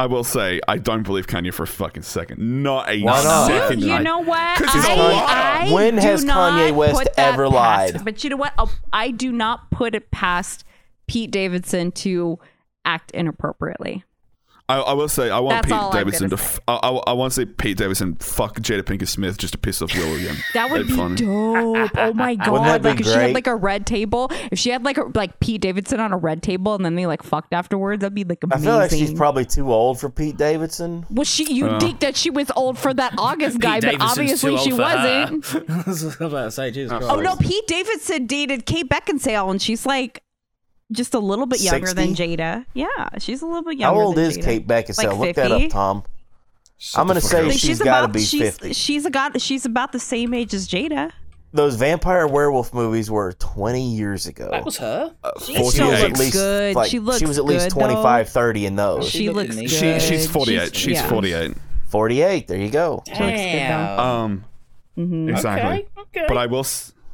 I 0.01 0.07
will 0.07 0.23
say, 0.23 0.59
I 0.67 0.77
don't 0.79 1.03
believe 1.03 1.27
Kanye 1.27 1.53
for 1.53 1.61
a 1.63 1.67
fucking 1.67 2.01
second. 2.01 2.63
Not 2.63 2.89
a 2.89 3.01
Why 3.03 3.23
not? 3.23 3.47
second. 3.47 3.83
you 3.83 3.93
I- 3.93 4.01
know 4.01 4.17
what? 4.19 4.57
'Cause 4.57 4.73
he's 4.73 4.85
a 4.85 4.91
I, 4.91 4.95
liar. 4.95 5.67
I 5.69 5.71
When 5.71 5.95
do 5.97 6.01
has 6.01 6.23
not 6.23 6.53
Kanye 6.53 6.73
West 6.73 6.95
put 6.97 7.15
that 7.15 7.33
ever 7.33 7.43
past- 7.51 7.93
lied? 7.93 8.03
But 8.05 8.23
you 8.23 8.31
know 8.31 8.35
what? 8.37 8.53
I'll- 8.57 8.71
I 8.91 9.11
do 9.11 9.31
not 9.31 9.69
put 9.69 9.93
it 9.93 10.09
past 10.09 10.63
Pete 11.07 11.29
Davidson 11.29 11.91
to 11.91 12.39
act 12.83 13.11
inappropriately. 13.11 14.03
I, 14.71 14.79
I 14.79 14.93
will 14.93 15.07
say, 15.09 15.29
I 15.29 15.39
want 15.39 15.67
That's 15.67 15.81
Pete 15.81 15.91
Davidson 15.91 16.29
to. 16.29 16.35
gonna 16.35 16.41
F- 16.47 16.59
I, 16.67 16.73
I, 16.75 16.89
I 17.07 17.13
want 17.13 17.33
to 17.33 17.41
see 17.41 17.45
Pete 17.45 17.77
Davidson 17.77 18.15
fuck 18.15 18.55
Jada 18.59 18.83
Pinkett 18.83 19.07
Smith 19.07 19.37
just 19.37 19.53
to 19.53 19.57
piss 19.59 19.81
off 19.81 19.93
Will 19.95 20.15
again. 20.15 20.35
That 20.53 20.69
would 20.71 20.87
be 20.87 20.93
funny. 20.95 21.15
dope. 21.15 21.91
Oh 21.97 22.13
my 22.13 22.35
god! 22.45 22.65
that 22.65 22.81
be 22.83 22.89
like 22.89 22.99
if 22.99 23.05
she 23.05 23.11
had 23.13 23.33
like 23.33 23.47
a 23.47 23.55
red 23.55 23.85
table, 23.85 24.29
if 24.51 24.59
she 24.59 24.69
had 24.69 24.83
like 24.83 24.97
a, 24.97 25.03
like 25.15 25.39
Pete 25.39 25.61
Davidson 25.61 25.99
on 25.99 26.11
a 26.13 26.17
red 26.17 26.41
table, 26.43 26.75
and 26.75 26.83
then 26.85 26.95
they 26.95 27.05
like 27.05 27.23
fucked 27.23 27.53
afterwards, 27.53 28.01
that'd 28.01 28.13
be 28.15 28.23
like 28.23 28.39
I 28.43 28.47
amazing. 28.55 28.63
feel 28.65 28.77
like 28.77 28.89
she's 28.91 29.13
probably 29.13 29.45
too 29.45 29.71
old 29.71 29.99
for 29.99 30.09
Pete 30.09 30.37
Davidson. 30.37 31.05
well, 31.09 31.23
she 31.25 31.51
you 31.53 31.67
Uh. 31.67 31.79
think 31.79 31.99
that 32.01 32.15
she 32.15 32.29
was 32.29 32.51
old 32.55 32.77
for 32.77 32.93
that 32.93 33.13
August 33.17 33.59
guy, 33.59 33.79
but 33.79 33.91
Davidson's 33.91 34.11
obviously 34.11 34.57
she 34.57 34.71
old 34.71 34.81
for 34.81 34.87
her. 34.87 35.31
wasn't. 35.37 35.69
I 35.69 35.83
was 35.89 36.03
about 36.21 36.43
to 36.45 36.51
say, 36.51 36.71
Jesus 36.71 36.91
Oh 36.93 37.15
Christ. 37.15 37.23
no, 37.23 37.35
Pete 37.35 37.67
Davidson 37.67 38.25
dated 38.27 38.65
Kate 38.65 38.87
Beckinsale, 38.89 39.49
and 39.51 39.61
she's 39.61 39.85
like 39.85 40.23
just 40.91 41.13
a 41.13 41.19
little 41.19 41.45
bit 41.45 41.61
younger 41.61 41.93
than 41.93 42.13
Jada. 42.15 42.65
Yeah, 42.73 42.87
she's 43.19 43.41
a 43.41 43.45
little 43.45 43.63
bit 43.63 43.77
younger. 43.77 43.99
How 43.99 44.05
old 44.05 44.15
than 44.17 44.25
is 44.25 44.37
Jada. 44.37 44.43
Kate 44.43 44.67
Beckinsale? 44.67 45.17
Like 45.17 45.19
Look 45.19 45.35
that 45.37 45.51
up, 45.51 45.69
Tom. 45.69 46.03
I'm 46.95 47.07
gonna 47.07 47.21
say 47.21 47.41
up. 47.41 47.45
Like, 47.47 47.57
she's 47.59 47.79
got 47.79 47.99
to 47.99 48.03
about 48.05 48.13
be 48.13 48.21
she's 48.21 48.41
50. 48.41 48.73
she's 48.73 49.05
a 49.05 49.09
got 49.11 49.39
she's 49.39 49.65
about 49.65 49.91
the 49.91 49.99
same 49.99 50.33
age 50.33 50.53
as 50.53 50.67
Jada. 50.67 51.11
Those 51.53 51.75
vampire 51.75 52.27
werewolf 52.27 52.73
movies 52.73 53.11
were 53.11 53.33
20 53.33 53.93
years 53.93 54.25
ago. 54.25 54.47
That 54.51 54.63
was 54.63 54.77
her. 54.77 55.13
She 55.45 55.55
Forty 55.57 55.69
still 55.71 55.93
eight. 55.93 56.17
looks 56.17 56.31
good. 56.31 56.75
like, 56.75 56.89
she 56.89 56.99
looks 56.99 57.21
was 57.21 57.37
at 57.37 57.43
least 57.43 57.65
good, 57.71 57.81
though. 57.81 57.87
25, 57.91 58.29
30 58.29 58.65
in 58.67 58.75
those. 58.77 59.09
She 59.09 59.29
looked 59.29 59.49
looks 59.53 59.55
good. 59.59 59.69
She, 59.69 59.99
she's 59.99 60.27
48. 60.31 60.73
She's, 60.75 60.93
yeah. 60.93 61.09
48. 61.09 61.53
48. 61.89 62.47
There 62.47 62.57
you 62.57 62.69
go. 62.69 63.03
She 63.05 63.11
looks 63.11 63.21
good 63.23 63.69
though. 63.69 63.99
Um, 63.99 64.45
Mm-hmm. 64.97 65.29
exactly. 65.29 65.87
Okay, 65.97 66.19
okay. 66.19 66.25
But 66.27 66.37
I 66.37 66.45
will, 66.47 66.65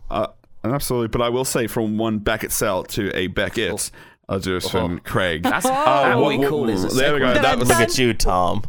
uh, 0.09 0.27
absolutely. 0.73 1.07
But 1.09 1.21
I 1.21 1.29
will 1.29 1.45
say, 1.45 1.67
from 1.67 1.97
one 1.97 2.19
Beckett 2.19 2.51
Cell 2.51 2.83
to 2.85 3.15
a 3.15 3.27
Beckett, 3.27 3.91
I'll 4.29 4.39
do 4.39 4.53
this 4.53 4.69
from 4.69 4.99
Craig. 4.99 5.43
That's 5.43 5.65
Uh, 5.65 5.73
how 5.73 6.21
what- 6.21 6.37
we 6.37 6.45
call 6.45 6.69
it. 6.69 6.91
There 6.93 7.13
we 7.13 7.19
go. 7.19 7.33
That 7.33 7.59
was 7.59 7.69
Look 7.69 7.77
at 7.79 7.97
you, 7.97 8.13
Tom. 8.13 8.63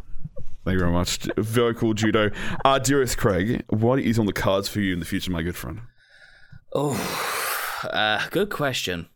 Thank 0.64 0.74
you 0.74 0.80
very 0.80 0.92
much. 0.92 1.18
Very 1.38 1.74
cool 1.74 1.94
judo. 1.94 2.30
Uh, 2.64 2.78
dearest 2.78 3.16
Craig, 3.16 3.64
what 3.68 3.99
is 4.01 4.18
on 4.18 4.26
the 4.26 4.32
cards 4.34 4.68
for 4.68 4.80
you 4.80 4.92
in 4.92 4.99
the 4.99 5.07
future, 5.07 5.30
my 5.30 5.42
good 5.42 5.57
friend? 5.57 5.80
Oh, 6.74 6.92
uh, 7.90 8.26
good 8.30 8.51
question. 8.51 9.09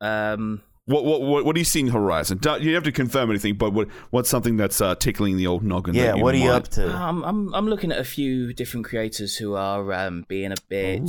Um, 0.00 0.60
What 0.84 1.04
what 1.04 1.20
what, 1.22 1.44
what 1.44 1.54
do 1.54 1.60
you 1.60 1.64
see 1.64 1.80
in 1.80 1.86
the 1.86 1.92
horizon? 1.92 2.38
Don't, 2.40 2.60
you 2.60 2.66
don't 2.68 2.76
have 2.76 2.82
to 2.84 2.92
confirm 2.92 3.30
anything, 3.30 3.54
but 3.56 3.72
what 3.72 3.88
what's 4.10 4.28
something 4.28 4.56
that's 4.56 4.80
uh, 4.80 4.94
tickling 4.94 5.36
the 5.36 5.46
old 5.46 5.62
noggin? 5.64 5.94
Yeah, 5.94 6.14
what 6.14 6.34
are 6.34 6.38
you 6.38 6.48
might- 6.50 6.54
up 6.56 6.68
to? 6.68 6.86
I'm, 6.94 7.22
I'm 7.24 7.54
I'm 7.54 7.68
looking 7.68 7.90
at 7.92 7.98
a 7.98 8.04
few 8.04 8.52
different 8.52 8.84
creators 8.86 9.36
who 9.36 9.54
are 9.54 9.92
um, 9.92 10.24
being 10.28 10.52
a 10.52 10.56
bit 10.68 11.08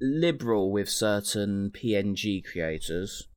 liberal 0.00 0.70
with 0.70 0.88
certain 0.88 1.70
PNG 1.70 2.44
creators. 2.44 3.28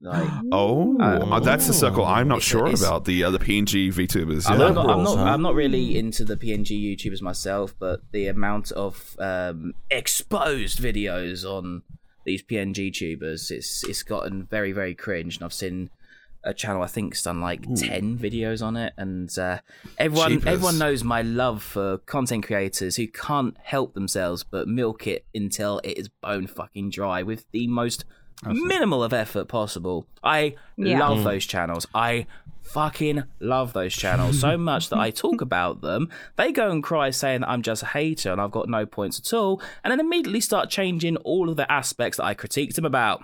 Like 0.00 0.28
Oh, 0.52 0.96
Um, 1.00 1.32
uh, 1.32 1.40
that's 1.40 1.66
the 1.66 1.72
circle 1.74 2.04
I'm 2.04 2.28
not 2.28 2.36
it's- 2.38 2.48
sure 2.48 2.66
it's- 2.66 2.80
about. 2.82 3.04
The 3.04 3.24
uh, 3.24 3.30
the 3.30 3.38
PNG 3.40 3.88
VTubers. 3.92 4.48
I'm, 4.48 4.60
Yeah. 4.60 4.66
I'm 4.66 4.74
not, 4.74 4.88
I'm, 4.90 5.02
not. 5.04 5.18
I'm 5.18 5.42
not 5.42 5.54
really 5.54 5.98
into 5.98 6.24
the 6.24 6.36
PNG 6.36 6.70
YouTubers 6.96 7.20
myself, 7.20 7.74
but 7.78 8.00
the 8.12 8.28
amount 8.28 8.70
of 8.72 9.16
um, 9.18 9.74
exposed 9.90 10.78
videos 10.78 11.44
on 11.44 11.82
these 12.24 12.42
PNG 12.42 12.92
tubers, 12.92 13.50
it's 13.50 13.82
it's 13.88 14.02
gotten 14.02 14.44
very 14.46 14.70
very 14.72 14.94
cringe, 14.94 15.36
and 15.36 15.44
I've 15.44 15.52
seen 15.52 15.90
a 16.44 16.54
channel 16.54 16.82
I 16.82 16.86
think's 16.86 17.22
done 17.22 17.40
like 17.40 17.62
ten 17.74 18.16
videos 18.18 18.62
on 18.62 18.76
it, 18.76 18.92
and 18.96 19.36
uh, 19.38 19.58
everyone 19.98 20.30
Jeepers. 20.32 20.46
everyone 20.46 20.78
knows 20.78 21.04
my 21.04 21.22
love 21.22 21.62
for 21.62 21.98
content 21.98 22.44
creators 22.46 22.96
who 22.96 23.06
can't 23.08 23.56
help 23.62 23.94
themselves 23.94 24.44
but 24.44 24.68
milk 24.68 25.06
it 25.06 25.26
until 25.34 25.80
it 25.84 25.98
is 25.98 26.08
bone 26.08 26.46
fucking 26.46 26.90
dry 26.90 27.22
with 27.22 27.44
the 27.52 27.66
most 27.66 28.04
minimal 28.44 29.02
of 29.02 29.12
effort 29.12 29.48
possible. 29.48 30.06
I 30.22 30.54
Yeah. 30.76 31.00
love 31.00 31.24
those 31.24 31.44
channels. 31.44 31.86
I 31.94 32.26
fucking 32.62 33.24
love 33.40 33.72
those 33.72 33.94
channels 33.94 34.38
so 34.40 34.56
much 34.70 34.90
that 34.90 34.98
I 34.98 35.10
talk 35.10 35.40
about 35.40 35.80
them. 35.80 36.08
They 36.36 36.52
go 36.52 36.70
and 36.70 36.82
cry 36.82 37.10
saying 37.10 37.40
that 37.40 37.48
I'm 37.48 37.62
just 37.62 37.82
a 37.82 37.86
hater 37.86 38.30
and 38.30 38.40
I've 38.40 38.50
got 38.50 38.68
no 38.68 38.86
points 38.86 39.18
at 39.18 39.32
all, 39.36 39.60
and 39.82 39.90
then 39.90 40.00
immediately 40.00 40.40
start 40.40 40.70
changing 40.70 41.16
all 41.18 41.48
of 41.48 41.56
the 41.56 41.70
aspects 41.70 42.18
that 42.18 42.24
I 42.26 42.34
critiqued 42.34 42.74
them 42.74 42.84
about. 42.84 43.22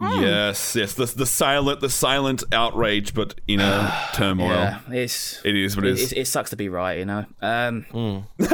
Yes, 0.00 0.76
yes. 0.76 0.94
The 0.94 1.06
the 1.06 1.26
silent 1.26 1.80
the 1.80 1.90
silent 1.90 2.44
outrage, 2.52 3.14
but 3.14 3.40
inner 3.48 3.92
turmoil. 4.14 4.48
Yeah, 4.50 4.78
it's 4.90 5.40
It 5.44 5.56
is 5.56 5.76
what 5.76 5.84
it 5.86 5.92
is. 5.98 6.12
It, 6.12 6.18
it 6.18 6.26
sucks 6.26 6.50
to 6.50 6.56
be 6.56 6.68
right, 6.68 6.98
you 6.98 7.04
know. 7.04 7.24
Um, 7.42 8.26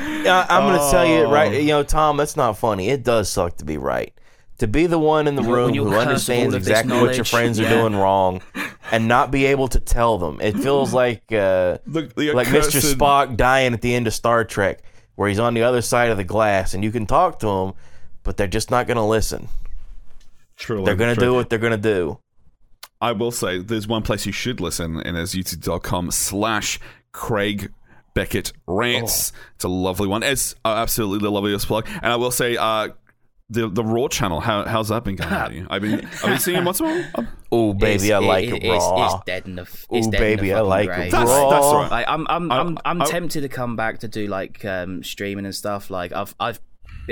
Yeah, 0.00 0.46
I'm 0.48 0.62
going 0.64 0.78
to 0.80 0.90
tell 0.90 1.06
you 1.06 1.24
Oh. 1.26 1.30
right. 1.30 1.52
You 1.60 1.68
know, 1.68 1.82
Tom, 1.82 2.16
that's 2.16 2.36
not 2.36 2.56
funny. 2.56 2.88
It 2.88 3.02
does 3.04 3.28
suck 3.28 3.58
to 3.58 3.64
be 3.66 3.76
right. 3.76 4.14
To 4.58 4.66
be 4.66 4.86
the 4.86 4.98
one 4.98 5.26
in 5.26 5.34
the 5.36 5.42
room 5.42 5.74
who 5.74 5.94
understands 5.94 6.54
all 6.54 6.58
of 6.58 6.64
this 6.64 6.70
exactly 6.70 7.00
what 7.00 7.16
your 7.16 7.24
friends 7.24 7.58
are 7.60 7.64
yeah. 7.64 7.70
doing 7.80 7.94
wrong, 7.96 8.40
and 8.92 9.08
not 9.08 9.30
be 9.30 9.46
able 9.46 9.68
to 9.68 9.80
tell 9.80 10.16
them, 10.18 10.38
it 10.40 10.52
feels 10.56 10.92
like 11.02 11.22
uh, 11.32 11.78
The- 11.86 12.10
the 12.16 12.32
like 12.32 12.48
Mr. 12.48 12.80
Spock 12.94 13.36
dying 13.36 13.72
at 13.74 13.80
the 13.82 13.94
end 13.94 14.06
of 14.06 14.14
Star 14.14 14.44
Trek, 14.44 14.82
where 15.16 15.28
he's 15.28 15.38
on 15.38 15.54
the 15.54 15.62
other 15.62 15.80
side 15.82 16.10
of 16.10 16.16
the 16.18 16.24
glass, 16.24 16.72
and 16.74 16.82
you 16.84 16.90
can 16.92 17.06
talk 17.06 17.38
to 17.40 17.48
him, 17.48 17.72
but 18.22 18.36
they're 18.36 18.46
just 18.46 18.70
not 18.70 18.86
going 18.86 18.96
to 18.98 19.02
listen. 19.02 19.48
Truly, 20.60 20.84
They're 20.84 20.94
going 20.94 21.14
to 21.14 21.20
do 21.20 21.34
what 21.34 21.48
they're 21.50 21.58
going 21.58 21.72
to 21.72 21.76
do. 21.78 22.18
I 23.00 23.12
will 23.12 23.30
say 23.32 23.58
there's 23.58 23.88
one 23.88 24.02
place 24.02 24.26
you 24.26 24.32
should 24.32 24.60
listen, 24.60 25.00
and 25.00 25.16
it's 25.16 25.34
youtube.com 25.34 26.10
slash 26.10 26.78
Craig 27.12 27.72
Beckett 28.14 28.52
Rants. 28.66 29.32
It's 29.54 29.64
a 29.64 29.68
lovely 29.68 30.06
one. 30.06 30.22
It's 30.22 30.54
uh, 30.64 30.74
absolutely 30.76 31.20
the 31.26 31.30
loveliest 31.30 31.66
plug. 31.66 31.86
And 32.02 32.12
I 32.12 32.16
will 32.16 32.30
say, 32.30 32.56
uh, 32.58 32.88
the 33.48 33.68
the 33.68 33.82
Raw 33.82 34.06
channel, 34.08 34.38
how, 34.40 34.64
how's 34.64 34.88
that 34.90 35.02
been 35.02 35.16
going? 35.16 35.32
at 35.32 35.52
you? 35.52 35.66
I've 35.70 35.82
been 35.82 36.04
I've 36.04 36.22
been 36.22 36.38
seeing 36.38 36.64
once 36.64 36.80
more. 36.80 37.04
Oh, 37.52 37.74
baby, 37.74 38.04
it's- 38.06 38.10
I 38.12 38.18
like 38.24 38.44
it, 38.44 38.62
it's- 38.62 38.80
raw. 38.80 39.16
It's, 39.16 39.24
dead 39.26 39.44
in 39.46 39.56
the. 39.56 39.62
f- 39.62 39.86
It's 39.90 40.06
Ooh, 40.06 40.08
in 40.08 40.10
the 40.12 40.18
baby, 40.18 40.52
I 40.54 40.60
like 40.60 40.86
grave. 40.86 41.08
it 41.08 41.10
That's, 41.10 41.28
raw. 41.28 41.50
that's 41.50 41.64
right. 41.74 41.90
Like 41.90 42.04
I'm, 42.06 42.24
I'm, 42.30 42.52
I- 42.52 42.60
I'm, 42.60 42.78
I'm 42.84 43.02
I- 43.02 43.06
tempted 43.06 43.40
to 43.40 43.48
come 43.48 43.74
back 43.74 43.98
to 44.00 44.08
do 44.08 44.28
like 44.28 44.64
um, 44.64 45.02
streaming 45.02 45.46
and 45.46 45.54
stuff. 45.54 45.90
Like 45.90 46.12
I've, 46.12 46.32
I've, 46.38 46.60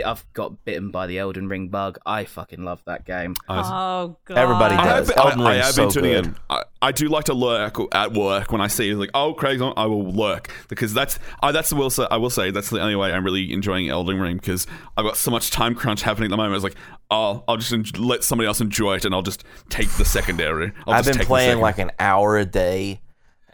I've 0.04 0.24
got 0.32 0.64
bitten 0.64 0.90
by 0.90 1.06
the 1.06 1.18
Elden 1.18 1.48
Ring 1.48 1.68
bug. 1.68 1.98
I 2.04 2.24
fucking 2.24 2.64
love 2.64 2.82
that 2.86 3.04
game. 3.04 3.34
Oh 3.48 4.16
god. 4.24 4.38
Everybody 4.38 4.74
I 4.74 4.86
have, 4.86 5.06
does. 5.06 5.16
I, 5.16 5.24
Elden 5.24 5.40
I 5.40 5.50
Ring's 5.52 5.66
have 5.66 5.76
been 5.76 5.90
so 5.90 6.00
tuning 6.00 6.12
good. 6.12 6.26
in. 6.26 6.36
I, 6.50 6.62
I 6.80 6.92
do 6.92 7.08
like 7.08 7.24
to 7.24 7.34
lurk 7.34 7.76
at 7.92 8.12
work 8.12 8.52
when 8.52 8.60
I 8.60 8.68
see 8.68 8.94
like, 8.94 9.10
oh, 9.14 9.34
Craig's 9.34 9.60
on. 9.60 9.74
I 9.76 9.86
will 9.86 10.10
lurk 10.10 10.52
because 10.68 10.94
that's 10.94 11.18
I, 11.42 11.52
that's 11.52 11.70
the 11.70 11.76
will 11.76 11.90
say. 11.90 12.06
I 12.10 12.16
will 12.16 12.30
say 12.30 12.50
that's 12.50 12.70
the 12.70 12.80
only 12.80 12.96
way 12.96 13.12
I'm 13.12 13.24
really 13.24 13.52
enjoying 13.52 13.88
Elden 13.88 14.20
Ring 14.20 14.36
because 14.36 14.66
I've 14.96 15.04
got 15.04 15.16
so 15.16 15.30
much 15.30 15.50
time 15.50 15.74
crunch 15.74 16.02
happening 16.02 16.26
at 16.26 16.30
the 16.30 16.36
moment. 16.36 16.56
It's 16.56 16.64
like, 16.64 16.76
oh, 17.10 17.44
I'll 17.48 17.56
just 17.56 17.72
en- 17.72 17.84
let 17.98 18.24
somebody 18.24 18.46
else 18.46 18.60
enjoy 18.60 18.96
it 18.96 19.04
and 19.04 19.14
I'll 19.14 19.22
just 19.22 19.44
take 19.68 19.88
the 19.90 20.04
secondary. 20.04 20.72
I'll 20.86 20.94
I've 20.94 21.04
just 21.04 21.10
been 21.10 21.18
take 21.18 21.26
playing 21.28 21.60
like 21.60 21.78
an 21.78 21.90
hour 21.98 22.38
a 22.38 22.44
day 22.44 23.00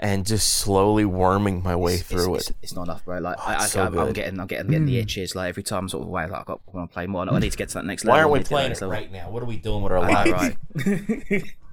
and 0.01 0.27
just 0.27 0.55
slowly 0.55 1.05
worming 1.05 1.63
my 1.63 1.77
way 1.77 1.99
through 1.99 2.35
it's, 2.37 2.51
it. 2.51 2.51
It's, 2.51 2.63
it's 2.63 2.75
not 2.75 2.83
enough, 2.83 3.05
bro. 3.05 3.19
Like 3.19 3.39
I, 3.39 3.57
I, 3.57 3.67
so 3.67 3.83
I'm, 3.83 3.99
I'm. 3.99 4.07
Hmm. 4.07 4.13
getting, 4.13 4.41
I'm 4.41 4.47
getting, 4.47 4.71
getting 4.71 4.87
the 4.87 4.99
itches. 4.99 5.35
Like 5.35 5.49
every 5.51 5.63
time, 5.63 5.85
I'm 5.85 5.89
sort 5.89 6.03
of 6.03 6.09
way, 6.09 6.27
like 6.27 6.41
I've 6.41 6.47
got, 6.47 6.61
I 6.73 6.77
want 6.77 6.91
to 6.91 6.95
play 6.95 7.07
more. 7.07 7.29
I 7.29 7.39
need 7.39 7.53
to 7.53 7.59
get 7.59 7.69
to 7.71 7.75
that 7.75 7.85
next 7.85 8.05
level. 8.05 8.17
Why 8.17 8.21
aren't 8.21 8.33
we 8.33 8.39
need 8.41 8.47
to 8.47 8.51
get 8.51 8.75
to 8.77 8.81
that 8.81 8.87
playing 8.87 9.03
it 9.05 9.13
right 9.13 9.13
now? 9.13 9.31
What 9.31 9.43
are 9.43 9.47
we 9.47 9.57
doing 9.57 9.83
with 9.83 9.93
our 9.93 9.99
I 9.99 10.25
know, 10.25 10.31
lives? 10.31 10.57
right? 10.87 11.45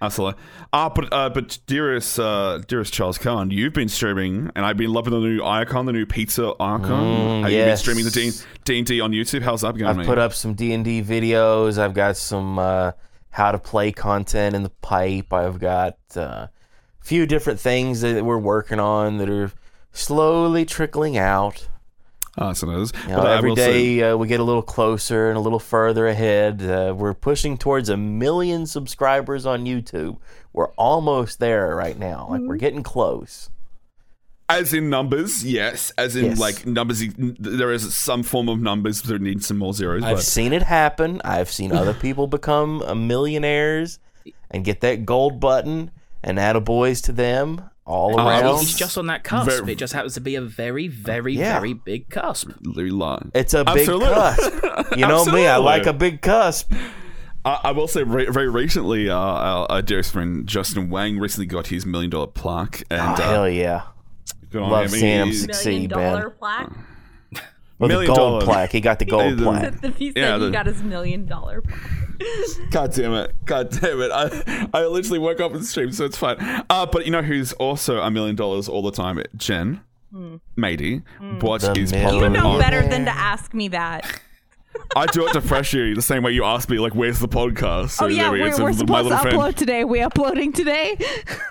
Absolutely. 0.00 0.40
Ah, 0.72 0.88
but 0.88 1.12
uh, 1.12 1.28
but 1.30 1.58
dearest 1.66 2.20
uh, 2.20 2.58
dearest 2.66 2.92
Charles 2.92 3.18
Khan, 3.18 3.50
you've 3.50 3.72
been 3.72 3.88
streaming, 3.88 4.50
and 4.54 4.64
I've 4.64 4.76
been 4.76 4.92
loving 4.92 5.12
the 5.12 5.20
new 5.20 5.42
icon, 5.42 5.86
the 5.86 5.92
new 5.92 6.06
pizza 6.06 6.52
icon. 6.60 6.88
Mm, 6.88 7.42
Have 7.42 7.50
you 7.50 7.58
been 7.58 7.68
yes. 7.68 7.80
streaming 7.80 8.04
the 8.04 8.10
D 8.10 8.32
D 8.64 8.78
and 8.78 8.86
D 8.86 9.00
on 9.00 9.12
YouTube? 9.12 9.42
How's 9.42 9.62
that 9.62 9.76
going? 9.76 9.88
I've 9.88 9.96
mate? 9.96 10.06
put 10.06 10.18
up 10.18 10.34
some 10.34 10.54
D 10.54 10.72
and 10.72 10.84
D 10.84 11.02
videos. 11.02 11.78
I've 11.78 11.94
got 11.94 12.16
some 12.16 12.58
uh, 12.58 12.92
how 13.30 13.52
to 13.52 13.58
play 13.58 13.90
content 13.92 14.54
in 14.54 14.62
the 14.62 14.70
pipe. 14.70 15.32
I've 15.32 15.58
got 15.58 15.96
uh, 16.14 16.20
a 16.20 16.50
few 17.06 17.24
different 17.24 17.60
things 17.60 18.00
that 18.00 18.24
we're 18.24 18.36
working 18.36 18.80
on 18.80 19.18
that 19.18 19.30
are 19.30 19.52
slowly 19.92 20.64
trickling 20.64 21.16
out. 21.16 21.68
Awesome. 22.36 22.68
is. 22.82 22.92
You 23.04 23.10
know, 23.10 23.16
But 23.22 23.36
every 23.38 23.50
will 23.50 23.56
say- 23.56 24.02
uh, 24.02 24.16
we 24.16 24.26
get 24.26 24.40
a 24.40 24.44
little 24.44 24.60
closer 24.60 25.28
and 25.28 25.36
a 25.38 25.40
little 25.40 25.60
further 25.60 26.08
ahead. 26.08 26.60
Uh, 26.62 26.92
we're 26.96 27.14
pushing 27.14 27.56
towards 27.56 27.88
a 27.88 27.96
million 27.96 28.66
subscribers 28.66 29.46
on 29.46 29.64
YouTube. 29.66 30.16
We're 30.52 30.70
almost 30.72 31.38
there 31.38 31.76
right 31.76 31.96
now. 31.96 32.26
Like 32.28 32.40
we're 32.42 32.56
getting 32.56 32.82
close. 32.82 33.50
As 34.48 34.74
in 34.74 34.90
numbers, 34.90 35.44
yes. 35.44 35.92
As 35.96 36.16
in 36.16 36.24
Yes. 36.26 36.38
like 36.40 36.66
numbers, 36.66 37.02
there 37.16 37.72
is 37.72 37.94
some 37.94 38.22
form 38.24 38.48
of 38.48 38.58
numbers 38.60 39.02
that 39.02 39.20
need 39.22 39.44
some 39.44 39.58
more 39.58 39.72
zeros. 39.72 40.02
I've 40.02 40.16
but 40.16 40.22
seen 40.24 40.52
it 40.52 40.62
happen. 40.62 41.20
I've 41.24 41.50
seen 41.50 41.70
other 41.72 41.94
people 42.06 42.26
become 42.26 42.82
millionaires 43.06 43.98
and 44.50 44.64
get 44.64 44.80
that 44.80 45.06
gold 45.06 45.38
button 45.40 45.90
and 46.26 46.36
attaboys 46.38 47.02
to 47.04 47.12
them 47.12 47.62
all 47.86 48.18
I 48.20 48.40
around. 48.40 48.52
was- 48.54 48.62
It's 48.64 48.76
just 48.78 48.98
on 48.98 49.06
that 49.06 49.22
cusp. 49.24 49.48
Very- 49.48 49.72
it 49.72 49.78
just 49.78 49.92
happens 49.94 50.14
to 50.14 50.20
be 50.20 50.34
a 50.34 50.42
very, 50.42 50.88
very, 50.88 51.34
Yeah. 51.36 51.54
very 51.54 51.72
big 51.72 52.10
cusp. 52.10 52.50
Louis 52.62 52.90
Line. 52.90 53.30
it's 53.34 53.54
a 53.54 53.64
big 53.64 53.78
Absolutely. 53.78 54.08
cusp. 54.08 54.52
You 54.96 55.06
know 55.06 55.24
me, 55.24 55.46
I 55.46 55.56
Absolutely. 55.56 55.64
like 55.64 55.86
a 55.86 55.92
big 55.92 56.20
cusp. 56.20 56.72
I, 57.44 57.60
I 57.64 57.70
will 57.70 57.86
say, 57.88 58.02
very, 58.02 58.26
very 58.30 58.48
recently, 58.48 59.08
uh, 59.08 59.16
our, 59.16 59.66
our 59.70 59.82
dearest 59.82 60.12
friend 60.12 60.46
Justin 60.48 60.90
Wang 60.90 61.18
recently 61.18 61.46
got 61.46 61.68
his 61.68 61.86
million 61.86 62.10
dollar 62.10 62.26
plaque, 62.26 62.82
and 62.90 63.00
Oh, 63.00 63.04
uh, 63.12 63.16
hell 63.30 63.48
yeah. 63.48 63.82
good 64.50 64.62
on 64.62 64.70
Love 64.70 64.84
him. 64.86 64.90
seeing 64.90 65.26
him 65.28 65.32
succeed, 65.32 65.90
million 65.90 65.90
dollar 65.90 66.22
man. 66.22 66.32
plaque. 66.40 66.72
Well, 67.78 67.88
the 67.88 67.94
Million 67.94 68.14
gold 68.14 68.40
dollar. 68.40 68.44
plaque. 68.44 68.72
He 68.72 68.80
got 68.80 68.98
the 68.98 69.04
gold 69.16 69.38
plaque. 69.38 69.74
He 69.96 70.08
said 70.12 70.16
Yeah, 70.16 70.38
he 70.38 70.44
the- 70.46 70.50
got 70.50 70.66
his 70.66 70.82
million 70.82 71.26
dollar 71.26 71.60
plaque. 71.60 71.80
God 72.70 72.92
damn 72.94 73.12
it! 73.12 73.34
God 73.44 73.68
damn 73.70 74.00
it! 74.00 74.10
I 74.10 74.66
I 74.72 74.86
literally 74.86 75.18
woke 75.18 75.38
up 75.40 75.52
and 75.52 75.62
streamed, 75.64 75.94
so 75.94 76.06
it's 76.06 76.16
fine. 76.16 76.36
Uh, 76.70 76.86
but 76.86 77.04
you 77.04 77.12
know 77.12 77.20
who's 77.20 77.52
also 77.54 78.00
a 78.00 78.10
million 78.10 78.34
dollars 78.36 78.68
all 78.70 78.80
the 78.80 78.90
time? 78.92 79.22
Jen, 79.36 79.80
matey. 80.56 81.02
What 81.40 81.60
The 81.60 81.72
is 81.78 81.92
million- 81.92 82.32
You 82.32 82.40
know 82.40 82.52
on? 82.52 82.58
better 82.60 82.80
than 82.88 83.04
to 83.04 83.10
ask 83.10 83.52
me 83.52 83.68
that. 83.68 84.20
I 84.94 85.06
do 85.06 85.26
it 85.26 85.32
to 85.32 85.40
fresh 85.40 85.72
you 85.72 85.94
the 85.94 86.02
same 86.02 86.22
way 86.22 86.32
you 86.32 86.44
ask 86.44 86.68
me, 86.68 86.78
like, 86.78 86.94
where's 86.94 87.18
the 87.18 87.28
podcast? 87.28 87.90
So 87.90 88.04
Oh 88.04 88.08
yeah, 88.08 88.24
there 88.24 88.32
we 88.32 88.38
go. 88.38 88.44
we're, 88.44 88.52
So 88.52 88.62
we're 88.64 88.68
my 88.70 88.76
supposed 88.76 88.88
to 88.88 89.08
little 89.08 89.18
friend- 89.18 89.38
upload 89.38 89.54
today. 89.56 89.84
We 89.84 90.00
uploading 90.00 90.52
today? 90.52 90.98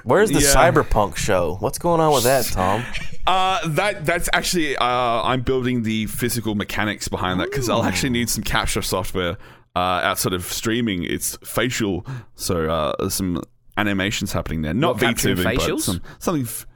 Where's 0.03 0.29
the 0.31 0.41
Yeah. 0.41 0.53
cyberpunk 0.53 1.15
show? 1.15 1.57
What's 1.59 1.77
going 1.79 2.01
on 2.01 2.13
with 2.13 2.23
that, 2.23 2.45
Tom? 2.51 2.83
Uh, 3.27 3.67
that 3.69 4.05
that's 4.05 4.29
actually 4.33 4.77
uh, 4.77 4.85
I'm 4.85 5.41
building 5.41 5.83
the 5.83 6.05
physical 6.07 6.53
mechanics 6.55 7.07
behind 7.07 7.39
that 7.39 7.49
because 7.49 7.69
I'll 7.69 7.83
actually 7.83 8.11
need 8.11 8.29
some 8.29 8.43
capture 8.43 8.81
software 8.83 9.37
uh, 9.75 9.79
outside 9.79 10.33
of 10.33 10.43
streaming. 10.45 11.03
It's 11.03 11.35
facial, 11.43 12.05
so 12.35 12.69
uh, 12.69 13.09
some 13.09 13.41
animations 13.77 14.31
happening 14.31 14.61
there. 14.61 14.73
Not 14.73 14.95
What, 14.95 15.01
capturing 15.01 15.37
VTubing, 15.37 15.67
but 15.67 15.81
some 15.81 16.01
something. 16.19 16.43
F- 16.43 16.67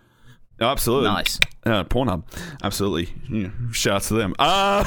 Oh, 0.62 0.66
absolutely 0.66 1.08
Nice. 1.08 1.40
Uh, 1.66 1.86
Pornhub, 1.86 2.24
absolutely. 2.62 3.08
Yeah, 3.32 3.48
shout 3.72 3.96
out 3.96 4.02
to 4.02 4.14
them. 4.16 4.36
Uh, 4.38 4.84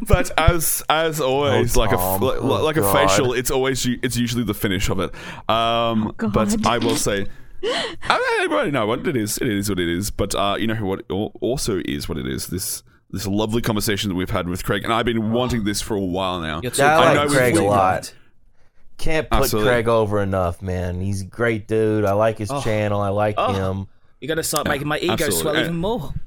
but 0.08 0.30
as 0.38 0.82
as 0.88 1.20
always, 1.20 1.76
Oh, 1.76 1.80
like 1.80 1.92
a 1.92 1.96
Tom. 1.96 2.22
Oh, 2.22 2.64
like 2.64 2.78
a 2.78 2.80
God. 2.80 3.10
facial, 3.10 3.34
it's 3.34 3.50
always 3.50 3.84
u- 3.84 3.98
it's 4.02 4.16
usually 4.16 4.42
the 4.42 4.54
finish 4.54 4.88
of 4.88 5.00
it. 5.00 5.10
Um, 5.50 6.14
but 6.16 6.48
God. 6.48 6.66
I 6.66 6.78
will 6.78 6.96
say. 6.96 7.26
I 8.02 8.40
everybody 8.44 8.70
know 8.70 8.86
what 8.86 9.06
it 9.06 9.16
is. 9.16 9.38
It 9.38 9.48
is 9.48 9.68
what 9.68 9.78
it 9.80 9.88
is. 9.88 10.10
But 10.10 10.34
uh, 10.34 10.56
you 10.58 10.66
know 10.66 10.74
who 10.74 10.86
what 10.86 11.02
also 11.40 11.80
is 11.84 12.08
what 12.08 12.18
it 12.18 12.26
is. 12.26 12.48
This 12.48 12.82
this 13.10 13.26
lovely 13.26 13.62
conversation 13.62 14.08
that 14.10 14.16
we've 14.16 14.30
had 14.30 14.48
with 14.48 14.64
Craig, 14.64 14.84
and 14.84 14.92
I've 14.92 15.06
been 15.06 15.32
wanting 15.32 15.64
this 15.64 15.80
for 15.80 15.94
a 15.94 16.00
while 16.00 16.40
now. 16.40 16.60
You're 16.62 16.72
Yeah, 16.74 16.98
I 16.98 17.00
I 17.00 17.02
talking 17.02 17.14
know 17.16 17.22
like 17.26 17.30
Craig 17.30 17.56
a 17.56 17.62
lot. 17.62 18.14
Can't 18.96 19.28
put 19.28 19.38
Absolutely. 19.40 19.70
Craig 19.70 19.88
over 19.88 20.22
enough, 20.22 20.62
man. 20.62 21.00
He's 21.00 21.22
a 21.22 21.24
great 21.26 21.66
dude. 21.66 22.04
I 22.04 22.12
like 22.12 22.38
his 22.38 22.48
channel. 22.62 23.00
I 23.00 23.08
like 23.08 23.34
Oh. 23.38 23.52
him. 23.52 23.86
You're 24.20 24.28
gonna 24.28 24.42
start 24.42 24.68
making 24.68 24.86
my 24.88 24.98
ego 24.98 25.12
absolutely. 25.14 25.40
swell 25.40 25.56
Uh, 25.56 25.60
even 25.60 25.76
more. 25.76 26.14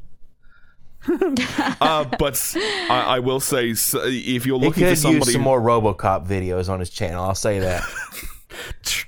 Uh, 1.79 2.03
but 2.19 2.55
I, 2.89 3.03
I 3.15 3.19
will 3.19 3.39
say, 3.39 3.71
s- 3.71 3.95
if 3.95 4.45
you're 4.45 4.59
He 4.59 4.65
looking 4.65 4.85
for 4.85 4.95
somebody, 4.95 5.25
use 5.25 5.33
some 5.33 5.41
more 5.41 5.61
RoboCop 5.61 6.27
videos 6.27 6.67
on 6.69 6.79
his 6.81 6.89
channel. 6.89 7.23
I'll 7.23 7.35
say 7.35 7.59
that. 7.59 7.83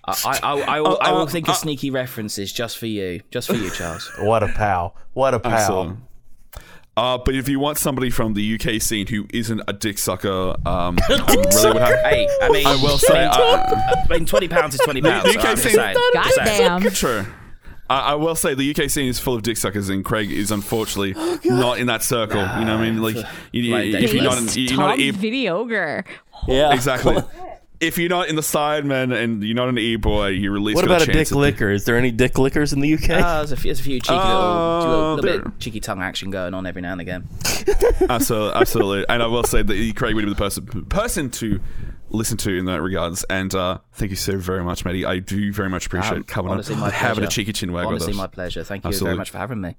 I, 0.06 0.14
I, 0.26 0.40
I, 0.44 0.60
I 0.78 0.82
will, 0.82 0.98
I 1.02 1.10
Uh, 1.10 1.14
will 1.16 1.22
uh, 1.22 1.26
think 1.28 1.48
of 1.50 1.56
sneaky 1.56 1.92
references 1.92 2.52
just 2.52 2.78
for 2.78 2.86
you, 2.88 3.22
just 3.32 3.48
for 3.48 3.56
you, 3.56 3.70
Charles. 3.72 4.12
what 4.20 4.44
a 4.44 4.48
pal! 4.48 4.96
What 5.14 5.34
a 5.34 5.40
pal! 5.40 5.54
Absolutely. 5.54 5.98
Uh, 6.98 7.18
but 7.18 7.34
if 7.34 7.48
you 7.48 7.60
want 7.62 7.78
somebody 7.78 8.10
from 8.10 8.34
the 8.34 8.56
UK 8.60 8.82
scene 8.82 9.08
who 9.08 9.26
isn't 9.34 9.62
a 9.70 9.74
dick 9.74 9.98
sucker, 9.98 10.56
um, 10.68 10.98
who 11.08 11.14
really 11.14 11.24
would 11.74 11.78
have. 11.82 12.00
Hey, 12.04 12.28
I 12.42 12.50
mean, 12.50 12.68
I 12.68 12.76
will 12.76 12.98
say, 12.98 13.24
uh, 13.26 13.34
I 13.34 14.06
mean, 14.10 14.26
twenty 14.26 14.50
pounds 14.50 14.76
is 14.76 14.82
twenty 14.82 15.02
pounds. 15.02 15.26
UK 15.34 15.42
so 15.42 15.48
I'm 15.50 15.56
just 15.56 15.64
scene- 15.64 15.76
saying, 15.76 15.98
just. 16.14 16.38
Goddamn. 16.38 16.92
True. 16.92 17.26
I, 17.90 18.12
I 18.12 18.16
will 18.16 18.36
say 18.36 18.54
the 18.54 18.70
UK 18.76 18.90
scene 18.90 19.08
is 19.08 19.18
full 19.20 19.34
of 19.34 19.42
dick 19.44 19.56
suckers, 19.58 19.90
and 19.90 20.04
Craig 20.06 20.30
is 20.32 20.52
unfortunately 20.52 21.14
not 21.46 21.80
in 21.80 21.88
that 21.88 22.04
circle. 22.04 22.42
you 22.42 22.66
know 22.66 22.78
what 22.78 22.84
I 22.86 22.92
mean? 22.92 23.02
Like, 23.02 23.16
you, 23.52 23.74
Like, 23.74 23.86
if 24.04 24.14
you're 24.14 24.24
not, 24.24 24.38
in, 24.38 24.44
He's 24.48 24.58
you're 24.72 24.80
not 24.80 24.92
Tom 24.92 25.00
an 25.00 25.00
e- 25.00 25.12
Yeah, 26.48 26.74
exactly. 26.74 27.18
If 27.80 27.98
you're 27.98 28.10
not 28.10 28.28
in 28.28 28.36
the 28.36 28.42
sidemen 28.42 29.16
and 29.16 29.42
you're 29.44 29.56
not 29.56 29.70
an 29.70 29.78
e 29.78 29.96
boy, 29.96 30.28
you 30.28 30.52
release. 30.52 30.76
What 30.76 30.86
about 30.86 31.02
a 31.08 31.12
dick 31.12 31.32
licker? 31.32 31.70
Is 31.70 31.86
there 31.86 31.98
any 31.98 32.12
dick 32.12 32.38
lickers 32.38 32.74
in 32.74 32.82
the 32.82 32.94
UK? 32.94 33.10
Uh, 33.12 33.38
there's, 33.38 33.52
a 33.52 33.56
few, 33.58 33.70
there's 33.70 33.80
a 33.80 33.84
few 33.84 34.00
cheeky 34.00 34.14
little, 34.16 34.32
Uh, 34.32 34.80
little, 34.80 34.90
little 35.16 35.16
there- 35.22 35.38
bit 35.40 35.46
of 35.48 35.60
cheeky 35.60 35.80
tongue 35.80 36.02
action 36.02 36.30
going 36.30 36.54
on 36.54 36.66
every 36.66 36.82
now 36.82 36.92
and 36.92 37.02
again. 37.02 37.28
Absolutely, 38.10 38.60
absolutely. 38.60 39.06
And 39.10 39.22
I 39.22 39.28
will 39.28 39.44
say 39.44 39.62
that 39.62 39.94
Craig 39.96 40.16
would 40.16 40.24
be 40.26 40.30
the 40.30 40.36
person 40.36 40.86
person 40.86 41.30
to 41.32 41.60
listen 42.10 42.38
to 42.38 42.58
in 42.58 42.66
that 42.66 42.82
regards. 42.82 43.24
And 43.30 43.54
uh, 43.54 43.80
thank 43.94 44.10
you 44.12 44.18
so 44.18 44.38
very 44.38 44.64
much, 44.64 44.84
Matty. 44.86 45.06
I 45.06 45.20
do 45.20 45.54
very 45.54 45.70
much 45.70 45.86
appreciate 45.86 46.18
Um, 46.18 46.24
coming 46.24 46.52
honestly, 46.54 46.76
up 46.76 46.82
my 46.82 46.90
having 46.90 47.24
a 47.24 47.28
pleasure. 47.28 47.32
cheeky 47.32 47.54
chin 47.54 47.72
wag 47.72 47.86
with 47.86 47.92
Honestly, 47.94 48.12
us. 48.14 48.18
my 48.18 48.28
pleasure. 48.28 48.64
Thank 48.64 48.84
you 48.84 48.88
Absolutely. 48.90 49.10
very 49.10 49.18
much 49.18 49.30
for 49.30 49.38
having 49.38 49.62
me. 49.62 49.76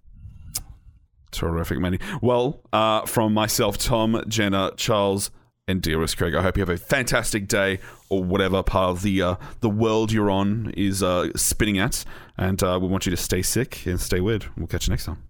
Terrific, 1.32 1.78
Matty. 1.78 1.98
Well, 2.20 2.60
uh, 2.72 3.06
from 3.06 3.32
myself, 3.34 3.78
Tom, 3.78 4.22
Jenna, 4.28 4.72
Charles, 4.76 5.30
and 5.70 5.80
dearest 5.80 6.16
Craig, 6.16 6.34
I 6.34 6.42
hope 6.42 6.56
you 6.56 6.62
have 6.62 6.68
a 6.68 6.76
fantastic 6.76 7.48
day 7.48 7.78
or 8.08 8.22
whatever 8.22 8.62
part 8.62 8.90
of 8.90 9.02
the 9.02 9.22
uh, 9.22 9.36
the 9.60 9.70
world 9.70 10.12
you're 10.12 10.30
on 10.30 10.72
is 10.76 11.02
uh, 11.02 11.30
spinning 11.36 11.78
at. 11.78 12.04
And 12.36 12.62
uh, 12.62 12.78
we 12.80 12.88
want 12.88 13.06
you 13.06 13.10
to 13.10 13.16
stay 13.16 13.42
sick 13.42 13.86
and 13.86 14.00
stay 14.00 14.20
weird. 14.20 14.46
We'll 14.56 14.66
catch 14.66 14.86
you 14.86 14.92
next 14.92 15.04
time. 15.04 15.29